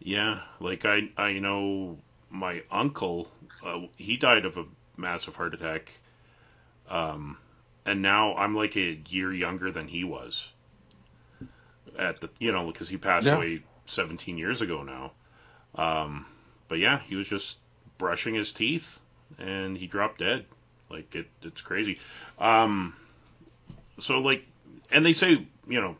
yeah, 0.00 0.40
like 0.60 0.84
I 0.84 1.10
I 1.16 1.32
know 1.40 1.98
my 2.30 2.62
uncle, 2.70 3.28
uh, 3.64 3.80
he 3.96 4.16
died 4.16 4.44
of 4.44 4.56
a 4.56 4.64
massive 4.96 5.34
heart 5.34 5.54
attack, 5.54 5.90
um, 6.88 7.38
and 7.84 8.02
now 8.02 8.34
I'm 8.36 8.54
like 8.54 8.76
a 8.76 8.98
year 9.08 9.32
younger 9.32 9.70
than 9.70 9.88
he 9.88 10.04
was. 10.04 10.48
At 11.98 12.20
the 12.20 12.28
you 12.38 12.52
know 12.52 12.66
because 12.66 12.88
he 12.88 12.96
passed 12.98 13.26
Yeah. 13.26 13.36
away 13.36 13.62
17 13.86 14.36
years 14.36 14.60
ago 14.60 14.82
now, 14.82 15.12
um, 15.82 16.26
but 16.68 16.78
yeah, 16.78 16.98
he 16.98 17.14
was 17.14 17.26
just 17.28 17.58
brushing 17.96 18.34
his 18.34 18.52
teeth 18.52 18.98
and 19.38 19.76
he 19.76 19.86
dropped 19.86 20.18
dead. 20.18 20.44
Like 20.90 21.14
it, 21.14 21.26
it's 21.42 21.60
crazy. 21.62 21.98
Um, 22.38 22.94
so 23.98 24.18
like, 24.20 24.44
and 24.90 25.04
they 25.06 25.12
say, 25.12 25.46
you 25.68 25.80
know, 25.80 25.96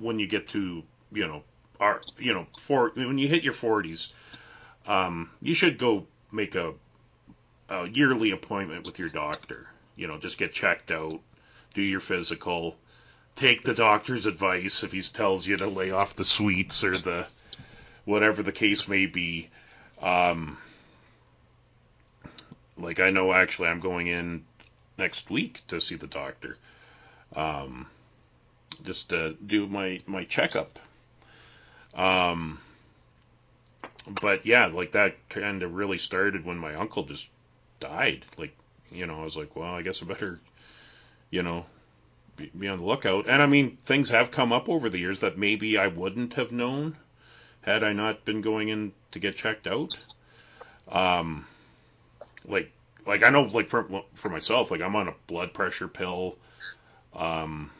when 0.00 0.18
you 0.18 0.26
get 0.26 0.48
to, 0.48 0.82
you 1.12 1.26
know, 1.26 1.42
our, 1.80 2.00
you 2.18 2.34
know, 2.34 2.46
for 2.58 2.90
when 2.94 3.18
you 3.18 3.28
hit 3.28 3.44
your 3.44 3.52
forties, 3.52 4.12
um, 4.86 5.30
you 5.40 5.54
should 5.54 5.78
go 5.78 6.06
make 6.32 6.54
a, 6.56 6.72
a 7.68 7.86
yearly 7.88 8.32
appointment 8.32 8.86
with 8.86 8.98
your 8.98 9.08
doctor. 9.08 9.66
You 9.98 10.06
know, 10.06 10.16
just 10.16 10.38
get 10.38 10.52
checked 10.52 10.90
out, 10.90 11.20
do 11.74 11.82
your 11.82 12.00
physical, 12.00 12.76
take 13.36 13.62
the 13.64 13.74
doctor's 13.74 14.24
advice 14.24 14.82
if 14.82 14.92
he 14.92 15.02
tells 15.02 15.46
you 15.46 15.58
to 15.58 15.66
lay 15.66 15.90
off 15.90 16.16
the 16.16 16.24
sweets 16.24 16.84
or 16.84 16.96
the, 16.96 17.26
whatever 18.06 18.42
the 18.42 18.52
case 18.52 18.88
may 18.88 19.04
be. 19.04 19.50
Um, 20.00 20.56
like 22.78 23.00
I 23.00 23.10
know 23.10 23.32
actually 23.32 23.68
I'm 23.68 23.80
going 23.80 24.06
in 24.06 24.44
next 24.96 25.30
week 25.30 25.60
to 25.68 25.80
see 25.80 25.96
the 25.96 26.06
doctor. 26.06 26.56
Um, 27.34 27.86
just 28.84 29.10
to 29.10 29.34
do 29.44 29.66
my 29.66 30.00
my 30.06 30.24
checkup. 30.24 30.78
Um, 31.94 32.60
but 34.08 34.46
yeah, 34.46 34.66
like 34.66 34.92
that 34.92 35.16
kind 35.28 35.62
of 35.62 35.74
really 35.74 35.98
started 35.98 36.44
when 36.44 36.58
my 36.58 36.74
uncle 36.74 37.04
just 37.04 37.28
died. 37.80 38.24
Like, 38.36 38.56
you 38.90 39.06
know, 39.06 39.20
I 39.20 39.24
was 39.24 39.36
like, 39.36 39.54
well, 39.56 39.74
I 39.74 39.82
guess 39.82 40.02
I 40.02 40.06
better, 40.06 40.40
you 41.30 41.42
know, 41.42 41.66
be, 42.36 42.50
be 42.58 42.68
on 42.68 42.78
the 42.78 42.84
lookout. 42.84 43.28
And 43.28 43.42
I 43.42 43.46
mean, 43.46 43.78
things 43.84 44.10
have 44.10 44.30
come 44.30 44.52
up 44.52 44.68
over 44.68 44.88
the 44.88 44.98
years 44.98 45.20
that 45.20 45.38
maybe 45.38 45.76
I 45.76 45.88
wouldn't 45.88 46.34
have 46.34 46.52
known 46.52 46.96
had 47.62 47.84
I 47.84 47.92
not 47.92 48.24
been 48.24 48.40
going 48.40 48.68
in 48.68 48.92
to 49.12 49.18
get 49.18 49.36
checked 49.36 49.66
out. 49.66 49.98
Um, 50.90 51.46
like 52.46 52.72
like 53.06 53.22
I 53.22 53.30
know 53.30 53.42
like 53.42 53.68
for 53.68 54.02
for 54.14 54.28
myself, 54.28 54.70
like 54.70 54.80
I'm 54.80 54.96
on 54.96 55.08
a 55.08 55.14
blood 55.26 55.52
pressure 55.52 55.88
pill. 55.88 56.36
Um, 57.14 57.70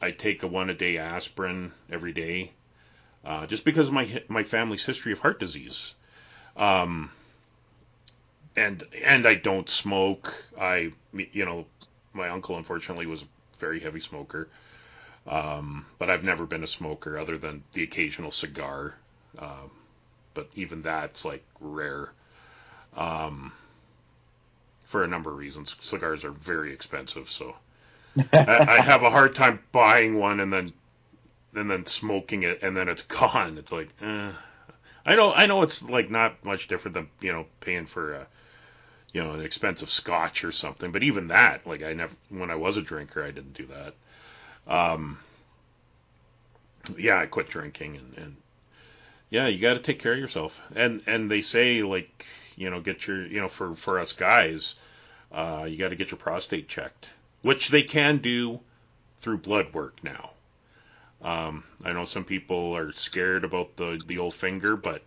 I 0.00 0.10
take 0.10 0.42
a 0.42 0.46
one 0.46 0.70
a 0.70 0.74
day 0.74 0.98
aspirin 0.98 1.72
every 1.90 2.12
day, 2.12 2.52
uh, 3.24 3.46
just 3.46 3.64
because 3.64 3.88
of 3.88 3.94
my 3.94 4.22
my 4.28 4.42
family's 4.42 4.84
history 4.84 5.12
of 5.12 5.20
heart 5.20 5.40
disease. 5.40 5.94
Um, 6.56 7.10
and 8.56 8.82
and 9.04 9.26
I 9.26 9.34
don't 9.34 9.68
smoke. 9.68 10.34
I 10.58 10.92
you 11.12 11.44
know 11.44 11.66
my 12.12 12.28
uncle 12.28 12.56
unfortunately 12.56 13.06
was 13.06 13.22
a 13.22 13.26
very 13.58 13.80
heavy 13.80 14.00
smoker. 14.00 14.48
Um, 15.26 15.86
but 15.98 16.10
I've 16.10 16.24
never 16.24 16.46
been 16.46 16.64
a 16.64 16.68
smoker 16.68 17.16
other 17.16 17.38
than 17.38 17.62
the 17.74 17.84
occasional 17.84 18.32
cigar. 18.32 18.94
Um, 19.38 19.70
but 20.34 20.48
even 20.56 20.82
that's 20.82 21.24
like 21.24 21.44
rare. 21.60 22.10
Um, 22.96 23.52
for 24.92 25.02
a 25.02 25.08
number 25.08 25.30
of 25.30 25.38
reasons. 25.38 25.74
Cigars 25.80 26.22
are 26.24 26.30
very 26.30 26.74
expensive, 26.74 27.30
so 27.30 27.56
I, 28.30 28.66
I 28.68 28.80
have 28.82 29.02
a 29.02 29.10
hard 29.10 29.34
time 29.34 29.58
buying 29.72 30.18
one 30.18 30.38
and 30.38 30.52
then 30.52 30.74
and 31.54 31.70
then 31.70 31.86
smoking 31.86 32.42
it 32.42 32.62
and 32.62 32.76
then 32.76 32.88
it's 32.88 33.02
gone. 33.20 33.56
It's 33.56 33.72
like, 33.72 33.88
eh. 34.02 34.32
I 35.04 35.16
know, 35.16 35.32
I 35.32 35.46
know, 35.46 35.62
it's 35.62 35.82
like 35.82 36.10
not 36.10 36.44
much 36.44 36.68
different 36.68 36.94
than 36.94 37.08
you 37.22 37.32
know 37.32 37.46
paying 37.60 37.86
for 37.86 38.12
a 38.12 38.26
you 39.12 39.22
know 39.22 39.32
an 39.32 39.42
expensive 39.42 39.90
scotch 39.90 40.44
or 40.44 40.52
something. 40.52 40.92
But 40.92 41.02
even 41.02 41.28
that, 41.28 41.66
like 41.66 41.82
I 41.82 41.92
never, 41.92 42.14
when 42.28 42.50
I 42.50 42.56
was 42.56 42.76
a 42.76 42.82
drinker, 42.82 43.22
I 43.22 43.30
didn't 43.30 43.54
do 43.54 43.66
that. 43.66 43.94
Um, 44.66 45.18
yeah, 46.96 47.18
I 47.18 47.26
quit 47.26 47.48
drinking 47.48 47.96
and, 47.96 48.14
and 48.16 48.36
yeah, 49.32 49.46
you 49.46 49.58
got 49.58 49.74
to 49.74 49.80
take 49.80 49.98
care 49.98 50.12
of 50.12 50.18
yourself. 50.18 50.60
And 50.76 51.02
and 51.06 51.30
they 51.30 51.40
say 51.40 51.82
like 51.82 52.26
you 52.54 52.68
know 52.68 52.80
get 52.80 53.06
your 53.06 53.26
you 53.26 53.40
know 53.40 53.48
for 53.48 53.74
for 53.74 53.98
us 53.98 54.12
guys, 54.12 54.74
uh, 55.32 55.66
you 55.68 55.78
got 55.78 55.88
to 55.88 55.96
get 55.96 56.10
your 56.10 56.18
prostate 56.18 56.68
checked, 56.68 57.08
which 57.40 57.68
they 57.68 57.82
can 57.82 58.18
do 58.18 58.60
through 59.22 59.38
blood 59.38 59.72
work 59.72 59.96
now. 60.04 60.30
Um, 61.22 61.64
I 61.84 61.92
know 61.92 62.04
some 62.04 62.24
people 62.24 62.76
are 62.76 62.92
scared 62.92 63.44
about 63.44 63.74
the 63.76 64.02
the 64.06 64.18
old 64.18 64.34
finger, 64.34 64.76
but 64.76 65.02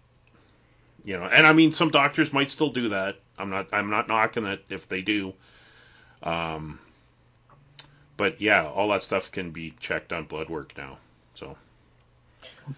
you 1.06 1.18
know, 1.18 1.26
and 1.26 1.46
I 1.46 1.54
mean 1.54 1.72
some 1.72 1.90
doctors 1.90 2.34
might 2.34 2.50
still 2.50 2.72
do 2.72 2.90
that. 2.90 3.18
I'm 3.38 3.50
not 3.50 3.68
I'm 3.72 3.90
not 3.90 4.08
knocking 4.08 4.46
it 4.46 4.66
if 4.70 4.90
they 4.90 5.02
do. 5.02 5.34
Um, 6.24 6.80
but 8.18 8.42
yeah, 8.42 8.68
all 8.68 8.90
that 8.90 9.04
stuff 9.04 9.32
can 9.32 9.52
be 9.52 9.74
checked 9.80 10.12
on 10.12 10.26
blood 10.26 10.50
work 10.50 10.74
now. 10.78 10.98
So 11.36 11.56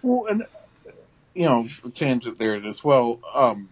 Well, 0.02 0.26
and 0.30 0.46
you 1.34 1.44
know, 1.44 1.66
tangent 1.94 2.38
there 2.38 2.54
as 2.66 2.84
well. 2.84 3.20
Um, 3.34 3.68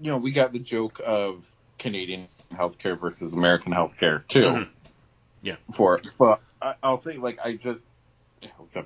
you 0.00 0.10
know, 0.10 0.18
we 0.18 0.32
got 0.32 0.52
the 0.52 0.58
joke 0.58 1.00
of 1.04 1.50
Canadian 1.78 2.28
healthcare 2.52 2.98
versus 2.98 3.32
American 3.34 3.72
healthcare 3.72 4.26
too. 4.28 4.40
Mhm. 4.40 4.68
Yeah. 5.42 5.56
For 5.72 5.98
it, 5.98 6.06
but 6.18 6.40
I, 6.60 6.74
I'll 6.82 6.96
say, 6.96 7.18
like, 7.18 7.38
I 7.44 7.54
just 7.54 7.88
you 8.40 8.48
know, 8.58 8.84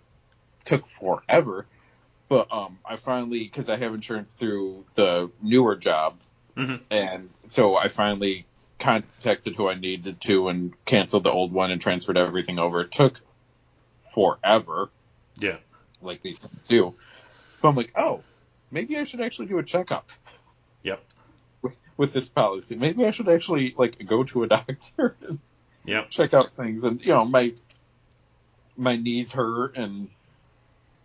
took 0.65 0.87
forever, 0.87 1.67
but 2.31 2.51
um, 2.53 2.79
I 2.87 2.97
finally 2.97 3.41
because 3.41 3.69
I 3.69 3.77
have 3.77 3.93
insurance 3.93 4.33
through 4.33 4.87
the 4.95 5.31
newer 5.43 5.77
job, 5.77 6.15
Mhm. 6.57 6.81
and 6.91 7.29
so 7.47 7.77
I 7.77 7.89
finally 7.89 8.47
contacted 8.79 9.57
who 9.57 9.69
I 9.69 9.75
needed 9.75 10.21
to 10.23 10.49
and 10.49 10.73
canceled 10.87 11.25
the 11.25 11.31
old 11.31 11.53
one 11.53 11.71
and 11.71 11.81
transferred 11.83 12.17
everything 12.17 12.59
over. 12.59 12.81
It 12.83 12.93
took 12.93 13.21
forever 14.15 14.91
yeah, 15.39 15.57
like 16.01 16.23
these 16.23 16.39
things 16.39 16.67
do. 16.67 16.95
But 17.61 17.69
I'm 17.69 17.77
like, 17.77 17.93
oh, 17.97 18.23
maybe 18.71 18.97
I 18.97 19.05
should 19.05 19.21
actually 19.21 19.49
do 19.49 19.59
a 19.59 19.63
checkup 19.63 20.09
Yep. 20.85 21.05
with, 21.63 21.77
with 21.97 22.13
this 22.13 22.29
policy. 22.29 22.77
Maybe 22.77 23.05
I 23.05 23.11
should 23.11 23.29
actually 23.29 23.75
like 23.77 24.07
go 24.07 24.23
to 24.25 24.45
a 24.45 24.47
doctor 24.57 25.17
and 25.29 25.41
Yep. 25.85 26.11
check 26.11 26.33
out 26.33 26.55
things. 26.57 26.85
And 26.85 27.01
you 27.01 27.09
know, 27.09 27.25
my 27.25 27.53
my 28.77 28.97
knees 28.97 29.33
hurt, 29.33 29.77
and 29.77 30.09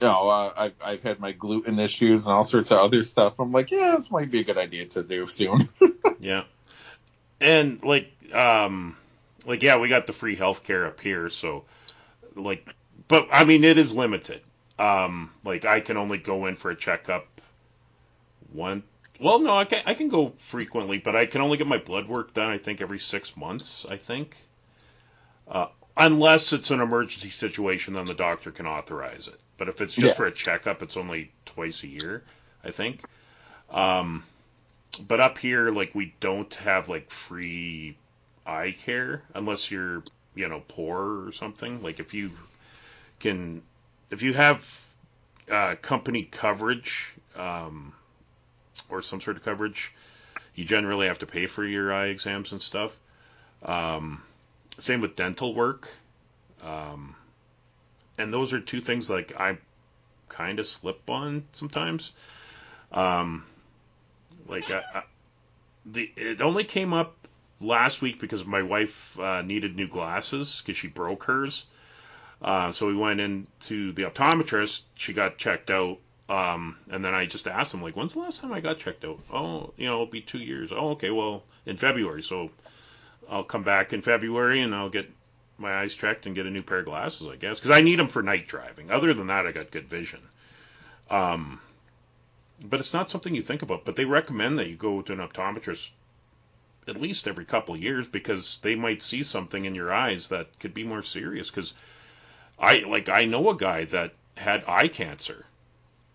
you 0.01 0.07
know, 0.07 0.29
uh, 0.29 0.53
I've 0.55 0.73
I've 0.83 1.03
had 1.03 1.19
my 1.19 1.31
gluten 1.31 1.79
issues 1.79 2.25
and 2.25 2.33
all 2.33 2.43
sorts 2.43 2.71
of 2.71 2.79
other 2.79 3.03
stuff. 3.03 3.35
I'm 3.39 3.51
like, 3.51 3.71
yeah, 3.71 3.95
this 3.95 4.11
might 4.11 4.29
be 4.29 4.41
a 4.41 4.43
good 4.43 4.57
idea 4.57 4.85
to 4.87 5.03
do 5.03 5.27
soon. 5.27 5.69
Yeah. 6.19 6.45
And 7.39 7.83
like 7.83 8.11
um 8.33 8.97
like 9.45 9.61
yeah, 9.61 9.77
we 9.77 9.89
got 9.89 10.07
the 10.07 10.13
free 10.13 10.35
healthcare 10.35 10.87
up 10.87 10.99
here, 10.99 11.29
so 11.29 11.65
like 12.35 12.73
but 13.07 13.27
I 13.31 13.43
mean 13.43 13.63
it 13.63 13.77
is 13.77 13.93
limited. 13.93 14.41
Um 14.79 15.31
like 15.43 15.65
I 15.65 15.81
can 15.81 15.97
only 15.97 16.17
go 16.17 16.47
in 16.47 16.55
for 16.55 16.71
a 16.71 16.75
checkup 16.75 17.27
one 18.53 18.81
well 19.19 19.39
no, 19.39 19.55
I 19.55 19.65
can 19.65 19.83
I 19.85 19.93
can 19.93 20.07
go 20.09 20.33
frequently, 20.37 20.97
but 20.97 21.15
I 21.15 21.25
can 21.25 21.41
only 21.41 21.57
get 21.57 21.67
my 21.67 21.77
blood 21.77 22.07
work 22.07 22.33
done 22.33 22.49
I 22.49 22.57
think 22.57 22.81
every 22.81 22.99
6 22.99 23.37
months, 23.37 23.85
I 23.87 23.97
think. 23.97 24.37
Uh 25.47 25.67
unless 25.97 26.53
it's 26.53 26.71
an 26.71 26.81
emergency 26.81 27.29
situation 27.29 27.93
then 27.93 28.05
the 28.05 28.13
doctor 28.13 28.51
can 28.51 28.67
authorize 28.67 29.27
it. 29.27 29.39
But 29.57 29.69
if 29.69 29.81
it's 29.81 29.95
just 29.95 30.15
Yeah. 30.15 30.15
for 30.15 30.25
a 30.25 30.31
checkup, 30.31 30.81
it's 30.83 30.97
only 30.97 31.31
twice 31.45 31.83
a 31.83 31.87
year, 31.87 32.23
I 32.63 32.71
think. 32.71 33.05
Um 33.69 34.23
but 35.07 35.19
up 35.19 35.37
here 35.37 35.71
like 35.71 35.93
we 35.93 36.13
don't 36.19 36.53
have 36.55 36.87
like 36.89 37.09
free 37.11 37.97
eye 38.45 38.75
care 38.85 39.23
unless 39.33 39.71
you're 39.71 40.03
you 40.35 40.47
know 40.47 40.63
poor 40.67 41.25
or 41.27 41.31
something 41.31 41.81
like 41.83 41.99
if 41.99 42.13
you 42.13 42.31
can 43.19 43.61
if 44.11 44.21
you 44.21 44.33
have 44.33 44.87
uh, 45.51 45.75
company 45.81 46.23
coverage 46.23 47.13
um, 47.35 47.93
or 48.89 49.01
some 49.01 49.21
sort 49.21 49.37
of 49.37 49.43
coverage 49.43 49.93
you 50.55 50.65
generally 50.65 51.07
have 51.07 51.19
to 51.19 51.25
pay 51.25 51.45
for 51.45 51.65
your 51.65 51.93
eye 51.93 52.07
exams 52.07 52.51
and 52.51 52.61
stuff 52.61 52.97
um, 53.63 54.21
same 54.77 55.01
with 55.01 55.15
dental 55.15 55.53
work 55.53 55.87
um, 56.63 57.15
and 58.17 58.33
those 58.33 58.53
are 58.53 58.59
two 58.59 58.81
things 58.81 59.09
like 59.09 59.33
i 59.39 59.57
kind 60.29 60.59
of 60.59 60.65
slip 60.65 61.09
on 61.09 61.43
sometimes 61.53 62.11
um, 62.91 63.43
like 64.47 64.69
I, 64.71 64.83
I, 64.93 65.03
the 65.85 66.11
it 66.15 66.41
only 66.41 66.63
came 66.63 66.93
up 66.93 67.15
last 67.59 68.01
week 68.01 68.19
because 68.19 68.45
my 68.45 68.61
wife 68.61 69.19
uh, 69.19 69.41
needed 69.41 69.75
new 69.75 69.87
glasses 69.87 70.61
because 70.61 70.77
she 70.77 70.87
broke 70.87 71.23
hers. 71.23 71.65
Uh, 72.41 72.71
so 72.71 72.87
we 72.87 72.95
went 72.95 73.19
into 73.19 73.91
the 73.93 74.03
optometrist. 74.03 74.83
She 74.95 75.13
got 75.13 75.37
checked 75.37 75.69
out, 75.69 75.97
um, 76.29 76.77
and 76.89 77.03
then 77.03 77.13
I 77.13 77.25
just 77.25 77.47
asked 77.47 77.73
him 77.73 77.81
like, 77.81 77.95
"When's 77.95 78.13
the 78.13 78.19
last 78.19 78.41
time 78.41 78.51
I 78.51 78.59
got 78.59 78.77
checked 78.77 79.05
out?" 79.05 79.19
Oh, 79.31 79.73
you 79.77 79.87
know, 79.87 79.93
it'll 79.93 80.05
be 80.05 80.21
two 80.21 80.39
years. 80.39 80.71
Oh, 80.71 80.91
okay, 80.91 81.11
well, 81.11 81.43
in 81.65 81.77
February. 81.77 82.23
So 82.23 82.51
I'll 83.29 83.43
come 83.43 83.63
back 83.63 83.93
in 83.93 84.01
February 84.01 84.61
and 84.61 84.73
I'll 84.73 84.89
get 84.89 85.09
my 85.57 85.73
eyes 85.73 85.93
checked 85.93 86.25
and 86.25 86.35
get 86.35 86.45
a 86.45 86.49
new 86.51 86.61
pair 86.61 86.79
of 86.79 86.85
glasses, 86.85 87.27
I 87.27 87.35
guess, 87.37 87.59
because 87.59 87.71
I 87.71 87.81
need 87.81 87.99
them 87.99 88.07
for 88.07 88.21
night 88.21 88.47
driving. 88.47 88.91
Other 88.91 89.13
than 89.13 89.27
that, 89.27 89.45
I 89.47 89.51
got 89.51 89.71
good 89.71 89.87
vision. 89.89 90.19
Um, 91.09 91.59
but 92.61 92.79
it's 92.79 92.93
not 92.93 93.09
something 93.09 93.33
you 93.33 93.41
think 93.41 93.61
about. 93.61 93.85
But 93.85 93.95
they 93.95 94.05
recommend 94.05 94.59
that 94.59 94.67
you 94.67 94.75
go 94.75 95.01
to 95.01 95.13
an 95.13 95.19
optometrist 95.19 95.89
at 96.87 97.01
least 97.01 97.27
every 97.27 97.45
couple 97.45 97.73
of 97.75 97.81
years 97.81 98.07
because 98.07 98.59
they 98.59 98.75
might 98.75 99.01
see 99.01 99.23
something 99.23 99.65
in 99.65 99.75
your 99.75 99.93
eyes 99.93 100.27
that 100.27 100.47
could 100.59 100.73
be 100.73 100.83
more 100.83 101.03
serious. 101.03 101.49
Because 101.49 101.73
I 102.59 102.79
like 102.79 103.09
I 103.09 103.25
know 103.25 103.49
a 103.49 103.57
guy 103.57 103.85
that 103.85 104.13
had 104.37 104.63
eye 104.67 104.87
cancer, 104.87 105.45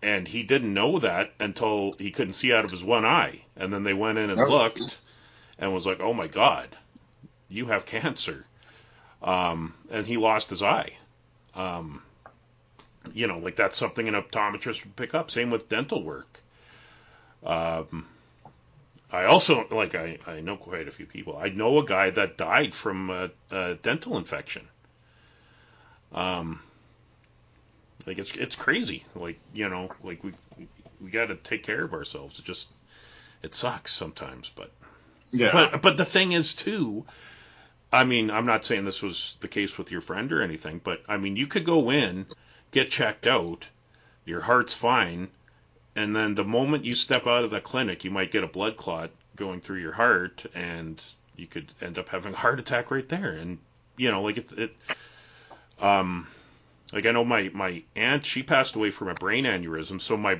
and 0.01 0.27
he 0.27 0.43
didn't 0.43 0.73
know 0.73 0.99
that 0.99 1.33
until 1.39 1.93
he 1.97 2.11
couldn't 2.11 2.33
see 2.33 2.53
out 2.53 2.65
of 2.65 2.71
his 2.71 2.83
one 2.83 3.05
eye, 3.05 3.41
and 3.55 3.73
then 3.73 3.83
they 3.83 3.93
went 3.93 4.17
in 4.17 4.29
and 4.29 4.39
Oh. 4.39 4.47
looked, 4.47 4.97
and 5.59 5.73
was 5.73 5.85
like, 5.85 5.99
"Oh 5.99 6.13
my 6.13 6.27
God, 6.27 6.77
you 7.51 7.67
have 7.67 7.85
cancer," 7.85 8.45
um, 9.21 9.73
and 9.89 10.05
he 10.05 10.17
lost 10.17 10.49
his 10.49 10.63
eye. 10.63 10.93
Um, 11.55 12.01
you 13.13 13.27
know, 13.27 13.37
like 13.37 13.55
that's 13.55 13.77
something 13.77 14.07
an 14.07 14.13
optometrist 14.13 14.83
would 14.83 14.95
pick 14.95 15.13
up. 15.13 15.31
Same 15.31 15.49
with 15.49 15.69
dental 15.69 16.03
work. 16.03 16.39
Um, 17.43 18.07
I 19.11 19.25
also 19.25 19.67
like 19.71 19.95
I, 19.95 20.17
I 20.25 20.41
know 20.41 20.55
quite 20.55 20.87
a 20.87 20.91
few 20.91 21.05
people. 21.05 21.37
I 21.37 21.49
know 21.49 21.79
a 21.79 21.85
guy 21.85 22.09
that 22.11 22.37
died 22.37 22.73
from 22.73 23.09
a, 23.09 23.29
a 23.51 23.75
dental 23.75 24.17
infection. 24.17 24.67
Um, 26.13 26.61
like 28.05 28.19
it's 28.19 28.31
it's 28.35 28.55
crazy. 28.55 29.03
Like 29.15 29.39
you 29.53 29.67
know, 29.67 29.91
like 30.03 30.23
we 30.23 30.33
we 31.01 31.09
got 31.09 31.27
to 31.27 31.35
take 31.35 31.63
care 31.63 31.81
of 31.81 31.93
ourselves. 31.93 32.39
It 32.39 32.45
just 32.45 32.69
it 33.43 33.53
sucks 33.53 33.91
sometimes, 33.93 34.51
but 34.55 34.71
yeah. 35.31 35.51
but 35.51 35.81
but 35.81 35.97
the 35.97 36.05
thing 36.05 36.31
is 36.31 36.53
too. 36.53 37.05
I 37.91 38.03
mean, 38.03 38.31
I'm 38.31 38.45
not 38.45 38.63
saying 38.63 38.85
this 38.85 39.01
was 39.01 39.35
the 39.41 39.47
case 39.47 39.77
with 39.77 39.91
your 39.91 40.01
friend 40.01 40.31
or 40.31 40.41
anything, 40.41 40.79
but 40.83 41.01
I 41.07 41.17
mean, 41.17 41.35
you 41.35 41.47
could 41.47 41.65
go 41.65 41.91
in, 41.91 42.25
get 42.71 42.89
checked 42.89 43.27
out, 43.27 43.65
your 44.25 44.41
heart's 44.41 44.73
fine, 44.73 45.29
and 45.95 46.15
then 46.15 46.35
the 46.35 46.43
moment 46.43 46.85
you 46.85 46.93
step 46.93 47.27
out 47.27 47.43
of 47.43 47.51
the 47.51 47.59
clinic, 47.59 48.03
you 48.03 48.11
might 48.11 48.31
get 48.31 48.43
a 48.43 48.47
blood 48.47 48.77
clot 48.77 49.11
going 49.35 49.59
through 49.59 49.79
your 49.81 49.91
heart, 49.91 50.45
and 50.55 51.01
you 51.35 51.47
could 51.47 51.71
end 51.81 51.97
up 51.97 52.09
having 52.09 52.33
a 52.33 52.37
heart 52.37 52.59
attack 52.59 52.91
right 52.91 53.07
there. 53.09 53.31
And 53.31 53.57
you 53.97 54.09
know, 54.09 54.21
like 54.21 54.37
it, 54.37 54.51
it 54.53 54.75
um, 55.81 56.27
like 56.93 57.05
I 57.05 57.11
know 57.11 57.25
my 57.25 57.49
my 57.53 57.83
aunt, 57.95 58.25
she 58.25 58.43
passed 58.43 58.75
away 58.75 58.91
from 58.91 59.09
a 59.09 59.13
brain 59.15 59.43
aneurysm, 59.45 59.99
so 59.99 60.15
my, 60.15 60.39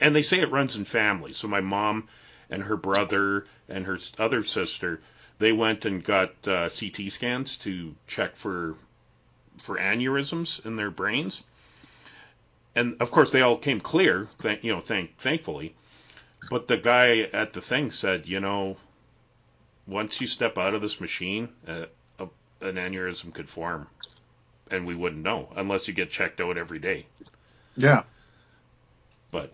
and 0.00 0.14
they 0.14 0.22
say 0.22 0.40
it 0.40 0.50
runs 0.50 0.76
in 0.76 0.84
families. 0.84 1.36
So 1.36 1.48
my 1.48 1.60
mom 1.60 2.08
and 2.50 2.62
her 2.62 2.76
brother 2.76 3.46
and 3.68 3.86
her 3.86 3.98
other 4.18 4.44
sister, 4.44 5.00
they 5.38 5.52
went 5.52 5.84
and 5.84 6.04
got 6.04 6.30
uh, 6.46 6.68
CT 6.68 7.10
scans 7.10 7.56
to 7.58 7.94
check 8.06 8.36
for 8.36 8.74
for 9.58 9.76
aneurysms 9.76 10.64
in 10.66 10.76
their 10.76 10.90
brains 10.90 11.44
and 12.74 13.00
of 13.00 13.10
course 13.10 13.30
they 13.30 13.42
all 13.42 13.56
came 13.56 13.80
clear, 13.80 14.28
thank, 14.38 14.64
you 14.64 14.72
know, 14.72 14.80
thank 14.80 15.16
thankfully. 15.16 15.74
But 16.50 16.68
the 16.68 16.76
guy 16.76 17.20
at 17.20 17.52
the 17.52 17.60
thing 17.60 17.90
said, 17.90 18.26
you 18.26 18.40
know, 18.40 18.76
once 19.86 20.20
you 20.20 20.26
step 20.26 20.58
out 20.58 20.74
of 20.74 20.82
this 20.82 21.00
machine, 21.00 21.48
uh, 21.66 21.86
a, 22.18 22.24
an 22.60 22.74
aneurysm 22.76 23.32
could 23.32 23.48
form, 23.48 23.86
and 24.70 24.86
we 24.86 24.94
wouldn't 24.94 25.22
know 25.22 25.48
unless 25.56 25.88
you 25.88 25.94
get 25.94 26.10
checked 26.10 26.40
out 26.40 26.58
every 26.58 26.78
day. 26.78 27.06
yeah. 27.76 28.02
But 29.30 29.52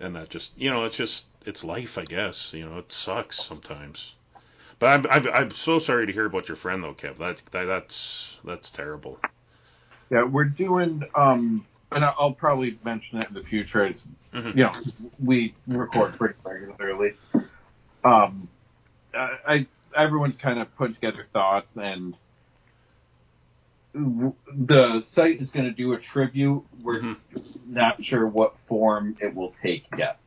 and 0.00 0.16
that 0.16 0.28
just, 0.30 0.52
you 0.56 0.70
know, 0.70 0.84
it's 0.84 0.96
just 0.96 1.24
it's 1.44 1.64
life, 1.64 1.98
I 1.98 2.04
guess. 2.04 2.52
You 2.52 2.68
know, 2.68 2.78
it 2.78 2.92
sucks 2.92 3.40
sometimes. 3.40 4.14
But 4.82 5.06
I'm 5.06 5.26
I'm, 5.26 5.32
I'm 5.32 5.50
so 5.52 5.78
sorry 5.78 6.06
to 6.08 6.12
hear 6.12 6.26
about 6.26 6.48
your 6.48 6.56
friend 6.56 6.82
though, 6.82 6.92
Kev. 6.92 7.18
That, 7.18 7.40
that 7.52 7.66
that's 7.66 8.36
that's 8.44 8.72
terrible. 8.72 9.20
Yeah, 10.10 10.24
we're 10.24 10.42
doing, 10.42 11.04
um, 11.14 11.64
and 11.92 12.04
I'll 12.04 12.32
probably 12.32 12.76
mention 12.84 13.20
it 13.20 13.28
in 13.28 13.34
the 13.34 13.44
future 13.44 13.84
as, 13.84 14.04
Mhm. 14.34 14.56
you 14.56 14.64
know, 14.64 14.72
we 15.22 15.54
record 15.68 16.18
pretty 16.18 16.34
regularly. 16.42 17.14
Um, 18.02 18.48
I, 19.14 19.38
I 19.46 19.66
everyone's 19.94 20.36
kind 20.36 20.58
of 20.58 20.74
put 20.76 20.94
together 20.94 21.28
thoughts, 21.32 21.76
and 21.76 22.16
the 23.94 25.00
site 25.00 25.40
is 25.40 25.52
going 25.52 25.66
to 25.66 25.72
do 25.72 25.92
a 25.92 25.98
tribute. 25.98 26.64
We're 26.82 27.02
Mhm. 27.02 27.16
not 27.68 28.02
sure 28.02 28.26
what 28.26 28.58
form 28.66 29.16
it 29.20 29.32
will 29.32 29.54
take 29.62 29.84
yet. 29.96 30.18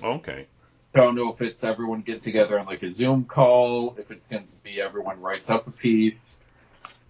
Okay. 0.00 0.46
Don't 0.92 1.14
know 1.14 1.32
if 1.32 1.40
it's 1.40 1.62
everyone 1.62 2.00
get 2.00 2.22
together 2.22 2.58
on 2.58 2.66
like 2.66 2.82
a 2.82 2.90
Zoom 2.90 3.24
call, 3.24 3.94
if 3.98 4.10
it's 4.10 4.26
going 4.26 4.42
to 4.42 4.48
be 4.64 4.80
everyone 4.80 5.20
writes 5.20 5.48
up 5.48 5.66
a 5.66 5.70
piece. 5.70 6.40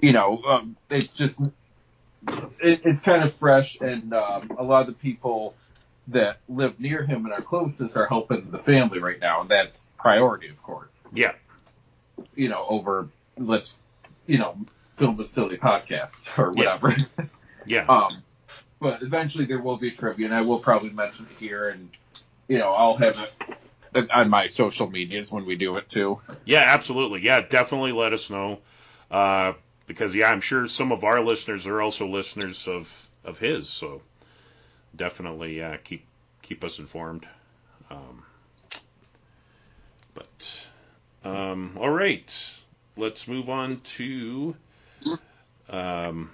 You 0.01 0.12
know, 0.12 0.43
um, 0.47 0.76
it's 0.91 1.12
just 1.12 1.41
it, 1.41 2.83
it's 2.85 3.01
kind 3.01 3.22
of 3.24 3.33
fresh, 3.33 3.81
and 3.81 4.12
um, 4.12 4.53
a 4.59 4.62
lot 4.62 4.83
of 4.83 4.87
the 4.87 4.93
people 4.93 5.55
that 6.09 6.39
live 6.49 6.78
near 6.81 7.05
him 7.05 7.24
and 7.24 7.33
are 7.33 7.41
closest 7.41 7.97
are 7.97 8.07
helping 8.07 8.51
the 8.51 8.59
family 8.59 8.99
right 8.99 9.20
now, 9.20 9.41
and 9.43 9.51
that's 9.51 9.89
priority, 9.99 10.49
of 10.49 10.62
course. 10.62 11.03
Yeah. 11.12 11.33
You 12.35 12.49
know, 12.49 12.66
over 12.68 13.09
let's 13.39 13.78
you 14.26 14.39
know 14.39 14.59
film 14.99 15.18
a 15.20 15.26
silly 15.26 15.57
podcast 15.57 16.26
or 16.39 16.53
whatever. 16.53 16.95
Yeah. 17.66 17.85
Um, 17.89 18.22
but 18.81 19.03
eventually 19.03 19.45
there 19.45 19.61
will 19.61 19.76
be 19.76 19.89
a 19.89 19.95
tribute, 19.95 20.24
and 20.24 20.35
I 20.35 20.41
will 20.41 20.59
probably 20.59 20.89
mention 20.89 21.26
it 21.31 21.39
here, 21.39 21.68
and 21.68 21.91
you 22.49 22.59
know 22.59 22.70
I'll 22.70 22.97
have 22.97 23.18
it 23.18 23.31
on 24.12 24.28
my 24.30 24.47
social 24.47 24.91
medias 24.91 25.32
when 25.32 25.47
we 25.47 25.57
do 25.57 25.76
it 25.76 25.88
too. 25.88 26.20
Yeah, 26.45 26.64
absolutely. 26.66 27.22
Yeah, 27.22 27.41
definitely 27.41 27.93
let 27.93 28.12
us 28.12 28.30
know. 28.30 28.61
Uh, 29.11 29.55
because 29.86 30.14
yeah, 30.14 30.30
I'm 30.30 30.41
sure 30.41 30.68
some 30.68 30.93
of 30.93 31.03
our 31.03 31.20
listeners 31.20 31.66
are 31.66 31.82
also 31.82 32.07
listeners 32.07 32.68
of 32.68 33.09
of 33.24 33.38
his, 33.38 33.68
so 33.68 34.03
definitely 34.95 35.59
yeah, 35.59 35.76
keep 35.78 36.05
keep 36.43 36.62
us 36.62 36.78
informed. 36.78 37.26
Um, 37.91 38.22
but 40.14 40.49
um, 41.24 41.76
all 41.80 41.91
right, 41.91 42.53
let's 42.97 43.26
move 43.26 43.51
on 43.51 43.80
to 43.80 44.55
um, 45.68 46.30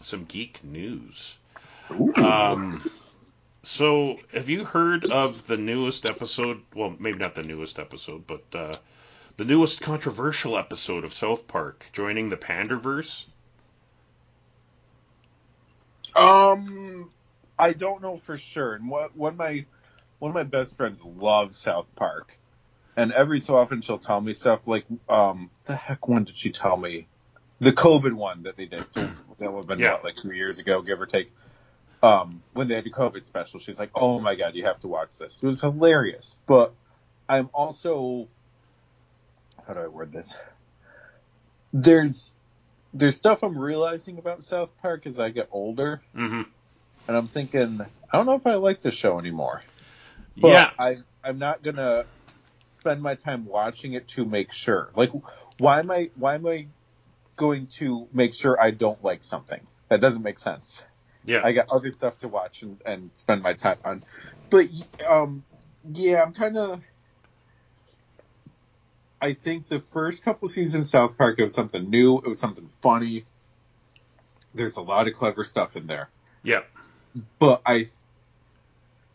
some 0.00 0.24
geek 0.24 0.62
news. 0.62 1.36
Um, 2.16 2.82
so, 3.66 4.18
have 4.32 4.48
you 4.48 4.64
heard 4.64 5.06
of 5.06 5.48
the 5.48 5.56
newest 5.56 6.06
episode? 6.06 6.62
Well, 6.72 6.94
maybe 7.00 7.18
not 7.18 7.34
the 7.34 7.42
newest 7.42 7.80
episode, 7.80 8.24
but 8.24 8.44
uh, 8.54 8.76
the 9.38 9.44
newest 9.44 9.80
controversial 9.80 10.56
episode 10.56 11.04
of 11.04 11.12
South 11.12 11.48
Park 11.48 11.86
joining 11.92 12.28
the 12.28 12.36
Panderverse. 12.36 13.26
Um, 16.14 17.10
I 17.58 17.72
don't 17.72 18.02
know 18.02 18.18
for 18.18 18.38
sure. 18.38 18.74
And 18.74 18.88
what 18.88 19.16
one 19.16 19.32
of 19.32 19.38
my 19.38 19.66
one 20.20 20.30
of 20.30 20.34
my 20.36 20.44
best 20.44 20.76
friends 20.76 21.04
loves 21.04 21.58
South 21.58 21.88
Park, 21.96 22.38
and 22.96 23.12
every 23.12 23.40
so 23.40 23.56
often 23.56 23.82
she'll 23.82 23.98
tell 23.98 24.20
me 24.20 24.32
stuff 24.32 24.60
like, 24.66 24.86
um, 25.08 25.50
the 25.64 25.74
heck 25.76 26.06
one 26.06 26.22
did 26.24 26.36
she 26.36 26.52
tell 26.52 26.76
me? 26.76 27.08
The 27.60 27.72
COVID 27.72 28.12
one 28.12 28.44
that 28.44 28.56
they 28.56 28.66
did. 28.66 28.92
So 28.92 29.10
that 29.40 29.52
would 29.52 29.62
have 29.62 29.66
been 29.66 29.80
Yeah. 29.80 29.94
what, 29.94 30.04
like 30.04 30.16
three 30.22 30.36
years 30.38 30.60
ago, 30.60 30.82
give 30.82 31.00
or 31.00 31.06
take. 31.06 31.32
Um, 32.02 32.44
when 32.52 32.68
they 32.68 32.76
had 32.76 32.84
the 32.84 32.92
COVID 32.92 33.24
special, 33.24 33.60
she's 33.60 33.78
like, 33.78 33.90
"Oh 33.94 34.20
my 34.20 34.36
god, 34.36 34.54
you 34.56 34.64
have 34.66 34.80
to 34.80 34.88
watch 34.88 35.10
this." 35.18 35.42
It 35.42 35.46
was 35.46 35.62
hilarious. 35.62 36.38
But 36.46 36.74
I'm 37.28 37.50
also, 37.54 38.28
how 39.66 39.74
do 39.74 39.80
I 39.80 39.88
word 39.88 40.12
this? 40.12 40.34
There's 41.72 42.34
there's 42.92 43.18
stuff 43.18 43.42
I'm 43.42 43.58
realizing 43.58 44.18
about 44.18 44.44
South 44.44 44.70
Park 44.82 45.06
as 45.06 45.18
I 45.18 45.30
get 45.30 45.48
older, 45.52 46.02
Mm-hmm. 46.16 46.42
and 47.08 47.16
I'm 47.16 47.28
thinking, 47.28 47.80
I 48.12 48.16
don't 48.16 48.26
know 48.26 48.36
if 48.36 48.46
I 48.46 48.54
like 48.56 48.82
the 48.82 48.92
show 48.92 49.18
anymore. 49.18 49.62
But 50.40 50.66
Yeah, 50.66 50.70
I 50.78 50.98
I'm 51.24 51.38
not 51.38 51.62
gonna 51.62 52.06
spend 52.64 53.02
my 53.02 53.16
time 53.16 53.44
watching 53.46 53.94
it 53.94 54.08
to 54.10 54.24
make 54.24 54.52
sure. 54.52 54.92
Like, 54.96 55.10
why 55.58 55.80
am 55.80 55.90
I 55.90 56.10
why 56.14 56.36
am 56.36 56.46
I 56.46 56.68
going 57.36 57.68
to 57.78 58.08
make 58.12 58.34
sure 58.34 58.60
I 58.60 58.70
don't 58.72 59.02
like 59.04 59.24
something? 59.24 59.66
That 59.90 60.00
doesn't 60.00 60.22
make 60.22 60.38
sense. 60.38 60.82
Yeah, 61.26 61.40
I 61.44 61.52
got 61.52 61.68
other 61.70 61.90
stuff 61.90 62.18
to 62.18 62.28
watch 62.28 62.62
and, 62.62 62.80
and 62.86 63.14
spend 63.14 63.42
my 63.42 63.52
time 63.52 63.78
on. 63.84 64.02
But 64.50 64.68
um, 65.06 65.44
yeah, 65.92 66.22
I'm 66.22 66.32
kind 66.32 66.56
of. 66.56 66.80
I 69.20 69.32
think 69.32 69.68
the 69.68 69.80
first 69.80 70.24
couple 70.24 70.46
seasons 70.48 70.86
of 70.86 70.90
South 70.90 71.18
Park 71.18 71.38
it 71.38 71.42
was 71.42 71.54
something 71.54 71.88
new. 71.90 72.18
It 72.18 72.26
was 72.26 72.38
something 72.38 72.68
funny. 72.82 73.24
There's 74.54 74.76
a 74.76 74.82
lot 74.82 75.08
of 75.08 75.14
clever 75.14 75.44
stuff 75.44 75.76
in 75.76 75.86
there 75.86 76.08
yeah, 76.46 76.60
but 77.40 77.60
I, 77.66 77.86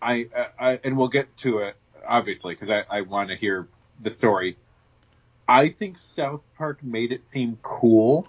I, 0.02 0.28
I, 0.60 0.80
and 0.84 0.98
we'll 0.98 1.08
get 1.08 1.36
to 1.38 1.60
it 1.60 1.76
obviously 2.06 2.54
because 2.54 2.70
I, 2.70 2.84
I 2.90 3.02
want 3.02 3.30
to 3.30 3.36
hear 3.38 3.68
the 4.02 4.10
story. 4.10 4.58
I 5.48 5.70
think 5.70 5.98
South 5.98 6.46
Park 6.58 6.84
made 6.84 7.12
it 7.12 7.24
seem 7.24 7.58
cool 7.64 8.28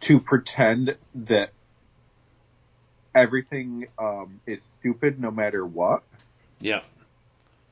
to 0.00 0.20
pretend 0.20 0.96
that 1.14 1.50
everything 3.14 3.86
um, 3.98 4.40
is 4.46 4.62
stupid 4.62 5.20
no 5.20 5.30
matter 5.30 5.64
what, 5.64 6.02
yeah, 6.60 6.80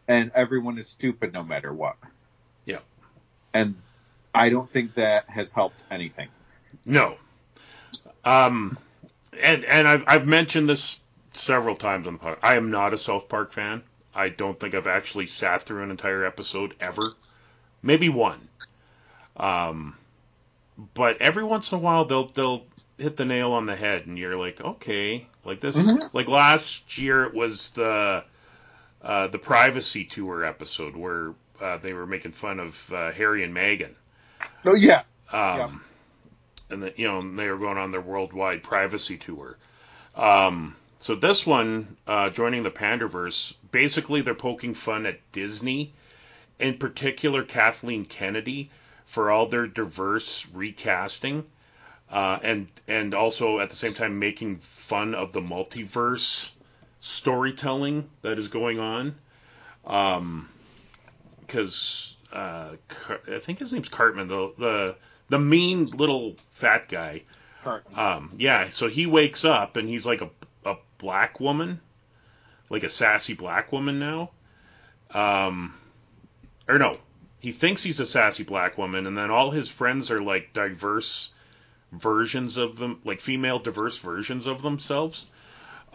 and 0.09 0.31
everyone 0.35 0.79
is 0.79 0.89
stupid 0.89 1.33
no 1.33 1.43
matter 1.43 1.73
what. 1.73 1.97
yeah. 2.65 2.79
And 3.55 3.77
I 4.35 4.49
don't 4.49 4.69
think 4.69 4.95
that 4.95 5.29
has 5.29 5.53
helped 5.53 5.83
anything. 5.91 6.29
No. 6.87 7.17
Um, 8.25 8.79
and 9.43 9.65
and 9.65 9.87
I've 9.87 10.05
I've 10.07 10.27
mentioned 10.27 10.69
this 10.69 11.01
several 11.35 11.77
times 11.77 12.07
on 12.07 12.15
the 12.15 12.19
podcast. 12.19 12.39
I 12.43 12.57
am 12.57 12.71
not 12.71 12.95
a 12.95 12.99
South 12.99 13.29
Park 13.29 13.53
fan. 13.53 13.83
I 14.15 14.29
don't 14.29 14.59
think 14.59 14.75
I've 14.75 14.87
actually 14.87 15.27
sat 15.27 15.63
through 15.63 15.83
an 15.83 15.91
entire 15.91 16.25
episode 16.25 16.75
ever. 16.81 17.03
Maybe 17.83 18.09
one. 18.09 18.49
Um, 19.37 19.97
but 20.95 21.21
every 21.21 21.45
once 21.45 21.73
in 21.73 21.79
a 21.79 21.81
while 21.81 22.05
they'll 22.05 22.29
they'll 22.29 22.65
hit 22.99 23.17
the 23.17 23.25
nail 23.25 23.53
on 23.53 23.67
the 23.67 23.77
head, 23.77 24.07
and 24.07 24.19
you're 24.19 24.37
like, 24.37 24.61
okay, 24.61 25.27
like 25.45 25.61
this. 25.61 25.77
Mhm. 25.77 26.13
Like 26.13 26.29
last 26.29 26.99
year, 26.99 27.25
it 27.25 27.35
was 27.35 27.71
the 27.71 28.25
uh, 29.03 29.27
the 29.29 29.39
privacy 29.39 30.05
tour 30.05 30.45
episode 30.45 30.97
where 30.97 31.35
uh, 31.61 31.79
they 31.79 31.93
were 31.93 32.07
making 32.07 32.33
fun 32.33 32.61
of 32.61 32.93
uh, 32.93 33.13
Harry 33.13 33.43
and 33.45 33.55
Meghan. 33.55 33.95
Oh 34.65 34.75
yes, 34.75 35.25
Um, 35.33 35.59
Yeah. 35.59 35.71
And 36.71 36.83
that 36.85 36.99
you 36.99 37.07
know 37.07 37.21
they 37.37 37.49
were 37.49 37.59
going 37.59 37.79
on 37.79 37.91
their 37.91 38.01
worldwide 38.01 38.63
privacy 38.63 39.19
tour. 39.19 39.57
Um, 40.15 40.77
so 40.99 41.15
this 41.17 41.45
one, 41.45 41.97
uh, 42.07 42.31
joining 42.31 42.63
the 42.63 42.71
Panderverse, 42.71 43.55
basically 43.73 44.23
they're 44.23 44.35
poking 44.35 44.75
fun 44.75 45.05
at 45.07 45.19
Disney, 45.33 45.93
in 46.59 46.79
particular 46.79 47.43
Kathleen 47.43 48.05
Kennedy, 48.05 48.71
for 49.05 49.31
all 49.31 49.47
their 49.47 49.67
diverse 49.67 50.47
recasting, 50.55 51.45
uh, 52.13 52.39
and 52.43 52.69
and 52.87 53.15
also 53.15 53.59
at 53.59 53.71
the 53.71 53.77
same 53.77 53.95
time 53.95 54.19
making 54.19 54.59
fun 54.59 55.15
of 55.15 55.33
the 55.33 55.41
multiverse 55.41 56.53
storytelling 57.01 58.09
that 58.21 58.39
is 58.39 58.49
going 58.49 58.79
on. 58.79 59.15
Um, 59.87 60.49
because 61.41 62.17
uh, 62.33 62.71
I 63.29 63.39
think 63.41 63.59
his 63.59 63.73
name's 63.73 63.89
Cartman, 63.89 64.29
the 64.29 64.53
the 64.59 64.97
the 65.31 65.39
mean 65.39 65.87
little 65.87 66.37
fat 66.51 66.89
guy. 66.89 67.23
Cartman. 67.65 67.99
Um, 67.99 68.33
yeah, 68.37 68.71
so 68.71 68.89
he 68.89 69.07
wakes 69.07 69.45
up 69.45 69.77
and 69.77 69.89
he's 69.89 70.05
like 70.05 70.21
a 70.21 70.31
a 70.67 70.77
black 70.99 71.41
woman, 71.41 71.81
like 72.69 72.85
a 72.85 72.89
sassy 72.91 73.35
black 73.35 73.73
woman 73.73 73.99
now. 73.99 74.31
Um, 75.11 75.75
or 76.69 76.79
no, 76.79 76.99
he 77.41 77.53
thinks 77.53 77.83
he's 77.83 78.01
a 78.01 78.07
sassy 78.07 78.45
black 78.45 78.77
woman, 78.77 79.07
and 79.07 79.17
then 79.17 79.31
all 79.31 79.51
his 79.51 79.71
friends 79.71 80.11
are 80.11 80.23
like 80.23 80.53
diverse 80.53 81.33
versions 81.93 82.57
of 82.57 82.79
them, 82.79 83.01
like 83.05 83.21
female 83.21 83.59
diverse 83.59 83.99
versions 83.99 84.47
of 84.47 84.63
themselves. 84.63 85.27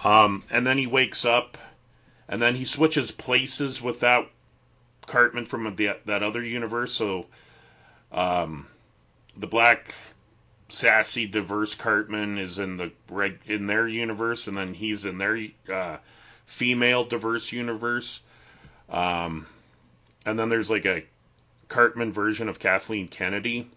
Um, 0.03 0.43
and 0.51 0.65
then 0.65 0.77
he 0.77 0.87
wakes 0.87 1.25
up, 1.25 1.57
and 2.29 2.41
then 2.41 2.55
he 2.55 2.65
switches 2.65 3.11
places 3.11 3.81
with 3.81 4.01
that 4.01 4.29
Cartman 5.07 5.45
from 5.45 5.75
the, 5.75 5.97
that 6.05 6.23
other 6.23 6.43
universe. 6.43 6.93
So, 6.93 7.25
um, 8.11 8.67
the 9.35 9.47
black 9.47 9.93
sassy 10.69 11.25
diverse 11.25 11.75
Cartman 11.75 12.37
is 12.37 12.59
in 12.59 12.77
the 12.77 12.91
in 13.45 13.67
their 13.67 13.87
universe, 13.87 14.47
and 14.47 14.57
then 14.57 14.73
he's 14.73 15.05
in 15.05 15.17
their 15.17 15.47
uh, 15.71 15.97
female 16.45 17.03
diverse 17.03 17.51
universe. 17.51 18.21
Um, 18.89 19.47
and 20.25 20.37
then 20.37 20.49
there's 20.49 20.69
like 20.69 20.85
a 20.85 21.03
Cartman 21.69 22.11
version 22.11 22.49
of 22.49 22.59
Kathleen 22.59 23.07
Kennedy. 23.07 23.69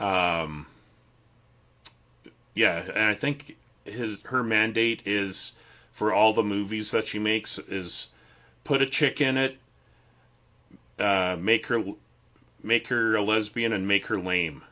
Um, 0.00 0.66
yeah, 2.54 2.78
and 2.78 3.04
I 3.04 3.14
think 3.14 3.56
his 3.84 4.18
her 4.24 4.42
mandate 4.42 5.02
is 5.06 5.52
for 5.92 6.12
all 6.12 6.32
the 6.32 6.42
movies 6.42 6.90
that 6.92 7.06
she 7.06 7.18
makes 7.18 7.58
is 7.58 8.08
put 8.64 8.82
a 8.82 8.86
chick 8.86 9.20
in 9.20 9.36
it, 9.36 9.58
uh, 10.98 11.36
make 11.38 11.66
her 11.66 11.82
make 12.62 12.88
her 12.88 13.16
a 13.16 13.22
lesbian, 13.22 13.72
and 13.72 13.86
make 13.88 14.06
her 14.06 14.18
lame. 14.18 14.62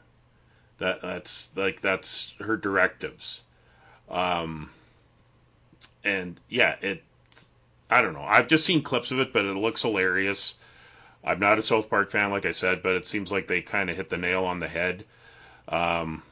That 0.79 1.01
that's 1.01 1.51
like 1.57 1.81
that's 1.81 2.35
her 2.41 2.57
directives. 2.57 3.41
Um, 4.11 4.71
and 6.05 6.39
yeah, 6.49 6.77
it. 6.81 7.03
I 7.91 8.01
don't 8.01 8.15
know. 8.15 8.25
I've 8.25 8.49
just 8.49 8.65
seen 8.65 8.83
clips 8.83 9.11
of 9.11 9.21
it, 9.21 9.33
but 9.33 9.45
it 9.45 9.55
looks 9.55 9.83
hilarious. 9.83 10.55
I'm 11.27 11.41
not 11.41 11.59
a 11.59 11.63
South 11.63 11.91
Park 11.91 12.11
fan, 12.13 12.31
like 12.31 12.47
I 12.47 12.53
said, 12.53 12.83
but 12.83 12.95
it 12.95 13.07
seems 13.07 13.33
like 13.33 13.49
they 13.49 13.61
kind 13.61 13.91
of 13.91 13.97
hit 13.97 14.09
the 14.09 14.17
nail 14.17 14.45
on 14.45 14.61
the 14.61 14.69
head. 14.69 15.05
Um, 15.69 16.23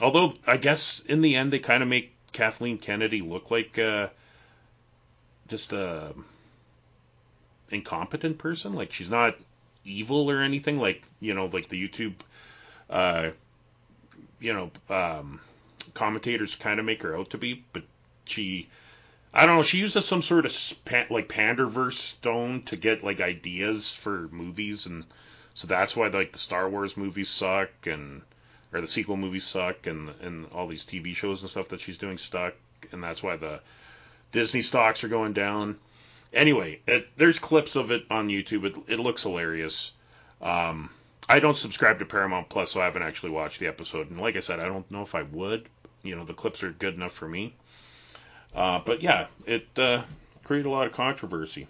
although 0.00 0.34
I 0.46 0.58
guess 0.58 1.00
in 1.00 1.22
the 1.22 1.36
end 1.36 1.52
they 1.52 1.58
kind 1.58 1.82
of 1.82 1.88
make 1.88 2.14
Kathleen 2.32 2.76
Kennedy 2.78 3.22
look 3.22 3.50
like 3.50 3.78
uh, 3.78 4.08
just 5.48 5.72
a 5.72 6.12
incompetent 7.70 8.38
person. 8.38 8.74
Like 8.74 8.92
she's 8.92 9.08
not 9.08 9.36
evil 9.84 10.30
or 10.30 10.42
anything. 10.42 10.78
Like 10.78 11.02
you 11.20 11.32
know, 11.32 11.46
like 11.46 11.68
the 11.68 11.88
YouTube, 11.88 12.14
uh, 12.90 13.30
you 14.40 14.52
know, 14.52 14.70
um, 14.94 15.40
commentators 15.94 16.54
kind 16.54 16.78
of 16.78 16.84
make 16.84 17.02
her 17.02 17.16
out 17.16 17.30
to 17.30 17.38
be. 17.38 17.64
But 17.72 17.84
she, 18.24 18.68
I 19.34 19.46
don't 19.46 19.56
know. 19.56 19.62
She 19.62 19.78
uses 19.78 20.06
some 20.06 20.22
sort 20.22 20.46
of 20.46 20.52
like 21.10 21.28
Panderverse 21.28 21.94
stone 21.94 22.62
to 22.62 22.76
get 22.76 23.04
like 23.04 23.20
ideas 23.20 23.92
for 23.92 24.28
movies, 24.30 24.86
and 24.86 25.06
so 25.52 25.66
that's 25.66 25.96
why 25.96 26.08
like 26.08 26.32
the 26.32 26.38
Star 26.38 26.68
Wars 26.70 26.96
movies 26.96 27.28
suck 27.28 27.70
and 27.86 28.22
or 28.72 28.80
the 28.80 28.86
sequel 28.86 29.16
movies 29.16 29.44
suck 29.44 29.86
and 29.86 30.10
and 30.22 30.46
all 30.52 30.68
these 30.68 30.86
TV 30.86 31.14
shows 31.14 31.42
and 31.42 31.50
stuff 31.50 31.68
that 31.68 31.80
she's 31.80 31.98
doing 31.98 32.16
stuck 32.16 32.54
and 32.92 33.02
that's 33.02 33.22
why 33.22 33.36
the 33.36 33.60
Disney 34.32 34.62
stocks 34.62 35.04
are 35.04 35.08
going 35.08 35.32
down. 35.32 35.78
Anyway, 36.32 36.80
it, 36.86 37.08
there's 37.16 37.38
clips 37.38 37.76
of 37.76 37.92
it 37.92 38.04
on 38.10 38.28
YouTube. 38.28 38.64
It, 38.64 38.94
it 38.94 38.98
looks 38.98 39.22
hilarious. 39.22 39.92
Um, 40.42 40.90
I 41.28 41.38
don't 41.38 41.56
subscribe 41.56 42.00
to 42.00 42.04
Paramount 42.04 42.48
Plus, 42.48 42.72
so 42.72 42.80
I 42.80 42.84
haven't 42.84 43.02
actually 43.02 43.30
watched 43.30 43.60
the 43.60 43.68
episode. 43.68 44.10
And 44.10 44.20
like 44.20 44.36
I 44.36 44.40
said, 44.40 44.60
I 44.60 44.66
don't 44.66 44.90
know 44.90 45.02
if 45.02 45.14
I 45.14 45.22
would. 45.22 45.68
You 46.02 46.16
know, 46.16 46.24
the 46.24 46.34
clips 46.34 46.62
are 46.62 46.72
good 46.72 46.94
enough 46.94 47.12
for 47.12 47.28
me. 47.28 47.54
Uh, 48.54 48.80
but 48.84 49.02
yeah, 49.02 49.26
it 49.46 49.66
uh, 49.78 50.02
created 50.44 50.66
a 50.66 50.70
lot 50.70 50.86
of 50.86 50.92
controversy. 50.92 51.66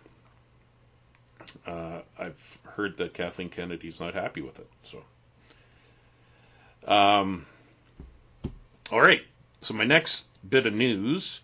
Uh, 1.67 2.01
I've 2.19 2.59
heard 2.65 2.97
that 2.99 3.15
Kathleen 3.15 3.49
Kennedy's 3.49 4.01
not 4.01 4.15
happy 4.15 4.43
with 4.43 4.59
it. 4.59 4.69
So, 4.85 5.03
um, 6.93 7.47
all 8.93 9.01
right. 9.01 9.23
So 9.63 9.73
my 9.75 9.85
next 9.85 10.27
bit 10.49 10.67
of 10.67 10.75
news. 10.75 11.41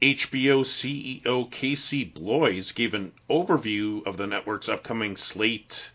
HBO 0.00 0.64
CEO 0.64 1.50
Casey 1.50 2.04
Bloys 2.04 2.72
gave 2.72 2.94
an 2.94 3.12
overview 3.28 4.06
of 4.06 4.16
the 4.16 4.26
network's 4.26 4.70
upcoming 4.70 5.14
slate 5.14 5.90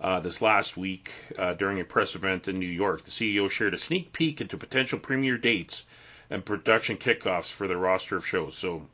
uh, 0.00 0.18
this 0.18 0.42
last 0.42 0.76
week 0.76 1.12
uh, 1.38 1.54
during 1.54 1.78
a 1.78 1.84
press 1.84 2.16
event 2.16 2.48
in 2.48 2.58
New 2.58 2.66
York. 2.66 3.04
The 3.04 3.12
CEO 3.12 3.48
shared 3.48 3.74
a 3.74 3.78
sneak 3.78 4.12
peek 4.12 4.40
into 4.40 4.56
potential 4.56 4.98
premiere 4.98 5.38
dates 5.38 5.84
and 6.30 6.44
production 6.44 6.96
kickoffs 6.96 7.52
for 7.52 7.66
the 7.66 7.76
roster 7.76 8.16
of 8.16 8.26
shows. 8.26 8.56
So 8.56 8.86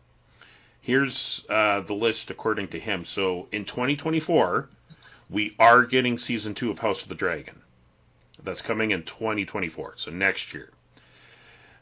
here's 0.80 1.44
uh, 1.48 1.80
the 1.80 1.94
list 1.94 2.30
according 2.30 2.68
to 2.68 2.80
him. 2.80 3.04
So 3.04 3.48
in 3.52 3.64
2024, 3.64 4.68
we 5.30 5.54
are 5.58 5.84
getting 5.84 6.18
season 6.18 6.54
two 6.54 6.70
of 6.70 6.78
House 6.78 7.02
of 7.02 7.08
the 7.08 7.14
Dragon. 7.14 7.60
That's 8.42 8.62
coming 8.62 8.90
in 8.90 9.04
2024, 9.04 9.94
so 9.96 10.10
next 10.10 10.52
year. 10.52 10.70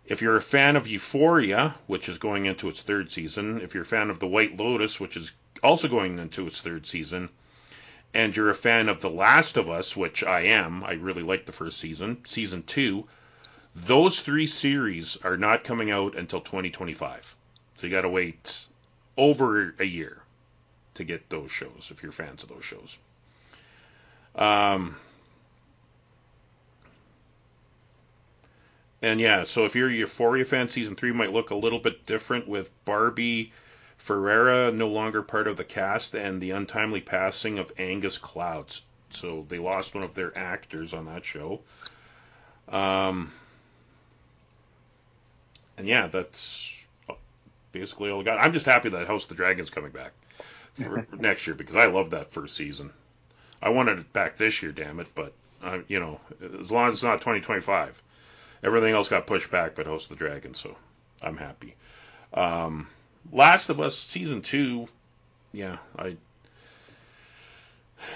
If 0.07 0.23
you're 0.23 0.37
a 0.37 0.43
fan 0.43 0.77
of 0.77 0.87
Euphoria, 0.87 1.75
which 1.87 2.09
is 2.09 2.19
going 2.19 2.47
into 2.47 2.69
its 2.69 2.83
third 2.83 3.11
season, 3.11 3.61
if 3.61 3.75
you're 3.75 3.83
a 3.83 3.87
fan 3.87 4.11
of 4.11 4.21
The 4.21 4.29
White 4.29 4.57
Lotus, 4.57 5.01
which 5.01 5.17
is 5.17 5.33
also 5.63 5.89
going 5.89 6.19
into 6.19 6.47
its 6.47 6.61
third 6.61 6.87
season, 6.87 7.29
and 8.15 8.37
you're 8.37 8.51
a 8.51 8.55
fan 8.55 8.89
of 8.89 9.01
The 9.01 9.11
Last 9.11 9.57
of 9.57 9.71
Us, 9.71 9.97
which 9.97 10.23
I 10.23 10.41
am, 10.43 10.85
I 10.85 10.93
really 10.93 11.23
like 11.23 11.47
the 11.47 11.53
first 11.53 11.79
season, 11.79 12.19
season 12.27 12.63
two, 12.63 13.09
those 13.75 14.21
three 14.21 14.47
series 14.47 15.17
are 15.25 15.37
not 15.37 15.65
coming 15.65 15.91
out 15.91 16.17
until 16.17 16.41
2025. 16.41 17.37
So 17.75 17.87
you 17.87 17.93
got 17.93 18.03
to 18.03 18.09
wait 18.09 18.67
over 19.17 19.75
a 19.79 19.85
year 19.85 20.23
to 20.95 21.05
get 21.05 21.29
those 21.31 21.51
shows 21.51 21.89
if 21.91 22.03
you're 22.03 22.13
fans 22.13 22.43
of 22.43 22.49
those 22.49 22.65
shows. 22.65 22.99
Um, 24.35 24.97
and 29.03 29.21
yeah, 29.21 29.45
so 29.45 29.65
if 29.65 29.75
you're 29.75 29.89
a 29.89 29.95
Euphoria 29.95 30.45
fan, 30.45 30.69
season 30.69 30.97
three 30.97 31.13
might 31.13 31.33
look 31.33 31.51
a 31.51 31.55
little 31.55 31.79
bit 31.79 32.07
different 32.07 32.47
with 32.47 32.71
Barbie 32.85 33.53
Ferreira 33.99 34.73
no 34.73 34.89
longer 34.89 35.23
part 35.23 35.47
of 35.47 35.57
the 35.57 35.65
cast 35.65 36.15
and 36.15 36.41
the 36.41 36.51
untimely 36.51 37.01
passing 37.01 37.59
of 37.59 37.73
Angus 37.79 38.19
Clouds. 38.19 38.83
So 39.11 39.47
they 39.49 39.59
lost 39.59 39.95
one 39.95 40.05
of 40.05 40.15
their 40.15 40.37
actors 40.37 40.93
on 40.93 41.07
that 41.07 41.25
show. 41.25 41.61
Um, 42.69 43.33
and 45.79 45.87
yeah, 45.87 46.07
that's 46.07 46.75
basically 47.73 48.11
all 48.11 48.21
I 48.21 48.25
got. 48.25 48.39
I'm 48.39 48.53
just 48.53 48.67
happy 48.67 48.89
that 48.91 49.07
House 49.07 49.25
of 49.25 49.31
the 49.31 49.35
Dragon's 49.35 49.71
coming 49.71 49.91
back 49.91 50.13
for 50.75 51.07
next 51.19 51.47
year 51.47 51.55
because 51.55 51.77
I 51.77 51.87
love 51.87 52.11
that 52.11 52.31
first 52.33 52.57
season. 52.57 52.93
I 53.61 53.71
wanted 53.71 53.99
it 53.99 54.13
back 54.13 54.37
this 54.37 54.63
year, 54.63 54.73
damn 54.73 55.01
it, 55.01 55.09
but 55.15 55.33
uh, 55.63 55.79
you 55.89 56.01
know, 56.01 56.21
as 56.61 56.71
long 56.71 56.89
as 56.89 56.95
it's 56.95 57.03
not 57.03 57.21
2025. 57.21 58.03
Everything 58.65 58.95
else 58.95 59.09
got 59.09 59.27
pushed 59.27 59.51
back, 59.51 59.75
but 59.75 59.87
House 59.87 60.05
of 60.05 60.11
the 60.11 60.15
Dragon, 60.17 60.55
so 60.55 60.77
I'm 61.21 61.37
happy. 61.37 61.75
Um, 62.33 62.89
Last 63.33 63.71
of 63.71 63.81
Us 63.81 63.99
season 63.99 64.43
two, 64.43 64.89
yeah, 65.53 65.79
I 65.99 66.17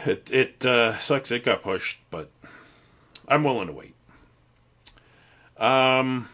it 0.04 0.30
it 0.30 0.66
uh, 0.66 0.98
sucks 0.98 1.30
it 1.30 1.44
got 1.44 1.62
pushed, 1.62 1.98
but 2.10 2.30
I'm 3.28 3.44
willing 3.44 3.68
to 3.68 3.72
wait. 3.72 3.94
Um, 5.58 6.28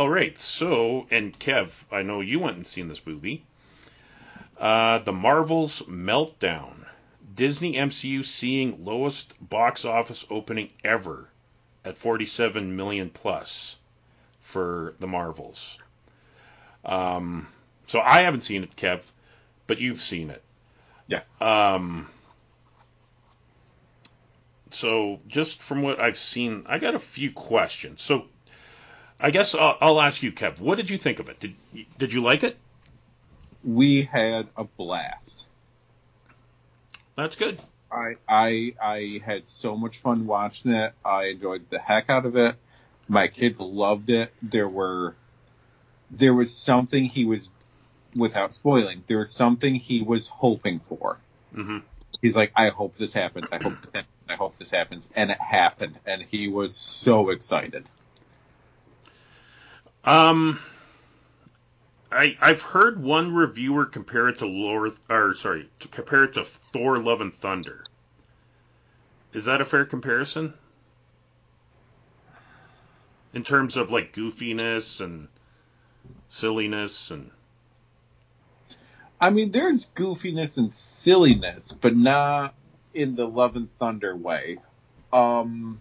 all 0.00 0.08
right, 0.08 0.38
so 0.38 1.06
and 1.10 1.38
Kev, 1.38 1.84
I 1.92 2.00
know 2.00 2.22
you 2.22 2.38
went 2.38 2.56
and 2.56 2.66
seen 2.66 2.88
this 2.88 3.06
movie. 3.06 3.44
Uh, 4.56 4.96
the 4.96 5.12
Marvels 5.12 5.82
Meltdown. 5.82 6.86
Disney 7.34 7.74
MCU 7.74 8.24
seeing 8.24 8.86
lowest 8.86 9.34
box 9.46 9.84
office 9.84 10.24
opening 10.30 10.70
ever 10.82 11.28
at 11.84 11.98
47 11.98 12.76
million 12.76 13.10
plus 13.10 13.76
for 14.40 14.94
the 15.00 15.06
Marvels. 15.06 15.76
Um, 16.82 17.46
so 17.86 18.00
I 18.00 18.22
haven't 18.22 18.40
seen 18.40 18.62
it, 18.62 18.76
Kev, 18.76 19.02
but 19.66 19.80
you've 19.80 20.00
seen 20.00 20.30
it. 20.30 20.42
Yes. 21.08 21.42
Um, 21.42 22.08
so 24.70 25.20
just 25.28 25.60
from 25.60 25.82
what 25.82 26.00
I've 26.00 26.18
seen, 26.18 26.64
I 26.64 26.78
got 26.78 26.94
a 26.94 26.98
few 26.98 27.30
questions. 27.30 28.00
So 28.00 28.24
I 29.20 29.30
guess 29.30 29.54
I'll, 29.54 29.76
I'll 29.80 30.00
ask 30.00 30.22
you, 30.22 30.32
Kev. 30.32 30.60
What 30.60 30.76
did 30.76 30.88
you 30.88 30.98
think 30.98 31.18
of 31.18 31.28
it? 31.28 31.38
Did 31.40 31.54
did 31.98 32.12
you 32.12 32.22
like 32.22 32.42
it? 32.42 32.56
We 33.62 34.02
had 34.02 34.48
a 34.56 34.64
blast. 34.64 35.46
That's 37.16 37.36
good. 37.36 37.60
I 37.92 38.14
I 38.28 38.74
I 38.82 39.20
had 39.24 39.46
so 39.46 39.76
much 39.76 39.98
fun 39.98 40.26
watching 40.26 40.72
it. 40.72 40.94
I 41.04 41.24
enjoyed 41.26 41.66
the 41.70 41.78
heck 41.78 42.08
out 42.08 42.24
of 42.24 42.36
it. 42.36 42.56
My 43.08 43.28
kid 43.28 43.58
loved 43.58 44.08
it. 44.08 44.32
There 44.42 44.68
were 44.68 45.14
there 46.10 46.32
was 46.34 46.54
something 46.54 47.04
he 47.04 47.24
was 47.24 47.50
without 48.14 48.52
spoiling. 48.54 49.04
There 49.06 49.18
was 49.18 49.30
something 49.32 49.74
he 49.74 50.02
was 50.02 50.26
hoping 50.28 50.80
for. 50.80 51.18
hmm 51.54 51.78
He's 52.22 52.36
like, 52.36 52.52
I 52.54 52.68
hope 52.68 52.96
this 52.96 53.14
happens. 53.14 53.48
I 53.50 53.56
hope 53.56 53.80
this 53.80 53.94
happens. 53.94 54.12
I 54.28 54.34
hope 54.34 54.58
this 54.58 54.70
happens, 54.70 55.08
and 55.16 55.30
it 55.30 55.40
happened, 55.40 55.98
and 56.04 56.20
he 56.22 56.48
was 56.48 56.76
so 56.76 57.30
excited. 57.30 57.88
Um, 60.04 60.58
I 62.12 62.36
I've 62.40 62.62
heard 62.62 63.02
one 63.02 63.34
reviewer 63.34 63.86
compare 63.86 64.28
it 64.28 64.38
to 64.38 64.46
Lord, 64.46 64.92
or 65.08 65.34
sorry, 65.34 65.68
to 65.80 65.88
compare 65.88 66.24
it 66.24 66.34
to 66.34 66.44
Thor: 66.44 66.98
Love 66.98 67.20
and 67.20 67.34
Thunder. 67.34 67.84
Is 69.32 69.44
that 69.46 69.60
a 69.60 69.64
fair 69.64 69.84
comparison? 69.84 70.54
In 73.34 73.44
terms 73.44 73.76
of 73.76 73.90
like 73.90 74.12
goofiness 74.12 75.00
and 75.00 75.28
silliness 76.28 77.10
and 77.10 77.30
I 79.20 79.30
mean, 79.30 79.52
there's 79.52 79.86
goofiness 79.94 80.58
and 80.58 80.74
silliness, 80.74 81.72
but 81.72 81.96
not 81.96 82.54
in 82.94 83.16
the 83.16 83.26
Love 83.26 83.56
and 83.56 83.68
Thunder 83.78 84.16
way. 84.16 84.58
Um, 85.12 85.80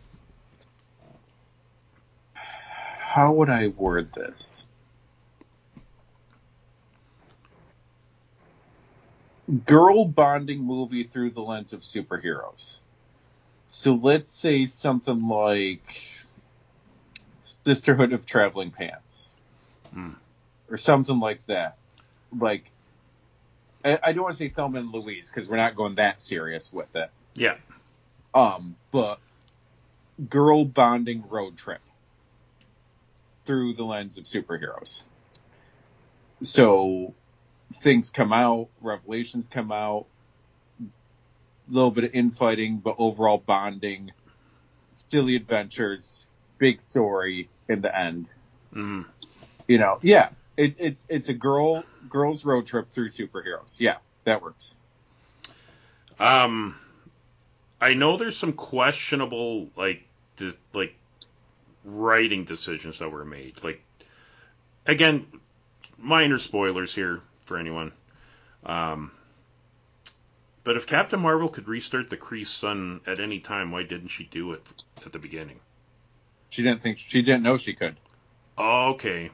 how 3.10 3.32
would 3.34 3.50
I 3.50 3.70
word 3.70 4.14
this? 4.14 4.68
Girl 9.66 10.06
bonding 10.06 10.62
movie 10.62 11.06
through 11.06 11.32
the 11.32 11.42
lens 11.42 11.74
of 11.74 11.82
superheroes. 11.82 12.78
So 13.68 13.96
let's 13.96 14.30
say 14.30 14.68
something 14.68 15.28
like 15.28 15.82
Sisterhood 17.66 18.14
of 18.14 18.28
Traveling 18.28 18.70
Pants. 18.70 19.36
Hmm. 19.92 20.12
Or 20.70 20.78
something 20.78 21.20
like 21.20 21.44
that. 21.48 21.78
Like, 22.38 22.66
I, 23.84 23.98
I 24.04 24.12
don't 24.12 24.22
want 24.22 24.34
to 24.34 24.38
say 24.38 24.50
Thelma 24.50 24.82
and 24.82 24.92
Louise 24.94 25.32
because 25.32 25.50
we're 25.50 25.58
not 25.58 25.76
going 25.76 25.96
that 25.96 26.22
serious 26.22 26.72
with 26.72 26.96
it. 26.96 27.10
yeah, 27.34 27.56
Um, 28.36 28.76
but 28.92 29.18
girl 30.30 30.64
bonding 30.64 31.24
road 31.28 31.58
trip 31.58 31.82
through 33.50 33.74
the 33.74 33.84
lens 33.84 34.20
of 34.20 34.26
superheroes. 34.26 35.02
So 36.44 37.16
things 37.82 38.12
come 38.12 38.32
out, 38.32 38.68
revelations 38.80 39.48
come 39.48 39.72
out, 39.72 40.06
a 40.80 40.86
little 41.74 41.90
bit 41.90 42.04
of 42.04 42.14
infighting, 42.14 42.78
but 42.78 42.98
overall 43.00 43.40
bonding, 43.40 44.12
silly 44.94 45.36
adventures, 45.36 46.28
big 46.60 46.80
story 46.80 47.50
in 47.68 47.82
the 47.82 47.98
end. 47.98 48.28
hmm 48.72 49.02
You 49.68 49.80
know, 49.80 49.98
yeah, 50.04 50.30
it's 50.56 50.76
it's 50.78 51.06
it's 51.10 51.30
a 51.30 51.34
girl 51.34 51.84
girls 52.08 52.46
road 52.46 52.68
trip 52.68 52.92
through 52.92 53.10
superheroes. 53.10 53.80
Yeah, 53.80 53.98
that 54.26 54.44
works. 54.44 54.76
Um, 56.20 56.76
I 57.82 57.96
know 57.96 58.16
there's 58.16 58.38
some 58.38 58.54
questionable 58.54 59.70
like 59.76 60.04
de- 60.38 60.54
like 60.72 60.99
writing 61.84 62.44
decisions 62.44 63.00
that 63.00 63.10
were 63.10 63.26
made. 63.26 63.64
Like 63.64 63.84
again, 64.86 65.26
minor 65.98 66.38
spoilers 66.38 66.94
here 66.94 67.22
for 67.46 67.58
anyone. 67.58 67.92
Um, 68.66 69.12
but 70.64 70.76
if 70.76 70.86
Captain 70.86 71.20
Marvel 71.20 71.50
could 71.50 71.68
restart 71.68 72.10
the 72.10 72.18
Kree 72.18 72.46
Sun 72.46 73.02
at 73.08 73.20
any 73.20 73.40
time, 73.40 73.72
why 73.72 73.84
didn't 73.84 74.10
she 74.10 74.26
do 74.26 74.54
it 74.54 74.84
at 75.06 75.12
the 75.12 75.20
beginning? 75.20 75.60
She 76.50 76.64
didn't 76.64 76.82
think 76.82 76.98
she 76.98 77.22
didn't 77.22 77.44
know 77.44 77.58
she 77.58 77.74
could. 77.74 77.96
Okay. 78.58 79.32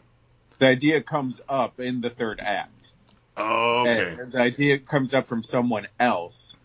The 0.60 0.68
idea 0.68 1.02
comes 1.02 1.42
up 1.50 1.80
in 1.80 2.02
the 2.02 2.10
third 2.10 2.40
act. 2.40 2.92
Okay. 3.38 4.16
And 4.20 4.32
the 4.32 4.40
idea 4.40 4.80
comes 4.80 5.14
up 5.14 5.28
from 5.28 5.44
someone 5.44 5.88
else, 6.00 6.56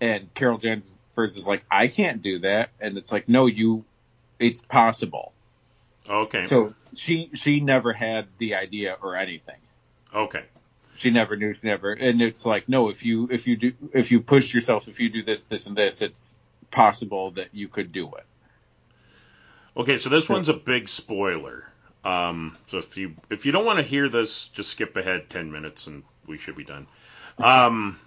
and 0.00 0.32
Carol 0.34 0.58
Danvers 0.58 1.36
is 1.36 1.46
like, 1.46 1.64
"I 1.70 1.88
can't 1.88 2.22
do 2.22 2.40
that," 2.40 2.70
and 2.80 2.98
it's 2.98 3.12
like, 3.12 3.28
"No, 3.28 3.46
you, 3.46 3.84
it's 4.38 4.60
possible." 4.60 5.32
Okay. 6.08 6.44
So 6.44 6.74
she 6.94 7.30
she 7.34 7.60
never 7.60 7.92
had 7.92 8.26
the 8.38 8.54
idea 8.54 8.96
or 9.00 9.16
anything. 9.16 9.60
okay. 10.14 10.44
She 10.96 11.10
never 11.10 11.36
knew. 11.36 11.52
She 11.52 11.60
never, 11.62 11.92
and 11.92 12.22
it's 12.22 12.46
like, 12.46 12.70
no, 12.70 12.88
if 12.88 13.04
you 13.04 13.28
if 13.30 13.46
you 13.46 13.56
do 13.56 13.72
if 13.92 14.10
you 14.10 14.20
push 14.20 14.54
yourself, 14.54 14.88
if 14.88 14.98
you 14.98 15.10
do 15.10 15.22
this, 15.22 15.42
this, 15.44 15.66
and 15.66 15.76
this, 15.76 16.00
it's 16.00 16.36
possible 16.70 17.32
that 17.32 17.48
you 17.52 17.68
could 17.68 17.92
do 17.92 18.06
it. 18.14 18.24
Okay, 19.76 19.98
so 19.98 20.08
this 20.08 20.26
one's 20.26 20.48
a 20.48 20.54
big 20.54 20.88
spoiler. 20.88 21.64
Um, 22.02 22.56
so 22.66 22.78
if 22.78 22.96
you 22.96 23.14
if 23.28 23.44
you 23.44 23.52
don't 23.52 23.66
want 23.66 23.78
to 23.78 23.82
hear 23.82 24.08
this, 24.08 24.48
just 24.48 24.70
skip 24.70 24.96
ahead 24.96 25.28
ten 25.28 25.52
minutes 25.52 25.86
and 25.86 26.02
we 26.26 26.38
should 26.38 26.56
be 26.56 26.64
done. 26.64 26.86
Um, 27.36 28.00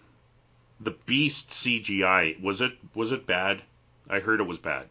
the 0.80 0.96
Beast 1.06 1.50
CGI 1.50 2.42
was 2.42 2.62
it 2.62 2.72
was 2.96 3.12
it 3.12 3.28
bad? 3.28 3.62
I 4.10 4.20
heard 4.20 4.40
it 4.40 4.48
was 4.48 4.58
bad. 4.58 4.88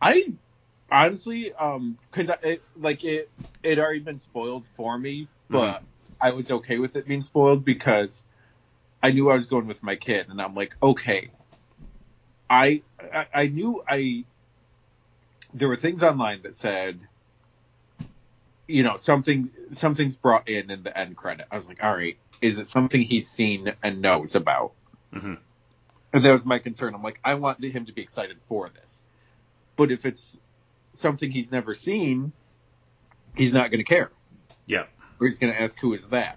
I 0.00 0.34
honestly, 0.90 1.52
um, 1.52 1.98
because 2.10 2.30
it 2.42 2.62
like 2.76 3.04
it 3.04 3.30
it 3.62 3.78
already 3.78 4.00
been 4.00 4.18
spoiled 4.18 4.66
for 4.66 4.96
me, 4.98 5.28
but 5.50 5.82
I 6.20 6.30
was 6.32 6.50
okay 6.50 6.78
with 6.78 6.96
it 6.96 7.06
being 7.06 7.20
spoiled 7.22 7.64
because 7.64 8.22
I 9.02 9.12
knew 9.12 9.30
I 9.30 9.34
was 9.34 9.46
going 9.46 9.66
with 9.66 9.82
my 9.82 9.96
kid, 9.96 10.28
and 10.28 10.40
I'm 10.40 10.54
like, 10.54 10.74
okay, 10.82 11.30
I 12.48 12.82
I, 13.00 13.26
I 13.34 13.46
knew 13.48 13.82
I 13.88 14.24
there 15.52 15.68
were 15.68 15.76
things 15.76 16.02
online 16.02 16.42
that 16.42 16.54
said. 16.54 17.00
You 18.70 18.82
know, 18.82 18.98
something 18.98 19.50
something's 19.72 20.16
brought 20.16 20.46
in 20.48 20.70
in 20.70 20.82
the 20.82 20.96
end 20.96 21.16
credit. 21.16 21.46
I 21.50 21.56
was 21.56 21.66
like, 21.66 21.82
all 21.82 21.94
right, 21.94 22.18
is 22.42 22.58
it 22.58 22.68
something 22.68 23.00
he's 23.00 23.30
seen 23.30 23.72
and 23.82 24.02
knows 24.02 24.34
about? 24.34 24.72
hmm 25.12 25.34
And 26.12 26.22
that 26.22 26.32
was 26.32 26.44
my 26.44 26.58
concern. 26.58 26.94
I'm 26.94 27.02
like, 27.02 27.18
I 27.24 27.34
want 27.34 27.64
him 27.64 27.86
to 27.86 27.92
be 27.92 28.02
excited 28.02 28.38
for 28.46 28.68
this. 28.68 29.02
But 29.78 29.92
if 29.92 30.04
it's 30.04 30.36
something 30.92 31.30
he's 31.30 31.52
never 31.52 31.72
seen, 31.72 32.32
he's 33.36 33.54
not 33.54 33.70
going 33.70 33.78
to 33.78 33.84
care. 33.84 34.10
Yeah. 34.66 34.84
Or 35.20 35.28
he's 35.28 35.38
going 35.38 35.52
to 35.54 35.62
ask, 35.62 35.78
who 35.80 35.94
is 35.94 36.08
that? 36.08 36.36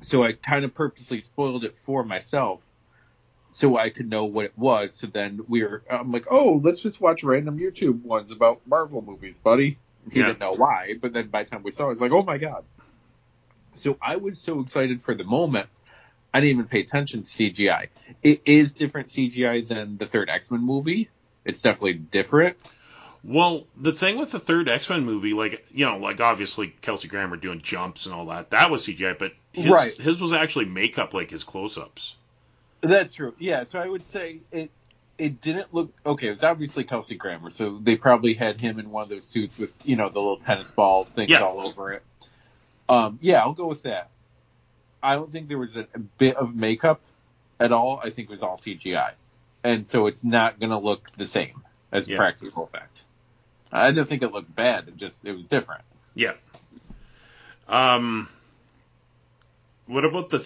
So 0.00 0.24
I 0.24 0.32
kind 0.32 0.64
of 0.64 0.74
purposely 0.74 1.20
spoiled 1.20 1.64
it 1.64 1.76
for 1.76 2.02
myself 2.02 2.62
so 3.50 3.76
I 3.76 3.90
could 3.90 4.08
know 4.08 4.24
what 4.24 4.46
it 4.46 4.56
was. 4.56 4.94
So 4.94 5.06
then 5.06 5.40
we 5.48 5.62
were, 5.62 5.82
I'm 5.90 6.10
like, 6.10 6.26
oh, 6.30 6.60
let's 6.62 6.80
just 6.80 6.98
watch 7.00 7.22
random 7.22 7.58
YouTube 7.58 8.02
ones 8.02 8.30
about 8.30 8.66
Marvel 8.66 9.02
movies, 9.02 9.38
buddy. 9.38 9.78
He 10.10 10.20
Yeah. 10.20 10.28
didn't 10.28 10.40
know 10.40 10.52
why, 10.52 10.94
but 11.00 11.12
then 11.12 11.28
by 11.28 11.42
the 11.44 11.50
time 11.50 11.62
we 11.62 11.72
saw 11.72 11.86
it, 11.86 11.90
was 11.90 12.00
like, 12.00 12.12
oh 12.12 12.22
my 12.22 12.38
God. 12.38 12.64
So 13.74 13.98
I 14.00 14.16
was 14.16 14.40
so 14.40 14.60
excited 14.60 15.02
for 15.02 15.14
the 15.14 15.24
moment. 15.24 15.68
I 16.32 16.40
didn't 16.40 16.52
even 16.56 16.68
pay 16.68 16.80
attention 16.80 17.22
to 17.22 17.28
CGI. 17.28 17.88
It 18.22 18.42
is 18.46 18.72
different 18.72 19.08
CGI 19.08 19.68
than 19.68 19.98
the 19.98 20.06
third 20.06 20.30
X 20.30 20.50
Men 20.50 20.62
movie. 20.62 21.10
It's 21.48 21.62
definitely 21.62 21.94
different. 21.94 22.56
Well, 23.24 23.64
the 23.76 23.92
thing 23.92 24.16
with 24.16 24.30
the 24.30 24.38
third 24.38 24.68
X 24.68 24.88
Men 24.90 25.04
movie, 25.04 25.32
like 25.32 25.66
you 25.72 25.86
know, 25.86 25.96
like 25.96 26.20
obviously 26.20 26.68
Kelsey 26.82 27.08
Grammer 27.08 27.36
doing 27.36 27.60
jumps 27.62 28.06
and 28.06 28.14
all 28.14 28.26
that, 28.26 28.50
that 28.50 28.70
was 28.70 28.86
CGI, 28.86 29.18
but 29.18 29.32
his 29.52 29.66
Right. 29.70 30.00
his 30.00 30.20
was 30.20 30.32
actually 30.32 30.66
makeup, 30.66 31.14
like 31.14 31.30
his 31.30 31.42
close 31.42 31.76
ups. 31.76 32.14
That's 32.80 33.14
true. 33.14 33.34
Yeah, 33.38 33.64
so 33.64 33.80
I 33.80 33.88
would 33.88 34.04
say 34.04 34.38
it 34.52 34.70
it 35.18 35.40
didn't 35.40 35.74
look 35.74 35.92
okay. 36.06 36.28
It 36.28 36.30
was 36.30 36.44
obviously 36.44 36.84
Kelsey 36.84 37.16
Grammer, 37.16 37.50
so 37.50 37.76
they 37.82 37.96
probably 37.96 38.34
had 38.34 38.60
him 38.60 38.78
in 38.78 38.90
one 38.90 39.02
of 39.02 39.08
those 39.08 39.24
suits 39.24 39.58
with 39.58 39.72
you 39.84 39.96
know 39.96 40.08
the 40.10 40.20
little 40.20 40.36
tennis 40.38 40.70
ball 40.70 41.02
things 41.04 41.32
Yeah. 41.32 41.40
all 41.40 41.66
over 41.66 41.92
it. 41.92 42.02
Um, 42.88 43.18
yeah, 43.20 43.40
I'll 43.40 43.52
go 43.52 43.66
with 43.66 43.82
that. 43.82 44.10
I 45.02 45.16
don't 45.16 45.30
think 45.32 45.48
there 45.48 45.58
was 45.58 45.76
a, 45.76 45.86
a 45.94 45.98
bit 45.98 46.36
of 46.36 46.54
makeup 46.54 47.00
at 47.58 47.72
all. 47.72 48.00
I 48.02 48.10
think 48.10 48.28
it 48.28 48.30
was 48.30 48.42
all 48.44 48.56
CGI, 48.56 49.12
and 49.68 49.86
so 49.86 50.06
it's 50.06 50.24
not 50.24 50.58
going 50.58 50.70
to 50.70 50.78
look 50.78 51.10
the 51.18 51.26
same 51.26 51.62
as 51.92 52.08
Yeah. 52.08 52.16
practical 52.16 52.64
effect. 52.64 52.96
I 53.70 53.90
didn't 53.90 54.08
think 54.08 54.22
it 54.22 54.32
looked 54.32 54.54
bad. 54.54 54.88
It 54.88 54.96
just 54.96 55.26
it 55.26 55.32
was 55.32 55.46
different. 55.46 55.82
Yeah. 56.14 56.32
Um. 57.68 58.28
What 59.86 60.06
about 60.06 60.30
the 60.30 60.38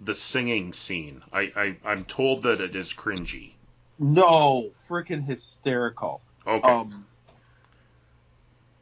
the 0.00 0.14
singing 0.14 0.72
scene? 0.72 1.22
I, 1.32 1.52
I 1.56 1.76
I'm 1.84 2.04
told 2.04 2.44
that 2.44 2.60
it 2.60 2.76
is 2.76 2.92
cringy. 2.92 3.54
No, 3.98 4.70
freaking 4.88 5.24
hysterical. 5.24 6.20
Okay. 6.46 6.68
Um. 6.68 7.06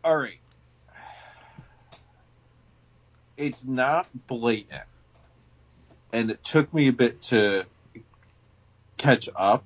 All 0.05 0.17
right. 0.19 0.39
It's 3.39 3.65
not 3.65 4.09
blatant, 4.27 4.85
and 6.13 6.31
it 6.31 6.45
took 6.45 6.73
me 6.73 6.89
a 6.89 6.93
bit 6.93 7.23
to 7.23 7.65
catch 8.99 9.29
up. 9.35 9.65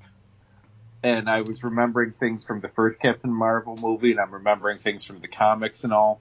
And 1.03 1.31
I 1.31 1.41
was 1.43 1.65
remembering 1.65 2.13
things 2.13 2.45
from 2.45 2.61
the 2.61 2.69
first 2.69 3.01
Captain 3.01 3.33
Marvel 3.33 3.77
movie, 3.77 4.11
and 4.11 4.21
I'm 4.21 4.33
remembering 4.33 4.79
things 4.79 5.05
from 5.05 5.21
the 5.21 5.29
comics 5.29 5.85
and 5.85 5.93
all. 5.93 6.21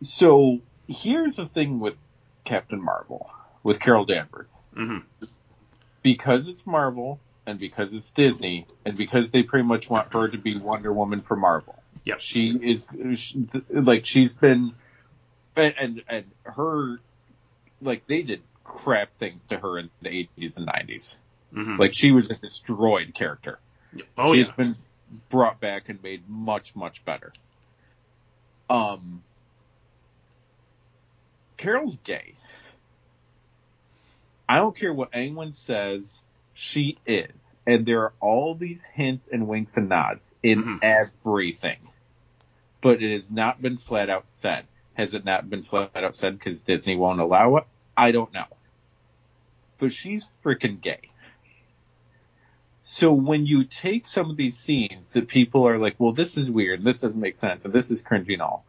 So 0.00 0.60
here's 0.86 1.36
the 1.36 1.46
thing 1.46 1.80
with 1.80 1.96
Captain 2.44 2.80
Marvel, 2.80 3.30
with 3.62 3.80
Carol 3.80 4.04
Danvers 4.04 4.56
hmm 4.74 4.98
because 6.02 6.48
it's 6.48 6.66
Marvel 6.66 7.20
and 7.46 7.58
because 7.58 7.92
it's 7.92 8.10
Disney 8.10 8.66
and 8.84 8.96
because 8.96 9.30
they 9.30 9.42
pretty 9.42 9.66
much 9.66 9.90
want 9.90 10.12
her 10.12 10.28
to 10.28 10.38
be 10.38 10.58
Wonder 10.58 10.92
Woman 10.92 11.20
for 11.20 11.36
Marvel. 11.36 11.76
Yep. 12.04 12.20
She 12.20 12.50
is 12.50 12.86
she, 13.16 13.48
like 13.70 14.06
she's 14.06 14.34
been 14.34 14.74
and, 15.56 15.74
and 15.78 16.02
and 16.08 16.24
her 16.44 16.98
like 17.82 18.06
they 18.06 18.22
did 18.22 18.42
crap 18.64 19.12
things 19.14 19.44
to 19.44 19.58
her 19.58 19.78
in 19.78 19.90
the 20.02 20.28
80s 20.38 20.56
and 20.56 20.66
90s. 20.66 21.16
Hmm 21.52 21.76
Like 21.78 21.94
she 21.94 22.10
was 22.12 22.26
a 22.30 22.34
destroyed 22.34 23.14
character. 23.14 23.58
oh 24.16 24.34
She's 24.34 24.46
yeah. 24.46 24.52
been 24.56 24.76
brought 25.30 25.60
back 25.60 25.88
and 25.88 26.02
made 26.02 26.28
much 26.28 26.76
much 26.76 27.04
better. 27.04 27.32
Um 28.68 29.22
Carol's 31.56 31.96
gay. 31.98 32.34
I 34.48 34.56
don't 34.56 34.74
care 34.76 34.92
what 34.94 35.10
anyone 35.12 35.52
says, 35.52 36.18
she 36.54 36.98
is. 37.06 37.54
And 37.66 37.84
there 37.84 38.02
are 38.04 38.12
all 38.20 38.54
these 38.54 38.84
hints 38.84 39.28
and 39.28 39.46
winks 39.48 39.76
and 39.76 39.88
nods 39.88 40.34
in 40.42 40.62
Mhm. 40.62 40.82
everything. 40.82 41.78
But 42.80 43.02
it 43.02 43.12
has 43.12 43.30
not 43.30 43.60
been 43.60 43.76
flat 43.76 44.08
out 44.08 44.28
said. 44.28 44.66
Has 44.94 45.14
it 45.14 45.24
not 45.24 45.50
been 45.50 45.62
flat 45.62 45.90
out 45.96 46.14
said 46.14 46.38
because 46.38 46.60
Disney 46.62 46.96
won't 46.96 47.20
allow 47.20 47.56
it? 47.56 47.64
I 47.96 48.12
don't 48.12 48.32
know. 48.32 48.46
But 49.78 49.92
she's 49.92 50.30
freaking 50.44 50.80
gay. 50.80 51.10
So 52.90 53.12
when 53.12 53.44
you 53.44 53.64
take 53.64 54.06
some 54.06 54.30
of 54.30 54.38
these 54.38 54.56
scenes 54.56 55.10
that 55.10 55.28
people 55.28 55.68
are 55.68 55.76
like, 55.76 55.96
well, 55.98 56.12
this 56.12 56.38
is 56.38 56.50
weird, 56.50 56.82
this 56.82 57.00
doesn't 57.00 57.20
make 57.20 57.36
sense, 57.36 57.66
and 57.66 57.74
this 57.74 57.90
is 57.90 58.02
cringy 58.02 58.32
and 58.32 58.40
all, 58.40 58.64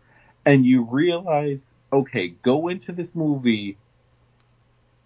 and 0.46 0.66
you 0.66 0.84
realize, 0.84 1.74
okay, 1.92 2.28
go 2.28 2.68
into 2.68 2.92
this 2.92 3.16
movie 3.16 3.78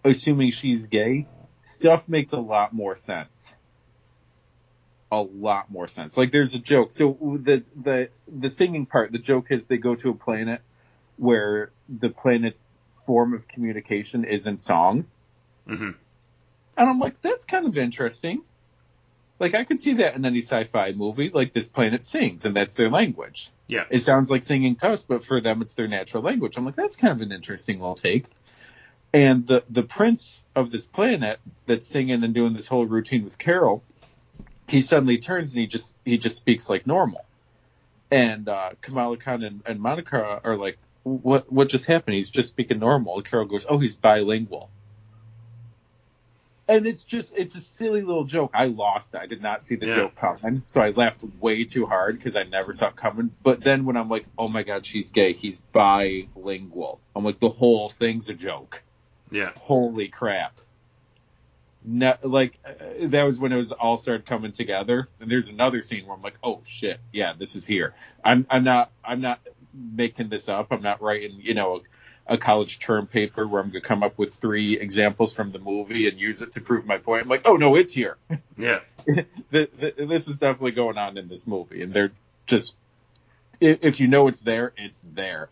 assuming 0.02 0.50
she's 0.50 0.88
gay, 0.88 1.28
stuff 1.62 2.08
makes 2.08 2.32
a 2.32 2.40
lot 2.40 2.72
more 2.72 2.96
sense. 2.96 3.54
A 5.12 5.22
lot 5.22 5.70
more 5.70 5.86
sense. 5.86 6.16
Like 6.16 6.32
there's 6.32 6.56
a 6.56 6.58
joke. 6.58 6.92
So 6.92 7.38
the 7.40 7.62
the 7.80 8.08
the 8.26 8.50
singing 8.50 8.84
part, 8.84 9.12
the 9.12 9.20
joke 9.20 9.52
is 9.52 9.66
they 9.66 9.76
go 9.76 9.94
to 9.94 10.10
a 10.10 10.14
planet 10.14 10.60
where 11.18 11.70
the 11.88 12.08
planet's 12.08 12.74
form 13.06 13.32
of 13.32 13.46
communication 13.46 14.24
is 14.24 14.48
in 14.48 14.58
song. 14.58 15.04
hmm 15.68 15.92
And 16.76 16.90
I'm 16.90 16.98
like, 16.98 17.22
that's 17.22 17.44
kind 17.44 17.64
of 17.64 17.78
interesting. 17.78 18.42
Like 19.38 19.54
I 19.54 19.64
could 19.64 19.80
see 19.80 19.94
that 19.94 20.14
in 20.14 20.24
any 20.24 20.40
sci-fi 20.40 20.92
movie. 20.92 21.30
Like 21.32 21.52
this 21.52 21.68
planet 21.68 22.02
sings 22.02 22.44
and 22.44 22.54
that's 22.54 22.74
their 22.74 22.90
language. 22.90 23.50
Yeah. 23.66 23.84
It 23.90 24.00
sounds 24.00 24.30
like 24.30 24.44
singing 24.44 24.76
to 24.76 24.90
us, 24.90 25.02
but 25.02 25.24
for 25.24 25.40
them 25.40 25.62
it's 25.62 25.74
their 25.74 25.88
natural 25.88 26.22
language. 26.22 26.56
I'm 26.56 26.64
like, 26.64 26.76
that's 26.76 26.96
kind 26.96 27.12
of 27.12 27.20
an 27.20 27.32
interesting 27.32 27.80
little 27.80 27.94
take. 27.94 28.26
And 29.12 29.46
the 29.46 29.62
the 29.70 29.84
prince 29.84 30.44
of 30.56 30.70
this 30.70 30.86
planet 30.86 31.38
that's 31.66 31.86
singing 31.86 32.24
and 32.24 32.34
doing 32.34 32.52
this 32.52 32.66
whole 32.66 32.84
routine 32.84 33.24
with 33.24 33.38
Carol, 33.38 33.82
he 34.66 34.82
suddenly 34.82 35.18
turns 35.18 35.52
and 35.52 35.60
he 35.60 35.66
just 35.66 35.96
he 36.04 36.18
just 36.18 36.36
speaks 36.36 36.68
like 36.68 36.86
normal. 36.86 37.24
And 38.10 38.48
uh, 38.48 38.70
Kamala 38.80 39.16
Khan 39.16 39.42
and, 39.42 39.62
and 39.66 39.80
Monica 39.80 40.40
are 40.44 40.56
like, 40.56 40.78
what 41.04 41.50
what 41.52 41.68
just 41.68 41.86
happened? 41.86 42.16
He's 42.16 42.30
just 42.30 42.50
speaking 42.50 42.78
normal. 42.80 43.22
Carol 43.22 43.46
goes, 43.46 43.66
oh, 43.68 43.78
he's 43.78 43.94
bilingual. 43.94 44.70
And 46.68 46.86
it's 46.86 47.04
just 47.04 47.34
it's 47.36 47.54
a 47.56 47.60
silly 47.60 48.02
little 48.02 48.24
joke. 48.24 48.52
I 48.54 48.66
lost. 48.66 49.14
I 49.14 49.26
did 49.26 49.42
not 49.42 49.62
see 49.62 49.76
the 49.76 49.86
Yeah. 49.86 49.96
joke 49.96 50.16
coming, 50.16 50.62
so 50.66 50.80
I 50.80 50.90
laughed 50.90 51.22
way 51.40 51.64
too 51.64 51.86
hard 51.86 52.16
because 52.18 52.36
I 52.36 52.44
never 52.44 52.72
saw 52.72 52.88
it 52.88 52.96
coming. 52.96 53.30
But 53.42 53.62
then 53.62 53.84
when 53.84 53.96
I'm 53.96 54.08
like, 54.08 54.26
oh 54.38 54.48
my 54.48 54.62
god, 54.62 54.86
she's 54.86 55.10
gay. 55.10 55.34
He's 55.34 55.58
bilingual. 55.58 57.02
I'm 57.14 57.24
like, 57.24 57.40
the 57.40 57.50
whole 57.50 57.90
thing's 57.90 58.28
a 58.30 58.34
joke 58.34 58.82
Yeah. 59.30 59.50
holy 59.56 60.08
crap. 60.08 60.58
No, 61.84 62.16
like 62.22 62.58
uh, 62.66 63.08
that 63.08 63.24
was 63.24 63.38
when 63.38 63.52
it 63.52 63.56
was 63.56 63.72
all 63.72 63.96
started 63.98 64.26
coming 64.26 64.52
together. 64.52 65.08
And 65.20 65.30
there's 65.30 65.48
another 65.48 65.82
scene 65.82 66.06
where 66.06 66.16
I'm 66.16 66.22
like, 66.22 66.38
oh 66.42 66.62
shit, 66.64 66.98
yeah, 67.12 67.34
this 67.38 67.56
is 67.56 67.66
here. 67.66 67.94
I'm 68.24 68.46
I'm 68.50 68.64
not 68.64 68.90
I'm 69.04 69.20
not 69.20 69.40
making 69.74 70.30
this 70.30 70.48
up. 70.48 70.68
I'm 70.72 70.82
not 70.82 71.02
writing 71.02 71.40
you 71.42 71.54
know 71.54 71.82
a, 72.26 72.38
college 72.38 72.78
term 72.78 73.06
paper 73.06 73.46
where 73.46 73.62
I'm 73.62 73.68
gonna 73.68 73.80
come 73.80 74.02
up 74.02 74.18
with 74.18 74.34
three 74.34 74.78
examples 74.78 75.34
from 75.34 75.52
the 75.52 75.58
movie 75.58 76.08
and 76.08 76.18
use 76.18 76.42
it 76.42 76.52
to 76.52 76.60
prove 76.60 76.86
my 76.86 76.98
point. 76.98 77.22
I'm 77.22 77.28
like, 77.28 77.42
oh 77.46 77.56
no, 77.56 77.76
it's 77.76 77.92
here. 77.92 78.16
Yeah. 78.56 78.80
the, 79.50 79.68
the, 79.78 80.06
this 80.06 80.28
is 80.28 80.38
definitely 80.38 80.70
going 80.70 80.96
on 80.96 81.18
in 81.18 81.28
this 81.28 81.46
movie, 81.46 81.82
and 81.82 81.92
they're 81.92 82.12
just 82.46 82.76
if, 83.60 83.78
if 83.82 84.00
you 84.00 84.06
know 84.06 84.28
it's 84.28 84.40
there, 84.40 84.72
it's 84.76 85.02
there. 85.12 85.48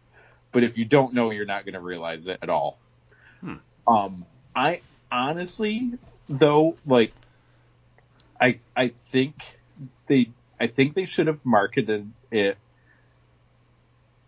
But 0.52 0.64
if 0.64 0.78
you 0.78 0.84
don't 0.84 1.14
know, 1.14 1.30
you're 1.30 1.46
not 1.46 1.64
going 1.64 1.74
to 1.74 1.80
realize 1.80 2.26
it 2.28 2.38
at 2.42 2.48
all. 2.48 2.78
Hmm. 3.40 3.54
Um, 3.86 4.26
I 4.54 4.80
honestly, 5.10 5.92
though, 6.28 6.76
like, 6.86 7.12
I 8.40 8.58
I 8.76 8.88
think 9.10 9.34
they 10.06 10.30
I 10.60 10.66
think 10.66 10.94
they 10.94 11.06
should 11.06 11.26
have 11.26 11.44
marketed 11.44 12.10
it 12.30 12.56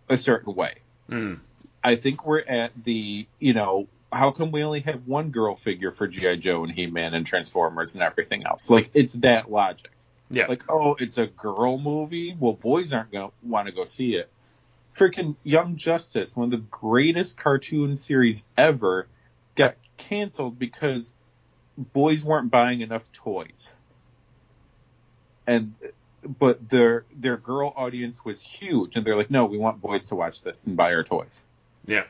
a 0.08 0.16
certain 0.16 0.54
way. 0.54 0.74
Mm. 1.10 1.40
I 1.84 1.96
think 1.96 2.24
we're 2.24 2.40
at 2.40 2.72
the, 2.82 3.26
you 3.38 3.52
know, 3.52 3.86
how 4.10 4.30
come 4.30 4.50
we 4.50 4.62
only 4.62 4.80
have 4.80 5.06
one 5.06 5.30
girl 5.30 5.54
figure 5.54 5.92
for 5.92 6.08
G.I. 6.08 6.36
Joe 6.36 6.64
and 6.64 6.72
He-Man 6.72 7.12
and 7.12 7.26
Transformers 7.26 7.94
and 7.94 8.02
everything 8.02 8.46
else? 8.46 8.70
Like, 8.70 8.90
it's 8.94 9.12
that 9.14 9.50
logic. 9.50 9.90
Yeah. 10.30 10.46
Like, 10.46 10.62
oh, 10.70 10.96
it's 10.98 11.18
a 11.18 11.26
girl 11.26 11.78
movie? 11.78 12.34
Well, 12.38 12.54
boys 12.54 12.92
aren't 12.94 13.12
going 13.12 13.28
to 13.28 13.34
want 13.42 13.66
to 13.66 13.72
go 13.72 13.84
see 13.84 14.14
it. 14.14 14.30
Freaking 14.96 15.36
Young 15.42 15.76
Justice, 15.76 16.34
one 16.34 16.46
of 16.46 16.50
the 16.52 16.66
greatest 16.70 17.36
cartoon 17.36 17.98
series 17.98 18.46
ever, 18.56 19.06
got 19.54 19.74
canceled 19.98 20.58
because 20.58 21.14
boys 21.76 22.24
weren't 22.24 22.50
buying 22.50 22.80
enough 22.80 23.10
toys. 23.12 23.70
And 25.46 25.74
but 26.38 26.70
their 26.70 27.04
their 27.14 27.36
girl 27.36 27.72
audience 27.76 28.24
was 28.24 28.40
huge 28.40 28.96
and 28.96 29.04
they're 29.04 29.16
like, 29.16 29.30
"No, 29.30 29.44
we 29.44 29.58
want 29.58 29.82
boys 29.82 30.06
to 30.06 30.14
watch 30.14 30.42
this 30.42 30.66
and 30.66 30.76
buy 30.76 30.94
our 30.94 31.04
toys." 31.04 31.42
Yeah. 31.86 32.04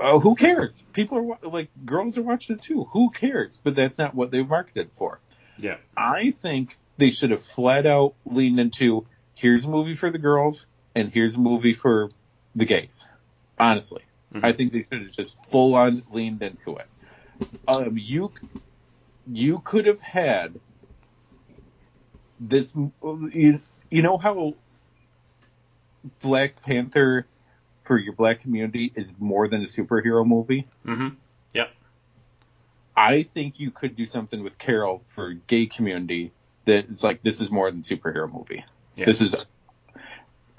Uh, 0.00 0.18
who 0.20 0.34
cares? 0.36 0.82
People 0.92 1.36
are 1.42 1.48
like 1.48 1.68
girls 1.84 2.16
are 2.16 2.22
watching 2.22 2.56
it 2.56 2.62
too. 2.62 2.84
Who 2.92 3.10
cares? 3.10 3.58
But 3.62 3.74
that's 3.74 3.98
not 3.98 4.14
what 4.14 4.30
they 4.30 4.42
marketed 4.42 4.90
for. 4.94 5.18
Yeah. 5.58 5.76
I 5.96 6.30
think 6.40 6.78
they 6.98 7.10
should 7.10 7.30
have 7.32 7.42
flat 7.42 7.86
out 7.86 8.14
leaned 8.24 8.60
into 8.60 9.06
here's 9.34 9.64
a 9.64 9.70
movie 9.70 9.96
for 9.96 10.10
the 10.10 10.18
girls 10.18 10.66
and 10.94 11.10
here's 11.12 11.34
a 11.34 11.40
movie 11.40 11.74
for 11.74 12.10
the 12.54 12.64
gays. 12.64 13.06
Honestly, 13.58 14.02
Mhm. 14.34 14.44
I 14.44 14.52
think 14.52 14.72
they 14.72 14.86
should 14.90 15.02
have 15.02 15.12
just 15.12 15.36
full 15.50 15.74
on 15.74 16.02
leaned 16.12 16.42
into 16.42 16.76
it. 16.76 16.86
Um, 17.66 17.98
you 17.98 18.32
you 19.26 19.58
could 19.60 19.86
have 19.86 20.00
had 20.00 20.58
this. 22.40 22.74
You, 23.02 23.60
you 23.90 24.02
know 24.02 24.16
how 24.18 24.54
Black 26.20 26.62
Panther 26.62 27.26
for 27.84 27.98
your 27.98 28.12
black 28.12 28.42
community 28.42 28.92
is 28.94 29.12
more 29.18 29.48
than 29.48 29.62
a 29.62 29.66
superhero 29.66 30.26
movie. 30.26 30.66
Mm-hmm. 30.86 31.08
Yeah. 31.52 31.66
I 32.96 33.22
think 33.22 33.60
you 33.60 33.70
could 33.70 33.96
do 33.96 34.06
something 34.06 34.42
with 34.42 34.58
Carol 34.58 35.02
for 35.08 35.32
gay 35.32 35.66
community 35.66 36.32
that 36.64 36.86
is 36.86 37.02
like 37.02 37.22
this 37.22 37.40
is 37.40 37.50
more 37.50 37.70
than 37.70 37.82
superhero 37.82 38.32
movie. 38.32 38.64
Yeah. 38.96 39.06
This 39.06 39.20
is 39.20 39.34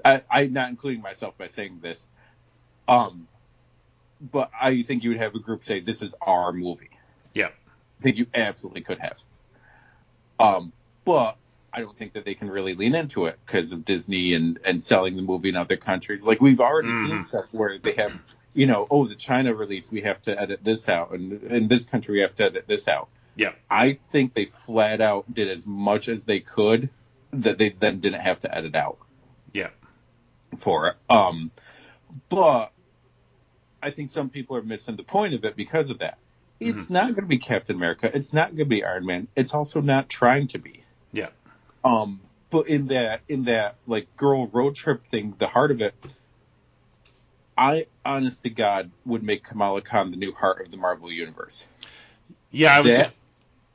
I, 0.03 0.21
I'm 0.29 0.53
not 0.53 0.69
including 0.69 1.01
myself 1.01 1.37
by 1.37 1.47
saying 1.47 1.79
this. 1.81 2.07
Um 2.87 3.27
but 4.19 4.51
I 4.59 4.83
think 4.83 5.03
you 5.03 5.09
would 5.09 5.19
have 5.19 5.35
a 5.35 5.39
group 5.39 5.65
say 5.65 5.79
this 5.79 6.01
is 6.01 6.15
our 6.21 6.51
movie. 6.51 6.89
Yeah. 7.33 7.47
I 7.99 8.03
think 8.03 8.17
you 8.17 8.27
absolutely 8.33 8.81
could 8.81 8.99
have. 8.99 9.21
Um 10.39 10.73
but 11.05 11.37
I 11.73 11.79
don't 11.81 11.97
think 11.97 12.13
that 12.13 12.23
they 12.25 12.35
can 12.35 12.49
really 12.51 12.75
lean 12.75 12.93
into 12.93 13.25
it 13.25 13.39
because 13.45 13.71
of 13.71 13.83
Disney 13.83 14.33
and, 14.35 14.59
and 14.63 14.81
selling 14.83 15.15
the 15.15 15.21
movie 15.23 15.49
in 15.49 15.55
other 15.55 15.75
countries. 15.77 16.25
Like 16.25 16.39
we've 16.41 16.59
already 16.61 16.93
seen 16.93 17.09
Mhm. 17.17 17.23
stuff 17.23 17.45
where 17.51 17.79
they 17.79 17.93
have, 17.93 18.13
you 18.53 18.67
know, 18.67 18.85
oh, 18.91 19.07
the 19.07 19.15
China 19.15 19.53
release, 19.55 19.91
we 19.91 20.01
have 20.01 20.21
to 20.23 20.39
edit 20.39 20.63
this 20.63 20.87
out, 20.87 21.11
and 21.11 21.41
in 21.43 21.67
this 21.67 21.85
country, 21.85 22.15
we 22.15 22.21
have 22.21 22.35
to 22.35 22.43
edit 22.43 22.67
this 22.67 22.87
out. 22.87 23.07
Yeah. 23.35 23.53
I 23.71 23.97
think 24.11 24.35
they 24.35 24.45
flat 24.45 25.01
out 25.01 25.33
did 25.33 25.49
as 25.49 25.65
much 25.65 26.07
as 26.09 26.25
they 26.25 26.39
could 26.41 26.89
that 27.31 27.57
they 27.57 27.69
then 27.69 27.99
didn't 27.99 28.21
have 28.21 28.39
to 28.41 28.55
edit 28.55 28.75
out 28.75 28.99
Yeah. 29.51 29.69
for 30.57 30.89
it. 30.89 30.95
Um, 31.09 31.49
but 32.29 32.71
I 33.81 33.89
think 33.89 34.09
some 34.09 34.29
people 34.29 34.55
are 34.57 34.61
missing 34.61 34.95
the 34.95 35.03
point 35.03 35.33
of 35.33 35.43
it 35.43 35.55
because 35.55 35.89
of 35.89 35.99
that. 35.99 36.19
It's 36.59 36.89
not 36.89 37.05
going 37.07 37.15
to 37.15 37.21
be 37.23 37.39
Captain 37.39 37.75
America. 37.75 38.09
It's 38.13 38.31
not 38.31 38.49
going 38.49 38.59
to 38.59 38.65
be 38.65 38.85
Iron 38.85 39.05
Man. 39.07 39.27
It's 39.35 39.53
also 39.53 39.81
not 39.81 40.07
trying 40.07 40.47
to 40.49 40.59
be. 40.59 40.83
Yeah. 41.11 41.29
Um, 41.83 42.21
but 42.49 42.67
in 42.67 42.87
that 42.87 43.21
in 43.27 43.45
that 43.45 43.75
like 43.87 44.15
girl 44.15 44.47
road 44.47 44.75
trip 44.75 45.05
thing, 45.05 45.35
the 45.37 45.47
heart 45.47 45.71
of 45.71 45.81
it, 45.81 45.95
I 47.57 47.87
honest 48.05 48.43
to 48.43 48.49
God 48.49 48.91
would 49.05 49.23
make 49.23 49.43
Kamala 49.43 49.81
Khan 49.81 50.11
the 50.11 50.17
new 50.17 50.33
heart 50.33 50.61
of 50.61 50.71
the 50.71 50.77
Marvel 50.77 51.11
universe. 51.11 51.67
Yeah. 52.51 52.75
I 52.75 52.81
was. 52.81 52.91
that 52.91 53.13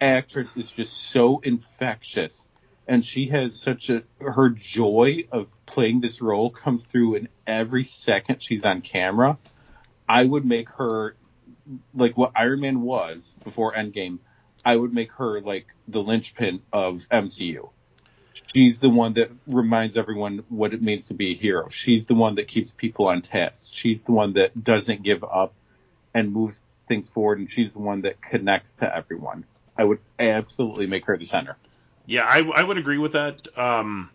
actress 0.01 0.57
is 0.57 0.71
just 0.71 0.93
so 0.93 1.41
infectious, 1.41 2.45
and 2.87 3.05
she 3.05 3.27
has 3.29 3.61
such 3.61 3.91
a 3.91 4.03
her 4.21 4.51
joy 4.51 5.27
of 5.33 5.49
playing 5.67 6.01
this 6.01 6.21
role 6.21 6.51
comes 6.51 6.85
through 6.85 7.17
in 7.17 7.29
every 7.47 7.85
second 7.85 8.43
she's 8.43 8.65
on 8.65 8.81
camera. 8.81 9.39
I 10.09 10.25
would 10.25 10.45
make 10.45 10.71
her 10.71 11.17
like 11.95 12.17
what 12.17 12.33
Iron 12.35 12.61
Man 12.61 12.83
was 12.83 13.35
before 13.45 13.75
Endgame. 13.75 14.19
I 14.65 14.77
would 14.77 14.93
make 14.93 15.13
her 15.13 15.41
like 15.41 15.67
the 15.87 16.03
linchpin 16.03 16.63
of 16.73 17.07
MCU. 17.11 17.71
She's 18.55 18.81
the 18.81 18.89
one 18.89 19.15
that 19.15 19.31
reminds 19.47 19.97
everyone 19.97 20.45
what 20.49 20.73
it 20.75 20.83
means 20.83 21.07
to 21.07 21.15
be 21.15 21.33
a 21.33 21.35
hero. 21.35 21.69
She's 21.69 22.07
the 22.07 22.15
one 22.15 22.37
that 22.37 22.49
keeps 22.49 22.73
people 22.73 23.09
on 23.09 23.23
task. 23.23 23.75
She's 23.75 24.05
the 24.05 24.13
one 24.13 24.35
that 24.35 24.63
doesn't 24.63 25.03
give 25.03 25.25
up 25.25 25.55
and 26.15 26.33
moves 26.33 26.63
things 26.87 27.09
forward, 27.09 27.39
and 27.39 27.51
she's 27.51 27.73
the 27.73 27.81
one 27.81 28.03
that 28.03 28.21
connects 28.23 28.77
to 28.77 28.97
everyone. 28.97 29.45
I 29.77 29.85
would 29.85 29.99
absolutely 30.19 30.87
make 30.87 31.05
her 31.07 31.17
the 31.17 31.25
center. 31.25 31.57
Yeah, 32.07 32.25
I, 32.25 32.39
I 32.39 32.63
would 32.63 32.79
agree 32.79 32.99
with 32.99 33.13
that. 33.13 33.47
Um, 33.59 34.11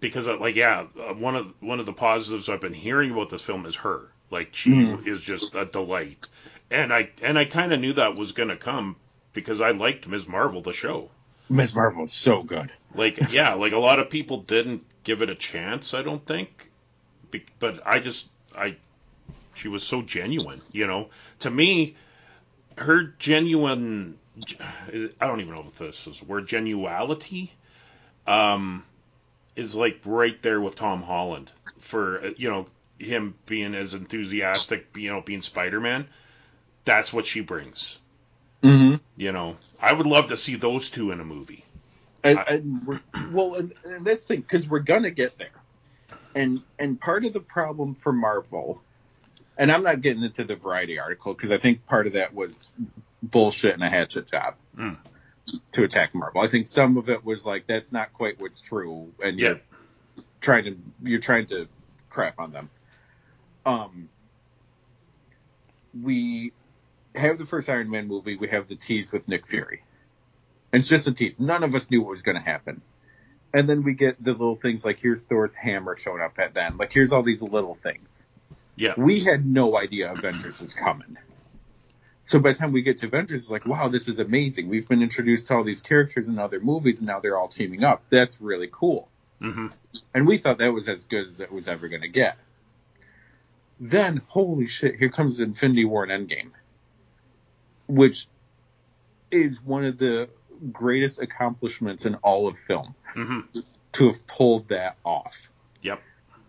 because 0.00 0.26
uh, 0.26 0.36
like 0.38 0.54
yeah, 0.54 0.86
uh, 0.98 1.14
one 1.14 1.36
of 1.36 1.54
one 1.60 1.80
of 1.80 1.86
the 1.86 1.92
positives 1.92 2.48
I've 2.48 2.60
been 2.60 2.74
hearing 2.74 3.10
about 3.10 3.30
this 3.30 3.42
film 3.42 3.66
is 3.66 3.76
her. 3.76 4.08
Like 4.30 4.54
she 4.54 4.70
Mhm. 4.70 5.06
is 5.06 5.22
just 5.22 5.54
a 5.54 5.64
delight, 5.64 6.28
and 6.70 6.92
I 6.92 7.10
and 7.22 7.38
I 7.38 7.44
kind 7.44 7.72
of 7.72 7.80
knew 7.80 7.92
that 7.94 8.16
was 8.16 8.32
gonna 8.32 8.56
come 8.56 8.96
because 9.32 9.60
I 9.60 9.70
liked 9.70 10.06
Ms. 10.06 10.26
Marvel 10.28 10.62
the 10.62 10.72
show. 10.72 11.10
Ms. 11.48 11.74
Marvel 11.74 12.04
is 12.04 12.12
so 12.12 12.42
good. 12.42 12.70
Like 12.94 13.32
yeah, 13.32 13.54
like 13.54 13.72
a 13.72 13.78
lot 13.78 13.98
of 13.98 14.10
people 14.10 14.38
didn't 14.38 14.84
give 15.02 15.22
it 15.22 15.30
a 15.30 15.34
chance. 15.34 15.94
I 15.94 16.02
don't 16.02 16.24
think, 16.24 16.70
Be- 17.30 17.44
but 17.58 17.82
I 17.86 17.98
just 17.98 18.28
I 18.56 18.76
she 19.54 19.68
was 19.68 19.84
so 19.84 20.02
genuine. 20.02 20.62
You 20.72 20.86
know, 20.86 21.08
to 21.40 21.50
me, 21.50 21.96
her 22.78 23.14
genuine. 23.18 24.18
I 25.20 25.26
don't 25.26 25.40
even 25.40 25.54
know 25.54 25.64
if 25.66 25.78
this 25.78 26.06
is 26.06 26.22
word 26.22 26.48
genuality. 26.48 27.50
Um, 28.26 28.84
is 29.54 29.76
like 29.76 30.00
right 30.04 30.40
there 30.42 30.60
with 30.60 30.76
Tom 30.76 31.02
Holland 31.02 31.50
for 31.78 32.26
you 32.36 32.50
know 32.50 32.66
him 32.98 33.34
being 33.46 33.74
as 33.74 33.94
enthusiastic, 33.94 34.96
you 34.96 35.10
know, 35.12 35.20
being 35.20 35.42
Spider 35.42 35.80
Man. 35.80 36.06
That's 36.84 37.12
what 37.12 37.26
she 37.26 37.40
brings. 37.40 37.98
Mm-hmm. 38.62 38.96
You 39.16 39.32
know, 39.32 39.56
I 39.80 39.92
would 39.92 40.06
love 40.06 40.28
to 40.28 40.36
see 40.36 40.56
those 40.56 40.90
two 40.90 41.10
in 41.10 41.20
a 41.20 41.24
movie. 41.24 41.63
And, 42.24 42.38
I- 42.38 42.42
and 42.44 42.86
we're, 42.86 43.00
well, 43.32 43.54
and, 43.54 43.72
and 43.84 44.04
that's 44.04 44.24
the 44.24 44.34
thing 44.34 44.40
because 44.40 44.66
we're 44.68 44.78
gonna 44.80 45.10
get 45.10 45.36
there, 45.38 45.48
and 46.34 46.62
and 46.78 46.98
part 47.00 47.24
of 47.26 47.32
the 47.34 47.40
problem 47.40 47.94
for 47.94 48.12
Marvel, 48.12 48.80
and 49.58 49.70
I'm 49.70 49.82
not 49.82 50.00
getting 50.00 50.22
into 50.22 50.42
the 50.44 50.56
Variety 50.56 50.98
article 50.98 51.34
because 51.34 51.52
I 51.52 51.58
think 51.58 51.84
part 51.86 52.06
of 52.06 52.14
that 52.14 52.34
was 52.34 52.68
bullshit 53.22 53.74
and 53.74 53.84
a 53.84 53.90
hatchet 53.90 54.30
job 54.30 54.54
Mm. 54.76 54.96
to 55.72 55.84
attack 55.84 56.14
Marvel. 56.14 56.40
I 56.40 56.48
think 56.48 56.66
some 56.66 56.96
of 56.96 57.08
it 57.10 57.24
was 57.24 57.44
like 57.44 57.66
that's 57.66 57.92
not 57.92 58.12
quite 58.14 58.40
what's 58.40 58.60
true, 58.62 59.12
and 59.22 59.38
Yeah. 59.38 59.48
you're 59.48 59.60
trying 60.40 60.64
to 60.64 60.76
you're 61.02 61.20
trying 61.20 61.46
to 61.48 61.68
crap 62.08 62.38
on 62.40 62.52
them. 62.52 62.70
Um, 63.66 64.08
we 66.02 66.52
have 67.14 67.36
the 67.38 67.46
first 67.46 67.68
Iron 67.68 67.90
Man 67.90 68.08
movie. 68.08 68.36
We 68.36 68.48
have 68.48 68.66
the 68.68 68.76
tease 68.76 69.12
with 69.12 69.28
Nick 69.28 69.46
Fury. 69.46 69.82
And 70.74 70.80
it's 70.80 70.88
just 70.88 71.06
a 71.06 71.12
tease. 71.12 71.38
None 71.38 71.62
of 71.62 71.72
us 71.76 71.88
knew 71.88 72.02
what 72.02 72.10
was 72.10 72.22
going 72.22 72.34
to 72.34 72.42
happen. 72.42 72.82
And 73.52 73.68
then 73.68 73.84
we 73.84 73.94
get 73.94 74.20
the 74.22 74.32
little 74.32 74.56
things 74.56 74.84
like 74.84 74.98
here's 74.98 75.22
Thor's 75.22 75.54
hammer 75.54 75.96
showing 75.96 76.20
up 76.20 76.36
at 76.40 76.54
the 76.54 76.64
end. 76.64 76.78
Like 76.78 76.92
here's 76.92 77.12
all 77.12 77.22
these 77.22 77.42
little 77.42 77.76
things. 77.76 78.26
Yeah. 78.74 78.94
We 78.96 79.20
had 79.20 79.46
no 79.46 79.78
idea 79.78 80.10
Avengers 80.10 80.60
was 80.60 80.74
coming. 80.74 81.16
So 82.24 82.40
by 82.40 82.50
the 82.50 82.58
time 82.58 82.72
we 82.72 82.82
get 82.82 82.98
to 82.98 83.06
Avengers, 83.06 83.42
it's 83.42 83.50
like, 83.52 83.66
wow, 83.66 83.86
this 83.86 84.08
is 84.08 84.18
amazing. 84.18 84.68
We've 84.68 84.88
been 84.88 85.00
introduced 85.00 85.46
to 85.46 85.54
all 85.54 85.62
these 85.62 85.80
characters 85.80 86.26
in 86.26 86.40
other 86.40 86.58
movies, 86.58 86.98
and 86.98 87.06
now 87.06 87.20
they're 87.20 87.38
all 87.38 87.46
teaming 87.46 87.84
up. 87.84 88.02
That's 88.10 88.40
really 88.40 88.68
cool. 88.72 89.08
hmm 89.40 89.68
And 90.12 90.26
we 90.26 90.38
thought 90.38 90.58
that 90.58 90.72
was 90.72 90.88
as 90.88 91.04
good 91.04 91.28
as 91.28 91.38
it 91.38 91.52
was 91.52 91.68
ever 91.68 91.86
going 91.86 92.02
to 92.02 92.08
get. 92.08 92.36
Then, 93.78 94.22
holy 94.26 94.66
shit, 94.66 94.96
here 94.96 95.10
comes 95.10 95.38
Infinity 95.38 95.84
War 95.84 96.02
and 96.02 96.28
Endgame, 96.28 96.50
which 97.86 98.26
is 99.30 99.62
one 99.62 99.84
of 99.84 99.98
the 99.98 100.28
greatest 100.72 101.20
accomplishments 101.20 102.06
in 102.06 102.14
all 102.16 102.48
of 102.48 102.58
film 102.58 102.94
hmm 103.14 103.40
to 103.92 104.06
have 104.08 104.26
pulled 104.26 104.68
that 104.68 104.96
off. 105.04 105.48
Yep. 105.82 106.02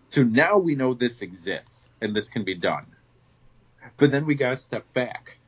So 0.08 0.24
now 0.24 0.58
we 0.58 0.74
know 0.74 0.94
this 0.94 1.22
exists 1.22 1.86
and 2.00 2.14
this 2.14 2.28
can 2.28 2.42
be 2.42 2.54
done. 2.56 2.86
But 3.98 4.10
then 4.10 4.26
we 4.26 4.34
got 4.34 4.50
to 4.50 4.56
step 4.56 4.92
back. 4.94 5.38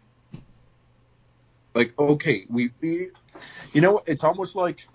Like, 1.75 1.99
okay, 1.99 2.47
we, 2.49 2.71
we, 2.81 3.09
you 3.73 3.81
know, 3.81 4.01
it's 4.07 4.23
almost 4.23 4.55
like 4.55 4.87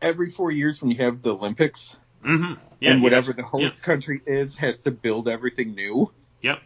every 0.00 0.30
four 0.30 0.50
years 0.50 0.80
when 0.80 0.90
you 0.90 0.98
have 0.98 1.22
the 1.22 1.34
Olympics, 1.34 1.96
hmm 2.22 2.54
Yeah. 2.80 2.92
and 2.92 3.00
yeah. 3.00 3.02
whatever 3.02 3.32
the 3.32 3.42
host 3.42 3.82
country 3.82 4.20
is 4.26 4.56
has 4.58 4.82
to 4.82 4.90
build 4.90 5.28
everything 5.28 5.74
new, 5.74 6.10
Yep. 6.42 6.60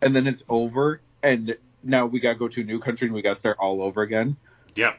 and 0.00 0.14
then 0.14 0.26
it's 0.26 0.44
over, 0.48 1.00
and 1.22 1.56
now 1.82 2.06
we 2.06 2.20
got 2.20 2.34
to 2.34 2.38
go 2.38 2.48
to 2.48 2.60
a 2.60 2.64
new 2.64 2.78
country 2.80 3.06
and 3.06 3.14
we 3.14 3.22
got 3.22 3.30
to 3.30 3.36
start 3.36 3.56
all 3.60 3.82
over 3.82 4.02
again. 4.02 4.36
Yep. 4.76 4.98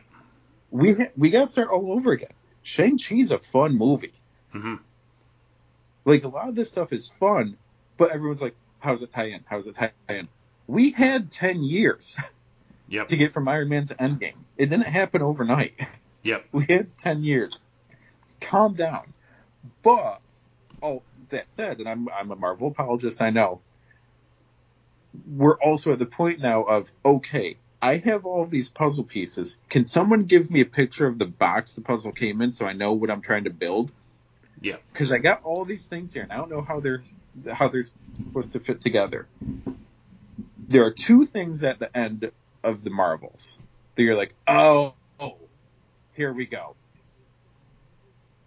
We 0.71 0.93
ha- 0.93 1.11
we 1.17 1.29
got 1.29 1.41
to 1.41 1.47
start 1.47 1.69
all 1.69 1.91
over 1.91 2.11
again. 2.11 2.33
Shang 2.63 2.97
Chi's 2.97 3.31
a 3.31 3.39
fun 3.39 3.77
movie. 3.77 4.13
hmm 4.51 4.75
Like 6.05 6.23
a 6.23 6.27
lot 6.27 6.49
of 6.49 6.55
this 6.55 6.69
stuff 6.69 6.91
is 6.93 7.09
fun, 7.19 7.57
but 7.97 8.11
everyone's 8.11 8.41
like, 8.41 8.55
"How's 8.79 9.01
it 9.01 9.11
tie 9.11 9.27
in? 9.29 9.41
How's 9.45 9.67
it 9.67 9.75
tie 9.75 9.91
in?" 10.09 10.27
We 10.67 10.91
had 10.91 11.29
ten 11.31 11.63
years 11.63 12.15
Yep. 12.89 13.07
to 13.07 13.17
get 13.17 13.33
from 13.33 13.47
Iron 13.47 13.69
Man 13.69 13.85
to 13.85 13.95
Endgame. 13.95 14.35
It 14.57 14.69
didn't 14.69 14.85
happen 14.87 15.21
overnight. 15.21 15.73
Yep. 16.23 16.45
We 16.51 16.65
had 16.69 16.95
10 16.99 17.23
years. 17.23 17.57
Calm 18.39 18.75
down. 18.75 19.13
But, 19.81 20.19
oh, 20.81 21.01
that 21.29 21.49
said, 21.49 21.79
and 21.79 21.89
I'm, 21.89 22.07
I'm 22.09 22.31
a 22.31 22.35
Marvel 22.35 22.67
apologist, 22.69 23.21
I 23.21 23.29
know. 23.29 23.61
We're 25.27 25.57
also 25.57 25.91
at 25.91 25.99
the 25.99 26.05
point 26.05 26.39
now 26.39 26.63
of, 26.63 26.91
okay, 27.05 27.57
I 27.81 27.97
have 27.97 28.25
all 28.25 28.45
these 28.45 28.69
puzzle 28.69 29.03
pieces. 29.03 29.59
Can 29.69 29.85
someone 29.85 30.23
give 30.23 30.49
me 30.49 30.61
a 30.61 30.65
picture 30.65 31.05
of 31.05 31.19
the 31.19 31.25
box 31.25 31.75
the 31.75 31.81
puzzle 31.81 32.11
came 32.11 32.41
in 32.41 32.49
so 32.51 32.65
I 32.65 32.73
know 32.73 32.93
what 32.93 33.11
I'm 33.11 33.21
trying 33.21 33.43
to 33.43 33.49
build? 33.49 33.91
Yeah. 34.61 34.77
Because 34.91 35.11
I 35.11 35.17
got 35.17 35.43
all 35.43 35.65
these 35.65 35.85
things 35.85 36.13
here 36.13 36.23
and 36.23 36.31
I 36.31 36.37
don't 36.37 36.49
know 36.49 36.61
how 36.61 36.79
they're, 36.79 37.03
how 37.51 37.67
they're 37.67 37.83
supposed 38.15 38.53
to 38.53 38.59
fit 38.59 38.79
together. 38.79 39.27
There 40.67 40.85
are 40.85 40.91
two 40.91 41.25
things 41.25 41.63
at 41.63 41.79
the 41.79 41.95
end 41.95 42.31
of 42.63 42.83
the 42.83 42.89
Marvels 42.89 43.59
that 43.95 44.03
you're 44.03 44.15
like, 44.15 44.33
oh, 44.47 44.93
oh 45.19 45.35
here 46.13 46.31
we 46.31 46.45
go. 46.45 46.75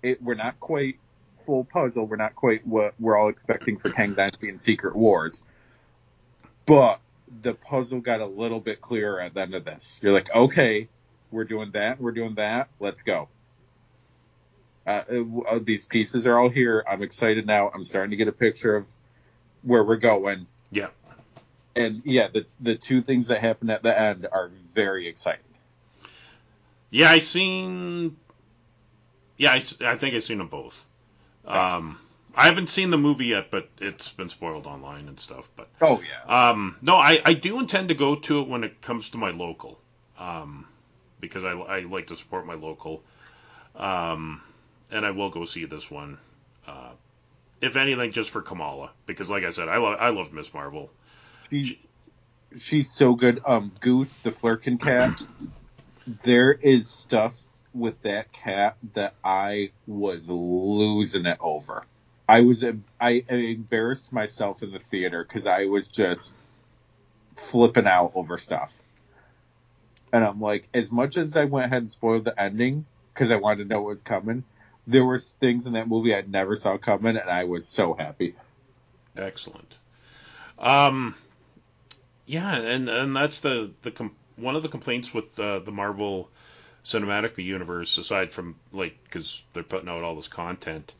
It, 0.02 0.22
we're 0.22 0.34
not 0.34 0.58
quite 0.60 0.98
full 1.44 1.64
puzzle. 1.64 2.06
We're 2.06 2.16
not 2.16 2.34
quite 2.34 2.66
what 2.66 2.94
we're 2.98 3.16
all 3.16 3.28
expecting 3.28 3.78
for 3.78 3.90
Kang 3.90 4.14
Dynasty 4.14 4.48
and 4.48 4.60
Secret 4.60 4.96
Wars. 4.96 5.42
But 6.66 7.00
the 7.42 7.54
puzzle 7.54 8.00
got 8.00 8.20
a 8.20 8.26
little 8.26 8.60
bit 8.60 8.80
clearer 8.80 9.20
at 9.20 9.34
the 9.34 9.40
end 9.40 9.54
of 9.54 9.64
this. 9.64 9.98
You're 10.02 10.12
like, 10.12 10.34
okay, 10.34 10.88
we're 11.30 11.44
doing 11.44 11.70
that, 11.72 12.00
we're 12.00 12.12
doing 12.12 12.34
that, 12.34 12.68
let's 12.80 13.02
go. 13.02 13.28
Uh, 14.86 15.02
uh, 15.48 15.58
these 15.60 15.84
pieces 15.84 16.26
are 16.26 16.38
all 16.38 16.48
here. 16.48 16.84
I'm 16.88 17.02
excited 17.02 17.44
now. 17.44 17.70
I'm 17.74 17.84
starting 17.84 18.10
to 18.10 18.16
get 18.16 18.28
a 18.28 18.32
picture 18.32 18.76
of 18.76 18.86
where 19.62 19.82
we're 19.82 19.96
going. 19.96 20.46
Yeah. 20.70 20.88
And 21.74 22.02
yeah, 22.04 22.28
the 22.32 22.46
the 22.60 22.76
two 22.76 23.02
things 23.02 23.26
that 23.26 23.40
happen 23.40 23.68
at 23.68 23.82
the 23.82 23.98
end 23.98 24.28
are 24.30 24.50
very 24.74 25.08
exciting. 25.08 25.42
Yeah, 26.90 27.10
I 27.10 27.18
seen. 27.18 28.16
Yeah, 29.36 29.52
I 29.52 29.60
think 29.60 30.14
I've 30.14 30.24
seen 30.24 30.38
them 30.38 30.48
both. 30.48 30.86
Um, 31.44 31.98
I 32.36 32.46
haven't 32.46 32.68
seen 32.68 32.90
the 32.90 32.98
movie 32.98 33.26
yet, 33.26 33.50
but 33.50 33.68
it's 33.80 34.12
been 34.12 34.28
spoiled 34.28 34.66
online 34.66 35.08
and 35.08 35.18
stuff. 35.18 35.48
But 35.56 35.68
Oh 35.80 36.02
yeah. 36.02 36.50
um, 36.50 36.76
no, 36.82 36.94
I, 36.94 37.20
I 37.24 37.32
do 37.32 37.58
intend 37.58 37.88
to 37.88 37.94
go 37.94 38.16
to 38.16 38.40
it 38.40 38.48
when 38.48 38.62
it 38.62 38.82
comes 38.82 39.10
to 39.10 39.18
my 39.18 39.30
local, 39.30 39.80
um, 40.18 40.66
because 41.18 41.44
I, 41.44 41.52
I 41.52 41.80
like 41.80 42.08
to 42.08 42.16
support 42.16 42.46
my 42.46 42.54
local, 42.54 43.02
um, 43.74 44.42
and 44.90 45.06
I 45.06 45.12
will 45.12 45.30
go 45.30 45.46
see 45.46 45.64
this 45.64 45.90
one. 45.90 46.18
Uh, 46.66 46.90
if 47.62 47.76
anything, 47.76 48.12
just 48.12 48.28
for 48.30 48.42
Kamala, 48.42 48.90
because 49.06 49.30
like 49.30 49.44
I 49.44 49.50
said, 49.50 49.68
I 49.68 49.78
love 49.78 49.96
I 49.98 50.10
love 50.10 50.32
Miss 50.32 50.52
Marvel. 50.52 50.90
She, 51.50 51.80
she's 52.58 52.90
so 52.92 53.14
good. 53.14 53.40
Um, 53.46 53.72
Goose, 53.80 54.16
the 54.18 54.30
Flerken 54.30 54.80
cat. 54.80 55.10
There 56.22 56.52
is 56.52 56.88
stuff 56.88 57.34
with 57.74 58.00
that 58.02 58.32
cat 58.32 58.76
that 58.94 59.16
I 59.24 59.72
was 59.88 60.28
losing 60.30 61.26
it 61.26 61.38
over. 61.40 61.84
I 62.28 62.40
was 62.40 62.64
I 63.00 63.24
embarrassed 63.28 64.12
myself 64.12 64.62
in 64.62 64.72
the 64.72 64.78
theater 64.78 65.24
because 65.24 65.46
I 65.46 65.66
was 65.66 65.88
just 65.88 66.34
flipping 67.36 67.86
out 67.86 68.12
over 68.14 68.38
stuff. 68.38 68.74
And 70.12 70.24
I'm 70.24 70.40
like, 70.40 70.68
as 70.72 70.90
much 70.90 71.16
as 71.16 71.36
I 71.36 71.44
went 71.44 71.66
ahead 71.66 71.82
and 71.82 71.90
spoiled 71.90 72.24
the 72.24 72.40
ending 72.40 72.86
because 73.12 73.30
I 73.30 73.36
wanted 73.36 73.64
to 73.64 73.68
know 73.68 73.82
what 73.82 73.90
was 73.90 74.02
coming, 74.02 74.44
there 74.86 75.04
were 75.04 75.18
things 75.18 75.66
in 75.66 75.74
that 75.74 75.88
movie 75.88 76.14
I 76.14 76.22
never 76.22 76.56
saw 76.56 76.78
coming, 76.78 77.16
and 77.16 77.30
I 77.30 77.44
was 77.44 77.66
so 77.66 77.94
happy. 77.94 78.34
Excellent. 79.16 79.74
Um, 80.58 81.14
yeah, 82.24 82.56
and 82.56 82.88
and 82.88 83.14
that's 83.14 83.40
the 83.40 83.72
the 83.82 83.90
com- 83.90 84.16
one 84.36 84.56
of 84.56 84.62
the 84.62 84.68
complaints 84.68 85.12
with 85.12 85.38
uh, 85.38 85.58
the 85.60 85.72
Marvel 85.72 86.28
Cinematic 86.84 87.42
Universe, 87.42 87.98
aside 87.98 88.32
from 88.32 88.56
like 88.72 88.96
because 89.04 89.42
they're 89.52 89.62
putting 89.62 89.88
out 89.88 90.02
all 90.02 90.14
this 90.14 90.28
content, 90.28 90.94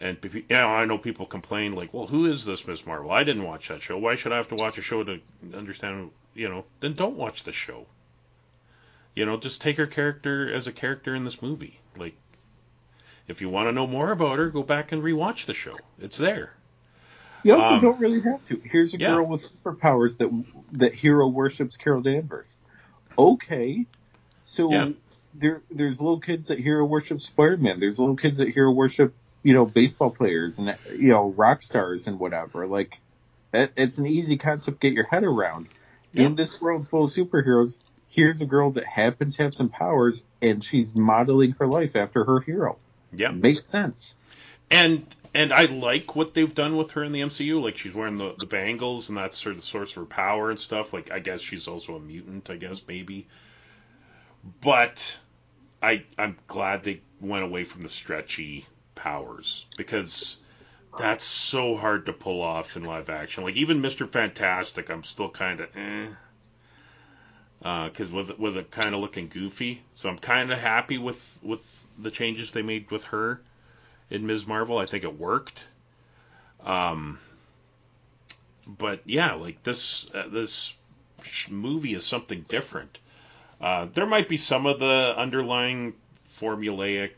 and 0.00 0.20
pe- 0.20 0.42
yeah, 0.48 0.66
I 0.66 0.84
know 0.84 0.98
people 0.98 1.26
complain 1.26 1.72
like, 1.72 1.94
well, 1.94 2.06
who 2.06 2.26
is 2.26 2.44
this 2.44 2.66
Miss 2.66 2.84
Marvel? 2.86 3.10
I 3.10 3.24
didn't 3.24 3.44
watch 3.44 3.68
that 3.68 3.82
show. 3.82 3.96
Why 3.98 4.16
should 4.16 4.32
I 4.32 4.36
have 4.36 4.48
to 4.48 4.54
watch 4.56 4.78
a 4.78 4.82
show 4.82 5.04
to 5.04 5.20
understand? 5.54 6.10
You 6.34 6.48
know, 6.48 6.64
then 6.80 6.94
don't 6.94 7.16
watch 7.16 7.44
the 7.44 7.52
show. 7.52 7.86
You 9.14 9.24
know, 9.26 9.36
just 9.36 9.60
take 9.62 9.76
her 9.76 9.86
character 9.86 10.52
as 10.52 10.66
a 10.66 10.72
character 10.72 11.14
in 11.14 11.24
this 11.24 11.40
movie. 11.40 11.78
Like, 11.96 12.14
if 13.28 13.40
you 13.40 13.48
want 13.48 13.68
to 13.68 13.72
know 13.72 13.86
more 13.86 14.10
about 14.10 14.38
her, 14.38 14.48
go 14.50 14.62
back 14.64 14.90
and 14.92 15.02
rewatch 15.02 15.46
the 15.46 15.54
show. 15.54 15.76
It's 16.00 16.18
there. 16.18 16.52
You 17.44 17.54
also 17.54 17.74
Um, 17.74 17.80
don't 17.80 18.00
really 18.00 18.20
have 18.22 18.44
to. 18.48 18.56
Here's 18.64 18.94
a 18.94 18.98
yeah. 18.98 19.08
girl 19.14 19.26
with 19.26 19.48
superpowers 19.62 20.18
that 20.18 20.30
that 20.78 20.94
hero 20.94 21.28
worships 21.28 21.76
Carol 21.76 22.00
Danvers. 22.02 22.56
Okay, 23.16 23.86
so 24.44 24.72
Yeah. 24.72 24.90
there 25.34 25.62
there's 25.70 26.00
little 26.00 26.20
kids 26.20 26.48
that 26.48 26.58
hero 26.58 26.84
worship 26.84 27.20
Spider-Man. 27.20 27.78
There's 27.80 28.00
little 28.00 28.16
kids 28.16 28.38
that 28.38 28.48
hero 28.48 28.72
worship 28.72 29.14
you 29.44 29.54
know 29.54 29.64
baseball 29.64 30.10
players 30.10 30.58
and 30.58 30.76
you 30.90 31.10
know 31.10 31.30
rock 31.30 31.62
stars 31.62 32.08
and 32.08 32.18
whatever. 32.18 32.66
Like 32.66 32.98
that, 33.52 33.70
it's 33.76 33.98
an 33.98 34.06
easy 34.06 34.36
concept 34.36 34.80
to 34.80 34.88
get 34.88 34.94
your 34.96 35.06
head 35.06 35.22
around. 35.22 35.68
Yeah. 36.12 36.24
In 36.24 36.34
this 36.34 36.60
world 36.60 36.88
full 36.88 37.04
of 37.04 37.10
superheroes, 37.10 37.78
here's 38.08 38.40
a 38.40 38.46
girl 38.46 38.72
that 38.72 38.86
happens 38.86 39.36
to 39.36 39.44
have 39.44 39.54
some 39.54 39.68
powers 39.68 40.24
and 40.42 40.64
she's 40.64 40.96
modeling 40.96 41.52
her 41.58 41.66
life 41.66 41.94
after 41.94 42.24
her 42.24 42.40
hero. 42.40 42.78
Yeah. 43.12 43.30
Makes 43.30 43.70
sense. 43.70 44.14
and 44.70 45.06
and 45.34 45.52
I 45.52 45.64
like 45.64 46.14
what 46.14 46.32
they've 46.32 46.54
done 46.54 46.76
with 46.76 46.92
her 46.92 47.02
in 47.02 47.12
the 47.12 47.20
MCU. 47.20 47.60
Like 47.62 47.76
she's 47.76 47.94
wearing 47.94 48.18
the, 48.18 48.34
the 48.38 48.46
bangles, 48.46 49.08
and 49.08 49.18
that's 49.18 49.36
sort 49.36 49.56
of 49.56 49.60
the 49.60 49.66
source 49.66 49.90
of 49.90 49.96
her 49.96 50.06
power 50.06 50.50
and 50.50 50.58
stuff. 50.58 50.92
Like 50.92 51.10
I 51.10 51.18
guess 51.18 51.40
she's 51.40 51.68
also 51.68 51.96
a 51.96 52.00
mutant. 52.00 52.48
I 52.50 52.56
guess 52.56 52.80
maybe, 52.86 53.26
but 54.62 55.18
I 55.82 56.04
I'm 56.16 56.38
glad 56.46 56.84
they 56.84 57.00
went 57.20 57.44
away 57.44 57.64
from 57.64 57.82
the 57.82 57.88
stretchy 57.88 58.66
powers 58.94 59.66
because 59.76 60.36
that's 60.98 61.24
so 61.24 61.76
hard 61.76 62.06
to 62.06 62.12
pull 62.12 62.40
off 62.40 62.76
in 62.76 62.84
live 62.84 63.10
action. 63.10 63.44
Like 63.44 63.56
even 63.56 63.80
Mister 63.80 64.06
Fantastic, 64.06 64.90
I'm 64.90 65.04
still 65.04 65.30
kind 65.30 65.60
of 65.60 65.76
eh. 65.76 66.06
Because 67.60 68.12
with 68.12 68.38
with 68.38 68.56
it 68.56 68.70
kind 68.70 68.94
of 68.94 69.00
looking 69.00 69.28
goofy, 69.28 69.82
so 69.94 70.08
I'm 70.08 70.18
kind 70.18 70.52
of 70.52 70.58
happy 70.58 70.98
with 70.98 71.38
with 71.42 71.86
the 71.98 72.10
changes 72.10 72.50
they 72.50 72.62
made 72.62 72.90
with 72.90 73.04
her 73.04 73.40
in 74.10 74.26
Ms. 74.26 74.46
Marvel. 74.46 74.78
I 74.78 74.86
think 74.86 75.04
it 75.04 75.18
worked. 75.18 75.64
Um, 76.62 77.18
but 78.66 79.00
yeah, 79.06 79.34
like 79.34 79.62
this 79.62 80.06
uh, 80.14 80.28
this 80.28 80.74
movie 81.48 81.94
is 81.94 82.04
something 82.04 82.42
different. 82.48 82.98
Uh, 83.60 83.86
there 83.94 84.06
might 84.06 84.28
be 84.28 84.36
some 84.36 84.66
of 84.66 84.78
the 84.78 85.14
underlying 85.16 85.94
formulaic 86.38 87.12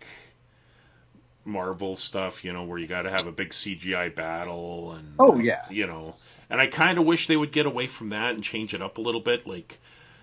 Marvel 1.46 1.96
stuff, 1.96 2.44
you 2.44 2.52
know, 2.52 2.64
where 2.64 2.78
you 2.78 2.86
got 2.86 3.02
to 3.02 3.10
have 3.10 3.26
a 3.26 3.32
big 3.32 3.50
CGI 3.50 4.14
battle 4.14 4.92
and 4.92 5.14
Oh, 5.18 5.38
yeah. 5.38 5.64
you 5.70 5.86
know, 5.86 6.16
and 6.50 6.60
I 6.60 6.66
kind 6.66 6.98
of 6.98 7.04
wish 7.04 7.26
they 7.26 7.36
would 7.36 7.52
get 7.52 7.66
away 7.66 7.86
from 7.86 8.10
that 8.10 8.34
and 8.34 8.42
change 8.42 8.74
it 8.74 8.82
up 8.82 8.98
a 8.98 9.00
little 9.00 9.20
bit. 9.20 9.46
Like 9.46 9.78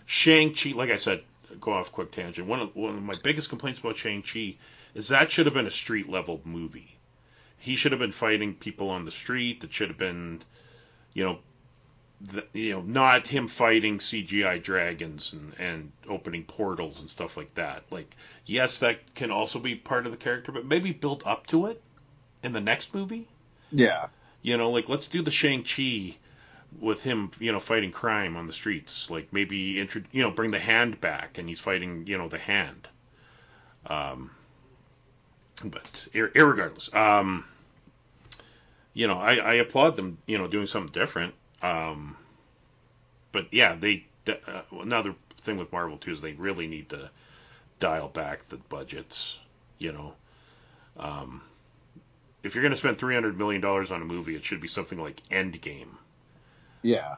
Shang 0.06 0.54
Chi, 0.54 0.72
like 0.72 0.90
I 0.90 0.98
said, 0.98 1.24
go 1.60 1.74
off 1.74 1.91
quick 1.91 2.12
tangent. 2.12 2.48
One 2.48 2.60
of 2.60 2.76
one 2.76 2.95
of 2.98 3.04
my 3.04 3.16
biggest 3.24 3.50
complaints 3.50 3.80
about 3.80 3.98
Shang 3.98 4.22
Chi 4.22 4.56
is 4.94 5.08
that 5.08 5.32
should 5.32 5.45
have 5.45 5.56
been 5.56 5.68
a 5.68 5.72
street 5.72 6.10
level 6.10 6.41
movie. 6.44 6.98
He 7.58 7.76
should 7.76 7.94
have 7.94 8.00
been 8.00 8.12
fighting 8.12 8.56
people 8.56 8.90
on 8.90 9.06
the 9.06 9.12
street. 9.12 9.64
It 9.64 9.72
should 9.72 9.88
have 9.88 9.98
been, 9.98 10.44
you 11.14 11.24
know, 11.24 11.40
the, 12.24 12.45
you 12.54 12.72
know, 12.72 12.82
not 12.82 13.28
him 13.28 13.48
fighting 13.48 14.00
CGI 14.00 14.62
dragons 14.62 15.34
and, 15.34 15.54
and 15.60 15.91
opening 16.08 16.44
portals 16.45 17.02
and 17.02 17.10
stuff 17.10 17.36
like 17.36 17.54
that. 17.56 17.84
Like, 17.91 18.16
yes, 18.45 18.80
that 18.80 19.14
can 19.14 19.32
also 19.32 19.60
be 19.60 19.76
part 19.76 20.06
of 20.06 20.12
the 20.12 20.18
character, 20.18 20.52
but 20.52 20.66
maybe 20.66 20.91
build 20.91 21.24
up 21.26 21.48
to 21.48 21.66
it 21.66 21.82
in 22.41 22.54
the 22.54 22.62
next 22.62 22.94
movie. 22.94 23.28
Yeah. 23.72 24.08
You 24.41 24.58
know, 24.58 24.72
like 24.72 24.88
let's 24.90 25.08
do 25.08 25.22
the 25.22 25.32
Shang 25.32 25.64
Chi 25.64 26.16
with 26.80 27.04
him, 27.04 27.32
you 27.40 27.52
know, 27.52 27.60
fighting 27.60 27.91
crime 27.91 28.38
on 28.38 28.48
the 28.48 28.54
streets. 28.54 29.10
Like 29.10 29.32
maybe 29.34 29.80
intro, 29.80 30.02
you 30.12 30.24
know, 30.24 30.32
bring 30.32 30.52
the 30.52 30.60
hand 30.60 31.02
back 31.02 31.38
and 31.38 31.50
he's 31.50 31.60
fighting, 31.60 32.08
you 32.08 32.18
know, 32.18 32.30
the 32.30 32.38
hand. 32.38 32.88
Um, 33.88 34.32
but 35.64 36.08
ir- 36.14 36.30
irregardless, 36.30 36.94
um, 36.95 37.45
you 38.94 39.08
know, 39.08 39.20
I, 39.20 39.36
I 39.36 39.54
applaud 39.56 39.98
them, 39.98 40.18
you 40.26 40.38
know, 40.38 40.48
doing 40.48 40.68
something 40.68 40.94
different. 40.94 41.34
Um, 41.64 42.15
but 43.31 43.48
yeah, 43.52 43.76
they 43.76 44.06
uh, 44.27 44.61
another 44.72 45.15
thing 45.41 45.57
with 45.57 45.72
Marvel 45.72 45.98
too 45.98 46.11
is 46.11 46.22
they 46.22 46.34
really 46.34 46.68
need 46.68 46.90
to 46.90 47.10
dial 47.80 48.10
back 48.10 48.48
the 48.49 48.57
budgets. 48.57 49.40
You 49.80 49.94
know, 49.94 50.14
um, 50.98 51.41
if 52.44 52.53
you're 52.53 52.61
going 52.61 52.73
to 52.73 52.77
spend 52.77 52.98
three 52.98 53.15
hundred 53.15 53.38
million 53.38 53.61
dollars 53.61 53.90
on 53.90 54.02
a 54.02 54.06
movie, 54.06 54.35
it 54.35 54.44
should 54.44 54.61
be 54.61 54.68
something 54.68 54.99
like 54.99 55.22
Endgame. 55.30 55.95
Yeah. 56.84 57.15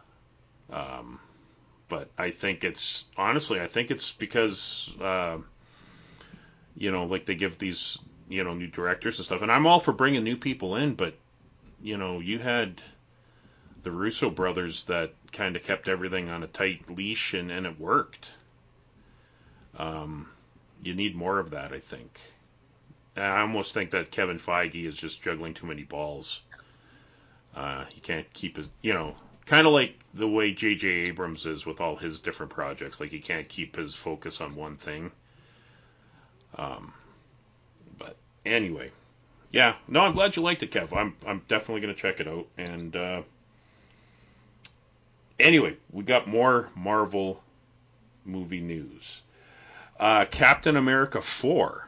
Um, 0.72 1.20
but 1.90 2.10
I 2.18 2.32
think 2.32 2.64
it's 2.64 3.06
honestly, 3.18 3.60
I 3.60 3.68
think 3.68 3.92
it's 3.92 4.12
because 4.12 4.94
uh, 5.02 5.38
you 6.78 6.92
know, 6.92 7.06
like 7.06 7.26
they 7.26 7.36
give 7.36 7.58
these 7.58 7.98
you 8.28 8.44
know, 8.44 8.54
new 8.54 8.68
directors 8.68 9.18
and 9.18 9.26
stuff. 9.26 9.42
And 9.42 9.52
I'm 9.52 9.68
all 9.68 9.80
for 9.80 9.92
bringing 9.92 10.24
new 10.24 10.38
people 10.38 10.76
in, 10.76 10.96
but 10.96 11.16
you 11.82 11.98
know, 11.98 12.20
you 12.20 12.40
had 12.40 12.82
the 13.86 13.92
Russo 13.92 14.32
brothers 14.32 14.84
that 14.86 15.14
kind 15.32 15.56
of 15.56 15.64
kept 15.64 15.88
everything 15.88 16.28
on 16.28 16.42
a 16.42 16.48
tight 16.48 16.90
leash, 16.90 17.36
and, 17.36 17.52
and 17.52 17.68
it 17.68 17.80
worked. 17.80 18.28
Um, 19.78 20.28
you 20.84 20.96
need 20.96 21.16
more 21.16 21.38
of 21.38 21.52
that, 21.52 21.72
I 21.72 21.80
think. 21.80 22.20
I 23.16 23.42
almost 23.42 23.76
think 23.76 23.92
that 23.92 24.10
Kevin 24.10 24.40
Feige 24.40 24.86
is 24.88 24.98
just 24.98 25.22
juggling 25.22 25.54
too 25.54 25.68
many 25.68 25.84
balls. 25.84 26.42
Uh, 27.56 27.86
he 27.94 28.02
can't 28.02 28.32
keep 28.34 28.58
his, 28.58 28.68
you 28.82 28.92
know, 28.92 29.16
kind 29.46 29.68
of 29.68 29.74
like 29.74 30.00
the 30.16 30.28
way 30.28 30.52
J.J. 30.52 30.88
Abrams 30.88 31.46
is 31.46 31.68
with 31.68 31.80
all 31.80 31.96
his 31.96 32.20
different 32.20 32.52
projects. 32.52 33.00
Like 33.00 33.12
he 33.12 33.20
can't 33.20 33.48
keep 33.48 33.76
his 33.76 33.94
focus 33.94 34.42
on 34.42 34.56
one 34.56 34.78
thing. 34.78 35.12
Um, 36.56 36.92
but 38.00 38.18
anyway, 38.48 38.90
yeah, 39.52 39.76
no, 39.88 40.00
I'm 40.00 40.14
glad 40.14 40.36
you 40.36 40.42
liked 40.42 40.64
it, 40.64 40.72
Kev. 40.72 40.92
I'm 40.92 41.16
I'm 41.26 41.44
definitely 41.48 41.82
gonna 41.82 41.94
check 41.94 42.20
it 42.20 42.28
out. 42.28 42.48
And 42.58 42.96
uh, 42.96 43.22
anyway, 45.40 45.78
we 45.92 46.04
got 46.04 46.28
more 46.28 46.70
Marvel 46.76 47.44
movie 48.26 48.62
news. 48.62 49.22
Uh, 50.00 50.26
Captain 50.26 50.76
America 50.76 51.22
4, 51.22 51.88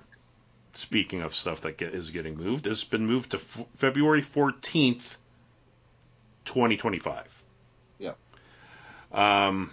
speaking 0.74 1.22
of 1.22 1.36
stuff 1.36 1.62
that 1.62 1.78
get, 1.78 1.94
is 1.94 2.10
getting 2.12 2.38
moved, 2.38 2.66
has 2.66 2.84
been 2.84 3.06
moved 3.06 3.32
to 3.32 3.38
f- 3.38 3.66
February 3.76 4.22
14th, 4.22 5.18
2025. 6.46 7.44
Yeah. 8.00 8.14
Um, 9.12 9.72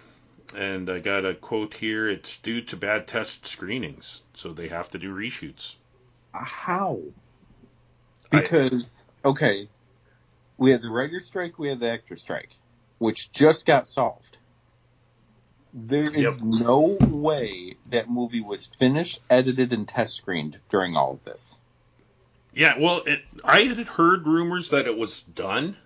and 0.57 0.91
I 0.91 0.99
got 0.99 1.25
a 1.25 1.35
quote 1.35 1.75
here. 1.75 2.09
It's 2.09 2.39
due 2.39 2.61
to 2.63 2.77
bad 2.77 3.07
test 3.07 3.47
screenings, 3.47 4.23
so 4.35 4.53
they 4.53 4.69
have 4.69 4.91
to 4.91 4.99
do 4.99 5.15
reshoots. 5.15 5.75
How? 6.33 7.01
I- 8.33 8.41
Because 8.41 9.05
okay, 9.25 9.69
we 10.59 10.71
had 10.73 10.83
the 10.83 10.89
writer 10.91 11.21
strike, 11.21 11.59
we 11.59 11.69
had 11.69 11.79
the 11.81 11.91
actor 11.91 12.17
strike, 12.17 12.51
which 12.99 13.33
just 13.33 13.67
got 13.67 13.87
solved. 13.87 14.39
There 15.73 16.11
is 16.11 16.41
Yep. 16.41 16.41
no 16.41 16.97
way 17.01 17.77
that 17.87 18.09
movie 18.09 18.41
was 18.41 18.67
finished, 18.79 19.21
edited, 19.29 19.73
and 19.73 19.89
test 19.89 20.15
screened 20.15 20.61
during 20.71 20.97
all 20.97 21.13
of 21.13 21.25
this. 21.25 21.57
Yeah, 22.53 22.79
well, 22.79 23.03
it, 23.07 23.23
I 23.43 23.63
had 23.63 23.89
heard 23.89 24.27
rumors 24.27 24.71
that 24.71 24.87
it 24.87 24.97
was 24.97 25.23
done. 25.23 25.77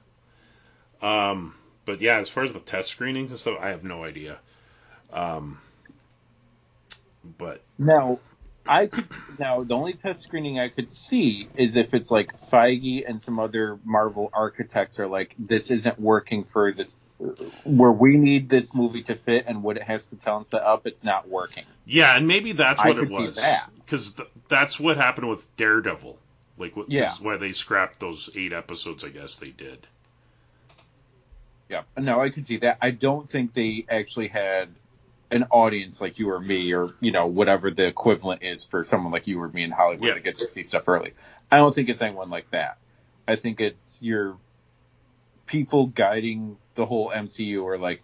Um, 1.00 1.54
but 1.86 2.02
yeah, 2.02 2.18
as 2.18 2.28
far 2.28 2.44
as 2.44 2.52
the 2.52 2.60
test 2.60 2.90
screenings 2.90 3.30
and 3.30 3.40
stuff, 3.40 3.58
I 3.60 3.68
have 3.68 3.84
no 3.84 4.04
idea. 4.04 4.38
Um, 5.10 5.58
but 7.24 7.62
Now, 7.78 8.20
I 8.68 8.86
could 8.86 9.06
now 9.38 9.62
the 9.64 9.74
only 9.74 9.94
test 9.94 10.22
screening 10.22 10.58
I 10.58 10.68
could 10.68 10.92
see 10.92 11.48
is 11.56 11.76
if 11.76 11.94
it's 11.94 12.10
like 12.10 12.38
Feige 12.38 13.04
and 13.08 13.20
some 13.20 13.38
other 13.40 13.78
Marvel 13.84 14.30
architects 14.32 15.00
are 15.00 15.06
like, 15.06 15.34
this 15.38 15.70
isn't 15.70 15.98
working 15.98 16.44
for 16.44 16.72
this, 16.72 16.96
where 17.64 17.92
we 17.92 18.16
need 18.16 18.48
this 18.48 18.74
movie 18.74 19.02
to 19.04 19.14
fit 19.14 19.44
and 19.48 19.62
what 19.62 19.76
it 19.76 19.82
has 19.84 20.06
to 20.06 20.16
tell 20.16 20.36
and 20.36 20.46
set 20.46 20.62
up, 20.62 20.86
it's 20.86 21.02
not 21.02 21.28
working. 21.28 21.64
yeah, 21.86 22.16
and 22.16 22.28
maybe 22.28 22.52
that's 22.52 22.84
what 22.84 22.96
could 22.96 23.08
it 23.08 23.12
see 23.12 23.26
was. 23.26 23.36
that. 23.36 23.70
Because 23.84 24.12
th- 24.12 24.28
that's 24.48 24.78
what 24.78 24.96
happened 24.98 25.28
with 25.28 25.56
Daredevil. 25.56 26.18
Like, 26.58 26.76
what, 26.76 26.90
Yeah. 26.90 27.14
why 27.20 27.36
they 27.38 27.52
scrapped 27.52 28.00
those 28.00 28.28
eight 28.34 28.52
episodes. 28.52 29.02
I 29.04 29.08
guess 29.08 29.36
they 29.36 29.50
did. 29.50 29.86
Yeah, 31.68 31.82
no, 31.96 32.20
I 32.20 32.30
could 32.30 32.46
see 32.46 32.56
that. 32.58 32.78
I 32.80 32.90
don't 32.92 33.28
think 33.28 33.52
they 33.52 33.84
actually 33.90 34.28
had 34.28 34.68
an 35.30 35.44
audience 35.50 36.00
like 36.00 36.18
you 36.18 36.30
or 36.30 36.40
me, 36.40 36.72
or 36.74 36.94
you 37.00 37.12
know 37.12 37.26
whatever 37.26 37.70
the 37.70 37.86
equivalent 37.86 38.42
is 38.42 38.64
for 38.64 38.84
someone 38.84 39.12
like 39.12 39.26
you 39.26 39.40
or 39.40 39.48
me 39.48 39.62
in 39.62 39.70
Hollywood 39.70 40.08
Yeah. 40.08 40.14
that 40.14 40.24
gets 40.24 40.40
to 40.40 40.52
see 40.52 40.64
stuff 40.64 40.88
early. 40.88 41.14
I 41.50 41.58
don't 41.58 41.74
think 41.74 41.88
it's 41.88 42.02
anyone 42.02 42.30
like 42.30 42.50
that. 42.50 42.78
I 43.26 43.36
think 43.36 43.60
it's 43.60 43.98
your 44.00 44.38
people 45.46 45.86
guiding 45.86 46.58
the 46.74 46.86
whole 46.86 47.10
MCU 47.12 47.66
are 47.66 47.78
like, 47.78 48.02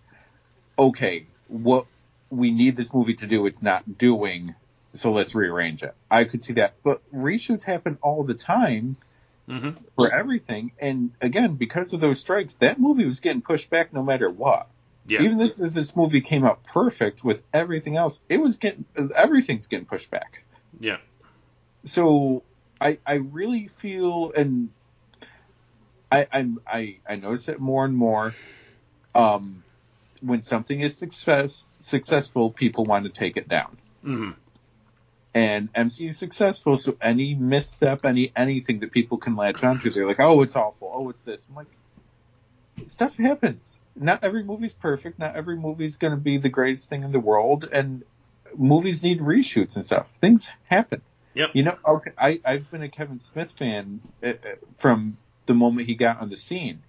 okay, 0.78 1.28
what 1.46 1.86
we 2.30 2.50
need 2.50 2.76
this 2.76 2.92
movie 2.92 3.14
to 3.14 3.26
do, 3.26 3.46
it's 3.46 3.62
not 3.62 3.98
doing, 3.98 4.54
so 4.94 5.12
let's 5.12 5.34
rearrange 5.34 5.82
it. 5.82 5.94
I 6.10 6.24
could 6.24 6.42
see 6.42 6.54
that, 6.54 6.76
but 6.84 7.02
reshoots 7.12 7.62
happen 7.64 7.98
all 8.02 8.24
the 8.24 8.34
time 8.34 8.96
hmm 9.48 9.84
for 9.96 10.12
everything. 10.12 10.72
And 10.80 11.12
again, 11.20 11.56
because 11.56 11.92
of 11.92 12.00
those 12.00 12.20
strikes, 12.20 12.56
that 12.56 12.80
movie 12.80 13.06
was 13.06 13.20
getting 13.20 13.42
pushed 13.42 13.70
back 13.70 13.92
no 13.92 14.02
matter 14.02 14.30
what. 14.30 14.68
Yeah. 15.06 15.22
Even 15.22 15.40
if 15.40 15.58
if 15.58 15.72
this 15.74 15.96
movie 15.96 16.20
came 16.20 16.44
out 16.44 16.64
perfect 16.64 17.22
with 17.22 17.42
everything 17.52 17.96
else, 17.96 18.20
it 18.28 18.40
was 18.40 18.56
getting 18.56 18.84
everything's 19.14 19.66
getting 19.66 19.86
pushed 19.86 20.10
back. 20.10 20.44
yeah. 20.80 20.98
So 21.84 22.42
I 22.80 22.98
I 23.06 23.14
really 23.14 23.68
feel 23.68 24.32
and 24.34 24.70
I 26.10 26.26
I'm, 26.32 26.58
I 26.66 26.98
I 27.08 27.16
notice 27.16 27.48
it 27.48 27.60
more 27.60 27.84
and 27.84 27.96
more. 27.96 28.34
Um, 29.14 29.62
when 30.20 30.42
something 30.42 30.80
is 30.80 30.96
success 30.96 31.66
successful, 31.80 32.50
people 32.50 32.84
want 32.84 33.04
to 33.04 33.10
take 33.10 33.36
it 33.36 33.48
down. 33.48 33.76
hmm 34.02 34.30
and 35.34 35.72
MCU 35.72 36.10
is 36.10 36.18
successful, 36.18 36.76
so 36.76 36.96
any 37.02 37.34
misstep, 37.34 38.04
any 38.04 38.32
anything 38.36 38.78
that 38.80 38.92
people 38.92 39.18
can 39.18 39.34
latch 39.34 39.64
onto, 39.64 39.90
they're 39.90 40.06
like, 40.06 40.20
oh, 40.20 40.42
it's 40.42 40.54
awful, 40.54 40.90
oh, 40.94 41.10
it's 41.10 41.22
this. 41.22 41.46
I'm 41.48 41.56
like, 41.56 41.66
stuff 42.86 43.16
happens. 43.16 43.76
Not 43.96 44.24
every 44.24 44.42
movie's 44.42 44.72
perfect. 44.74 45.18
Not 45.18 45.36
every 45.36 45.56
movie's 45.56 45.96
going 45.96 46.12
to 46.12 46.20
be 46.20 46.38
the 46.38 46.48
greatest 46.48 46.88
thing 46.88 47.02
in 47.04 47.12
the 47.12 47.20
world, 47.20 47.64
and 47.70 48.02
movies 48.56 49.02
need 49.02 49.20
reshoots 49.20 49.76
and 49.76 49.84
stuff. 49.86 50.10
Things 50.10 50.50
happen. 50.64 51.00
Yep. 51.34 51.50
You 51.54 51.62
know, 51.64 51.76
okay, 51.86 52.12
I 52.18 52.40
I've 52.44 52.70
been 52.70 52.82
a 52.82 52.88
Kevin 52.88 53.20
Smith 53.20 53.50
fan 53.52 54.00
uh, 54.22 54.28
uh, 54.28 54.32
from 54.78 55.16
the 55.46 55.54
moment 55.54 55.88
he 55.88 55.94
got 55.94 56.20
on 56.20 56.30
the 56.30 56.36
scene. 56.36 56.82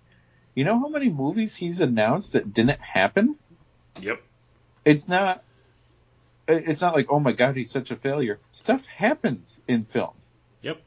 You 0.56 0.64
know 0.64 0.80
how 0.80 0.88
many 0.88 1.10
movies 1.10 1.56
he's 1.56 1.80
announced 1.82 2.34
that 2.34 2.54
didn't 2.54 2.80
happen? 2.82 3.36
Yep. 4.02 4.22
it's 4.84 5.08
not 5.08 5.42
it's 6.50 6.82
not 6.82 6.94
like 6.96 7.08
oh 7.10 7.20
my 7.20 7.32
god 7.32 7.56
he's 7.56 7.72
such 7.72 7.92
a 7.92 7.96
failure 7.96 8.40
stuff 8.52 8.86
happens 8.86 9.62
in 9.70 9.86
film 9.86 10.12
Yep. 10.62 10.82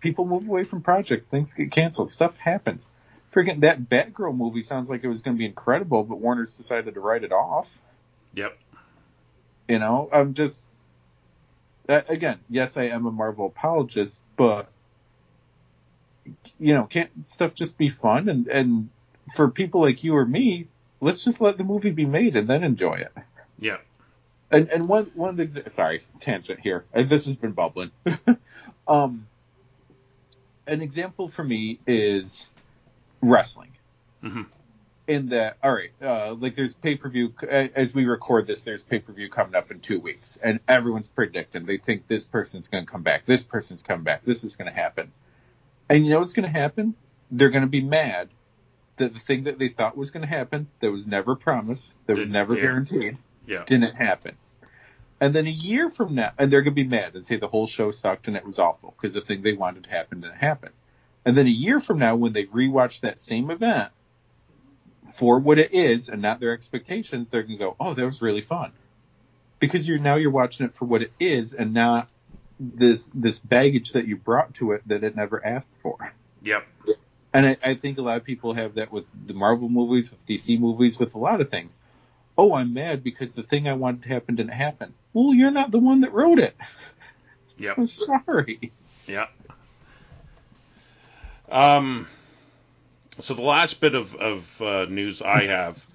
people 0.00 0.26
move 0.26 0.48
away 0.48 0.64
from 0.64 0.82
projects 0.82 1.30
things 1.30 1.52
get 1.52 1.70
canceled 1.70 2.10
stuff 2.10 2.36
happens 2.38 2.84
freaking 3.34 3.60
that 3.60 3.88
batgirl 3.88 4.36
movie 4.36 4.62
sounds 4.62 4.90
like 4.90 5.04
it 5.04 5.08
was 5.08 5.22
going 5.22 5.36
to 5.36 5.38
be 5.38 5.46
incredible 5.46 6.04
but 6.04 6.18
warner's 6.18 6.54
decided 6.54 6.94
to 6.94 7.00
write 7.00 7.24
it 7.24 7.32
off. 7.32 7.80
Yep. 8.34 8.58
you 9.68 9.78
know 9.78 10.08
i'm 10.10 10.32
just 10.32 10.64
uh, 11.88 12.00
again 12.08 12.38
yes 12.48 12.76
i 12.78 12.84
am 12.84 13.04
a 13.04 13.10
marvel 13.10 13.46
apologist 13.46 14.20
but 14.36 14.68
you 16.58 16.74
know 16.74 16.84
can't 16.84 17.10
stuff 17.26 17.54
just 17.54 17.76
be 17.78 17.88
fun? 17.88 18.28
And 18.28 18.46
and 18.46 18.88
for 19.34 19.50
people 19.50 19.80
like 19.80 20.04
you 20.04 20.16
or 20.16 20.24
me 20.24 20.68
let's 21.00 21.24
just 21.24 21.40
let 21.40 21.58
the 21.58 21.64
movie 21.64 21.90
be 21.90 22.04
made 22.04 22.36
and 22.36 22.48
then 22.48 22.62
enjoy 22.62 22.94
it. 22.94 23.12
Yeah. 23.58 23.78
and 24.50 24.68
and 24.70 24.88
one 24.88 25.10
one 25.14 25.38
of 25.40 25.52
the 25.54 25.70
sorry 25.70 26.04
tangent 26.20 26.60
here. 26.60 26.84
Uh, 26.94 27.02
this 27.02 27.26
has 27.26 27.36
been 27.36 27.52
bubbling. 27.52 27.90
Um 28.88 29.28
an 30.66 30.82
example 30.82 31.28
for 31.28 31.44
me 31.44 31.78
is 31.86 32.44
wrestling 33.22 33.70
hmm 34.20 34.42
in 35.08 35.30
that 35.30 35.56
all 35.64 35.72
right 35.72 35.90
uh 36.00 36.32
like 36.34 36.54
there's 36.54 36.74
pay-per-view 36.74 37.34
as 37.50 37.92
we 37.92 38.04
record 38.04 38.46
this 38.46 38.62
there's 38.62 38.82
pay-per-view 38.84 39.28
coming 39.28 39.54
up 39.56 39.70
in 39.72 39.80
two 39.80 39.98
weeks 39.98 40.36
and 40.36 40.60
everyone's 40.68 41.08
predicting 41.08 41.66
they 41.66 41.76
think 41.76 42.06
this 42.06 42.24
person's 42.24 42.68
going 42.68 42.84
to 42.86 42.90
come 42.90 43.02
back 43.02 43.24
this 43.26 43.42
person's 43.42 43.82
coming 43.82 44.04
back 44.04 44.24
this 44.24 44.44
is 44.44 44.54
going 44.54 44.70
to 44.72 44.74
happen 44.74 45.10
and 45.88 46.04
you 46.04 46.10
know 46.12 46.20
what's 46.20 46.32
going 46.32 46.46
to 46.46 46.52
happen 46.52 46.94
they're 47.32 47.50
going 47.50 47.62
to 47.64 47.68
be 47.68 47.80
mad 47.82 48.28
that 48.98 49.12
the 49.12 49.18
thing 49.18 49.44
that 49.44 49.58
they 49.58 49.68
thought 49.68 49.96
was 49.96 50.12
going 50.12 50.20
to 50.22 50.28
happen 50.28 50.68
that 50.80 50.92
was 50.92 51.04
never 51.06 51.34
promised 51.34 51.92
that 52.06 52.16
was 52.16 52.26
Didn't- 52.26 52.32
never 52.34 52.54
yeah. 52.54 52.60
guaranteed 52.62 53.18
Yeah. 53.46 53.64
didn't 53.64 53.96
happen. 53.96 54.36
And 55.20 55.34
then 55.34 55.46
a 55.46 55.50
year 55.50 55.88
from 55.90 56.14
now, 56.16 56.32
and 56.38 56.52
they're 56.52 56.62
going 56.62 56.74
to 56.74 56.82
be 56.82 56.88
mad 56.88 57.14
and 57.14 57.24
say 57.24 57.36
the 57.36 57.46
whole 57.48 57.66
show 57.68 57.90
sucked 57.92 58.28
and 58.28 58.36
it 58.36 58.44
was 58.44 58.58
awful 58.58 58.94
because 58.96 59.14
the 59.14 59.20
thing 59.20 59.42
they 59.42 59.52
wanted 59.52 59.84
to 59.84 59.90
happen 59.90 60.20
didn't 60.20 60.36
happen. 60.36 60.70
And 61.24 61.36
then 61.36 61.46
a 61.46 61.50
year 61.50 61.80
from 61.80 61.98
now, 61.98 62.16
when 62.16 62.32
they 62.32 62.44
rewatch 62.44 63.00
that 63.00 63.18
same 63.18 63.50
event 63.50 63.92
for 65.14 65.38
what 65.38 65.58
it 65.58 65.72
is 65.72 66.08
and 66.08 66.22
not 66.22 66.40
their 66.40 66.52
expectations, 66.52 67.28
they're 67.28 67.42
going 67.42 67.58
to 67.58 67.64
go, 67.64 67.76
"Oh, 67.78 67.94
that 67.94 68.04
was 68.04 68.22
really 68.22 68.40
fun," 68.40 68.72
because 69.58 69.86
you're 69.86 69.98
now 69.98 70.16
you're 70.16 70.30
watching 70.30 70.66
it 70.66 70.74
for 70.74 70.84
what 70.84 71.02
it 71.02 71.12
is 71.20 71.54
and 71.54 71.72
not 71.72 72.08
this 72.58 73.10
this 73.14 73.38
baggage 73.38 73.92
that 73.92 74.06
you 74.06 74.16
brought 74.16 74.54
to 74.54 74.72
it 74.72 74.82
that 74.86 75.04
it 75.04 75.16
never 75.16 75.44
asked 75.44 75.74
for. 75.82 76.12
Yep. 76.42 76.66
And 77.34 77.46
I, 77.46 77.56
I 77.62 77.74
think 77.74 77.98
a 77.98 78.02
lot 78.02 78.18
of 78.18 78.24
people 78.24 78.54
have 78.54 78.74
that 78.74 78.92
with 78.92 79.04
the 79.26 79.32
Marvel 79.32 79.68
movies, 79.68 80.10
with 80.10 80.26
DC 80.26 80.58
movies, 80.58 80.98
with 80.98 81.14
a 81.14 81.18
lot 81.18 81.40
of 81.40 81.50
things. 81.50 81.78
Oh, 82.36 82.54
I'm 82.54 82.74
mad 82.74 83.02
because 83.02 83.34
the 83.34 83.42
thing 83.42 83.68
I 83.68 83.74
wanted 83.74 84.02
to 84.02 84.08
happen 84.08 84.36
didn't 84.36 84.52
happen. 84.52 84.94
Well, 85.12 85.34
you're 85.34 85.50
not 85.50 85.70
the 85.70 85.78
one 85.78 86.00
that 86.00 86.12
wrote 86.12 86.38
it. 86.38 86.56
Yep. 87.58 87.78
I'm 87.78 87.86
sorry. 87.86 88.72
Yeah. 89.06 89.26
Um. 91.52 92.08
So 93.20 93.34
the 93.34 93.42
last 93.42 93.80
bit 93.80 93.94
of 93.94 94.16
of 94.16 94.62
uh, 94.62 94.86
news 94.86 95.22
I 95.22 95.46
have, 95.48 95.86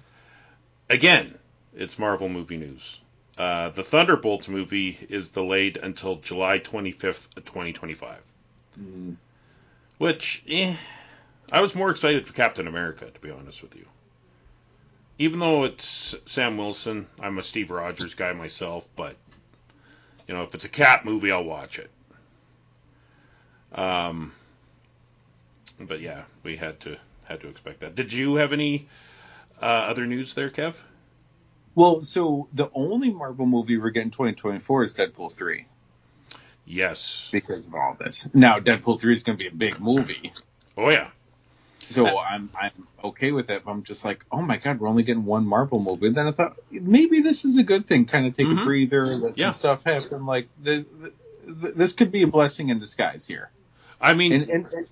again, 0.90 1.36
it's 1.74 1.98
Marvel 1.98 2.28
movie 2.30 2.56
news. 2.58 3.00
uh, 3.38 3.70
the 3.70 3.84
Thunderbolts 3.84 4.48
movie 4.48 4.98
is 5.10 5.30
delayed 5.30 5.76
until 5.78 6.16
July 6.16 6.60
25th, 6.60 7.28
2025. 7.36 8.18
Mm. 8.80 9.16
Which, 9.98 10.42
eh, 10.48 10.76
I 11.52 11.60
was 11.60 11.74
more 11.74 11.90
excited 11.90 12.26
for 12.26 12.34
Captain 12.34 12.66
America, 12.68 13.10
to 13.10 13.20
be 13.20 13.30
honest 13.30 13.62
with 13.62 13.76
you. 13.76 13.86
Even 15.18 15.40
though 15.40 15.64
it's 15.64 16.14
Sam 16.26 16.56
Wilson, 16.58 17.08
I'm 17.20 17.38
a 17.38 17.44
Steve 17.44 17.70
Rogers 17.70 18.14
guy 18.14 18.32
myself, 18.32 18.88
but 18.96 19.16
you 20.28 20.34
know, 20.34 20.42
if 20.44 20.54
it's 20.54 20.64
a 20.64 20.68
Cap 20.68 21.04
movie, 21.04 21.32
I'll 21.32 21.44
watch 21.44 21.78
it. 21.80 21.90
Um, 23.72 24.32
but 25.80 26.00
yeah, 26.00 26.24
we 26.42 26.56
had 26.56 26.80
to 26.80 26.96
had 27.24 27.40
to 27.42 27.48
expect 27.48 27.80
that. 27.80 27.94
Did 27.94 28.12
you 28.12 28.36
have 28.36 28.52
any 28.52 28.88
uh, 29.60 29.64
other 29.66 30.06
news 30.06 30.34
there, 30.34 30.50
Kev? 30.50 30.76
Well, 31.74 32.00
so 32.00 32.48
the 32.52 32.70
only 32.74 33.12
Marvel 33.12 33.46
movie 33.46 33.78
we're 33.78 33.90
getting 33.90 34.10
2024 34.10 34.82
is 34.82 34.94
Deadpool 34.94 35.32
3 35.32 35.66
Yes. 36.66 37.28
because 37.30 37.66
of 37.66 37.74
all 37.74 37.96
this. 37.98 38.26
Now, 38.34 38.58
Deadpool 38.58 39.00
3 39.00 39.14
is 39.14 39.22
going 39.22 39.38
to 39.38 39.42
be 39.42 39.48
a 39.48 39.54
big 39.54 39.80
movie, 39.80 40.32
Oh 40.76 40.90
yeah. 40.90 41.08
so 41.90 42.06
I'm 42.18 42.50
I'm 42.58 42.88
okay 43.04 43.32
with 43.32 43.48
it. 43.50 43.64
But 43.64 43.70
I'm 43.70 43.82
just 43.84 44.04
like, 44.04 44.24
oh 44.32 44.42
my 44.42 44.56
god, 44.56 44.80
we're 44.80 44.88
only 44.88 45.02
getting 45.04 45.24
one 45.24 45.46
Marvel 45.46 45.80
movie. 45.80 46.08
And 46.08 46.16
then 46.16 46.26
I 46.26 46.32
thought 46.32 46.58
maybe 46.70 47.20
this 47.22 47.44
is 47.44 47.56
a 47.58 47.62
good 47.62 47.86
thing, 47.86 48.06
kind 48.06 48.26
of 48.26 48.34
take 48.34 48.46
Mhm. 48.46 48.62
a 48.62 48.64
breather, 48.64 49.06
let 49.06 49.38
Yeah. 49.38 49.46
some 49.52 49.54
stuff 49.54 49.84
happen. 49.84 50.26
Like 50.26 50.48
the, 50.62 50.84
the, 51.46 51.70
this 51.70 51.92
could 51.92 52.10
be 52.10 52.22
a 52.22 52.26
blessing 52.26 52.68
in 52.70 52.78
disguise 52.78 53.26
here. 53.26 53.50
I 54.00 54.14
mean, 54.14 54.32
And, 54.32 54.50
and, 54.50 54.66
and 54.72 54.86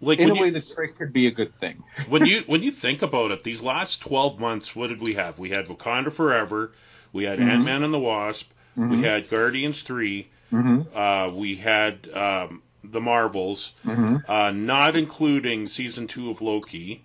like 0.00 0.18
in 0.18 0.30
a 0.30 0.34
you, 0.34 0.40
way, 0.42 0.50
the 0.50 0.60
strike 0.60 0.96
could 0.98 1.12
be 1.12 1.26
a 1.26 1.30
good 1.30 1.58
thing. 1.60 1.82
when 2.08 2.26
you 2.26 2.42
when 2.46 2.62
you 2.62 2.70
think 2.70 3.02
about 3.02 3.30
it, 3.30 3.44
these 3.44 3.62
last 3.62 4.00
twelve 4.02 4.38
months, 4.40 4.74
what 4.74 4.88
did 4.88 5.00
we 5.00 5.14
have? 5.14 5.38
We 5.38 5.50
had 5.50 5.66
Wakanda 5.66 6.12
Forever, 6.12 6.72
we 7.12 7.24
had 7.24 7.38
Mhm. 7.38 7.48
Ant 7.48 7.64
Man 7.64 7.82
and 7.82 7.92
the 7.94 7.98
Wasp, 7.98 8.50
we 8.76 8.82
Mhm. 8.98 9.04
had 9.04 9.28
Guardians 9.30 9.82
Three, 9.82 10.28
Mm-hmm. 10.52 10.96
uh, 10.96 11.28
we 11.34 11.56
had 11.56 12.08
um, 12.12 12.62
the 12.84 13.00
Marvels, 13.00 13.72
Mm-hmm. 13.84 14.30
uh, 14.30 14.50
not 14.50 14.96
including 14.96 15.66
season 15.66 16.06
two 16.08 16.30
of 16.30 16.40
Loki, 16.42 17.02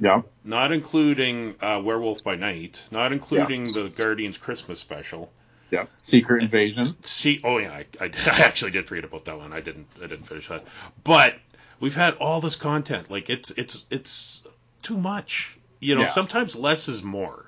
Yeah. 0.00 0.22
not 0.44 0.72
including 0.72 1.54
uh, 1.62 1.80
Werewolf 1.84 2.24
by 2.24 2.34
Night, 2.36 2.82
not 2.90 3.12
including 3.12 3.64
the 3.64 3.88
Guardians 3.88 4.36
Christmas 4.38 4.80
special. 4.80 5.32
Yeah. 5.70 5.84
Secret 5.98 6.42
Invasion. 6.42 6.96
See, 7.02 7.40
oh 7.44 7.58
yeah, 7.60 7.70
I, 7.72 7.86
I, 8.00 8.04
I 8.26 8.40
actually 8.40 8.70
did 8.70 8.88
forget 8.88 9.04
about 9.04 9.26
that 9.26 9.36
one. 9.38 9.52
I 9.52 9.60
didn't, 9.60 9.86
I 10.02 10.06
didn't 10.06 10.24
finish 10.24 10.48
that. 10.48 10.64
But 11.04 11.34
we've 11.80 11.96
had 11.96 12.14
all 12.14 12.40
this 12.40 12.56
content. 12.56 13.10
Like 13.10 13.30
it's, 13.30 13.50
it's, 13.52 13.84
it's 13.90 14.42
too 14.82 14.96
much. 14.96 15.56
You 15.80 15.94
know, 15.94 16.02
Yeah. 16.02 16.08
sometimes 16.10 16.56
less 16.56 16.88
is 16.88 17.02
more. 17.02 17.44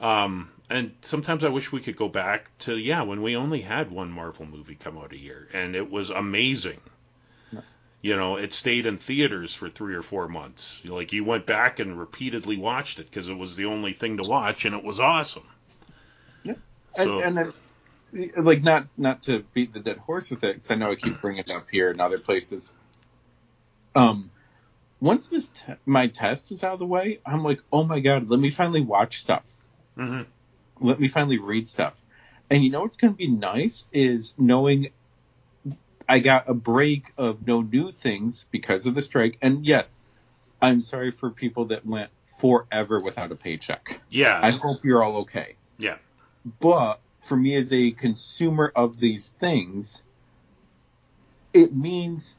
Um, 0.00 0.50
and 0.68 0.92
sometimes 1.02 1.44
I 1.44 1.48
wish 1.48 1.70
we 1.70 1.80
could 1.80 1.96
go 1.96 2.08
back 2.08 2.50
to 2.60 2.76
yeah 2.76 3.02
when 3.02 3.22
we 3.22 3.36
only 3.36 3.60
had 3.60 3.90
one 3.90 4.10
Marvel 4.10 4.46
movie 4.46 4.74
come 4.74 4.98
out 4.98 5.12
a 5.12 5.18
year, 5.18 5.48
and 5.52 5.76
it 5.76 5.90
was 5.90 6.10
amazing. 6.10 6.80
You 8.00 8.16
know, 8.16 8.34
it 8.34 8.52
stayed 8.52 8.86
in 8.86 8.98
theaters 8.98 9.54
for 9.54 9.70
three 9.70 9.94
or 9.94 10.02
four 10.02 10.26
months. 10.26 10.80
Like 10.84 11.12
you 11.12 11.22
went 11.24 11.46
back 11.46 11.78
and 11.78 11.96
repeatedly 11.96 12.56
watched 12.56 12.98
it 12.98 13.08
because 13.08 13.28
it 13.28 13.38
was 13.38 13.54
the 13.54 13.66
only 13.66 13.92
thing 13.92 14.16
to 14.16 14.24
watch, 14.28 14.64
and 14.64 14.74
it 14.74 14.82
was 14.82 14.98
awesome. 14.98 15.46
Yeah. 16.42 16.54
So, 16.96 17.20
and, 17.20 17.38
and 17.38 17.52
then, 18.12 18.44
like 18.44 18.64
not 18.64 18.88
not 18.96 19.22
to 19.24 19.44
beat 19.54 19.72
the 19.72 19.78
dead 19.78 19.98
horse 19.98 20.30
with 20.30 20.42
it 20.42 20.54
because 20.54 20.70
I 20.72 20.74
know 20.74 20.90
I 20.90 20.96
keep 20.96 21.20
bringing 21.20 21.44
it 21.46 21.50
up 21.52 21.66
here 21.70 21.90
and 21.90 22.00
other 22.00 22.18
places. 22.18 22.72
Um, 23.94 24.30
once 25.00 25.28
this 25.28 25.48
te- 25.48 25.74
my 25.84 26.06
test 26.08 26.52
is 26.52 26.62
out 26.64 26.74
of 26.74 26.78
the 26.78 26.86
way, 26.86 27.20
I'm 27.26 27.42
like, 27.44 27.60
oh 27.72 27.84
my 27.84 28.00
god, 28.00 28.28
let 28.28 28.38
me 28.40 28.50
finally 28.50 28.80
watch 28.80 29.20
stuff. 29.20 29.44
mhm. 29.96 30.26
Let 30.80 30.98
me 31.00 31.08
finally 31.08 31.38
read 31.38 31.68
stuff. 31.68 31.94
And 32.50 32.64
you 32.64 32.70
know 32.70 32.80
what's 32.82 32.96
going 32.96 33.12
to 33.12 33.16
be 33.16 33.28
nice 33.28 33.86
is 33.92 34.34
knowing 34.38 34.90
I 36.08 36.18
got 36.18 36.48
a 36.48 36.54
break 36.54 37.12
of 37.16 37.46
no 37.46 37.62
new 37.62 37.92
things 37.92 38.44
because 38.50 38.86
of 38.86 38.94
the 38.94 39.02
strike. 39.02 39.38
And 39.40 39.64
yes, 39.64 39.96
I'm 40.60 40.82
sorry 40.82 41.10
for 41.10 41.30
people 41.30 41.66
that 41.66 41.86
went 41.86 42.10
forever 42.40 43.00
without 43.00 43.30
a 43.32 43.36
paycheck. 43.36 44.00
yeah, 44.10 44.40
I 44.42 44.50
hope 44.50 44.84
you're 44.84 45.02
all 45.02 45.18
okay. 45.18 45.54
yeah. 45.78 45.96
But 46.60 47.00
for 47.20 47.36
me 47.36 47.54
as 47.54 47.72
a 47.72 47.92
consumer 47.92 48.72
of 48.74 48.98
these 48.98 49.28
things, 49.28 50.02
it 51.54 51.74
means 51.74 52.34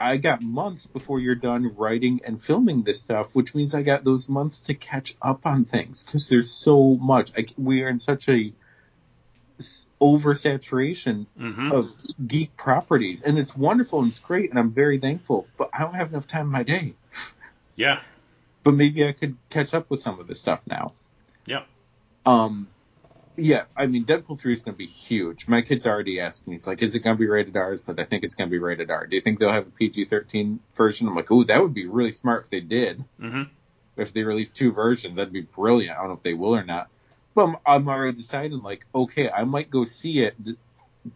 I 0.00 0.16
got 0.16 0.42
months 0.42 0.86
before 0.86 1.18
you're 1.18 1.34
done 1.34 1.74
writing 1.76 2.20
and 2.24 2.42
filming 2.42 2.82
this 2.82 3.00
stuff, 3.00 3.34
which 3.34 3.54
means 3.54 3.74
I 3.74 3.82
got 3.82 4.04
those 4.04 4.28
months 4.28 4.62
to 4.62 4.74
catch 4.74 5.16
up 5.20 5.44
on 5.44 5.64
things 5.64 6.04
because 6.04 6.28
there's 6.28 6.50
so 6.50 6.94
much. 6.96 7.32
I, 7.36 7.46
we 7.56 7.82
are 7.82 7.88
in 7.88 7.98
such 7.98 8.28
a 8.28 8.52
oversaturation 10.00 11.26
hmm 11.36 11.72
of 11.72 11.90
geek 12.26 12.56
properties, 12.56 13.22
and 13.22 13.38
it's 13.38 13.56
wonderful 13.56 13.98
and 14.00 14.08
it's 14.08 14.18
great, 14.18 14.50
and 14.50 14.58
I'm 14.58 14.70
very 14.70 14.98
thankful. 14.98 15.46
But 15.58 15.70
I 15.72 15.80
don't 15.80 15.94
have 15.94 16.10
enough 16.10 16.26
time 16.26 16.46
in 16.46 16.52
my 16.52 16.62
day. 16.62 16.94
Yeah, 17.76 18.00
But 18.62 18.72
maybe 18.74 19.06
I 19.06 19.12
could 19.12 19.36
catch 19.50 19.74
up 19.74 19.90
with 19.90 20.00
some 20.00 20.18
of 20.18 20.26
this 20.26 20.40
stuff 20.40 20.60
now. 20.66 20.92
yeah. 21.46 21.62
Um, 22.26 22.68
yeah, 23.38 23.64
I 23.76 23.86
mean, 23.86 24.04
Deadpool 24.04 24.40
3 24.40 24.52
is 24.52 24.62
going 24.62 24.74
to 24.74 24.78
be 24.78 24.86
huge. 24.86 25.46
My 25.46 25.62
kid's 25.62 25.86
already 25.86 26.20
asking 26.20 26.50
me, 26.50 26.56
it's 26.56 26.66
like, 26.66 26.82
is 26.82 26.94
it 26.94 27.00
going 27.00 27.16
to 27.16 27.20
be 27.20 27.28
rated 27.28 27.56
R? 27.56 27.72
I 27.72 27.76
said, 27.76 28.00
I 28.00 28.04
think 28.04 28.24
it's 28.24 28.34
going 28.34 28.48
to 28.48 28.50
be 28.50 28.58
rated 28.58 28.90
R. 28.90 29.06
Do 29.06 29.14
you 29.14 29.22
think 29.22 29.38
they'll 29.38 29.52
have 29.52 29.68
a 29.68 29.70
PG 29.70 30.06
13 30.06 30.58
version? 30.76 31.08
I'm 31.08 31.14
like, 31.14 31.30
ooh, 31.30 31.44
that 31.44 31.62
would 31.62 31.72
be 31.72 31.86
really 31.86 32.12
smart 32.12 32.44
if 32.44 32.50
they 32.50 32.60
did. 32.60 33.04
hmm 33.18 33.42
If 33.96 34.12
they 34.12 34.22
released 34.22 34.56
two 34.56 34.72
versions, 34.72 35.16
that'd 35.16 35.32
be 35.32 35.42
brilliant. 35.42 35.96
I 35.96 36.00
don't 36.00 36.08
know 36.08 36.16
if 36.16 36.22
they 36.22 36.34
will 36.34 36.54
or 36.54 36.64
not. 36.64 36.88
But 37.34 37.44
I'm, 37.44 37.56
I'm 37.64 37.88
already 37.88 38.16
deciding, 38.16 38.62
like, 38.62 38.84
okay, 38.94 39.30
I 39.30 39.44
might 39.44 39.70
go 39.70 39.84
see 39.84 40.20
it, 40.20 40.34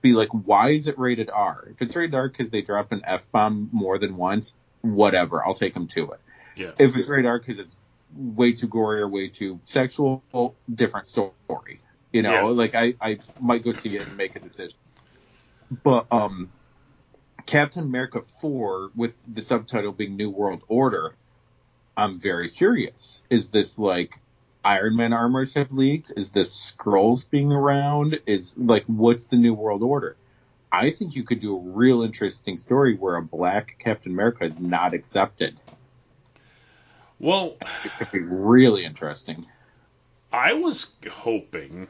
be 0.00 0.12
like, 0.12 0.28
why 0.28 0.70
is 0.70 0.86
it 0.86 0.98
rated 0.98 1.28
R? 1.28 1.68
If 1.70 1.82
it's 1.82 1.96
rated 1.96 2.14
R 2.14 2.28
because 2.28 2.50
they 2.50 2.62
drop 2.62 2.92
an 2.92 3.02
F 3.04 3.30
bomb 3.32 3.68
more 3.72 3.98
than 3.98 4.16
once, 4.16 4.56
whatever, 4.80 5.44
I'll 5.44 5.54
take 5.54 5.74
them 5.74 5.88
to 5.88 6.12
it. 6.12 6.20
Yeah. 6.56 6.70
If 6.78 6.96
it's 6.96 7.08
rated 7.08 7.26
R 7.26 7.38
because 7.38 7.58
it's 7.58 7.76
way 8.14 8.52
too 8.52 8.68
gory 8.68 9.00
or 9.00 9.08
way 9.08 9.28
too 9.28 9.60
sexual, 9.64 10.22
different 10.72 11.06
story. 11.06 11.81
You 12.12 12.22
know, 12.22 12.48
Yeah. 12.48 12.54
like 12.54 12.74
I, 12.74 12.94
I 13.00 13.18
might 13.40 13.64
go 13.64 13.72
see 13.72 13.96
it 13.96 14.06
and 14.06 14.16
make 14.16 14.36
a 14.36 14.40
decision. 14.40 14.78
But 15.82 16.06
um, 16.10 16.50
Captain 17.46 17.84
America 17.84 18.22
4 18.40 18.90
with 18.94 19.14
the 19.26 19.40
subtitle 19.42 19.92
being 19.92 20.16
New 20.16 20.30
World 20.30 20.62
Order, 20.68 21.14
I'm 21.96 22.18
very 22.18 22.50
curious. 22.50 23.22
Is 23.30 23.50
this 23.50 23.78
like 23.78 24.18
Iron 24.64 24.96
Man 24.96 25.12
armors 25.12 25.54
have 25.54 25.72
leaked? 25.72 26.12
Is 26.16 26.30
this 26.30 26.72
Skrulls 26.72 27.28
being 27.28 27.50
around? 27.52 28.20
Is 28.26 28.56
like 28.58 28.84
what's 28.86 29.24
the 29.24 29.36
New 29.36 29.54
World 29.54 29.82
Order? 29.82 30.16
I 30.70 30.90
think 30.90 31.14
you 31.16 31.22
could 31.24 31.40
do 31.40 31.54
a 31.56 31.60
real 31.60 32.02
interesting 32.02 32.56
story 32.56 32.96
where 32.96 33.16
a 33.16 33.22
black 33.22 33.76
Captain 33.78 34.12
America 34.12 34.44
is 34.44 34.58
not 34.58 34.94
accepted. 34.94 35.58
Well, 37.18 37.56
It 37.84 37.92
could 37.98 38.10
be 38.10 38.20
really 38.20 38.84
interesting. 38.84 39.46
I 40.32 40.54
was 40.54 40.86
hoping, 41.10 41.88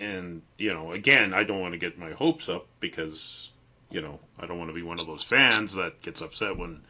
and 0.00 0.42
you 0.58 0.72
know, 0.72 0.92
again, 0.92 1.34
I 1.34 1.44
don't 1.44 1.60
want 1.60 1.72
to 1.72 1.78
get 1.78 1.98
my 1.98 2.12
hopes 2.12 2.48
up 2.48 2.66
because 2.80 3.50
you 3.90 4.00
know 4.02 4.18
I 4.38 4.46
don't 4.46 4.58
want 4.58 4.70
to 4.70 4.74
be 4.74 4.82
one 4.82 4.98
of 5.00 5.06
those 5.06 5.22
fans 5.22 5.74
that 5.74 6.02
gets 6.02 6.20
upset 6.20 6.56
when 6.56 6.80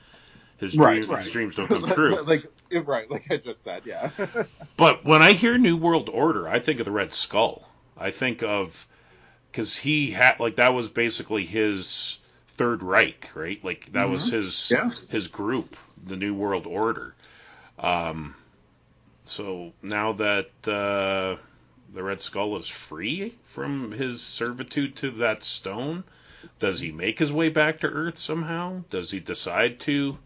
his, 0.59 0.77
Right, 0.77 1.01
dream, 1.01 1.11
right. 1.11 1.23
his 1.25 1.33
dreams 1.33 1.55
don't 1.57 1.69
come 1.69 1.85
true. 1.85 2.23
like 2.23 2.47
right, 2.87 3.11
like 3.11 3.31
I 3.31 3.37
just 3.37 3.63
said, 3.63 3.83
yeah. 3.85 4.11
But 4.77 5.05
when 5.05 5.23
I 5.23 5.33
hear 5.33 5.57
New 5.59 5.77
World 5.77 6.09
Order, 6.09 6.49
I 6.49 6.59
think 6.61 6.81
of 6.81 6.85
the 6.85 6.91
Red 6.93 7.13
Skull. 7.13 7.69
I 7.97 8.11
think 8.11 8.43
of 8.43 8.87
because 9.51 9.77
he 9.77 10.11
had 10.11 10.41
like 10.41 10.57
that 10.57 10.75
was 10.75 10.89
basically 10.89 11.45
his 11.47 12.19
Third 12.57 12.83
Reich, 12.83 13.31
right? 13.35 13.63
Like 13.65 13.93
that 13.93 14.09
was 14.11 14.29
his 14.29 14.69
Yeah. 14.71 14.91
his 15.11 15.29
group, 15.29 15.77
the 16.07 16.17
New 16.17 16.35
World 16.35 16.67
Order. 16.67 17.15
Um, 17.79 18.35
so 19.25 19.73
now 19.83 20.13
that 20.13 20.51
uh, 20.69 21.37
the 21.95 22.03
Red 22.03 22.21
Skull 22.21 22.57
is 22.57 22.69
free 22.69 23.35
from 23.45 23.93
his 23.93 24.21
servitude 24.21 24.97
to 24.97 25.11
that 25.13 25.45
stone, 25.45 26.05
does 26.59 26.81
he 26.81 26.93
make 26.93 27.19
his 27.19 27.33
way 27.33 27.49
back 27.49 27.81
to 27.81 27.87
Earth 27.87 28.19
somehow? 28.19 28.83
Does 28.91 29.11
he 29.11 29.21
decide 29.21 29.81
to? 29.81 30.19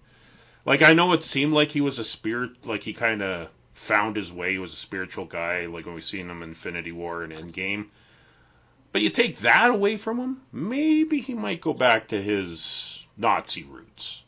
Like 0.65 0.83
I 0.83 0.95
know 0.95 1.13
it 1.13 1.23
seemed 1.23 1.53
like 1.53 1.71
he 1.71 1.81
was 1.81 1.99
a 1.99 2.05
spirit, 2.05 2.67
like 2.67 2.83
he 2.83 2.93
kind 2.95 3.23
of 3.23 3.51
found 3.75 4.17
his 4.17 4.33
way. 4.33 4.53
He 4.53 4.59
was 4.59 4.73
a 4.73 4.79
spiritual 4.79 5.27
guy, 5.27 5.67
like 5.67 5.87
when 5.87 5.95
we 5.95 6.01
seen 6.01 6.29
him 6.29 6.43
in 6.43 6.51
Infinity 6.51 6.93
War 6.93 7.23
and 7.23 7.33
Endgame. 7.33 7.87
But 8.93 9.03
you 9.03 9.11
take 9.11 9.39
that 9.41 9.71
away 9.71 9.97
from 9.97 10.19
him, 10.19 10.41
maybe 10.51 11.21
he 11.21 11.35
might 11.35 11.61
go 11.61 11.75
back 11.75 12.09
to 12.09 12.21
his 12.21 13.07
Nazi 13.17 13.65
roots. 13.65 14.23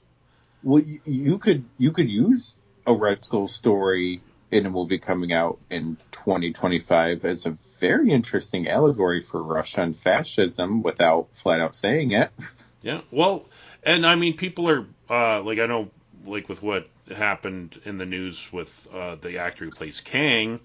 Well, 0.62 0.82
you, 0.82 1.00
you 1.04 1.38
could 1.38 1.64
you 1.78 1.92
could 1.92 2.10
use 2.10 2.56
a 2.86 2.94
Red 2.94 3.22
Skull 3.22 3.48
story 3.48 4.20
in 4.50 4.66
a 4.66 4.70
movie 4.70 4.98
coming 4.98 5.32
out 5.32 5.58
in 5.70 5.96
2025 6.12 7.24
as 7.24 7.46
a 7.46 7.56
very 7.78 8.10
interesting 8.10 8.68
allegory 8.68 9.20
for 9.20 9.42
Russian 9.42 9.94
fascism 9.94 10.82
without 10.82 11.28
flat 11.34 11.60
out 11.60 11.74
saying 11.74 12.12
it. 12.12 12.30
Yeah. 12.82 13.02
Well, 13.10 13.44
and 13.82 14.06
I 14.06 14.14
mean, 14.14 14.38
people 14.38 14.70
are 14.70 14.86
uh, 15.10 15.42
like 15.42 15.58
I 15.58 15.66
know, 15.66 15.90
like 16.24 16.48
with 16.48 16.62
what 16.62 16.88
happened 17.14 17.78
in 17.84 17.98
the 17.98 18.06
news 18.06 18.50
with 18.52 18.88
uh, 18.90 19.16
the 19.16 19.38
actor 19.38 19.66
who 19.66 19.70
plays 19.70 20.00
Kang, 20.00 20.60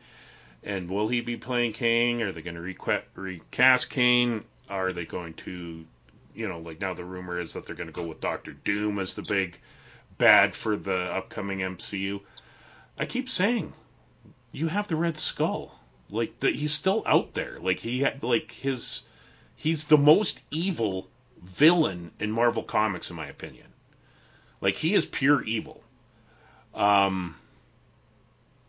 And 0.64 0.90
will 0.90 1.10
he 1.10 1.20
be 1.20 1.36
playing 1.36 1.74
Kang? 1.74 2.22
Are 2.22 2.32
they 2.32 2.42
going 2.42 2.56
to 2.56 3.02
recast 3.16 3.90
Kang? 3.90 4.46
Are 4.70 4.94
they 4.94 5.06
going 5.06 5.34
to, 5.34 5.84
you 6.34 6.48
know, 6.48 6.60
like 6.60 6.80
now 6.80 6.94
the 6.94 7.04
rumor 7.04 7.40
is 7.40 7.52
that 7.54 7.66
they're 7.66 7.76
going 7.76 7.88
to 7.88 7.94
go 7.94 8.08
with 8.08 8.22
Doctor 8.22 8.54
Doom 8.54 9.00
as 9.00 9.14
the 9.14 9.22
big 9.22 9.60
bad 10.18 10.56
for 10.56 10.78
the 10.78 10.96
upcoming 10.96 11.60
MCU. 11.60 12.22
I 12.98 13.06
keep 13.06 13.30
saying, 13.30 13.74
you 14.52 14.68
have 14.68 14.88
the 14.88 14.96
Red 14.96 15.18
Skull. 15.18 15.80
Like 16.10 16.40
the, 16.40 16.52
he's 16.52 16.74
still 16.74 17.04
out 17.06 17.34
there. 17.34 17.58
Like 17.60 17.80
he 17.80 18.08
like 18.22 18.52
his 18.52 19.02
he's 19.56 19.86
the 19.86 19.98
most 19.98 20.42
evil 20.52 21.10
villain 21.42 22.12
in 22.20 22.32
Marvel 22.32 22.64
Comics 22.64 23.10
in 23.10 23.16
my 23.16 23.28
opinion. 23.28 23.68
Like 24.62 24.76
he 24.76 24.94
is 24.94 25.06
pure 25.06 25.44
evil. 25.44 25.84
Um 26.74 27.36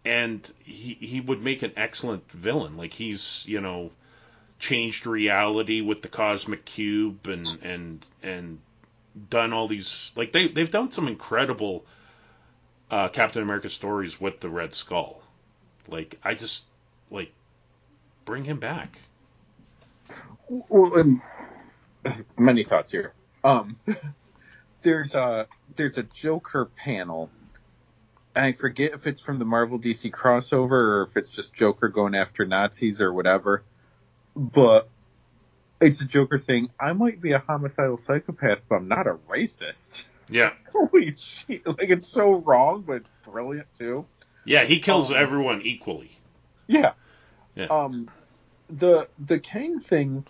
and 0.04 0.50
he 0.64 0.94
he 0.94 1.20
would 1.20 1.42
make 1.42 1.62
an 1.62 1.72
excellent 1.76 2.30
villain. 2.30 2.76
Like 2.76 2.94
he's, 2.94 3.44
you 3.46 3.60
know, 3.60 3.90
changed 4.58 5.06
reality 5.06 5.82
with 5.82 6.02
the 6.02 6.08
cosmic 6.08 6.64
cube 6.64 7.26
and 7.26 7.46
and 7.62 8.06
and 8.22 8.60
done 9.30 9.52
all 9.52 9.68
these 9.68 10.12
like 10.16 10.32
they 10.32 10.48
they've 10.48 10.70
done 10.70 10.90
some 10.90 11.08
incredible 11.08 11.84
uh, 12.90 13.08
Captain 13.08 13.42
America 13.42 13.68
stories 13.68 14.20
with 14.20 14.40
the 14.40 14.48
Red 14.48 14.74
Skull. 14.74 15.22
Like 15.88 16.18
I 16.22 16.34
just 16.34 16.64
like 17.10 17.32
bring 18.24 18.44
him 18.44 18.58
back. 18.58 18.98
Well, 20.48 21.20
many 22.38 22.64
thoughts 22.64 22.90
here. 22.90 23.12
Um, 23.42 23.78
there's 24.82 25.14
a 25.14 25.46
there's 25.74 25.98
a 25.98 26.02
Joker 26.02 26.66
panel. 26.76 27.30
I 28.34 28.52
forget 28.52 28.92
if 28.92 29.06
it's 29.06 29.22
from 29.22 29.38
the 29.38 29.44
Marvel 29.44 29.78
DC 29.78 30.10
crossover 30.10 30.72
or 30.72 31.02
if 31.02 31.16
it's 31.16 31.30
just 31.30 31.54
Joker 31.54 31.88
going 31.88 32.14
after 32.14 32.44
Nazis 32.44 33.00
or 33.00 33.12
whatever. 33.12 33.62
But 34.34 34.88
it's 35.80 36.00
a 36.02 36.04
Joker 36.04 36.38
saying, 36.38 36.70
"I 36.78 36.92
might 36.92 37.20
be 37.20 37.32
a 37.32 37.38
homicidal 37.38 37.96
psychopath, 37.96 38.60
but 38.68 38.76
I'm 38.76 38.88
not 38.88 39.06
a 39.06 39.14
racist." 39.28 40.04
Yeah. 40.28 40.52
Holy 40.72 41.14
shit! 41.16 41.66
Like 41.66 41.90
it's 41.90 42.06
so 42.06 42.34
wrong, 42.34 42.82
but 42.86 42.96
it's 42.96 43.12
brilliant 43.24 43.66
too. 43.78 44.06
Yeah, 44.44 44.64
he 44.64 44.78
kills 44.80 45.10
Um, 45.10 45.16
everyone 45.16 45.62
equally. 45.62 46.18
Yeah. 46.66 46.92
Yeah. 47.54 47.66
Um, 47.66 48.10
the 48.68 49.08
the 49.24 49.38
Kang 49.38 49.80
thing, 49.80 50.26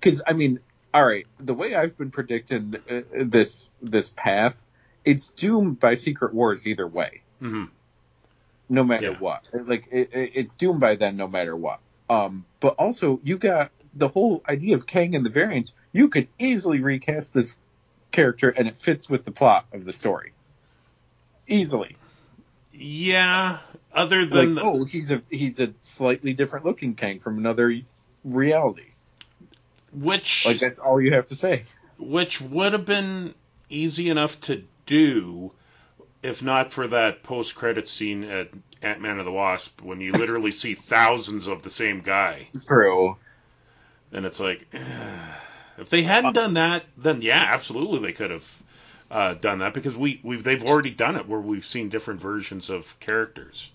because 0.00 0.22
I 0.26 0.32
mean, 0.32 0.60
all 0.92 1.06
right, 1.06 1.26
the 1.38 1.54
way 1.54 1.74
I've 1.74 1.96
been 1.96 2.10
predicting 2.10 2.76
uh, 2.90 3.00
this 3.24 3.66
this 3.82 4.10
path, 4.10 4.62
it's 5.04 5.28
doomed 5.28 5.78
by 5.80 5.94
Secret 5.94 6.34
Wars 6.34 6.66
either 6.66 6.86
way, 6.86 7.22
hmm 7.40 7.64
no 8.70 8.84
matter 8.84 9.12
Yeah. 9.12 9.18
what. 9.18 9.44
Like 9.52 9.88
it- 9.90 10.10
it's 10.12 10.54
doomed 10.54 10.80
by 10.80 10.96
then, 10.96 11.16
no 11.16 11.26
matter 11.28 11.56
what. 11.56 11.80
Um, 12.10 12.44
but 12.60 12.74
also 12.78 13.18
you 13.22 13.38
got 13.38 13.70
the 13.94 14.08
whole 14.08 14.42
idea 14.48 14.74
of 14.76 14.86
Kang 14.86 15.14
and 15.14 15.24
the 15.24 15.30
variants. 15.30 15.74
You 15.92 16.08
could 16.08 16.28
easily 16.38 16.80
recast 16.80 17.32
this 17.32 17.54
character, 18.12 18.48
and 18.50 18.68
it 18.68 18.76
fits 18.76 19.08
with 19.08 19.24
the 19.24 19.30
plot 19.30 19.66
of 19.72 19.84
the 19.84 19.92
story. 19.92 20.32
Easily, 21.46 21.96
Yeah. 22.72 23.58
Other 23.92 24.22
like 24.22 24.30
than 24.30 24.54
the, 24.56 24.62
oh, 24.62 24.84
he's 24.84 25.10
a 25.10 25.22
he's 25.30 25.60
a 25.60 25.72
slightly 25.78 26.34
different 26.34 26.66
looking 26.66 26.94
Kang 26.94 27.20
from 27.20 27.38
another 27.38 27.74
reality. 28.22 28.92
which 29.92 30.44
Like 30.46 30.60
that's 30.60 30.78
all 30.78 31.00
you 31.00 31.14
have 31.14 31.26
to 31.26 31.34
say. 31.34 31.64
which 31.98 32.40
would 32.40 32.74
have 32.74 32.84
been 32.84 33.34
easy 33.70 34.10
enough 34.10 34.40
to 34.42 34.62
do 34.86 35.52
if 36.22 36.42
not 36.42 36.72
for 36.72 36.88
that 36.88 37.22
post 37.22 37.54
credit 37.54 37.88
scene 37.88 38.24
at 38.24 38.48
Ant 38.82 39.00
Man 39.00 39.18
and 39.18 39.26
the 39.26 39.32
Wasp 39.32 39.80
when 39.82 40.00
you 40.00 40.12
literally 40.12 40.52
see 40.52 40.74
thousands 40.74 41.46
of 41.46 41.62
the 41.62 41.70
same 41.70 42.00
guy. 42.00 42.48
True. 42.66 43.16
And 44.12 44.26
it's 44.26 44.40
like, 44.40 44.66
if 45.78 45.90
they 45.90 46.02
hadn't 46.02 46.34
done 46.34 46.54
that, 46.54 46.84
then 46.96 47.22
yeah, 47.22 47.50
absolutely 47.52 48.00
they 48.00 48.12
could 48.12 48.30
have 48.30 48.62
uh, 49.10 49.34
done 49.34 49.60
that 49.60 49.74
because 49.74 49.96
we 49.96 50.20
we've 50.22 50.42
they've 50.42 50.64
already 50.64 50.90
done 50.90 51.16
it 51.16 51.28
where 51.28 51.40
we've 51.40 51.64
seen 51.64 51.88
different 51.88 52.20
versions 52.20 52.70
of 52.70 52.98
characters, 53.00 53.70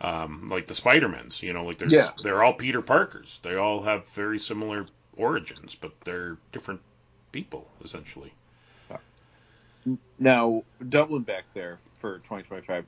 um, 0.00 0.48
like 0.48 0.66
the 0.66 0.74
Spider-Mans. 0.74 1.42
You 1.42 1.52
know, 1.52 1.64
like 1.64 1.78
they're 1.78 1.88
Yeah. 1.88 2.10
they're 2.22 2.42
all 2.42 2.54
Peter 2.54 2.82
Parkers. 2.82 3.40
They 3.42 3.56
all 3.56 3.82
have 3.82 4.08
very 4.10 4.38
similar 4.38 4.86
origins, 5.16 5.74
but 5.74 5.92
they're 6.04 6.36
different 6.52 6.80
people 7.32 7.66
essentially. 7.84 8.32
Now, 10.18 10.62
doubling 10.88 11.22
back 11.22 11.44
there 11.54 11.78
for 11.98 12.18
2025, 12.18 12.84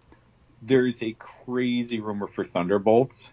there's 0.63 1.03
a 1.03 1.13
crazy 1.19 1.99
rumor 1.99 2.29
for 2.29 2.45
Thunderbolts 2.45 3.33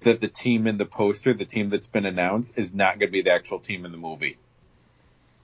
that 0.00 0.20
the 0.20 0.28
team 0.28 0.66
in 0.66 0.76
the 0.76 0.84
poster, 0.84 1.34
the 1.34 1.44
team 1.44 1.70
that's 1.70 1.86
been 1.86 2.06
announced, 2.06 2.56
is 2.56 2.74
not 2.74 2.98
going 2.98 3.08
to 3.08 3.12
be 3.12 3.22
the 3.22 3.32
actual 3.32 3.58
team 3.58 3.84
in 3.84 3.92
the 3.92 3.98
movie. 3.98 4.38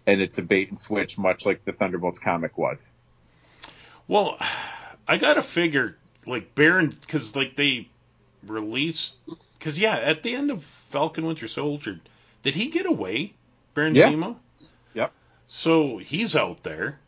And 0.07 0.21
it's 0.21 0.39
a 0.39 0.43
bait 0.43 0.69
and 0.69 0.79
switch, 0.79 1.17
much 1.19 1.47
like 1.47 1.65
the 1.65 1.73
Thunderbolts 1.73 2.19
comic 2.19 2.59
was. 2.59 2.93
Well, 4.09 4.39
I 5.07 5.17
gotta 5.17 5.43
figure 5.43 5.97
like 6.27 6.55
Baron 6.55 6.89
because 6.89 7.35
like 7.37 7.57
they 7.57 7.89
released 8.47 9.15
because 9.59 9.79
yeah, 9.79 9.97
at 9.97 10.23
the 10.23 10.35
end 10.35 10.51
of 10.51 10.63
Falcon 10.63 11.25
Winter 11.25 11.49
Soldier, 11.49 12.01
did 12.43 12.55
he 12.55 12.69
get 12.69 12.87
away, 12.87 13.35
Baron 13.75 13.95
Yeah. 13.95 14.11
Zemo? 14.11 14.37
Yep. 14.95 15.13
So 15.47 15.99
he's 15.99 16.35
out 16.35 16.63
there. 16.63 16.99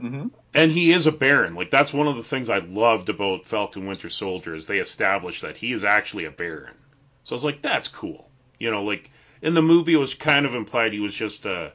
Mm-hmm. 0.00 0.28
And 0.54 0.72
he 0.72 0.92
is 0.92 1.06
a 1.06 1.12
Baron. 1.12 1.54
Like 1.54 1.70
that's 1.70 1.92
one 1.92 2.08
of 2.08 2.16
the 2.16 2.22
things 2.22 2.50
I 2.50 2.58
loved 2.58 3.08
about 3.08 3.46
Falcon 3.46 3.86
Winter 3.86 4.08
Soldier 4.08 4.54
is 4.54 4.66
they 4.66 4.78
established 4.78 5.42
that 5.42 5.56
he 5.56 5.72
is 5.72 5.84
actually 5.84 6.26
a 6.26 6.30
Baron. 6.30 6.74
So 7.24 7.34
I 7.34 7.36
was 7.36 7.44
like, 7.44 7.62
that's 7.62 7.88
cool. 7.88 8.28
You 8.58 8.70
know, 8.70 8.84
like 8.84 9.10
in 9.40 9.54
the 9.54 9.62
movie 9.62 9.94
it 9.94 9.98
was 9.98 10.14
kind 10.14 10.46
of 10.46 10.54
implied 10.54 10.92
he 10.92 11.00
was 11.00 11.14
just 11.14 11.46
a 11.46 11.72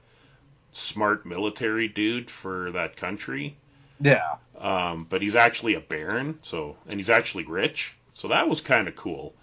smart 0.71 1.25
military 1.25 1.87
dude 1.87 2.29
for 2.29 2.71
that 2.71 2.97
country. 2.97 3.57
Yeah. 3.99 4.35
Um, 4.59 5.05
but 5.09 5.21
he's 5.21 5.35
actually 5.35 5.75
a 5.75 5.79
Baron, 5.79 6.39
so 6.41 6.77
and 6.87 6.99
he's 6.99 7.09
actually 7.09 7.45
rich. 7.45 7.95
So 8.13 8.27
that 8.29 8.49
was 8.49 8.61
kind 8.61 8.87
of 8.87 8.95
cool. 8.95 9.33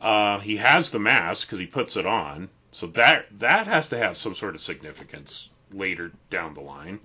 Uh, 0.00 0.38
he 0.40 0.56
has 0.56 0.90
the 0.90 0.98
mask 0.98 1.46
because 1.46 1.58
he 1.58 1.66
puts 1.66 1.96
it 1.96 2.06
on, 2.06 2.48
so 2.72 2.88
that 2.88 3.26
that 3.38 3.66
has 3.66 3.88
to 3.90 3.98
have 3.98 4.16
some 4.16 4.34
sort 4.34 4.54
of 4.54 4.60
significance 4.60 5.50
later 5.72 6.12
down 6.30 6.54
the 6.54 6.60
line. 6.60 6.98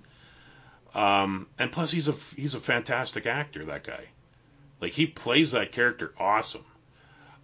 Um, 0.94 1.46
and 1.58 1.70
plus, 1.70 1.90
he's 1.90 2.08
a 2.08 2.14
he's 2.36 2.54
a 2.54 2.60
fantastic 2.60 3.26
actor. 3.26 3.64
That 3.64 3.84
guy, 3.84 4.06
like 4.80 4.92
he 4.92 5.06
plays 5.06 5.52
that 5.52 5.72
character 5.72 6.12
awesome. 6.18 6.64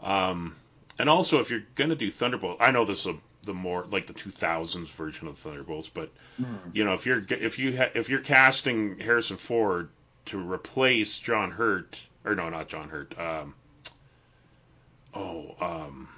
Um, 0.00 0.56
and 0.98 1.08
also, 1.08 1.40
if 1.40 1.50
you're 1.50 1.64
gonna 1.74 1.96
do 1.96 2.10
Thunderbolt, 2.10 2.58
I 2.60 2.70
know 2.70 2.84
this 2.84 3.00
is 3.00 3.06
a, 3.06 3.16
the 3.44 3.54
more 3.54 3.84
like 3.90 4.06
the 4.06 4.14
2000s 4.14 4.88
version 4.92 5.28
of 5.28 5.38
Thunderbolts, 5.38 5.88
but 5.88 6.10
you 6.72 6.84
know, 6.84 6.94
if 6.94 7.06
you're 7.06 7.24
if 7.28 7.58
you 7.58 7.76
ha- 7.76 7.90
if 7.94 8.08
you're 8.08 8.20
casting 8.20 8.98
Harrison 8.98 9.36
Ford 9.36 9.88
to 10.26 10.38
replace 10.38 11.18
John 11.18 11.50
Hurt, 11.50 11.96
or 12.24 12.34
no, 12.34 12.48
not 12.48 12.68
John 12.68 12.88
Hurt. 12.88 13.18
Um, 13.18 13.54
oh, 15.14 15.54
um, 15.60 16.08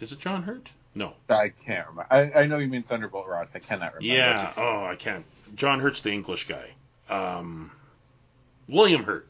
is 0.00 0.12
it 0.12 0.18
John 0.18 0.42
Hurt? 0.42 0.70
No. 0.94 1.12
I 1.28 1.48
can't 1.48 1.88
remember. 1.88 2.06
I, 2.10 2.42
I 2.42 2.46
know 2.46 2.58
you 2.58 2.68
mean 2.68 2.82
Thunderbolt 2.82 3.26
Ross. 3.26 3.52
I 3.54 3.58
cannot 3.58 3.94
remember. 3.94 4.14
Yeah. 4.14 4.52
Oh, 4.56 4.84
I 4.84 4.94
can't. 4.96 5.24
John 5.56 5.80
Hurt's 5.80 6.00
the 6.00 6.10
English 6.10 6.46
guy. 6.46 6.70
Um, 7.08 7.70
William 8.68 9.02
Hurt. 9.04 9.26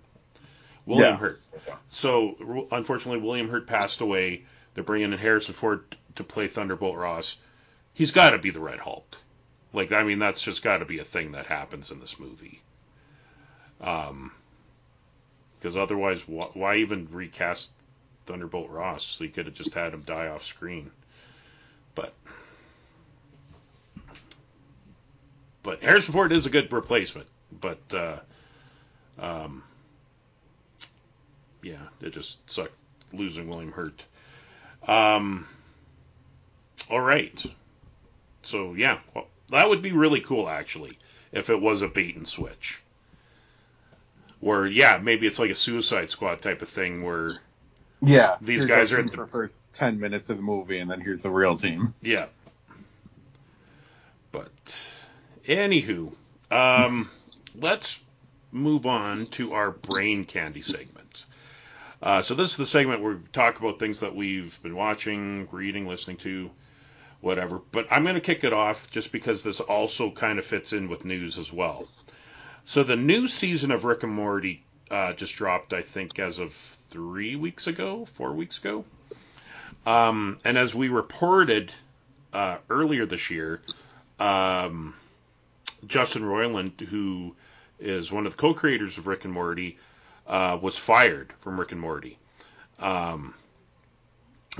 William 0.86 1.12
Yeah. 1.12 1.16
Hurt. 1.19 1.40
So 1.89 2.66
unfortunately, 2.73 3.20
William 3.20 3.48
Hurt 3.48 3.66
passed 3.66 4.01
away. 4.01 4.44
They're 4.74 4.85
bringing 4.85 5.12
in 5.12 5.19
Harrison 5.19 5.55
Ford 5.55 5.85
to 6.16 6.24
play 6.24 6.48
Thunderbolt 6.48 6.97
Ross. 6.97 7.36
He's 7.94 8.11
got 8.11 8.31
to 8.31 8.39
be 8.39 8.51
the 8.51 8.61
Red 8.61 8.81
Hulk. 8.81 9.16
Like, 9.73 9.93
I 9.93 10.02
mean, 10.02 10.19
that's 10.19 10.43
just 10.43 10.62
got 10.62 10.78
to 10.78 10.85
be 10.85 10.98
a 10.98 11.05
thing 11.05 11.32
that 11.32 11.47
happens 11.47 11.90
in 11.90 12.01
this 12.01 12.19
movie. 12.19 12.61
Um, 13.81 14.32
because 15.59 15.77
otherwise, 15.77 16.20
wh- 16.23 16.55
why 16.56 16.77
even 16.77 17.09
recast 17.11 17.73
Thunderbolt 18.27 18.70
Ross? 18.70 19.05
So 19.05 19.24
you 19.24 19.31
could 19.31 19.47
have 19.47 19.55
just 19.55 19.74
had 19.74 19.94
him 19.94 20.02
die 20.02 20.28
off 20.28 20.44
screen. 20.44 20.90
But, 21.94 22.12
but 25.62 25.82
Harrison 25.82 26.12
Ford 26.12 26.32
is 26.32 26.47
a 26.47 26.51
good 26.51 26.73
replacement. 26.73 27.27
But, 27.61 27.81
uh, 27.93 28.19
um, 29.19 29.62
yeah, 31.65 31.82
it 32.01 32.12
just 32.12 32.49
sucked 32.49 32.74
losing 33.12 33.49
William 33.49 33.73
Hurt. 33.73 34.05
Um, 34.86 35.49
all 36.91 37.01
right. 37.01 37.43
So 38.43 38.74
yeah, 38.74 38.99
well, 39.15 39.27
that 39.51 39.69
would 39.69 39.82
be 39.82 39.93
really 39.93 40.20
cool 40.20 40.49
actually 40.49 40.99
if 41.32 41.51
it 41.51 41.61
was 41.61 41.81
a 41.82 41.89
bait 41.89 42.15
and 42.16 42.28
switch. 42.28 42.81
Where 44.41 44.66
yeah, 44.66 45.01
maybe 45.03 45.27
it's 45.27 45.39
like 45.39 45.51
a 45.51 45.55
Suicide 45.55 46.11
Squad 46.11 46.43
type 46.43 46.61
of 46.62 46.69
thing 46.69 47.03
where 47.03 47.39
Yeah. 48.03 48.36
These 48.43 48.66
guys 48.66 48.93
are 48.93 49.01
at 49.01 49.11
the- 49.11 49.27
first 49.27 49.65
ten 49.73 49.99
minutes 49.99 50.28
of 50.28 50.36
the 50.36 50.43
movie, 50.43 50.78
and 50.78 50.91
then 50.91 51.01
here's 51.01 51.23
the 51.23 51.31
real 51.31 51.57
team. 51.57 51.95
yeah. 52.03 52.27
But 54.32 54.51
anywho, 55.47 56.12
um, 56.51 57.09
let's 57.59 58.01
move 58.53 58.85
on 58.85 59.27
to 59.27 59.55
our 59.55 59.70
brain 59.70 60.24
candy 60.24 60.61
segment. 60.62 61.03
Uh, 62.05 62.20
so 62.20 62.35
this 62.35 62.51
is 62.51 62.56
the 62.59 62.66
segment 62.66 63.01
where 63.01 63.14
we 63.14 63.20
talk 63.32 63.59
about 63.59 63.78
things 63.78 64.01
that 64.01 64.14
we've 64.14 64.62
been 64.62 64.76
watching, 64.76 65.48
reading, 65.51 65.89
listening 65.89 66.18
to, 66.18 66.51
whatever. 67.22 67.62
But 67.72 67.86
I'm 67.90 68.02
going 68.02 68.14
to 68.14 68.20
kick 68.20 68.44
it 68.44 68.52
off 68.52 68.90
just 68.90 69.10
because 69.10 69.43
this 69.43 69.59
also 69.59 70.10
kind 70.10 70.39
of 70.39 70.44
fits 70.44 70.74
in 70.74 70.90
with 70.90 71.06
news 71.06 71.39
as 71.39 71.51
well. 71.51 71.82
So 72.66 72.82
the 72.82 72.94
new 72.94 73.26
season 73.26 73.70
of 73.70 73.86
Rick 73.86 74.02
and 74.02 74.12
Morty 74.12 74.62
uh, 74.90 75.14
just 75.14 75.35
dropped, 75.36 75.72
I 75.72 75.81
think, 75.81 76.18
as 76.18 76.39
of 76.39 76.52
three 76.90 77.36
weeks 77.36 77.68
ago, 77.68 78.05
four 78.05 78.35
weeks 78.35 78.59
ago. 78.59 78.85
Um, 79.86 80.39
and 80.44 80.59
as 80.59 80.74
we 80.74 80.89
reported 80.89 81.72
uh, 82.35 82.59
earlier 82.68 83.06
this 83.06 83.31
year, 83.31 83.62
um, 84.20 84.94
Justin 85.86 86.22
Roiland, 86.22 86.78
who 86.82 87.35
is 87.81 88.12
one 88.12 88.26
of 88.26 88.32
the 88.32 88.39
co-creators 88.39 88.98
of 88.98 89.06
Rick 89.06 89.24
and 89.24 89.32
Morty, 89.32 89.78
uh, 90.26 90.59
was 90.60 90.76
fired 90.76 91.32
from 91.38 91.59
Rick 91.59 91.72
and 91.72 91.80
Morty 91.80 92.18
um, 92.78 93.34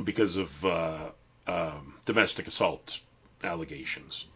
because 0.03 0.36
of 0.36 0.65
uh, 0.65 1.09
um, 1.47 1.95
domestic 2.05 2.47
assault 2.47 3.01
allegations, 3.43 4.27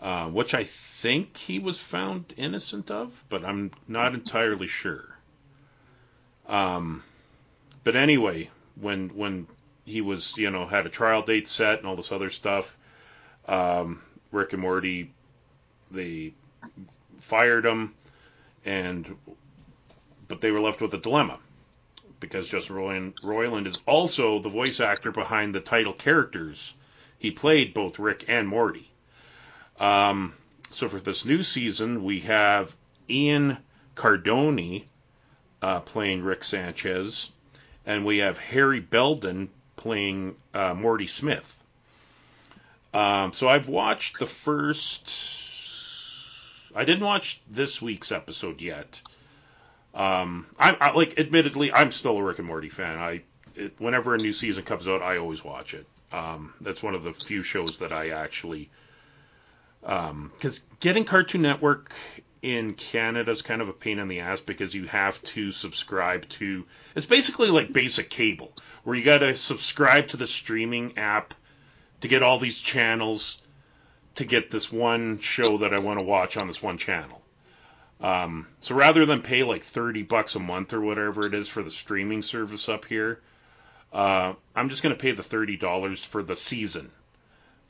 uh, 0.00 0.28
which 0.28 0.54
I 0.54 0.64
think 0.64 1.36
he 1.36 1.58
was 1.58 1.78
found 1.78 2.32
innocent 2.36 2.90
of, 2.90 3.24
but 3.28 3.44
I'm 3.44 3.70
not 3.88 4.14
entirely 4.14 4.66
sure. 4.66 5.16
Um, 6.46 7.02
but 7.84 7.96
anyway, 7.96 8.50
when 8.80 9.10
when 9.10 9.46
he 9.86 10.00
was 10.00 10.36
you 10.36 10.50
know 10.50 10.66
had 10.66 10.86
a 10.86 10.90
trial 10.90 11.22
date 11.22 11.48
set 11.48 11.78
and 11.78 11.86
all 11.86 11.96
this 11.96 12.12
other 12.12 12.30
stuff, 12.30 12.76
um, 13.48 14.02
Rick 14.30 14.52
and 14.52 14.62
Morty 14.62 15.10
they 15.90 16.32
fired 17.20 17.64
him, 17.64 17.94
and 18.64 19.16
but 20.34 20.40
they 20.40 20.50
were 20.50 20.60
left 20.60 20.80
with 20.80 20.92
a 20.92 20.98
dilemma 20.98 21.38
because 22.18 22.48
Justin 22.48 22.74
Roiland, 22.74 23.14
Roiland 23.20 23.68
is 23.68 23.80
also 23.86 24.40
the 24.40 24.48
voice 24.48 24.80
actor 24.80 25.12
behind 25.12 25.54
the 25.54 25.60
title 25.60 25.92
characters. 25.92 26.74
He 27.16 27.30
played 27.30 27.72
both 27.72 28.00
Rick 28.00 28.24
and 28.26 28.48
Morty. 28.48 28.90
Um, 29.78 30.34
so 30.70 30.88
for 30.88 30.98
this 30.98 31.24
new 31.24 31.44
season, 31.44 32.02
we 32.02 32.18
have 32.22 32.74
Ian 33.08 33.58
Cardoni 33.94 34.86
uh, 35.62 35.78
playing 35.78 36.24
Rick 36.24 36.42
Sanchez, 36.42 37.30
and 37.86 38.04
we 38.04 38.18
have 38.18 38.36
Harry 38.36 38.80
Belden 38.80 39.50
playing 39.76 40.34
uh, 40.52 40.74
Morty 40.74 41.06
Smith. 41.06 41.62
Um, 42.92 43.32
so 43.32 43.46
I've 43.46 43.68
watched 43.68 44.18
the 44.18 44.26
first. 44.26 45.12
I 46.74 46.84
didn't 46.84 47.04
watch 47.04 47.40
this 47.48 47.80
week's 47.80 48.10
episode 48.10 48.60
yet. 48.60 49.00
Um, 49.94 50.46
I, 50.58 50.76
I 50.80 50.92
like, 50.92 51.18
admittedly, 51.18 51.72
I'm 51.72 51.92
still 51.92 52.18
a 52.18 52.22
Rick 52.22 52.38
and 52.38 52.48
Morty 52.48 52.68
fan. 52.68 52.98
I, 52.98 53.22
it, 53.54 53.74
whenever 53.78 54.14
a 54.14 54.18
new 54.18 54.32
season 54.32 54.64
comes 54.64 54.88
out, 54.88 55.02
I 55.02 55.18
always 55.18 55.44
watch 55.44 55.74
it. 55.74 55.86
Um, 56.12 56.52
that's 56.60 56.82
one 56.82 56.94
of 56.94 57.04
the 57.04 57.12
few 57.12 57.42
shows 57.42 57.78
that 57.78 57.92
I 57.92 58.10
actually, 58.10 58.70
because 59.80 60.58
um, 60.58 60.64
getting 60.80 61.04
Cartoon 61.04 61.42
Network 61.42 61.92
in 62.42 62.74
Canada 62.74 63.30
is 63.30 63.42
kind 63.42 63.62
of 63.62 63.68
a 63.68 63.72
pain 63.72 63.98
in 63.98 64.06
the 64.06 64.20
ass 64.20 64.40
because 64.40 64.74
you 64.74 64.86
have 64.86 65.20
to 65.22 65.50
subscribe 65.50 66.28
to. 66.28 66.64
It's 66.94 67.06
basically 67.06 67.48
like 67.48 67.72
basic 67.72 68.10
cable, 68.10 68.52
where 68.84 68.94
you 68.94 69.04
got 69.04 69.18
to 69.18 69.36
subscribe 69.36 70.08
to 70.08 70.16
the 70.16 70.26
streaming 70.26 70.98
app 70.98 71.34
to 72.00 72.08
get 72.08 72.22
all 72.22 72.38
these 72.38 72.60
channels 72.60 73.40
to 74.16 74.24
get 74.24 74.50
this 74.50 74.70
one 74.70 75.18
show 75.18 75.58
that 75.58 75.74
I 75.74 75.78
want 75.78 76.00
to 76.00 76.06
watch 76.06 76.36
on 76.36 76.46
this 76.46 76.62
one 76.62 76.78
channel. 76.78 77.23
Um, 78.00 78.48
so 78.60 78.74
rather 78.74 79.06
than 79.06 79.22
pay 79.22 79.44
like 79.44 79.64
30 79.64 80.02
bucks 80.02 80.34
a 80.34 80.40
month 80.40 80.72
or 80.72 80.80
whatever 80.80 81.26
it 81.26 81.34
is 81.34 81.48
for 81.48 81.62
the 81.62 81.70
streaming 81.70 82.22
service 82.22 82.68
up 82.68 82.84
here, 82.84 83.20
uh, 83.92 84.34
I'm 84.54 84.68
just 84.68 84.82
going 84.82 84.94
to 84.94 85.00
pay 85.00 85.12
the 85.12 85.22
$30 85.22 86.04
for 86.04 86.22
the 86.22 86.36
season 86.36 86.90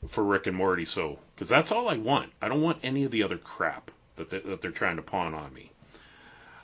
for 0.07 0.23
Rick 0.23 0.47
and 0.47 0.57
Morty. 0.57 0.85
So, 0.85 1.19
because 1.35 1.49
that's 1.49 1.71
all 1.71 1.89
I 1.89 1.97
want. 1.97 2.31
I 2.41 2.47
don't 2.47 2.61
want 2.61 2.79
any 2.83 3.03
of 3.03 3.11
the 3.11 3.23
other 3.23 3.37
crap 3.37 3.91
that, 4.15 4.29
they, 4.29 4.39
that 4.39 4.61
they're 4.61 4.71
trying 4.71 4.95
to 4.95 5.01
pawn 5.01 5.33
on 5.33 5.53
me. 5.53 5.71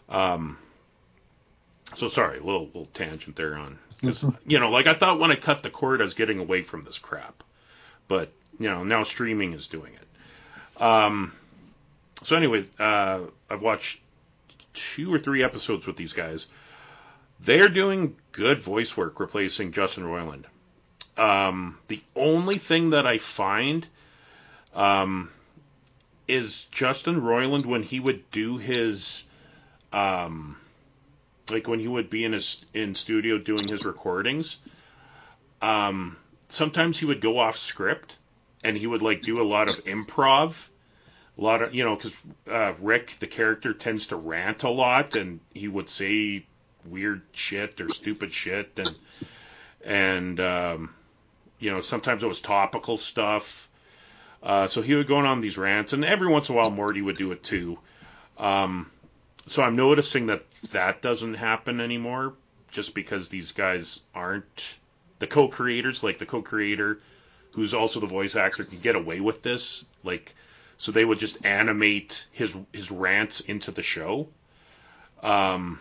Um, 0.09 0.57
so 1.95 2.07
sorry, 2.07 2.39
a 2.39 2.43
little, 2.43 2.65
little 2.65 2.87
tangent 2.87 3.35
there 3.35 3.55
on, 3.55 3.77
because, 4.01 4.25
you 4.45 4.59
know, 4.59 4.69
like 4.69 4.87
I 4.87 4.93
thought 4.93 5.19
when 5.19 5.31
I 5.31 5.35
cut 5.35 5.63
the 5.63 5.69
cord, 5.69 6.01
I 6.01 6.03
was 6.03 6.13
getting 6.13 6.39
away 6.39 6.61
from 6.61 6.81
this 6.81 6.97
crap, 6.97 7.43
but, 8.07 8.31
you 8.59 8.69
know, 8.69 8.83
now 8.83 9.03
streaming 9.03 9.53
is 9.53 9.67
doing 9.67 9.93
it. 9.93 10.81
Um, 10.81 11.33
so 12.23 12.35
anyway, 12.35 12.65
uh, 12.79 13.21
I've 13.49 13.61
watched 13.61 13.99
two 14.73 15.13
or 15.13 15.19
three 15.19 15.43
episodes 15.43 15.87
with 15.87 15.95
these 15.95 16.13
guys. 16.13 16.47
They're 17.39 17.69
doing 17.69 18.15
good 18.31 18.61
voice 18.61 18.95
work 18.95 19.19
replacing 19.19 19.71
Justin 19.71 20.03
Roiland. 20.03 20.45
Um, 21.17 21.77
the 21.87 22.01
only 22.15 22.57
thing 22.57 22.91
that 22.91 23.07
I 23.07 23.17
find 23.17 23.85
um, 24.73 25.31
is 26.27 26.65
Justin 26.65 27.21
Roiland 27.21 27.65
when 27.65 27.83
he 27.83 27.99
would 27.99 28.29
do 28.31 28.57
his, 28.57 29.25
um, 29.91 30.57
like 31.49 31.67
when 31.67 31.79
he 31.79 31.87
would 31.87 32.09
be 32.09 32.23
in 32.23 32.33
his 32.33 32.63
in 32.73 32.95
studio 32.95 33.37
doing 33.39 33.67
his 33.67 33.85
recordings. 33.85 34.57
Um, 35.61 36.17
sometimes 36.49 36.97
he 36.97 37.05
would 37.05 37.21
go 37.21 37.39
off 37.39 37.57
script, 37.57 38.15
and 38.63 38.77
he 38.77 38.87
would 38.87 39.01
like 39.01 39.21
do 39.23 39.41
a 39.41 39.43
lot 39.43 39.67
of 39.67 39.83
improv 39.85 40.69
a 41.37 41.41
lot 41.41 41.61
of 41.61 41.73
you 41.73 41.83
know 41.83 41.95
because 41.95 42.15
uh, 42.49 42.73
Rick 42.79 43.17
the 43.19 43.27
character 43.27 43.73
tends 43.73 44.07
to 44.07 44.15
rant 44.15 44.63
a 44.63 44.69
lot 44.69 45.15
and 45.15 45.39
he 45.53 45.67
would 45.67 45.89
say 45.89 46.45
weird 46.85 47.21
shit 47.31 47.79
or 47.79 47.89
stupid 47.89 48.33
shit 48.33 48.71
and 48.77 48.95
and 49.83 50.39
um, 50.39 50.93
you 51.59 51.71
know 51.71 51.81
sometimes 51.81 52.23
it 52.23 52.27
was 52.27 52.41
topical 52.41 52.97
stuff. 52.97 53.67
Uh, 54.43 54.65
so 54.65 54.81
he 54.81 54.95
would 54.95 55.07
go 55.07 55.17
on 55.17 55.41
these 55.41 55.57
rants 55.57 55.93
and 55.93 56.03
every 56.03 56.27
once 56.27 56.49
in 56.49 56.55
a 56.55 56.57
while 56.57 56.71
Morty 56.71 57.01
would 57.01 57.17
do 57.17 57.31
it 57.31 57.43
too. 57.43 57.77
Um, 58.39 58.89
so 59.45 59.61
I'm 59.61 59.75
noticing 59.75 60.27
that 60.27 60.43
that 60.71 61.01
doesn't 61.01 61.35
happen 61.35 61.79
anymore 61.79 62.33
just 62.71 62.95
because 62.95 63.29
these 63.29 63.51
guys 63.51 63.99
aren't 64.15 64.77
the 65.19 65.27
co-creators 65.27 66.03
like 66.03 66.17
the 66.17 66.25
co-creator 66.25 66.99
who's 67.51 67.73
also 67.73 67.99
the 67.99 68.07
voice 68.07 68.35
actor 68.35 68.63
can 68.63 68.79
get 68.79 68.95
away 68.95 69.19
with 69.19 69.43
this 69.43 69.83
like 70.03 70.33
so 70.81 70.91
they 70.91 71.05
would 71.05 71.19
just 71.19 71.45
animate 71.45 72.25
his 72.31 72.57
his 72.73 72.89
rants 72.89 73.39
into 73.41 73.69
the 73.69 73.83
show. 73.83 74.27
Um, 75.21 75.79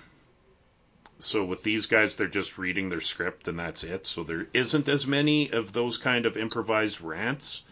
so 1.18 1.42
with 1.42 1.62
these 1.62 1.86
guys, 1.86 2.16
they're 2.16 2.26
just 2.26 2.58
reading 2.58 2.90
their 2.90 3.00
script 3.00 3.48
and 3.48 3.58
that's 3.58 3.82
it. 3.82 4.06
So 4.06 4.24
there 4.24 4.48
isn't 4.52 4.90
as 4.90 5.06
many 5.06 5.52
of 5.52 5.72
those 5.72 5.96
kind 5.96 6.26
of 6.26 6.36
improvised 6.36 7.00
rants, 7.00 7.62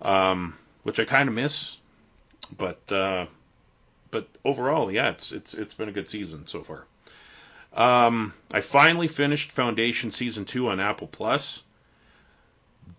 um, 0.00 0.56
which 0.84 1.00
I 1.00 1.04
kind 1.06 1.28
of 1.28 1.34
miss. 1.34 1.76
But 2.56 2.92
uh, 2.92 3.26
but 4.12 4.28
overall, 4.44 4.92
yeah, 4.92 5.08
it's 5.08 5.32
it's 5.32 5.54
it's 5.54 5.74
been 5.74 5.88
a 5.88 5.92
good 5.98 6.08
season 6.08 6.46
so 6.46 6.62
far. 6.62 6.84
Um, 7.72 8.32
I 8.52 8.60
finally 8.60 9.08
finished 9.08 9.50
Foundation 9.50 10.12
season 10.12 10.44
two 10.44 10.68
on 10.68 10.78
Apple 10.78 11.08
Plus 11.08 11.64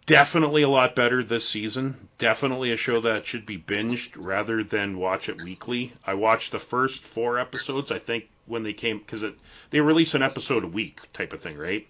definitely 0.06 0.64
a 0.64 0.70
lot 0.70 0.96
better 0.96 1.24
this 1.24 1.48
season. 1.48 2.10
Definitely 2.18 2.72
a 2.72 2.78
show 2.78 3.00
that 3.02 3.26
should 3.26 3.46
be 3.46 3.58
binged 3.58 4.12
rather 4.16 4.64
than 4.64 4.98
watch 4.98 5.30
it 5.30 5.44
weekly. 5.44 5.94
I 6.06 6.16
watched 6.16 6.52
the 6.52 6.60
first 6.60 7.04
four 7.04 7.40
episodes, 7.40 7.92
I 7.92 8.00
think, 8.00 8.28
when 8.46 8.64
they 8.64 8.74
came, 8.74 9.00
because 9.00 9.24
they 9.70 9.80
release 9.80 10.16
an 10.16 10.24
episode 10.24 10.64
a 10.64 10.68
week 10.68 11.02
type 11.14 11.34
of 11.34 11.42
thing, 11.42 11.58
right? 11.58 11.88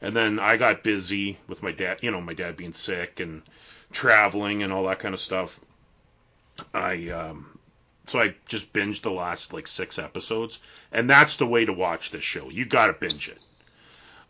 And 0.00 0.14
then 0.14 0.38
I 0.38 0.56
got 0.56 0.82
busy 0.82 1.38
with 1.48 1.62
my 1.62 1.72
dad, 1.72 1.98
you 2.02 2.10
know, 2.10 2.20
my 2.20 2.34
dad 2.34 2.56
being 2.56 2.74
sick 2.74 3.20
and 3.20 3.42
traveling 3.90 4.62
and 4.62 4.72
all 4.72 4.86
that 4.86 4.98
kind 4.98 5.14
of 5.14 5.20
stuff. 5.20 5.58
I, 6.72 7.08
um, 7.08 7.58
so 8.06 8.20
I 8.20 8.34
just 8.46 8.72
binged 8.72 9.02
the 9.02 9.10
last 9.10 9.52
like 9.52 9.66
six 9.66 9.98
episodes, 9.98 10.60
and 10.92 11.08
that's 11.08 11.36
the 11.36 11.46
way 11.46 11.64
to 11.64 11.72
watch 11.72 12.10
this 12.10 12.24
show. 12.24 12.50
You 12.50 12.66
got 12.66 12.88
to 12.88 12.92
binge 12.92 13.28
it. 13.28 13.38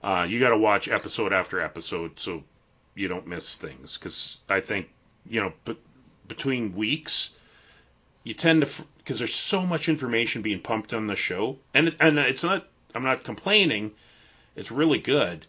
Uh, 0.02 0.26
you 0.28 0.38
got 0.38 0.50
to 0.50 0.58
watch 0.58 0.86
episode 0.86 1.32
after 1.32 1.60
episode. 1.60 2.20
So 2.20 2.44
you 2.94 3.08
don't 3.08 3.26
miss 3.26 3.56
things 3.56 3.98
because 3.98 4.38
I 4.48 4.60
think 4.60 4.88
you 5.28 5.40
know, 5.40 5.52
but 5.64 5.76
between 6.28 6.74
weeks, 6.74 7.32
you 8.22 8.34
tend 8.34 8.64
to 8.64 8.84
because 8.98 9.18
there's 9.18 9.34
so 9.34 9.62
much 9.62 9.88
information 9.88 10.42
being 10.42 10.60
pumped 10.60 10.94
on 10.94 11.06
the 11.06 11.16
show, 11.16 11.58
and 11.72 11.94
and 12.00 12.18
it's 12.18 12.42
not. 12.42 12.66
I'm 12.94 13.02
not 13.02 13.24
complaining. 13.24 13.92
It's 14.54 14.70
really 14.70 15.00
good, 15.00 15.46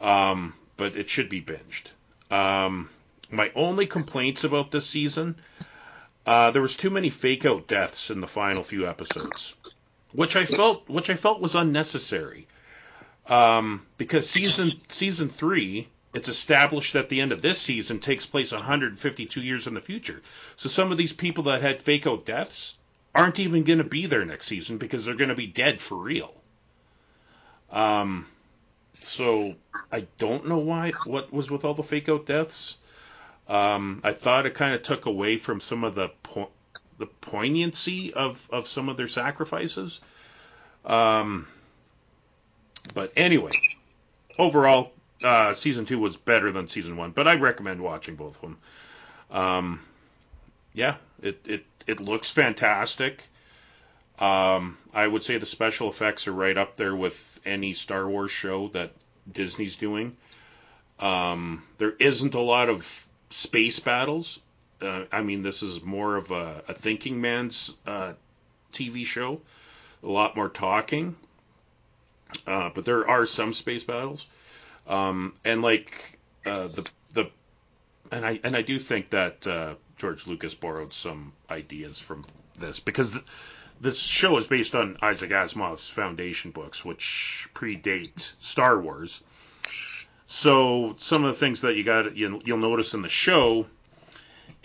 um, 0.00 0.54
but 0.76 0.96
it 0.96 1.10
should 1.10 1.28
be 1.28 1.42
binged. 1.42 1.88
Um, 2.34 2.88
my 3.30 3.50
only 3.54 3.86
complaints 3.86 4.44
about 4.44 4.70
this 4.70 4.86
season, 4.86 5.36
uh, 6.26 6.50
there 6.52 6.62
was 6.62 6.76
too 6.76 6.88
many 6.88 7.10
fake 7.10 7.44
out 7.44 7.68
deaths 7.68 8.10
in 8.10 8.20
the 8.20 8.26
final 8.26 8.64
few 8.64 8.88
episodes, 8.88 9.54
which 10.12 10.36
I 10.36 10.44
felt 10.44 10.88
which 10.88 11.10
I 11.10 11.16
felt 11.16 11.40
was 11.40 11.54
unnecessary. 11.54 12.46
Um, 13.26 13.86
because 13.98 14.28
season 14.28 14.72
season 14.88 15.28
three 15.28 15.88
it's 16.12 16.28
established 16.28 16.92
that 16.94 17.08
the 17.08 17.20
end 17.20 17.32
of 17.32 17.42
this 17.42 17.60
season 17.60 18.00
takes 18.00 18.26
place 18.26 18.52
152 18.52 19.40
years 19.40 19.66
in 19.66 19.74
the 19.74 19.80
future. 19.80 20.22
So 20.56 20.68
some 20.68 20.90
of 20.90 20.98
these 20.98 21.12
people 21.12 21.44
that 21.44 21.62
had 21.62 21.80
fake 21.80 22.06
out 22.06 22.26
deaths 22.26 22.76
aren't 23.14 23.38
even 23.38 23.64
going 23.64 23.78
to 23.78 23.84
be 23.84 24.06
there 24.06 24.24
next 24.24 24.46
season 24.46 24.78
because 24.78 25.04
they're 25.04 25.14
going 25.14 25.28
to 25.28 25.36
be 25.36 25.46
dead 25.46 25.80
for 25.80 25.96
real. 25.96 26.34
Um, 27.70 28.26
so 29.00 29.54
I 29.92 30.06
don't 30.18 30.48
know 30.48 30.58
why 30.58 30.92
what 31.06 31.32
was 31.32 31.50
with 31.50 31.64
all 31.64 31.74
the 31.74 31.82
fake 31.82 32.08
out 32.08 32.26
deaths. 32.26 32.76
Um, 33.48 34.00
I 34.04 34.12
thought 34.12 34.46
it 34.46 34.54
kind 34.54 34.74
of 34.74 34.82
took 34.82 35.06
away 35.06 35.36
from 35.36 35.60
some 35.60 35.84
of 35.84 35.94
the 35.94 36.08
po- 36.22 36.50
the 36.98 37.06
poignancy 37.06 38.12
of 38.12 38.48
of 38.52 38.68
some 38.68 38.88
of 38.88 38.96
their 38.96 39.08
sacrifices. 39.08 40.00
Um, 40.84 41.46
but 42.94 43.12
anyway, 43.16 43.52
overall, 44.38 44.92
uh, 45.22 45.54
season 45.54 45.86
two 45.86 45.98
was 45.98 46.16
better 46.16 46.50
than 46.50 46.68
season 46.68 46.96
one, 46.96 47.10
but 47.10 47.28
I 47.28 47.34
recommend 47.34 47.80
watching 47.80 48.16
both 48.16 48.36
of 48.36 48.42
them. 48.42 48.58
Um, 49.30 49.80
yeah, 50.72 50.96
it, 51.22 51.40
it, 51.46 51.64
it 51.86 52.00
looks 52.00 52.30
fantastic. 52.30 53.22
Um, 54.18 54.76
I 54.92 55.06
would 55.06 55.22
say 55.22 55.38
the 55.38 55.46
special 55.46 55.88
effects 55.88 56.28
are 56.28 56.32
right 56.32 56.56
up 56.56 56.76
there 56.76 56.94
with 56.94 57.40
any 57.44 57.72
Star 57.72 58.08
Wars 58.08 58.30
show 58.30 58.68
that 58.68 58.92
Disney's 59.30 59.76
doing. 59.76 60.16
Um, 60.98 61.62
there 61.78 61.94
isn't 61.98 62.34
a 62.34 62.40
lot 62.40 62.68
of 62.68 63.06
space 63.30 63.80
battles. 63.80 64.38
Uh, 64.82 65.04
I 65.10 65.22
mean, 65.22 65.42
this 65.42 65.62
is 65.62 65.82
more 65.82 66.16
of 66.16 66.30
a, 66.30 66.62
a 66.68 66.74
thinking 66.74 67.20
man's 67.20 67.74
uh, 67.86 68.12
TV 68.72 69.06
show. 69.06 69.40
A 70.02 70.08
lot 70.08 70.36
more 70.36 70.48
talking. 70.48 71.16
Uh, 72.46 72.70
but 72.74 72.84
there 72.84 73.08
are 73.08 73.26
some 73.26 73.52
space 73.52 73.84
battles. 73.84 74.26
Um, 74.90 75.34
and 75.44 75.62
like 75.62 76.18
uh, 76.44 76.66
the 76.66 76.90
the 77.12 77.30
and 78.10 78.26
I 78.26 78.40
and 78.42 78.56
I 78.56 78.62
do 78.62 78.76
think 78.78 79.10
that 79.10 79.46
uh, 79.46 79.74
George 79.96 80.26
Lucas 80.26 80.52
borrowed 80.52 80.92
some 80.92 81.32
ideas 81.48 82.00
from 82.00 82.24
this 82.58 82.80
because 82.80 83.12
th- 83.12 83.24
this 83.80 84.00
show 84.00 84.36
is 84.36 84.48
based 84.48 84.74
on 84.74 84.96
Isaac 85.00 85.30
Asimov's 85.30 85.88
Foundation 85.88 86.50
books, 86.50 86.84
which 86.84 87.48
predate 87.54 88.32
Star 88.40 88.80
Wars. 88.80 89.22
So 90.26 90.96
some 90.98 91.24
of 91.24 91.34
the 91.34 91.38
things 91.38 91.60
that 91.60 91.76
you 91.76 91.84
got 91.84 92.16
you, 92.16 92.42
you'll 92.44 92.58
notice 92.58 92.92
in 92.92 93.02
the 93.02 93.08
show 93.08 93.66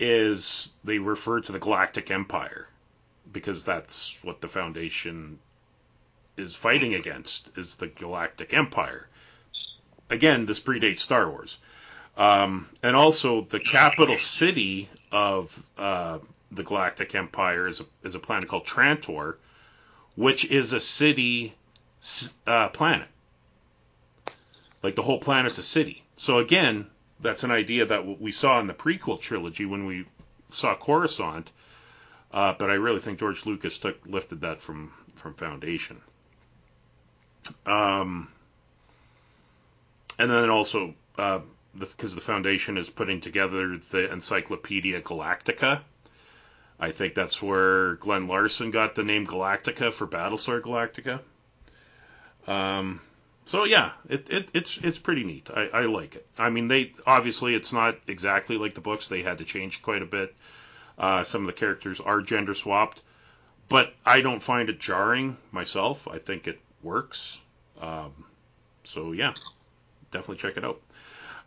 is 0.00 0.72
they 0.82 0.98
refer 0.98 1.40
to 1.40 1.52
the 1.52 1.60
Galactic 1.60 2.10
Empire 2.10 2.66
because 3.32 3.64
that's 3.64 4.18
what 4.24 4.40
the 4.40 4.48
Foundation 4.48 5.38
is 6.36 6.56
fighting 6.56 6.94
against 6.94 7.56
is 7.56 7.76
the 7.76 7.86
Galactic 7.86 8.52
Empire. 8.52 9.08
Again, 10.10 10.46
this 10.46 10.60
predates 10.60 11.00
Star 11.00 11.28
Wars. 11.28 11.58
Um, 12.16 12.68
and 12.82 12.96
also, 12.96 13.42
the 13.42 13.60
capital 13.60 14.16
city 14.16 14.88
of 15.12 15.62
uh, 15.76 16.18
the 16.50 16.62
Galactic 16.62 17.14
Empire 17.14 17.66
is 17.66 17.80
a, 17.80 17.84
is 18.04 18.14
a 18.14 18.18
planet 18.18 18.48
called 18.48 18.66
Trantor, 18.66 19.36
which 20.14 20.44
is 20.46 20.72
a 20.72 20.80
city 20.80 21.54
uh, 22.46 22.68
planet. 22.68 23.08
Like 24.82 24.94
the 24.94 25.02
whole 25.02 25.20
planet's 25.20 25.58
a 25.58 25.62
city. 25.62 26.04
So 26.16 26.38
again, 26.38 26.86
that's 27.20 27.44
an 27.44 27.50
idea 27.50 27.86
that 27.86 28.20
we 28.20 28.32
saw 28.32 28.60
in 28.60 28.66
the 28.66 28.74
prequel 28.74 29.20
trilogy 29.20 29.66
when 29.66 29.86
we 29.86 30.06
saw 30.50 30.74
Coruscant. 30.76 31.50
Uh, 32.32 32.54
but 32.58 32.70
I 32.70 32.74
really 32.74 33.00
think 33.00 33.18
George 33.18 33.46
Lucas 33.46 33.78
took 33.78 33.98
lifted 34.06 34.40
that 34.42 34.60
from 34.60 34.92
from 35.14 35.34
Foundation. 35.34 36.00
Um, 37.64 38.28
and 40.18 40.30
then 40.30 40.50
also 40.50 40.94
uh, 41.18 41.40
because 41.78 42.12
the, 42.12 42.16
the 42.16 42.26
foundation 42.26 42.76
is 42.76 42.90
putting 42.90 43.20
together 43.20 43.78
the 43.90 44.12
Encyclopedia 44.12 45.00
Galactica. 45.00 45.80
I 46.78 46.90
think 46.90 47.14
that's 47.14 47.40
where 47.40 47.94
Glen 47.96 48.28
Larson 48.28 48.70
got 48.70 48.94
the 48.94 49.02
name 49.02 49.26
Galactica 49.26 49.92
for 49.92 50.06
Battlestar 50.06 50.60
Galactica. 50.60 51.20
Um, 52.46 53.00
so 53.46 53.64
yeah, 53.64 53.92
it, 54.08 54.28
it, 54.28 54.48
it's 54.52 54.78
it's 54.78 54.98
pretty 54.98 55.24
neat. 55.24 55.48
I, 55.54 55.68
I 55.72 55.80
like 55.86 56.16
it. 56.16 56.26
I 56.36 56.50
mean, 56.50 56.68
they 56.68 56.92
obviously 57.06 57.54
it's 57.54 57.72
not 57.72 57.96
exactly 58.06 58.58
like 58.58 58.74
the 58.74 58.80
books. 58.80 59.08
They 59.08 59.22
had 59.22 59.38
to 59.38 59.44
change 59.44 59.82
quite 59.82 60.02
a 60.02 60.06
bit. 60.06 60.34
Uh, 60.98 61.24
some 61.24 61.42
of 61.42 61.46
the 61.46 61.52
characters 61.52 62.00
are 62.00 62.20
gender 62.20 62.54
swapped, 62.54 63.02
but 63.68 63.94
I 64.04 64.20
don't 64.20 64.42
find 64.42 64.68
it 64.68 64.80
jarring 64.80 65.36
myself. 65.52 66.08
I 66.08 66.18
think 66.18 66.46
it 66.46 66.58
works. 66.82 67.38
Um, 67.80 68.12
so 68.84 69.12
yeah, 69.12 69.34
definitely 70.16 70.36
check 70.36 70.56
it 70.56 70.64
out. 70.64 70.80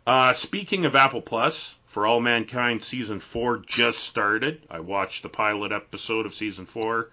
Uh, 0.06 0.32
speaking 0.32 0.86
of 0.86 0.94
Apple 0.96 1.20
Plus, 1.20 1.74
For 1.86 2.06
All 2.06 2.20
Mankind 2.20 2.82
season 2.82 3.20
four 3.20 3.58
just 3.58 3.98
started. 3.98 4.62
I 4.70 4.80
watched 4.80 5.22
the 5.22 5.28
pilot 5.28 5.72
episode 5.72 6.24
of 6.24 6.34
season 6.34 6.66
four. 6.66 7.10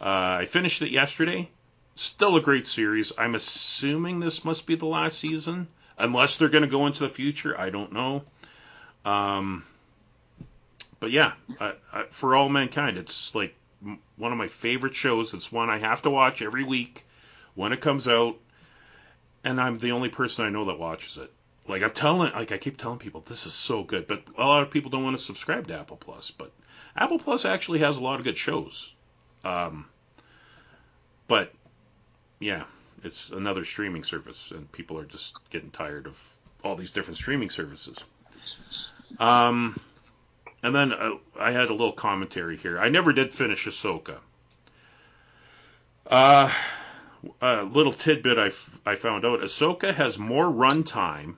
Uh, 0.00 0.38
I 0.40 0.44
finished 0.46 0.82
it 0.82 0.90
yesterday. 0.90 1.48
Still 1.96 2.36
a 2.36 2.40
great 2.40 2.66
series. 2.66 3.12
I'm 3.18 3.34
assuming 3.34 4.20
this 4.20 4.44
must 4.44 4.66
be 4.66 4.76
the 4.76 4.86
last 4.86 5.18
season, 5.18 5.68
unless 5.98 6.38
they're 6.38 6.48
going 6.48 6.62
to 6.62 6.68
go 6.68 6.86
into 6.86 7.00
the 7.00 7.08
future. 7.08 7.58
I 7.60 7.70
don't 7.70 7.92
know. 7.92 8.24
Um, 9.04 9.64
but 11.00 11.10
yeah, 11.10 11.32
uh, 11.60 11.72
uh, 11.92 12.04
For 12.10 12.34
All 12.34 12.48
Mankind, 12.48 12.96
it's 12.96 13.34
like 13.34 13.54
one 14.16 14.32
of 14.32 14.38
my 14.38 14.48
favorite 14.48 14.94
shows. 14.94 15.34
It's 15.34 15.52
one 15.52 15.68
I 15.68 15.78
have 15.78 16.02
to 16.02 16.10
watch 16.10 16.40
every 16.40 16.64
week 16.64 17.04
when 17.54 17.72
it 17.72 17.80
comes 17.80 18.08
out, 18.08 18.38
and 19.44 19.60
I'm 19.60 19.78
the 19.78 19.92
only 19.92 20.08
person 20.08 20.44
I 20.44 20.50
know 20.50 20.64
that 20.66 20.78
watches 20.78 21.16
it. 21.16 21.30
Like 21.68 21.82
I'm 21.82 21.90
telling, 21.90 22.32
like 22.32 22.52
I 22.52 22.58
keep 22.58 22.76
telling 22.76 22.98
people, 22.98 23.22
this 23.26 23.46
is 23.46 23.52
so 23.52 23.82
good, 23.82 24.06
but 24.06 24.22
a 24.36 24.44
lot 24.44 24.62
of 24.62 24.70
people 24.70 24.90
don't 24.90 25.04
want 25.04 25.16
to 25.16 25.22
subscribe 25.22 25.68
to 25.68 25.78
Apple 25.78 25.96
Plus. 25.96 26.30
But 26.30 26.52
Apple 26.96 27.18
Plus 27.18 27.44
actually 27.44 27.80
has 27.80 27.96
a 27.96 28.00
lot 28.02 28.18
of 28.18 28.24
good 28.24 28.36
shows. 28.36 28.92
Um, 29.44 29.86
but 31.28 31.52
yeah, 32.40 32.64
it's 33.04 33.30
another 33.30 33.64
streaming 33.64 34.04
service, 34.04 34.50
and 34.50 34.70
people 34.72 34.98
are 34.98 35.04
just 35.04 35.36
getting 35.50 35.70
tired 35.70 36.06
of 36.06 36.18
all 36.64 36.76
these 36.76 36.90
different 36.90 37.16
streaming 37.16 37.50
services. 37.50 37.98
Um, 39.18 39.78
and 40.62 40.74
then 40.74 40.92
uh, 40.92 41.14
I 41.38 41.52
had 41.52 41.70
a 41.70 41.72
little 41.72 41.92
commentary 41.92 42.56
here. 42.56 42.78
I 42.78 42.88
never 42.88 43.12
did 43.12 43.32
finish 43.32 43.66
Ahsoka. 43.66 44.18
Uh, 46.06 46.52
a 47.40 47.62
little 47.64 47.92
tidbit 47.92 48.38
I, 48.38 48.46
f- 48.46 48.80
I 48.84 48.96
found 48.96 49.24
out 49.24 49.40
Ahsoka 49.40 49.94
has 49.94 50.18
more 50.18 50.46
runtime 50.46 51.36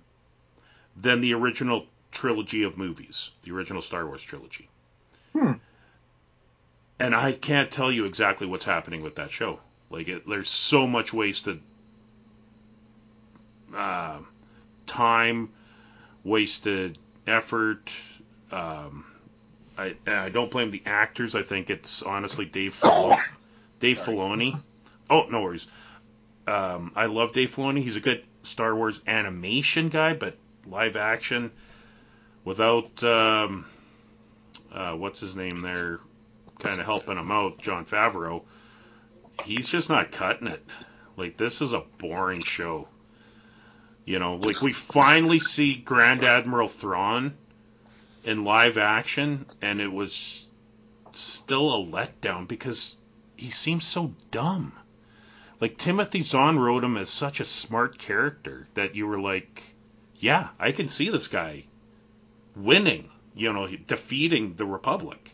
than 0.96 1.20
the 1.20 1.34
original 1.34 1.86
trilogy 2.10 2.62
of 2.62 2.78
movies, 2.78 3.30
the 3.42 3.52
original 3.52 3.82
Star 3.82 4.06
Wars 4.06 4.22
trilogy. 4.22 4.68
Hmm. 5.32 5.52
And 6.98 7.14
I 7.14 7.32
can't 7.32 7.70
tell 7.70 7.90
you 7.90 8.04
exactly 8.04 8.46
what's 8.46 8.64
happening 8.64 9.02
with 9.02 9.16
that 9.16 9.30
show. 9.30 9.60
Like, 9.90 10.08
it, 10.08 10.28
there's 10.28 10.48
so 10.48 10.86
much 10.86 11.12
wasted 11.12 11.60
uh, 13.74 14.18
time, 14.86 15.50
wasted 16.22 16.98
effort. 17.26 17.90
Um, 18.52 19.04
I, 19.76 19.94
I 20.06 20.28
don't 20.28 20.50
blame 20.50 20.70
the 20.70 20.82
actors. 20.86 21.34
I 21.34 21.42
think 21.42 21.68
it's 21.68 22.02
honestly 22.02 22.44
Dave 22.44 22.74
Filoni. 22.74 23.20
Dave 23.80 23.98
Filoni. 23.98 24.60
Oh, 25.10 25.24
no 25.24 25.42
worries. 25.42 25.66
Um, 26.46 26.92
I 26.94 27.06
love 27.06 27.32
Dave 27.32 27.54
Filoni. 27.54 27.82
He's 27.82 27.96
a 27.96 28.00
good 28.00 28.24
Star 28.42 28.74
Wars 28.74 29.02
animation 29.06 29.88
guy, 29.88 30.14
but 30.14 30.36
live 30.66 30.96
action 30.96 31.50
without 32.44 33.02
um, 33.02 33.66
uh, 34.72 34.92
what's 34.92 35.20
his 35.20 35.34
name 35.34 35.60
there, 35.60 36.00
kind 36.58 36.80
of 36.80 36.86
helping 36.86 37.18
him 37.18 37.30
out, 37.30 37.58
Jon 37.58 37.84
Favreau. 37.84 38.42
He's 39.44 39.68
just 39.68 39.88
not 39.88 40.12
cutting 40.12 40.48
it. 40.48 40.64
Like 41.16 41.36
this 41.36 41.60
is 41.62 41.72
a 41.72 41.84
boring 41.98 42.42
show. 42.42 42.88
You 44.04 44.18
know, 44.18 44.36
like 44.36 44.60
we 44.60 44.72
finally 44.72 45.38
see 45.38 45.74
Grand 45.74 46.24
Admiral 46.24 46.68
Thrawn 46.68 47.34
in 48.24 48.44
live 48.44 48.76
action, 48.76 49.46
and 49.62 49.80
it 49.80 49.90
was 49.90 50.44
still 51.12 51.74
a 51.74 51.86
letdown 51.86 52.46
because 52.46 52.96
he 53.36 53.50
seems 53.50 53.86
so 53.86 54.14
dumb. 54.30 54.72
Like 55.60 55.78
Timothy 55.78 56.22
Zahn 56.22 56.58
wrote 56.58 56.84
him 56.84 56.96
as 56.96 57.10
such 57.10 57.40
a 57.40 57.44
smart 57.44 57.98
character 57.98 58.66
that 58.74 58.94
you 58.94 59.06
were 59.06 59.20
like, 59.20 59.62
yeah, 60.16 60.48
I 60.58 60.72
can 60.72 60.88
see 60.88 61.10
this 61.10 61.28
guy 61.28 61.64
winning, 62.56 63.10
you 63.34 63.52
know, 63.52 63.66
defeating 63.86 64.54
the 64.54 64.66
Republic 64.66 65.30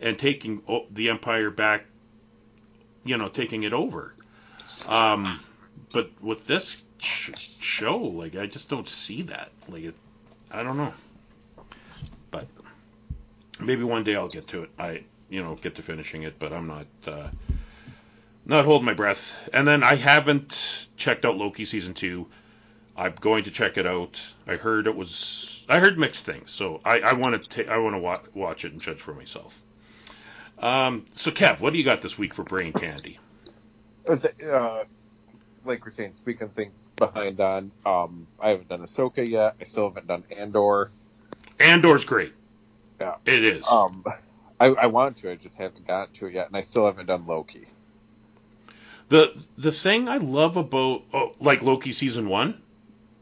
and 0.00 0.18
taking 0.18 0.62
the 0.90 1.08
Empire 1.10 1.50
back, 1.50 1.84
you 3.04 3.16
know, 3.16 3.28
taking 3.28 3.62
it 3.62 3.72
over. 3.72 4.14
Um, 4.86 5.26
but 5.92 6.10
with 6.22 6.46
this 6.46 6.82
sh- 6.98 7.30
show, 7.58 7.98
like, 7.98 8.36
I 8.36 8.46
just 8.46 8.68
don't 8.68 8.88
see 8.88 9.22
that. 9.22 9.50
Like, 9.68 9.84
it, 9.84 9.94
I 10.50 10.62
don't 10.62 10.76
know. 10.76 10.92
But 12.30 12.46
maybe 13.60 13.84
one 13.84 14.04
day 14.04 14.16
I'll 14.16 14.28
get 14.28 14.48
to 14.48 14.64
it. 14.64 14.70
I, 14.78 15.04
you 15.28 15.42
know, 15.42 15.54
get 15.54 15.74
to 15.76 15.82
finishing 15.82 16.22
it, 16.24 16.38
but 16.38 16.52
I'm 16.52 16.66
not. 16.66 16.86
Uh, 17.06 17.28
not 18.46 18.64
holding 18.64 18.86
my 18.86 18.94
breath. 18.94 19.32
And 19.52 19.66
then 19.66 19.82
I 19.82 19.96
haven't 19.96 20.88
checked 20.96 21.24
out 21.24 21.36
Loki 21.36 21.64
season 21.64 21.94
two. 21.94 22.26
I'm 22.96 23.14
going 23.20 23.44
to 23.44 23.50
check 23.50 23.76
it 23.76 23.86
out. 23.86 24.22
I 24.46 24.56
heard 24.56 24.86
it 24.86 24.94
was. 24.94 25.64
I 25.68 25.80
heard 25.80 25.98
mixed 25.98 26.24
things, 26.24 26.50
so 26.50 26.80
I, 26.84 27.00
I 27.00 27.12
want 27.14 27.50
to. 27.50 27.66
I 27.66 27.78
want 27.78 27.94
to 27.94 27.98
wa- 27.98 28.20
watch 28.34 28.64
it 28.64 28.72
and 28.72 28.80
judge 28.80 29.00
for 29.00 29.14
myself. 29.14 29.60
Um, 30.60 31.06
so, 31.16 31.30
Kev, 31.32 31.60
what 31.60 31.72
do 31.72 31.78
you 31.78 31.84
got 31.84 32.02
this 32.02 32.16
week 32.16 32.34
for 32.34 32.44
brain 32.44 32.72
candy? 32.72 33.18
Uh, 34.08 34.84
like 35.64 35.84
we're 35.84 35.90
saying, 35.90 36.12
speaking 36.12 36.44
of 36.44 36.52
things 36.52 36.88
behind 36.96 37.40
on, 37.40 37.72
um, 37.84 38.26
I 38.40 38.50
haven't 38.50 38.68
done 38.68 38.80
Ahsoka 38.80 39.28
yet. 39.28 39.56
I 39.60 39.64
still 39.64 39.88
haven't 39.88 40.06
done 40.06 40.24
Andor. 40.36 40.90
Andor's 41.58 42.04
great. 42.04 42.32
Yeah. 43.00 43.16
It 43.24 43.44
is. 43.44 43.66
Um, 43.66 44.04
I, 44.60 44.66
I 44.66 44.86
want 44.86 45.16
to, 45.18 45.30
I 45.30 45.34
just 45.34 45.58
haven't 45.58 45.86
gotten 45.86 46.14
to 46.14 46.26
it 46.26 46.34
yet, 46.34 46.46
and 46.46 46.56
I 46.56 46.60
still 46.60 46.86
haven't 46.86 47.06
done 47.06 47.26
Loki. 47.26 47.66
The 49.14 49.32
the 49.58 49.72
thing 49.72 50.08
I 50.08 50.18
love 50.18 50.56
about 50.56 51.04
oh, 51.14 51.34
like 51.40 51.62
Loki 51.62 51.92
season 51.92 52.28
one. 52.28 52.60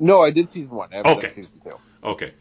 No, 0.00 0.22
I 0.22 0.30
did 0.30 0.48
season 0.48 0.76
one. 0.76 0.88
I 0.92 0.96
haven't 0.96 1.14
Okay. 1.14 1.14
done 1.14 1.28
season 1.30 1.60
two. 1.62 1.80
Okay. 2.04 2.32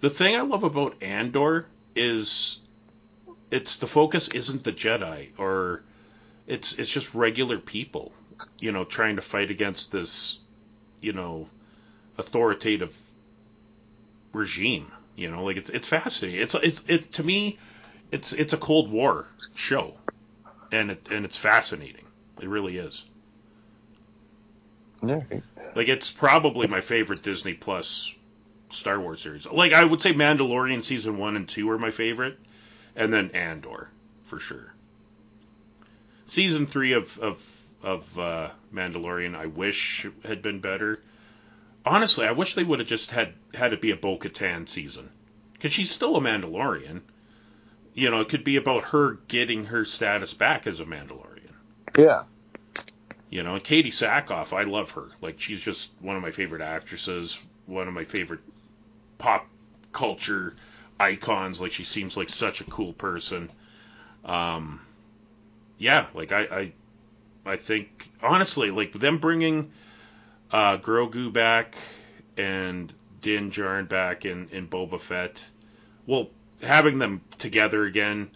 The 0.00 0.10
thing 0.10 0.36
I 0.36 0.42
love 0.42 0.64
about 0.64 1.02
Andor 1.02 1.66
is 1.96 2.60
it's 3.50 3.76
the 3.78 3.88
focus 3.88 4.28
isn't 4.28 4.64
the 4.64 4.72
Jedi 4.72 5.30
or 5.38 5.82
it's 6.46 6.74
it's 6.74 6.90
just 6.90 7.14
regular 7.14 7.58
people, 7.58 8.12
you 8.60 8.72
know, 8.72 8.84
trying 8.84 9.16
to 9.16 9.22
fight 9.22 9.50
against 9.50 9.92
this, 9.92 10.40
you 11.00 11.12
know, 11.12 11.48
authoritative 12.18 12.96
regime. 14.34 14.92
You 15.16 15.30
know, 15.30 15.44
like 15.44 15.58
it's 15.58 15.70
it's 15.70 15.88
fascinating. 15.88 16.42
It's 16.42 16.54
it's 16.56 16.84
it 16.88 17.12
to 17.14 17.24
me, 17.24 17.58
it's 18.12 18.32
it's 18.34 18.54
a 18.54 18.58
Cold 18.58 18.90
War 18.90 19.26
show, 19.54 19.94
and 20.72 20.92
it 20.92 21.08
and 21.10 21.24
it's 21.24 21.38
fascinating. 21.38 22.06
It 22.40 22.48
really 22.48 22.78
is. 22.78 23.04
Yeah. 25.02 25.22
Like 25.74 25.88
it's 25.88 26.10
probably 26.10 26.66
my 26.66 26.80
favorite 26.80 27.22
Disney 27.22 27.54
Plus 27.54 28.14
Star 28.70 29.00
Wars 29.00 29.22
series. 29.22 29.46
Like 29.46 29.72
I 29.72 29.84
would 29.84 30.02
say 30.02 30.12
Mandalorian 30.12 30.82
season 30.82 31.18
1 31.18 31.36
and 31.36 31.48
2 31.48 31.70
are 31.70 31.78
my 31.78 31.90
favorite 31.90 32.38
and 32.96 33.12
then 33.12 33.30
Andor 33.30 33.88
for 34.24 34.38
sure. 34.38 34.72
Season 36.26 36.66
3 36.66 36.92
of 36.92 37.18
of 37.18 37.56
of 37.82 38.18
uh, 38.18 38.50
Mandalorian 38.74 39.34
I 39.34 39.46
wish 39.46 40.06
had 40.24 40.42
been 40.42 40.60
better. 40.60 41.00
Honestly, 41.84 42.26
I 42.26 42.32
wish 42.32 42.54
they 42.54 42.64
would 42.64 42.80
have 42.80 42.88
just 42.88 43.10
had 43.10 43.32
had 43.54 43.72
it 43.72 43.80
be 43.80 43.90
a 43.90 43.96
Bo-Katan 43.96 44.68
season 44.68 45.10
cuz 45.60 45.72
she's 45.72 45.90
still 45.90 46.16
a 46.16 46.20
Mandalorian. 46.20 47.00
You 47.94 48.10
know, 48.10 48.20
it 48.20 48.28
could 48.28 48.44
be 48.44 48.56
about 48.56 48.84
her 48.84 49.18
getting 49.28 49.66
her 49.66 49.84
status 49.84 50.34
back 50.34 50.66
as 50.66 50.78
a 50.78 50.84
Mandalorian. 50.84 51.54
Yeah. 51.98 52.24
You 53.30 53.44
know, 53.44 53.54
and 53.54 53.62
Katee 53.62 53.92
Sackhoff, 53.92 54.52
I 54.52 54.64
love 54.64 54.90
her. 54.92 55.06
Like 55.20 55.38
she's 55.38 55.60
just 55.60 55.92
one 56.00 56.16
of 56.16 56.22
my 56.22 56.32
favorite 56.32 56.62
actresses, 56.62 57.38
one 57.66 57.86
of 57.86 57.94
my 57.94 58.04
favorite 58.04 58.40
pop 59.18 59.46
culture 59.92 60.56
icons. 60.98 61.60
Like 61.60 61.72
she 61.72 61.84
seems 61.84 62.16
like 62.16 62.28
such 62.28 62.60
a 62.60 62.64
cool 62.64 62.92
person. 62.92 63.48
Um, 64.24 64.80
yeah, 65.78 66.06
like 66.12 66.32
I, 66.32 66.40
I, 66.40 66.72
I 67.52 67.56
think 67.56 68.10
honestly, 68.20 68.72
like 68.72 68.92
them 68.92 69.18
bringing 69.18 69.70
uh, 70.50 70.78
Grogu 70.78 71.32
back 71.32 71.76
and 72.36 72.92
Din 73.22 73.52
Djarin 73.52 73.88
back 73.88 74.24
in 74.24 74.48
in 74.48 74.66
Boba 74.66 75.00
Fett, 75.00 75.40
well, 76.04 76.30
having 76.62 76.98
them 76.98 77.22
together 77.38 77.84
again, 77.84 78.28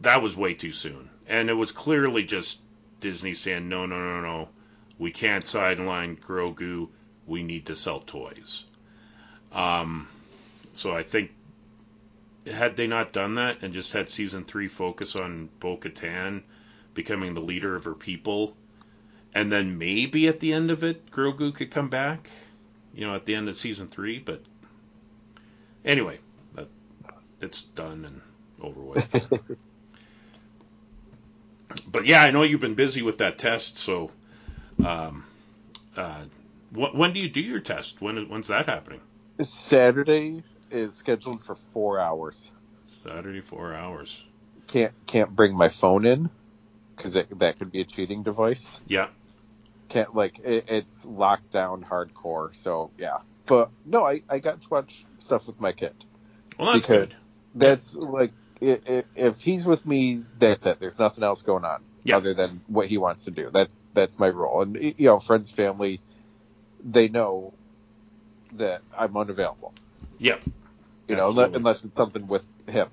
that 0.00 0.22
was 0.22 0.36
way 0.36 0.54
too 0.54 0.72
soon, 0.72 1.10
and 1.26 1.50
it 1.50 1.54
was 1.54 1.72
clearly 1.72 2.22
just 2.22 2.60
Disney 3.00 3.34
saying, 3.34 3.68
no, 3.68 3.86
no, 3.86 3.98
no, 3.98 4.20
no, 4.20 4.48
we 4.98 5.10
can't 5.10 5.46
sideline 5.46 6.16
Grogu. 6.16 6.88
We 7.26 7.42
need 7.42 7.66
to 7.66 7.76
sell 7.76 8.00
toys. 8.00 8.64
Um, 9.52 10.08
so 10.72 10.94
I 10.94 11.02
think 11.02 11.30
had 12.46 12.76
they 12.76 12.86
not 12.86 13.12
done 13.12 13.34
that 13.36 13.62
and 13.62 13.74
just 13.74 13.92
had 13.92 14.08
season 14.08 14.44
three 14.44 14.68
focus 14.68 15.16
on 15.16 15.48
Bo 15.60 15.76
Katan 15.76 16.42
becoming 16.94 17.34
the 17.34 17.40
leader 17.40 17.76
of 17.76 17.84
her 17.84 17.94
people, 17.94 18.56
and 19.34 19.52
then 19.52 19.78
maybe 19.78 20.26
at 20.26 20.40
the 20.40 20.52
end 20.52 20.70
of 20.70 20.82
it, 20.82 21.10
Grogu 21.10 21.54
could 21.54 21.70
come 21.70 21.88
back, 21.88 22.30
you 22.94 23.06
know, 23.06 23.14
at 23.14 23.26
the 23.26 23.34
end 23.34 23.48
of 23.48 23.56
season 23.56 23.88
three. 23.88 24.18
But 24.18 24.42
anyway, 25.84 26.18
that, 26.54 26.68
it's 27.40 27.62
done 27.62 28.04
and 28.04 28.20
over 28.60 28.80
with. 28.80 29.32
but 31.90 32.06
yeah, 32.06 32.22
I 32.22 32.30
know 32.30 32.42
you've 32.42 32.60
been 32.60 32.74
busy 32.74 33.02
with 33.02 33.18
that 33.18 33.38
test. 33.38 33.78
So, 33.78 34.10
um, 34.84 35.24
uh, 35.96 36.24
wh- 36.72 36.94
when 36.94 37.12
do 37.12 37.20
you 37.20 37.28
do 37.28 37.40
your 37.40 37.60
test? 37.60 38.00
When 38.00 38.18
is, 38.18 38.28
when's 38.28 38.48
that 38.48 38.66
happening? 38.66 39.00
Saturday 39.40 40.42
is 40.70 40.94
scheduled 40.94 41.42
for 41.42 41.54
four 41.54 41.98
hours. 42.00 42.50
Saturday, 43.04 43.40
four 43.40 43.74
hours. 43.74 44.22
Can't 44.66 44.92
can't 45.06 45.34
bring 45.34 45.54
my 45.56 45.68
phone 45.68 46.04
in 46.04 46.28
because 46.96 47.14
that 47.14 47.58
could 47.58 47.72
be 47.72 47.80
a 47.80 47.84
cheating 47.84 48.22
device. 48.22 48.80
Yeah. 48.86 49.08
Can't 49.88 50.14
like 50.14 50.38
it, 50.40 50.66
it's 50.68 51.06
locked 51.06 51.50
down 51.52 51.82
hardcore. 51.84 52.54
So 52.54 52.90
yeah, 52.98 53.18
but 53.46 53.70
no, 53.86 54.04
I 54.04 54.22
I 54.28 54.38
got 54.38 54.60
to 54.60 54.68
watch 54.68 55.06
stuff 55.18 55.46
with 55.46 55.58
my 55.60 55.72
kid. 55.72 55.94
Well, 56.58 56.72
that's 56.72 56.86
Because- 56.86 57.08
good. 57.08 57.14
That's 57.54 57.94
like 57.96 58.32
i- 58.62 58.80
i- 58.88 59.04
if 59.14 59.40
he's 59.40 59.66
with 59.66 59.86
me, 59.86 60.24
that's 60.38 60.66
it. 60.66 60.78
There's 60.80 60.98
nothing 60.98 61.24
else 61.24 61.42
going 61.42 61.64
on 61.64 61.82
Yeah. 62.04 62.16
other 62.16 62.34
than 62.34 62.60
what 62.66 62.86
he 62.88 62.98
wants 62.98 63.24
to 63.24 63.30
do. 63.30 63.50
That's 63.52 63.86
that's 63.94 64.18
my 64.18 64.28
role. 64.28 64.62
And 64.62 64.76
you 64.76 64.94
know, 64.98 65.18
friends, 65.18 65.50
family, 65.50 66.00
they 66.84 67.08
know 67.08 67.52
that 68.52 68.82
I'm 68.96 69.16
unavailable. 69.16 69.74
Yep. 70.18 70.42
you 71.06 71.16
know, 71.16 71.30
unless, 71.30 71.54
unless 71.54 71.84
it's 71.84 71.96
something 71.96 72.26
with 72.26 72.46
him. 72.66 72.88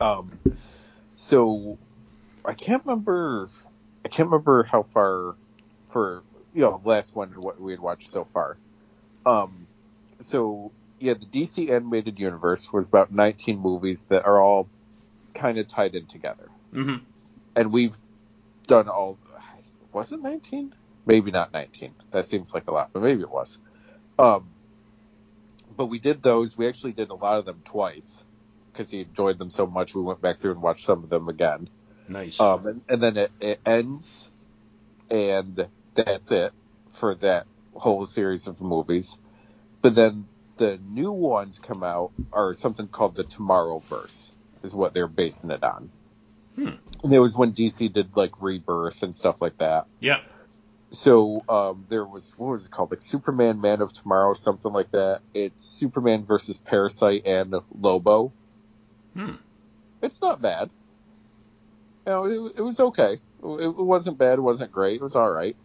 Um, 0.00 0.38
so 1.16 1.78
I 2.44 2.54
can't 2.54 2.84
remember. 2.86 3.48
I 4.04 4.08
can't 4.08 4.30
remember 4.30 4.62
how 4.62 4.84
far 4.94 5.34
for 5.92 6.22
you 6.54 6.62
know 6.62 6.80
last 6.84 7.14
one 7.14 7.28
what 7.40 7.60
we 7.60 7.72
had 7.72 7.80
watched 7.80 8.08
so 8.08 8.26
far. 8.32 8.56
Um, 9.26 9.66
so 10.22 10.72
yeah, 11.00 11.14
the 11.14 11.26
DC 11.26 11.70
animated 11.70 12.20
universe 12.20 12.72
was 12.72 12.88
about 12.88 13.12
19 13.12 13.58
movies 13.58 14.04
that 14.10 14.26
are 14.26 14.40
all 14.40 14.68
kind 15.34 15.58
of 15.58 15.66
tied 15.68 15.94
in 15.94 16.06
together, 16.06 16.50
hmm 16.72 16.96
and 17.56 17.72
we've 17.72 17.96
done 18.66 18.88
all. 18.88 19.18
Was 19.92 20.12
it 20.12 20.22
19? 20.22 20.74
Maybe 21.06 21.30
not 21.32 21.52
19. 21.52 21.94
That 22.12 22.26
seems 22.26 22.54
like 22.54 22.68
a 22.68 22.72
lot, 22.72 22.90
but 22.92 23.02
maybe 23.02 23.22
it 23.22 23.30
was. 23.30 23.58
Um, 24.18 24.50
but 25.76 25.86
we 25.86 25.98
did 25.98 26.22
those. 26.22 26.56
We 26.56 26.68
actually 26.68 26.92
did 26.92 27.10
a 27.10 27.14
lot 27.14 27.38
of 27.38 27.44
them 27.46 27.62
twice 27.64 28.24
because 28.72 28.90
he 28.90 29.00
enjoyed 29.02 29.38
them 29.38 29.50
so 29.50 29.66
much. 29.66 29.94
We 29.94 30.02
went 30.02 30.20
back 30.20 30.38
through 30.38 30.52
and 30.52 30.62
watched 30.62 30.84
some 30.84 31.04
of 31.04 31.10
them 31.10 31.28
again. 31.28 31.68
Nice. 32.08 32.38
Um, 32.40 32.66
and, 32.66 32.82
and 32.88 33.02
then 33.02 33.16
it, 33.16 33.32
it 33.40 33.60
ends, 33.66 34.30
and 35.10 35.68
that's 35.94 36.32
it 36.32 36.52
for 36.90 37.14
that 37.16 37.46
whole 37.74 38.06
series 38.06 38.46
of 38.46 38.60
movies. 38.60 39.18
But 39.82 39.94
then 39.94 40.29
the 40.60 40.78
new 40.90 41.10
ones 41.10 41.58
come 41.58 41.82
out 41.82 42.12
are 42.34 42.52
something 42.52 42.86
called 42.86 43.14
the 43.14 43.24
Tomorrowverse, 43.24 44.28
is 44.62 44.74
what 44.74 44.92
they're 44.92 45.08
basing 45.08 45.50
it 45.50 45.64
on. 45.64 45.90
Hmm. 46.54 46.72
And 47.02 47.12
it 47.14 47.18
was 47.18 47.34
when 47.34 47.54
DC 47.54 47.90
did 47.90 48.14
like 48.14 48.42
Rebirth 48.42 49.02
and 49.02 49.14
stuff 49.14 49.40
like 49.40 49.56
that. 49.56 49.86
yeah. 50.00 50.20
So 50.92 51.44
um, 51.48 51.86
there 51.88 52.04
was 52.04 52.34
what 52.36 52.50
was 52.50 52.66
it 52.66 52.72
called, 52.72 52.90
like 52.90 53.00
Superman, 53.00 53.60
Man 53.60 53.80
of 53.80 53.92
Tomorrow, 53.92 54.34
something 54.34 54.72
like 54.72 54.90
that. 54.90 55.20
It's 55.32 55.64
Superman 55.64 56.24
versus 56.24 56.58
Parasite 56.58 57.26
and 57.26 57.54
Lobo. 57.80 58.32
Hmm. 59.14 59.36
It's 60.02 60.20
not 60.20 60.42
bad. 60.42 60.68
You 62.06 62.12
know, 62.12 62.24
it, 62.24 62.54
it 62.56 62.62
was 62.62 62.80
okay. 62.80 63.14
It, 63.14 63.62
it 63.62 63.76
wasn't 63.76 64.18
bad. 64.18 64.38
It 64.38 64.42
wasn't 64.42 64.72
great. 64.72 64.96
It 64.96 65.02
was 65.02 65.16
all 65.16 65.30
right. 65.30 65.56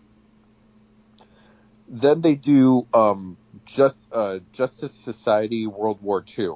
Then 1.90 2.22
they 2.22 2.36
do 2.36 2.88
um, 2.94 3.36
just 3.66 4.10
uh, 4.12 4.40
Justice 4.54 4.94
Society 4.94 5.68
World 5.68 6.02
War 6.02 6.24
II, 6.38 6.56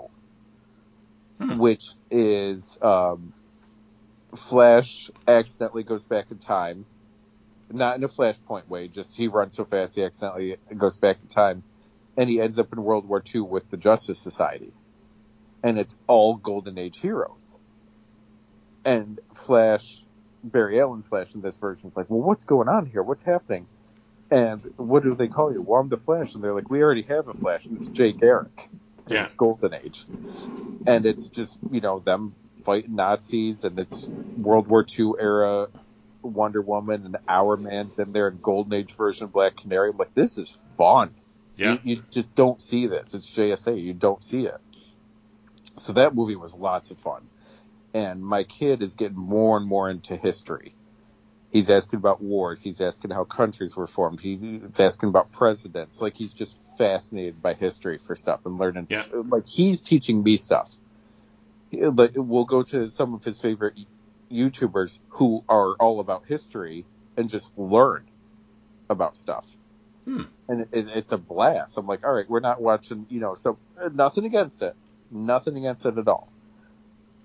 Hmm. 1.40 1.58
which 1.58 1.92
is 2.12 2.78
um, 2.82 3.34
Flash 4.36 5.10
accidentally 5.28 5.84
goes 5.84 6.04
back 6.04 6.32
in 6.32 6.38
time 6.38 6.86
not 7.72 7.98
in 7.98 8.04
a 8.04 8.08
flashpoint 8.08 8.68
way, 8.68 8.88
just 8.88 9.16
he 9.16 9.28
runs 9.28 9.56
so 9.56 9.66
fast 9.66 9.96
he 9.96 10.04
accidentally 10.04 10.58
goes 10.76 10.96
back 10.96 11.18
in 11.22 11.28
time, 11.28 11.64
and 12.18 12.30
he 12.30 12.42
ends 12.42 12.60
up 12.60 12.74
in 12.74 12.84
World 12.84 13.08
War 13.08 13.24
II 13.34 13.42
with 13.42 13.70
the 13.70 13.78
Justice 13.78 14.20
Society, 14.20 14.72
and 15.64 15.78
it's 15.78 16.00
all 16.08 16.36
Golden 16.36 16.78
Age 16.78 17.00
heroes. 17.00 17.60
And 18.86 19.20
Flash, 19.34 20.02
Barry 20.44 20.80
Allen 20.80 21.04
Flash 21.04 21.34
in 21.36 21.42
this 21.42 21.58
version 21.58 21.90
is 21.90 21.98
like, 21.98 22.10
well, 22.10 22.22
what's 22.22 22.46
going 22.46 22.70
on 22.70 22.86
here? 22.86 23.04
What's 23.04 23.22
happening? 23.22 23.68
And 24.32 24.74
what 24.78 25.04
do 25.04 25.16
they 25.16 25.28
call 25.28 25.52
you? 25.52 25.62
Well, 25.62 25.82
I'm 25.82 25.90
the 25.90 25.98
Flash, 25.98 26.36
and 26.36 26.44
they're 26.44 26.54
like, 26.54 26.70
we 26.70 26.84
already 26.84 27.02
have 27.04 27.28
a 27.28 27.34
Flash, 27.34 27.66
and 27.66 27.78
it's 27.78 27.88
Jay 27.88 28.12
Garrick. 28.12 28.70
Yeah. 29.08 29.24
It's 29.24 29.34
Golden 29.34 29.74
Age, 29.74 30.06
and 30.86 31.08
it's 31.08 31.26
just 31.28 31.58
you 31.72 31.82
know 31.82 31.98
them 31.98 32.36
fighting 32.64 32.96
Nazis, 32.96 33.64
and 33.64 33.80
it's 33.80 34.06
World 34.06 34.68
War 34.68 34.86
II 34.98 35.14
era 35.20 35.68
Wonder 36.22 36.62
Woman 36.62 37.06
and 37.06 37.18
Hour 37.28 37.58
Man, 37.58 37.92
then 37.96 38.12
they're 38.12 38.28
in 38.28 38.40
Golden 38.42 38.74
Age 38.74 38.96
version 38.96 39.26
of 39.26 39.34
Black 39.34 39.58
Canary. 39.58 39.90
I'm 39.90 39.98
like, 39.98 40.14
this 40.14 40.38
is 40.38 40.58
fun. 40.78 41.14
Yeah. 41.56 41.78
You, 41.84 41.96
you 41.96 42.04
just 42.10 42.36
don't 42.36 42.62
see 42.62 42.88
this. 42.88 43.14
It's 43.14 43.30
JSA. 43.30 43.82
You 43.82 43.94
don't 43.94 44.24
see 44.24 44.46
it. 44.46 44.58
So 45.78 45.94
that 45.94 46.16
movie 46.16 46.36
was 46.36 46.54
lots 46.54 46.92
of 46.92 47.00
fun. 47.00 47.22
And 47.94 48.24
my 48.24 48.44
kid 48.44 48.82
is 48.82 48.96
getting 48.96 49.18
more 49.18 49.58
and 49.58 49.66
more 49.66 49.90
into 49.90 50.16
history. 50.16 50.74
He's 51.52 51.70
asking 51.72 51.98
about 51.98 52.22
wars. 52.22 52.62
He's 52.62 52.80
asking 52.80 53.12
how 53.12 53.24
countries 53.24 53.76
were 53.76 53.88
formed. 53.88 54.20
He's 54.20 54.80
asking 54.80 55.10
about 55.10 55.32
presidents. 55.32 56.00
Like 56.00 56.16
he's 56.16 56.34
just 56.34 56.60
fascinated 56.78 57.42
by 57.42 57.56
history 57.56 57.98
for 57.98 58.16
stuff 58.16 58.46
and 58.46 58.60
learning. 58.60 58.88
Yeah. 58.90 59.04
Like 59.12 59.48
he's 59.48 59.82
teaching 59.82 60.22
me 60.22 60.38
stuff. 60.38 60.72
Like 61.72 62.12
we'll 62.16 62.46
go 62.46 62.62
to 62.64 62.90
some 62.90 63.16
of 63.16 63.24
his 63.24 63.40
favorite 63.42 63.74
YouTubers 64.32 65.00
who 65.10 65.44
are 65.50 65.74
all 65.80 66.00
about 66.00 66.26
history 66.28 66.86
and 67.18 67.30
just 67.30 67.58
learn 67.58 68.06
about 68.90 69.18
stuff. 69.18 69.48
Hmm. 70.06 70.24
And 70.48 70.62
it, 70.72 70.88
it's 70.96 71.12
a 71.12 71.18
blast. 71.18 71.78
I'm 71.78 71.88
like, 71.88 72.06
all 72.06 72.14
right, 72.14 72.30
we're 72.30 72.40
not 72.40 72.62
watching, 72.62 73.06
you 73.10 73.20
know, 73.20 73.36
so 73.36 73.58
nothing 73.94 74.26
against 74.26 74.62
it. 74.62 74.76
Nothing 75.12 75.58
against 75.58 75.86
it 75.86 75.98
at 75.98 76.08
all. 76.08 76.30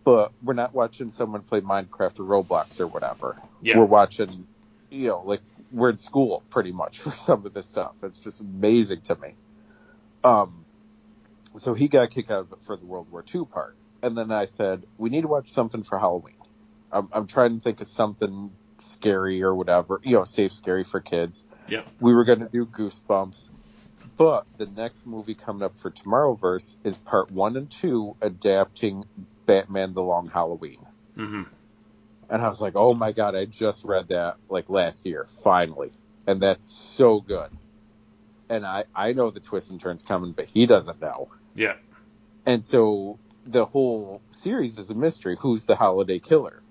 But 0.04 0.32
we're 0.42 0.54
not 0.54 0.74
watching 0.74 1.10
someone 1.10 1.42
play 1.42 1.60
Minecraft 1.60 2.20
or 2.20 2.44
Roblox 2.44 2.78
or 2.78 2.86
whatever. 2.86 3.40
Yeah. 3.62 3.78
We're 3.78 3.86
watching, 3.86 4.46
you 4.90 5.08
know, 5.08 5.22
like 5.24 5.40
we're 5.72 5.90
in 5.90 5.98
school 5.98 6.42
pretty 6.50 6.72
much 6.72 6.98
for 7.00 7.12
some 7.12 7.46
of 7.46 7.54
this 7.54 7.66
stuff. 7.66 7.96
It's 8.02 8.18
just 8.18 8.40
amazing 8.40 9.00
to 9.02 9.16
me. 9.16 9.34
Um, 10.22 10.64
so 11.56 11.74
he 11.74 11.88
got 11.88 12.10
kicked 12.10 12.30
out 12.30 12.40
of 12.40 12.52
it 12.52 12.58
for 12.62 12.76
the 12.76 12.84
World 12.84 13.10
War 13.10 13.24
II 13.34 13.44
part. 13.46 13.76
And 14.02 14.16
then 14.16 14.30
I 14.30 14.44
said, 14.44 14.84
we 14.98 15.08
need 15.08 15.22
to 15.22 15.28
watch 15.28 15.50
something 15.50 15.82
for 15.82 15.98
Halloween. 15.98 16.34
I'm, 16.92 17.08
I'm 17.12 17.26
trying 17.26 17.58
to 17.58 17.60
think 17.62 17.80
of 17.80 17.88
something 17.88 18.50
scary 18.78 19.42
or 19.42 19.54
whatever, 19.54 20.00
you 20.04 20.16
know, 20.16 20.24
safe, 20.24 20.52
scary 20.52 20.84
for 20.84 21.00
kids. 21.00 21.44
Yeah. 21.68 21.82
We 22.00 22.14
were 22.14 22.24
going 22.24 22.40
to 22.40 22.48
do 22.48 22.66
Goosebumps, 22.66 23.48
but 24.16 24.46
the 24.58 24.66
next 24.66 25.06
movie 25.06 25.34
coming 25.34 25.62
up 25.62 25.76
for 25.78 25.90
Tomorrowverse 25.90 26.76
is 26.84 26.98
part 26.98 27.30
one 27.30 27.56
and 27.56 27.70
two 27.70 28.16
adapting 28.20 29.04
Batman: 29.46 29.94
The 29.94 30.02
Long 30.02 30.28
Halloween. 30.28 30.78
Mm-hmm. 31.16 31.42
And 32.30 32.42
I 32.42 32.48
was 32.48 32.60
like, 32.60 32.74
oh 32.74 32.94
my 32.94 33.12
god, 33.12 33.34
I 33.34 33.44
just 33.44 33.84
read 33.84 34.08
that 34.08 34.36
like 34.48 34.68
last 34.68 35.06
year, 35.06 35.26
finally, 35.44 35.92
and 36.26 36.40
that's 36.40 36.66
so 36.66 37.20
good. 37.20 37.50
And 38.48 38.66
I 38.66 38.84
I 38.94 39.12
know 39.12 39.30
the 39.30 39.40
twists 39.40 39.70
and 39.70 39.80
turns 39.80 40.02
coming, 40.02 40.32
but 40.32 40.46
he 40.46 40.66
doesn't 40.66 41.00
know. 41.00 41.28
Yeah. 41.54 41.74
And 42.46 42.64
so 42.64 43.18
the 43.46 43.64
whole 43.64 44.20
series 44.30 44.78
is 44.78 44.90
a 44.90 44.94
mystery. 44.94 45.36
Who's 45.38 45.66
the 45.66 45.76
holiday 45.76 46.18
killer? 46.18 46.62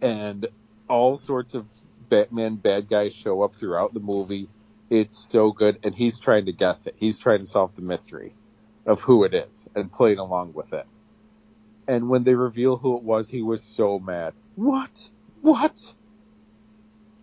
And 0.00 0.46
all 0.88 1.16
sorts 1.16 1.54
of 1.54 1.66
Batman 2.08 2.56
bad 2.56 2.88
guys 2.88 3.14
show 3.14 3.42
up 3.42 3.54
throughout 3.54 3.94
the 3.94 4.00
movie. 4.00 4.48
It's 4.90 5.16
so 5.16 5.52
good. 5.52 5.78
And 5.82 5.94
he's 5.94 6.18
trying 6.18 6.46
to 6.46 6.52
guess 6.52 6.86
it. 6.86 6.94
He's 6.98 7.18
trying 7.18 7.40
to 7.40 7.46
solve 7.46 7.74
the 7.76 7.82
mystery 7.82 8.34
of 8.86 9.02
who 9.02 9.24
it 9.24 9.34
is 9.34 9.68
and 9.74 9.92
playing 9.92 10.18
along 10.18 10.54
with 10.54 10.72
it. 10.72 10.86
And 11.88 12.08
when 12.08 12.22
they 12.22 12.34
reveal 12.34 12.76
who 12.76 12.96
it 12.98 13.02
was, 13.02 13.30
he 13.30 13.42
was 13.42 13.64
so 13.64 13.98
mad. 13.98 14.34
What? 14.56 15.08
What? 15.40 15.94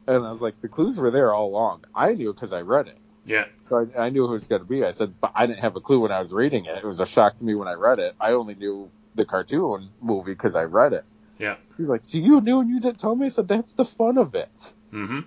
And 0.08 0.26
I 0.26 0.30
was 0.30 0.42
like, 0.42 0.60
the 0.62 0.68
clues 0.68 0.98
were 0.98 1.12
there 1.12 1.34
all 1.34 1.48
along. 1.48 1.86
I 1.94 2.14
knew 2.14 2.34
because 2.34 2.52
I 2.52 2.62
read 2.62 2.88
it. 2.88 2.98
Yeah. 3.26 3.46
So 3.62 3.88
I, 3.96 4.06
I 4.06 4.10
knew 4.10 4.26
who 4.26 4.32
it 4.32 4.34
was 4.34 4.48
going 4.48 4.62
to 4.62 4.68
be. 4.68 4.84
I 4.84 4.92
said, 4.92 5.14
but 5.22 5.32
I 5.36 5.46
didn't 5.46 5.60
have 5.60 5.76
a 5.76 5.82
clue 5.82 6.00
when 6.00 6.12
I 6.12 6.20
was 6.20 6.34
reading 6.34 6.66
it. 6.66 6.78
It 6.78 6.84
was 6.84 7.00
a 7.00 7.06
shock 7.06 7.36
to 7.36 7.46
me 7.46 7.56
when 7.56 7.68
I 7.68 7.74
read 7.74 8.00
it. 8.00 8.16
I 8.20 8.32
only 8.32 8.56
knew 8.56 8.90
the 9.16 9.26
cartoon 9.26 9.90
movie 10.02 10.32
because 10.32 10.56
I 10.56 10.64
read 10.64 10.94
it. 10.94 11.06
Yeah. 11.40 11.56
He's 11.78 11.88
like, 11.88 12.06
so 12.06 12.18
you 12.18 12.42
knew 12.42 12.60
and 12.60 12.70
you 12.70 12.80
didn't 12.80 13.00
tell 13.00 13.16
me? 13.16 13.28
I 13.28 13.30
said, 13.30 13.48
that's 13.48 13.74
the 13.74 13.86
fun 13.86 14.18
of 14.18 14.36
it. 14.36 14.72
Mm-hmm. 14.94 15.22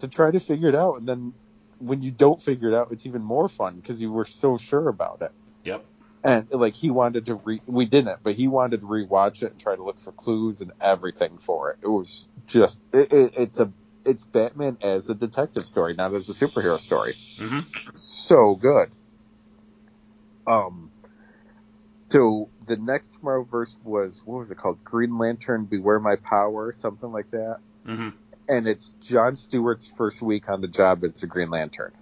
To 0.00 0.08
try 0.08 0.30
to 0.30 0.40
figure 0.40 0.68
it 0.68 0.74
out. 0.74 0.98
And 0.98 1.08
then 1.08 1.34
when 1.78 2.02
you 2.02 2.10
don't 2.10 2.40
figure 2.40 2.68
it 2.68 2.74
out, 2.74 2.88
it's 2.90 3.06
even 3.06 3.22
more 3.22 3.48
fun 3.48 3.76
because 3.76 4.00
you 4.00 4.10
were 4.10 4.24
so 4.24 4.58
sure 4.58 4.88
about 4.88 5.22
it. 5.22 5.32
Yep. 5.64 5.84
And 6.24 6.46
like 6.52 6.74
he 6.74 6.90
wanted 6.90 7.26
to 7.26 7.34
re, 7.34 7.60
we 7.66 7.84
didn't, 7.84 8.22
but 8.22 8.34
he 8.36 8.46
wanted 8.46 8.80
to 8.82 8.86
rewatch 8.86 9.42
it 9.42 9.52
and 9.52 9.60
try 9.60 9.74
to 9.74 9.82
look 9.82 9.98
for 9.98 10.12
clues 10.12 10.60
and 10.60 10.72
everything 10.80 11.38
for 11.38 11.70
it. 11.72 11.78
It 11.82 11.88
was 11.88 12.28
just, 12.46 12.80
it, 12.92 13.12
it, 13.12 13.34
it's 13.36 13.58
a, 13.58 13.72
it's 14.04 14.24
Batman 14.24 14.78
as 14.82 15.08
a 15.08 15.14
detective 15.14 15.64
story, 15.64 15.94
not 15.94 16.14
as 16.14 16.28
a 16.28 16.32
superhero 16.32 16.78
story 16.78 17.16
Mm-hmm. 17.40 17.58
so 17.94 18.54
good. 18.54 18.90
Um, 20.46 20.90
so 22.06 22.48
the 22.66 22.76
next 22.76 23.12
Tomorrowverse 23.14 23.76
was 23.84 24.22
what 24.24 24.40
was 24.40 24.50
it 24.50 24.58
called? 24.58 24.84
Green 24.84 25.18
Lantern, 25.18 25.64
Beware 25.64 25.98
My 25.98 26.16
Power, 26.16 26.72
something 26.72 27.10
like 27.10 27.30
that. 27.30 27.58
Mm-hmm. 27.86 28.10
And 28.48 28.66
it's 28.68 28.90
John 29.00 29.36
Stewart's 29.36 29.86
first 29.86 30.20
week 30.20 30.48
on 30.48 30.60
the 30.60 30.68
job 30.68 31.04
as 31.04 31.22
a 31.22 31.26
Green 31.26 31.50
Lantern. 31.50 31.92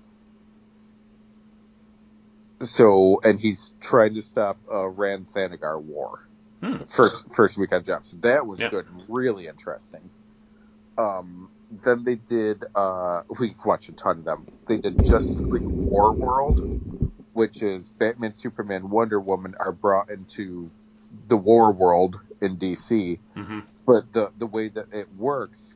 So, 2.62 3.20
and 3.24 3.40
he's 3.40 3.72
trying 3.80 4.14
to 4.14 4.22
stop 4.22 4.60
a 4.70 4.88
Rann 4.88 5.26
Thanagar 5.26 5.82
war. 5.82 6.20
Hmm. 6.62 6.84
First 6.88 7.24
first 7.34 7.58
week 7.58 7.72
on 7.72 7.84
job. 7.84 8.06
So 8.06 8.18
that 8.18 8.46
was 8.46 8.62
Yeah. 8.62 8.70
good, 8.70 8.86
really 9.08 9.48
interesting. 9.48 10.10
Um, 10.98 11.50
then 11.70 12.04
they 12.04 12.16
did 12.16 12.64
uh, 12.74 13.22
we 13.40 13.56
watched 13.64 13.88
a 13.90 13.94
ton 13.94 14.20
of 14.20 14.24
them. 14.24 14.48
They 14.68 14.78
did 14.78 15.02
Justice 15.04 15.46
League 15.50 15.68
War 15.68 16.14
World, 16.14 16.60
which 17.32 17.62
is 17.62 17.90
Batman, 17.98 18.34
Superman, 18.34 18.90
Wonder 18.90 19.20
Woman 19.20 19.54
are 19.60 19.72
brought 19.72 20.10
into 20.10 20.72
the 21.10 21.36
war 21.38 21.72
world 21.72 22.20
in 22.42 22.58
DC 22.58 23.18
Mm-hmm. 23.38 23.60
but 23.86 24.12
the 24.12 24.32
the 24.36 24.46
way 24.46 24.68
that 24.68 24.86
it 24.92 25.12
works, 25.12 25.74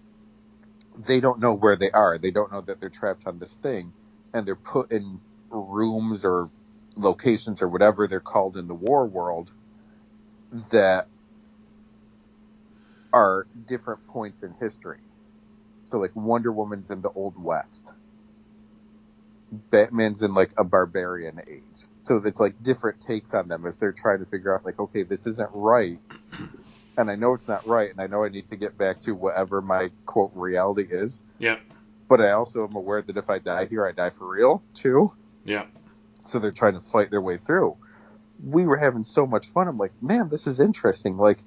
they 0.97 1.21
don't 1.21 1.41
know 1.41 1.55
where 1.55 1.77
they 1.77 1.91
are. 1.93 2.19
They 2.19 2.33
don't 2.33 2.53
know 2.53 2.63
that 2.63 2.81
they're 2.81 2.91
trapped 2.91 3.27
on 3.27 3.39
this 3.41 3.57
thing, 3.57 3.95
and 4.35 4.47
they're 4.47 4.57
put 4.57 4.93
in 4.93 5.23
rooms 5.51 6.25
or 6.25 6.51
locations 6.97 7.63
or 7.63 7.69
whatever 7.69 8.07
they're 8.07 8.21
called 8.21 8.57
in 8.57 8.69
the 8.69 8.75
war 8.75 9.07
world 9.07 9.51
that 10.71 11.09
are 13.13 13.47
different 13.69 14.07
points 14.09 14.43
in 14.43 14.55
history. 14.61 14.99
So 15.87 15.99
like 15.99 16.15
Wonder 16.15 16.53
Woman's 16.53 16.91
in 16.91 17.03
the 17.03 17.11
Old 17.11 17.43
West. 17.43 17.91
Batman's 19.71 20.23
in 20.23 20.35
like 20.35 20.51
a 20.57 20.65
barbarian 20.65 21.41
age. 21.47 21.63
So 22.03 22.21
it's 22.25 22.41
like 22.41 22.63
different 22.63 23.01
takes 23.01 23.35
on 23.35 23.49
them 23.49 23.67
as 23.67 23.77
they're 23.77 23.93
trying 23.93 24.19
to 24.19 24.27
figure 24.27 24.55
out 24.55 24.65
like, 24.65 24.79
okay, 24.79 25.05
this 25.05 25.27
isn't 25.27 25.51
right 25.53 26.01
and 26.97 27.11
I 27.11 27.17
know 27.17 27.35
it's 27.35 27.49
not 27.49 27.67
right, 27.67 27.91
and 27.91 28.01
I 28.01 28.07
know 28.07 28.25
I 28.25 28.29
need 28.29 28.49
to 28.51 28.57
get 28.57 28.79
back 28.79 29.01
to 29.01 29.13
whatever 29.13 29.61
my 29.61 29.91
quote 30.07 30.33
reality 30.35 30.87
is. 30.91 31.23
Yep. 31.39 31.61
But 32.09 32.21
I 32.21 32.33
also 32.33 32.67
am 32.67 32.77
aware 32.77 33.03
that 33.03 33.17
if 33.17 33.31
I 33.31 33.39
die 33.39 33.67
here, 33.67 33.87
I 33.87 33.93
die 33.93 34.11
for 34.11 34.29
real 34.29 34.63
too. 34.75 35.13
Yep. 35.45 35.69
So 36.25 36.39
they're 36.39 36.53
trying 36.53 36.75
to 36.75 36.81
fight 36.81 37.11
their 37.11 37.21
way 37.21 37.39
through. 37.39 37.77
We 38.45 38.67
were 38.67 38.77
having 38.77 39.05
so 39.05 39.27
much 39.27 39.47
fun. 39.47 39.69
I'm 39.69 39.79
like, 39.79 39.93
man, 40.03 40.29
this 40.29 40.47
is 40.47 40.61
interesting. 40.61 41.17
Like 41.17 41.39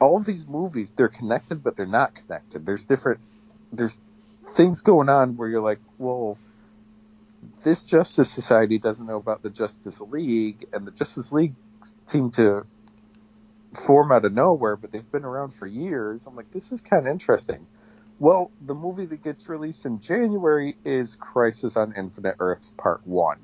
all 0.00 0.18
these 0.20 0.48
movies, 0.48 0.90
they're 0.90 1.08
connected, 1.08 1.62
but 1.62 1.76
they're 1.76 1.86
not 1.86 2.14
connected. 2.14 2.64
There's 2.66 2.84
different, 2.84 3.28
there's 3.72 4.00
things 4.48 4.80
going 4.80 5.08
on 5.08 5.36
where 5.36 5.48
you're 5.48 5.62
like, 5.62 5.80
well, 5.98 6.38
this 7.62 7.82
Justice 7.82 8.30
Society 8.30 8.78
doesn't 8.78 9.06
know 9.06 9.16
about 9.16 9.42
the 9.42 9.50
Justice 9.50 10.00
League, 10.00 10.66
and 10.72 10.86
the 10.86 10.90
Justice 10.90 11.32
League 11.32 11.54
seem 12.06 12.30
to 12.32 12.66
form 13.74 14.12
out 14.12 14.24
of 14.24 14.32
nowhere, 14.32 14.76
but 14.76 14.92
they've 14.92 15.10
been 15.10 15.24
around 15.24 15.52
for 15.52 15.66
years. 15.66 16.26
I'm 16.26 16.36
like, 16.36 16.50
this 16.50 16.72
is 16.72 16.80
kind 16.80 17.06
of 17.06 17.12
interesting. 17.12 17.66
Well, 18.18 18.50
the 18.60 18.74
movie 18.74 19.06
that 19.06 19.22
gets 19.22 19.48
released 19.48 19.86
in 19.86 20.00
January 20.00 20.76
is 20.84 21.16
Crisis 21.16 21.76
on 21.76 21.94
Infinite 21.96 22.36
Earths 22.38 22.70
Part 22.76 23.06
1. 23.06 23.38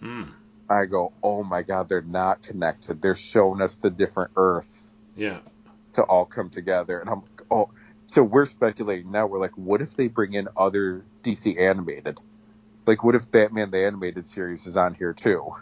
Mm. 0.00 0.28
I 0.68 0.86
go, 0.86 1.12
oh 1.22 1.42
my 1.44 1.62
god, 1.62 1.88
they're 1.88 2.02
not 2.02 2.42
connected. 2.42 3.00
They're 3.00 3.14
showing 3.14 3.60
us 3.60 3.76
the 3.76 3.90
different 3.90 4.32
Earths 4.36 4.92
Yeah. 5.16 5.38
to 5.94 6.02
all 6.02 6.24
come 6.26 6.50
together. 6.50 6.98
And 6.98 7.08
I'm 7.08 7.20
like, 7.20 7.42
oh, 7.50 7.68
so 8.06 8.22
we're 8.22 8.46
speculating 8.46 9.10
now. 9.10 9.26
We're 9.26 9.40
like, 9.40 9.56
what 9.56 9.80
if 9.82 9.94
they 9.96 10.08
bring 10.08 10.34
in 10.34 10.48
other 10.56 11.04
DC 11.22 11.58
animated? 11.60 12.18
Like, 12.86 13.02
what 13.02 13.14
if 13.14 13.30
Batman 13.30 13.70
the 13.70 13.84
Animated 13.84 14.26
Series 14.26 14.66
is 14.66 14.76
on 14.76 14.94
here 14.94 15.12
too? 15.12 15.54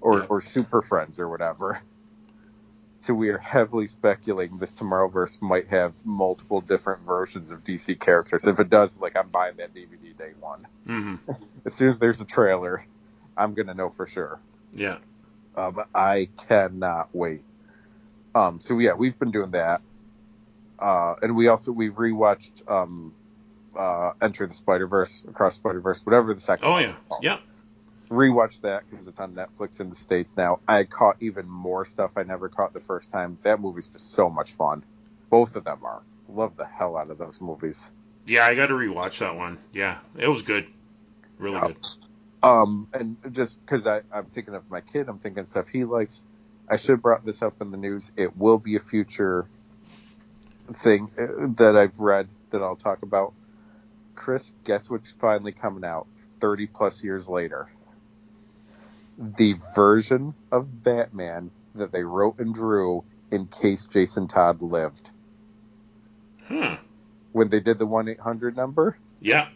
Or, 0.00 0.18
Yeah. 0.20 0.26
or 0.28 0.40
Super 0.40 0.82
Friends 0.82 1.18
or 1.18 1.28
whatever. 1.28 1.80
So 3.02 3.14
we 3.14 3.30
are 3.30 3.38
heavily 3.38 3.88
speculating 3.88 4.58
this 4.58 4.72
Tomorrowverse 4.72 5.42
might 5.42 5.66
have 5.68 6.06
multiple 6.06 6.60
different 6.60 7.02
versions 7.02 7.50
of 7.50 7.64
DC 7.64 7.98
characters. 7.98 8.46
If 8.46 8.60
it 8.60 8.70
does, 8.70 8.96
like, 9.00 9.16
I'm 9.16 9.28
buying 9.28 9.56
that 9.56 9.74
DVD 9.74 10.16
day 10.16 10.32
one. 10.38 10.66
Mm-hmm. 10.86 11.32
As 11.64 11.74
soon 11.74 11.88
as 11.88 11.98
there's 11.98 12.20
a 12.20 12.24
trailer, 12.24 12.84
I'm 13.36 13.54
gonna 13.54 13.74
know 13.74 13.88
for 13.90 14.06
sure. 14.06 14.40
Yeah. 14.74 14.98
Um, 15.56 15.82
I 15.94 16.28
cannot 16.48 17.08
wait. 17.12 17.42
Um, 18.34 18.60
so 18.60 18.78
yeah, 18.78 18.94
we've 18.94 19.18
been 19.18 19.30
doing 19.30 19.50
that. 19.52 19.82
Uh, 20.78 21.14
and 21.22 21.36
we 21.36 21.48
also, 21.48 21.70
we 21.70 21.90
rewatched, 21.90 22.68
um, 22.68 23.14
uh, 23.78 24.12
Enter 24.20 24.46
the 24.46 24.54
Spider-Verse, 24.54 25.22
Across 25.28 25.56
Spider-Verse, 25.56 26.04
whatever 26.04 26.34
the 26.34 26.40
second 26.40 26.66
Oh 26.66 26.78
yeah. 26.78 26.94
Yeah. 27.20 27.38
Rewatched 28.10 28.62
that 28.62 28.82
because 28.90 29.06
it's 29.06 29.20
on 29.20 29.34
Netflix 29.34 29.80
in 29.80 29.90
the 29.90 29.96
States 29.96 30.36
now. 30.36 30.60
I 30.66 30.84
caught 30.84 31.16
even 31.20 31.48
more 31.48 31.84
stuff 31.84 32.12
I 32.16 32.24
never 32.24 32.48
caught 32.48 32.74
the 32.74 32.80
first 32.80 33.12
time. 33.12 33.38
That 33.42 33.60
movie's 33.60 33.86
just 33.86 34.12
so 34.12 34.28
much 34.28 34.52
fun. 34.52 34.82
Both 35.30 35.56
of 35.56 35.64
them 35.64 35.78
are. 35.84 36.02
Love 36.28 36.56
the 36.56 36.66
hell 36.66 36.96
out 36.96 37.10
of 37.10 37.18
those 37.18 37.40
movies. 37.40 37.90
Yeah. 38.26 38.44
I 38.44 38.54
got 38.54 38.66
to 38.66 38.74
rewatch 38.74 39.18
that 39.18 39.36
one. 39.36 39.58
Yeah. 39.72 39.98
It 40.18 40.28
was 40.28 40.42
good. 40.42 40.66
Really 41.38 41.56
Yeah. 41.56 41.68
good. 41.68 41.76
Um, 42.42 42.88
and 42.92 43.16
just 43.30 43.60
because 43.64 43.86
I'm 43.86 44.26
thinking 44.32 44.54
of 44.54 44.68
my 44.70 44.80
kid, 44.80 45.08
I'm 45.08 45.18
thinking 45.18 45.44
stuff 45.44 45.68
he 45.68 45.84
likes. 45.84 46.20
I 46.68 46.76
should 46.76 46.92
have 46.92 47.02
brought 47.02 47.24
this 47.24 47.42
up 47.42 47.60
in 47.60 47.70
the 47.70 47.76
news. 47.76 48.10
It 48.16 48.36
will 48.36 48.58
be 48.58 48.76
a 48.76 48.80
future 48.80 49.46
thing 50.72 51.10
uh, 51.18 51.46
that 51.56 51.76
I've 51.76 52.00
read 52.00 52.28
that 52.50 52.62
I'll 52.62 52.76
talk 52.76 53.02
about. 53.02 53.32
Chris, 54.14 54.52
guess 54.64 54.90
what's 54.90 55.10
finally 55.10 55.52
coming 55.52 55.84
out 55.84 56.06
30 56.40 56.66
plus 56.66 57.02
years 57.02 57.28
later? 57.28 57.68
The 59.18 59.54
version 59.74 60.34
of 60.50 60.82
Batman 60.82 61.50
that 61.74 61.92
they 61.92 62.02
wrote 62.02 62.38
and 62.38 62.54
drew 62.54 63.04
in 63.30 63.46
case 63.46 63.86
Jason 63.86 64.28
Todd 64.28 64.62
lived. 64.62 65.10
Huh. 66.48 66.76
When 67.32 67.48
they 67.48 67.60
did 67.60 67.78
the 67.78 67.86
1 67.86 68.08
800 68.08 68.56
number, 68.56 68.96
Yeah. 69.20 69.48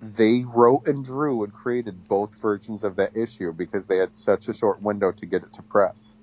They 0.00 0.44
wrote 0.44 0.86
and 0.86 1.04
drew 1.04 1.44
and 1.44 1.52
created 1.52 2.08
both 2.08 2.34
versions 2.36 2.84
of 2.84 2.96
that 2.96 3.16
issue 3.16 3.52
because 3.52 3.86
they 3.86 3.98
had 3.98 4.12
such 4.12 4.48
a 4.48 4.54
short 4.54 4.82
window 4.82 5.12
to 5.12 5.26
get 5.26 5.42
it 5.42 5.52
to 5.54 5.62
press. 5.62 6.16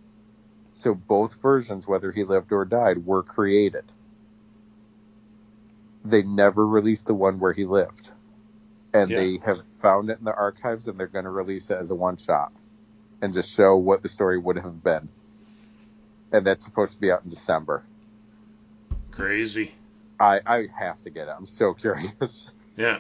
So 0.74 0.94
both 0.94 1.42
versions, 1.42 1.88
whether 1.88 2.12
he 2.12 2.24
lived 2.24 2.52
or 2.52 2.66
died, 2.66 3.06
were 3.06 3.24
created. 3.24 3.84
They 6.04 6.24
never 6.24 6.66
released 6.66 7.08
the 7.08 7.14
one 7.14 7.40
where 7.40 7.54
he 7.54 7.66
lived. 7.66 8.12
And 8.94 9.10
Yeah. 9.10 9.18
they 9.18 9.38
have 9.38 9.62
found 9.80 10.10
it 10.10 10.20
in 10.20 10.26
the 10.26 10.36
archives 10.36 10.88
and 10.88 11.00
they're 11.00 11.08
going 11.08 11.26
to 11.26 11.32
release 11.32 11.70
it 11.70 11.78
as 11.78 11.92
a 11.92 11.96
one 11.96 12.18
shot 12.18 12.52
and 13.22 13.34
just 13.34 13.52
show 13.56 13.78
what 13.78 14.02
the 14.02 14.10
story 14.10 14.38
would 14.38 14.58
have 14.58 14.84
been. 14.84 15.08
And 16.32 16.46
that's 16.46 16.64
supposed 16.64 16.94
to 16.94 17.00
be 17.00 17.12
out 17.12 17.24
in 17.24 17.30
December. 17.30 17.84
Crazy. 19.12 19.72
I, 20.20 20.40
I 20.46 20.68
have 20.78 21.02
to 21.04 21.10
get 21.10 21.28
it. 21.28 21.36
I'm 21.38 21.46
so 21.46 21.74
curious. 21.76 22.50
Yeah. 22.76 23.00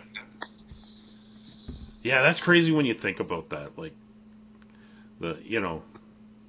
Yeah, 2.03 2.21
that's 2.21 2.41
crazy 2.41 2.71
when 2.71 2.85
you 2.85 2.93
think 2.93 3.19
about 3.19 3.49
that. 3.49 3.77
Like 3.77 3.93
the 5.19 5.37
you 5.43 5.59
know, 5.59 5.83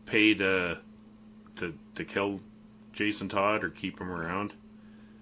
pay 0.07 0.35
to 0.35 0.79
to 1.57 1.75
to 1.95 2.05
kill 2.05 2.41
Jason 2.93 3.29
Todd 3.29 3.65
or 3.65 3.71
keep 3.71 4.01
him 4.01 4.11
around. 4.11 4.53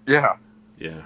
Yeah. 0.07 0.35
Yeah. 0.77 1.01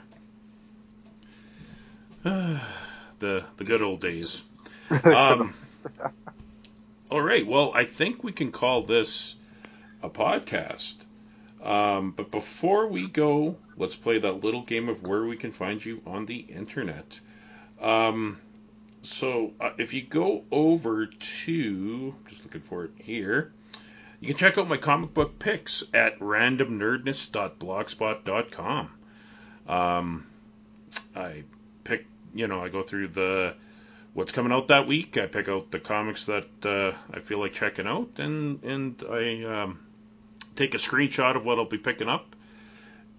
the 2.24 3.44
the 3.58 3.64
good 3.64 3.82
old 3.82 4.02
days. 4.02 4.42
Um, 5.04 5.56
all 7.10 7.22
right. 7.22 7.46
Well, 7.46 7.72
I 7.74 7.86
think 7.86 8.24
we 8.24 8.32
can 8.32 8.52
call 8.52 8.84
this 8.84 9.36
a 10.04 10.10
podcast. 10.10 10.96
Um, 11.64 12.12
but 12.12 12.30
before 12.30 12.88
we 12.88 13.08
go, 13.08 13.58
let's 13.78 13.96
play 13.96 14.20
that 14.20 14.44
little 14.44 14.62
game 14.62 14.90
of 14.90 15.08
where 15.08 15.26
we 15.26 15.38
can 15.38 15.52
find 15.52 15.84
you 15.84 16.02
on 16.06 16.28
the 16.28 16.38
internet. 16.38 17.20
Um, 17.82 18.40
so 19.06 19.54
uh, 19.60 19.72
if 19.78 19.94
you 19.94 20.04
go 20.04 20.44
over 20.52 21.08
to, 21.08 22.16
just 22.28 22.44
looking 22.44 22.62
for 22.62 22.86
it 22.86 22.92
here, 22.98 23.52
you 24.20 24.28
can 24.28 24.38
check 24.38 24.58
out 24.58 24.68
my 24.68 24.78
comic 24.78 25.14
book 25.14 25.38
picks 25.40 25.84
at 25.94 26.18
randomnerdness.blogspot.com. 26.20 28.92
Um, 29.68 30.28
I 31.16 31.44
pick, 31.84 32.06
you 32.34 32.48
know, 32.48 32.64
I 32.64 32.70
go 32.70 32.82
through 32.84 33.10
the 33.10 33.54
what's 34.14 34.32
coming 34.32 34.52
out 34.52 34.70
that 34.70 34.88
week. 34.88 35.18
I 35.18 35.28
pick 35.28 35.48
out 35.50 35.70
the 35.72 35.80
comics 35.80 36.26
that 36.26 36.48
uh, 36.64 36.94
I 37.14 37.20
feel 37.20 37.40
like 37.40 37.54
checking 37.54 37.86
out, 37.88 38.10
and 38.18 38.64
and 38.64 39.04
I 39.10 39.44
um, 39.44 39.80
take 40.56 40.74
a 40.74 40.78
screenshot 40.78 41.36
of 41.36 41.46
what 41.46 41.60
I'll 41.60 41.66
be 41.66 41.78
picking 41.78 42.10
up. 42.10 42.36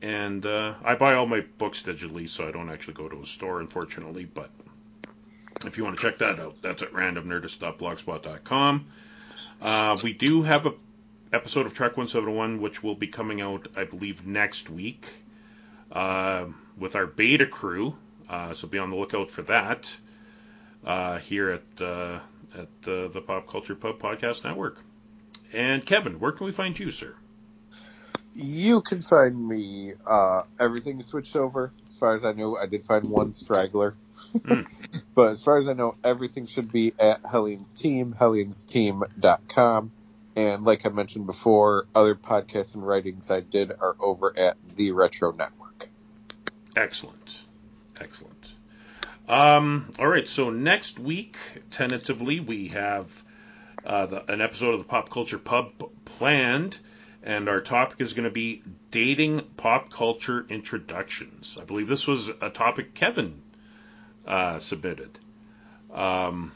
And 0.02 0.44
uh, 0.44 0.74
I 0.84 0.94
buy 0.94 1.14
all 1.14 1.26
my 1.26 1.40
books 1.58 1.82
digitally, 1.82 2.28
so 2.28 2.46
I 2.46 2.50
don't 2.50 2.70
actually 2.70 2.94
go 2.94 3.08
to 3.08 3.20
a 3.20 3.26
store, 3.26 3.60
unfortunately. 3.60 4.24
But 4.24 4.50
if 5.64 5.78
you 5.78 5.84
want 5.84 5.96
to 5.96 6.02
check 6.02 6.18
that 6.18 6.38
out, 6.38 6.56
that's 6.62 6.82
at 6.82 6.92
randomnerdness.blogspot.com. 6.92 8.86
Uh, 9.60 9.98
we 10.02 10.12
do 10.12 10.42
have 10.42 10.66
a 10.66 10.74
episode 11.32 11.66
of 11.66 11.74
Trek 11.74 11.96
1701, 11.96 12.60
which 12.60 12.82
will 12.82 12.94
be 12.94 13.06
coming 13.06 13.40
out, 13.40 13.68
I 13.76 13.84
believe, 13.84 14.26
next 14.26 14.68
week 14.70 15.06
uh, 15.92 16.46
with 16.76 16.96
our 16.96 17.06
beta 17.06 17.46
crew. 17.46 17.96
Uh, 18.28 18.54
so 18.54 18.68
be 18.68 18.78
on 18.78 18.90
the 18.90 18.96
lookout 18.96 19.30
for 19.30 19.42
that 19.42 19.94
uh, 20.84 21.18
here 21.18 21.50
at 21.50 21.82
uh, 21.82 22.20
at 22.56 22.68
the 22.82 23.22
Pop 23.26 23.48
Culture 23.48 23.74
Pub 23.74 23.98
Podcast 23.98 24.44
Network. 24.44 24.78
And 25.52 25.84
Kevin, 25.84 26.18
where 26.20 26.32
can 26.32 26.46
we 26.46 26.52
find 26.52 26.78
you, 26.78 26.90
sir? 26.90 27.14
You 28.34 28.82
can 28.82 29.00
find 29.00 29.48
me. 29.48 29.94
Uh, 30.06 30.42
everything 30.60 31.00
switched 31.00 31.36
over. 31.36 31.72
As 31.84 31.94
far 31.96 32.14
as 32.14 32.24
I 32.24 32.32
know, 32.32 32.56
I 32.56 32.66
did 32.66 32.84
find 32.84 33.08
one 33.08 33.32
straggler. 33.32 33.94
Mm. 34.35 34.66
but 35.15 35.31
as 35.31 35.43
far 35.43 35.57
as 35.57 35.69
I 35.69 35.73
know, 35.73 35.97
everything 36.05 36.47
should 36.47 36.70
be 36.70 36.93
at 36.98 37.24
Hellions 37.24 37.73
Team, 37.73 38.15
HellionsTeam.com. 38.19 39.93
And 40.36 40.65
like 40.65 40.85
I 40.85 40.90
mentioned 40.90 41.27
before, 41.27 41.86
other 41.94 42.15
podcasts 42.15 42.74
and 42.74 42.86
writings 42.86 43.31
I 43.31 43.40
did 43.40 43.73
are 43.73 43.97
over 43.98 44.39
at 44.39 44.57
the 44.77 44.93
Retro 44.93 45.32
Network. 45.32 45.89
Excellent. 46.77 47.39
Excellent. 47.98 48.35
Um, 49.28 49.90
all 49.98 50.07
right, 50.07 50.28
so 50.28 50.51
next 50.51 50.98
week, 50.98 51.36
tentatively, 51.70 52.39
we 52.39 52.69
have 52.74 53.24
uh, 53.85 54.07
the, 54.07 54.32
an 54.32 54.40
episode 54.40 54.74
of 54.74 54.81
the 54.81 54.85
Pop 54.85 55.11
Culture 55.11 55.39
Pub 55.39 55.73
planned, 56.05 56.78
and 57.23 57.48
our 57.48 57.61
topic 57.61 58.01
is 58.01 58.12
going 58.12 58.24
to 58.24 58.31
be 58.31 58.62
dating 58.90 59.40
pop 59.57 59.90
culture 59.90 60.47
introductions. 60.48 61.59
I 61.61 61.65
believe 61.65 61.89
this 61.89 62.07
was 62.07 62.28
a 62.28 62.51
topic 62.51 62.94
Kevin 62.94 63.43
uh, 64.27 64.59
submitted. 64.59 65.19
Um, 65.93 66.53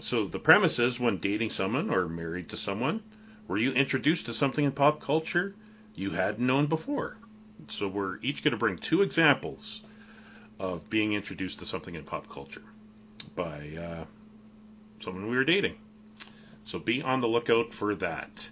so 0.00 0.26
the 0.26 0.38
premise 0.38 0.78
is 0.78 1.00
when 1.00 1.18
dating 1.18 1.50
someone 1.50 1.90
or 1.90 2.08
married 2.08 2.50
to 2.50 2.56
someone, 2.56 3.02
were 3.48 3.58
you 3.58 3.72
introduced 3.72 4.26
to 4.26 4.32
something 4.32 4.64
in 4.64 4.72
pop 4.72 5.00
culture 5.00 5.54
you 5.94 6.10
hadn't 6.10 6.46
known 6.46 6.66
before? 6.66 7.16
So 7.68 7.88
we're 7.88 8.18
each 8.20 8.42
going 8.42 8.52
to 8.52 8.58
bring 8.58 8.78
two 8.78 9.02
examples 9.02 9.80
of 10.58 10.88
being 10.90 11.12
introduced 11.12 11.60
to 11.60 11.66
something 11.66 11.94
in 11.94 12.04
pop 12.04 12.28
culture 12.28 12.62
by 13.34 13.76
uh, 13.76 14.04
someone 15.00 15.28
we 15.28 15.36
were 15.36 15.44
dating. 15.44 15.76
So 16.64 16.78
be 16.78 17.02
on 17.02 17.20
the 17.20 17.28
lookout 17.28 17.72
for 17.72 17.94
that. 17.96 18.50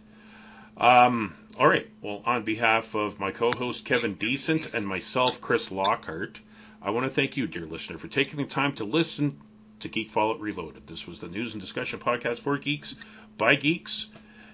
Um, 0.77 1.35
all 1.59 1.69
right. 1.69 1.89
Well, 2.03 2.23
on 2.25 2.45
behalf 2.45 2.95
of 2.95 3.21
my 3.21 3.31
co-host 3.31 3.85
Kevin 3.85 4.15
Decent 4.15 4.75
and 4.75 4.87
myself, 4.87 5.41
Chris 5.41 5.71
Lockhart, 5.71 6.41
I 6.85 6.91
want 6.91 7.07
to 7.07 7.11
thank 7.11 7.39
you, 7.39 7.47
dear 7.47 7.65
listener, 7.65 7.97
for 7.97 8.09
taking 8.09 8.37
the 8.37 8.45
time 8.45 8.75
to 8.75 8.85
listen 8.85 9.41
to 9.81 9.89
Geek 9.89 10.11
Fallout 10.11 10.39
Reloaded. 10.39 10.87
This 10.87 11.07
was 11.07 11.19
the 11.19 11.29
news 11.29 11.55
and 11.55 11.61
discussion 11.63 11.99
podcast 11.99 12.41
for 12.41 12.59
geeks 12.59 12.95
by 13.39 13.55
geeks, 13.55 14.09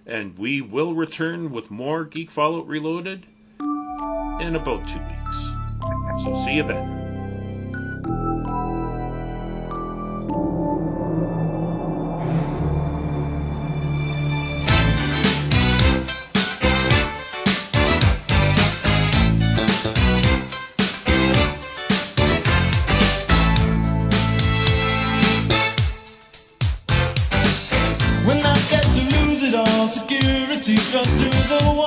and 0.06 0.38
we 0.38 0.60
will 0.60 0.94
return 0.94 1.50
with 1.50 1.72
more 1.72 2.04
Geek 2.04 2.30
Fallout 2.30 2.68
Reloaded 2.68 3.26
in 3.58 4.54
about 4.54 4.86
two 4.86 5.00
weeks. 5.00 6.22
So 6.22 6.40
see 6.44 6.54
you 6.54 6.62
then. 6.62 6.99
When 28.30 28.46
I'm 28.46 28.56
scared 28.58 28.84
to 28.84 29.16
lose 29.16 29.42
it 29.42 29.56
all, 29.56 29.88
security 29.88 30.76
struck 30.76 31.04
through 31.04 31.30
the 31.50 31.72
wall. 31.74 31.79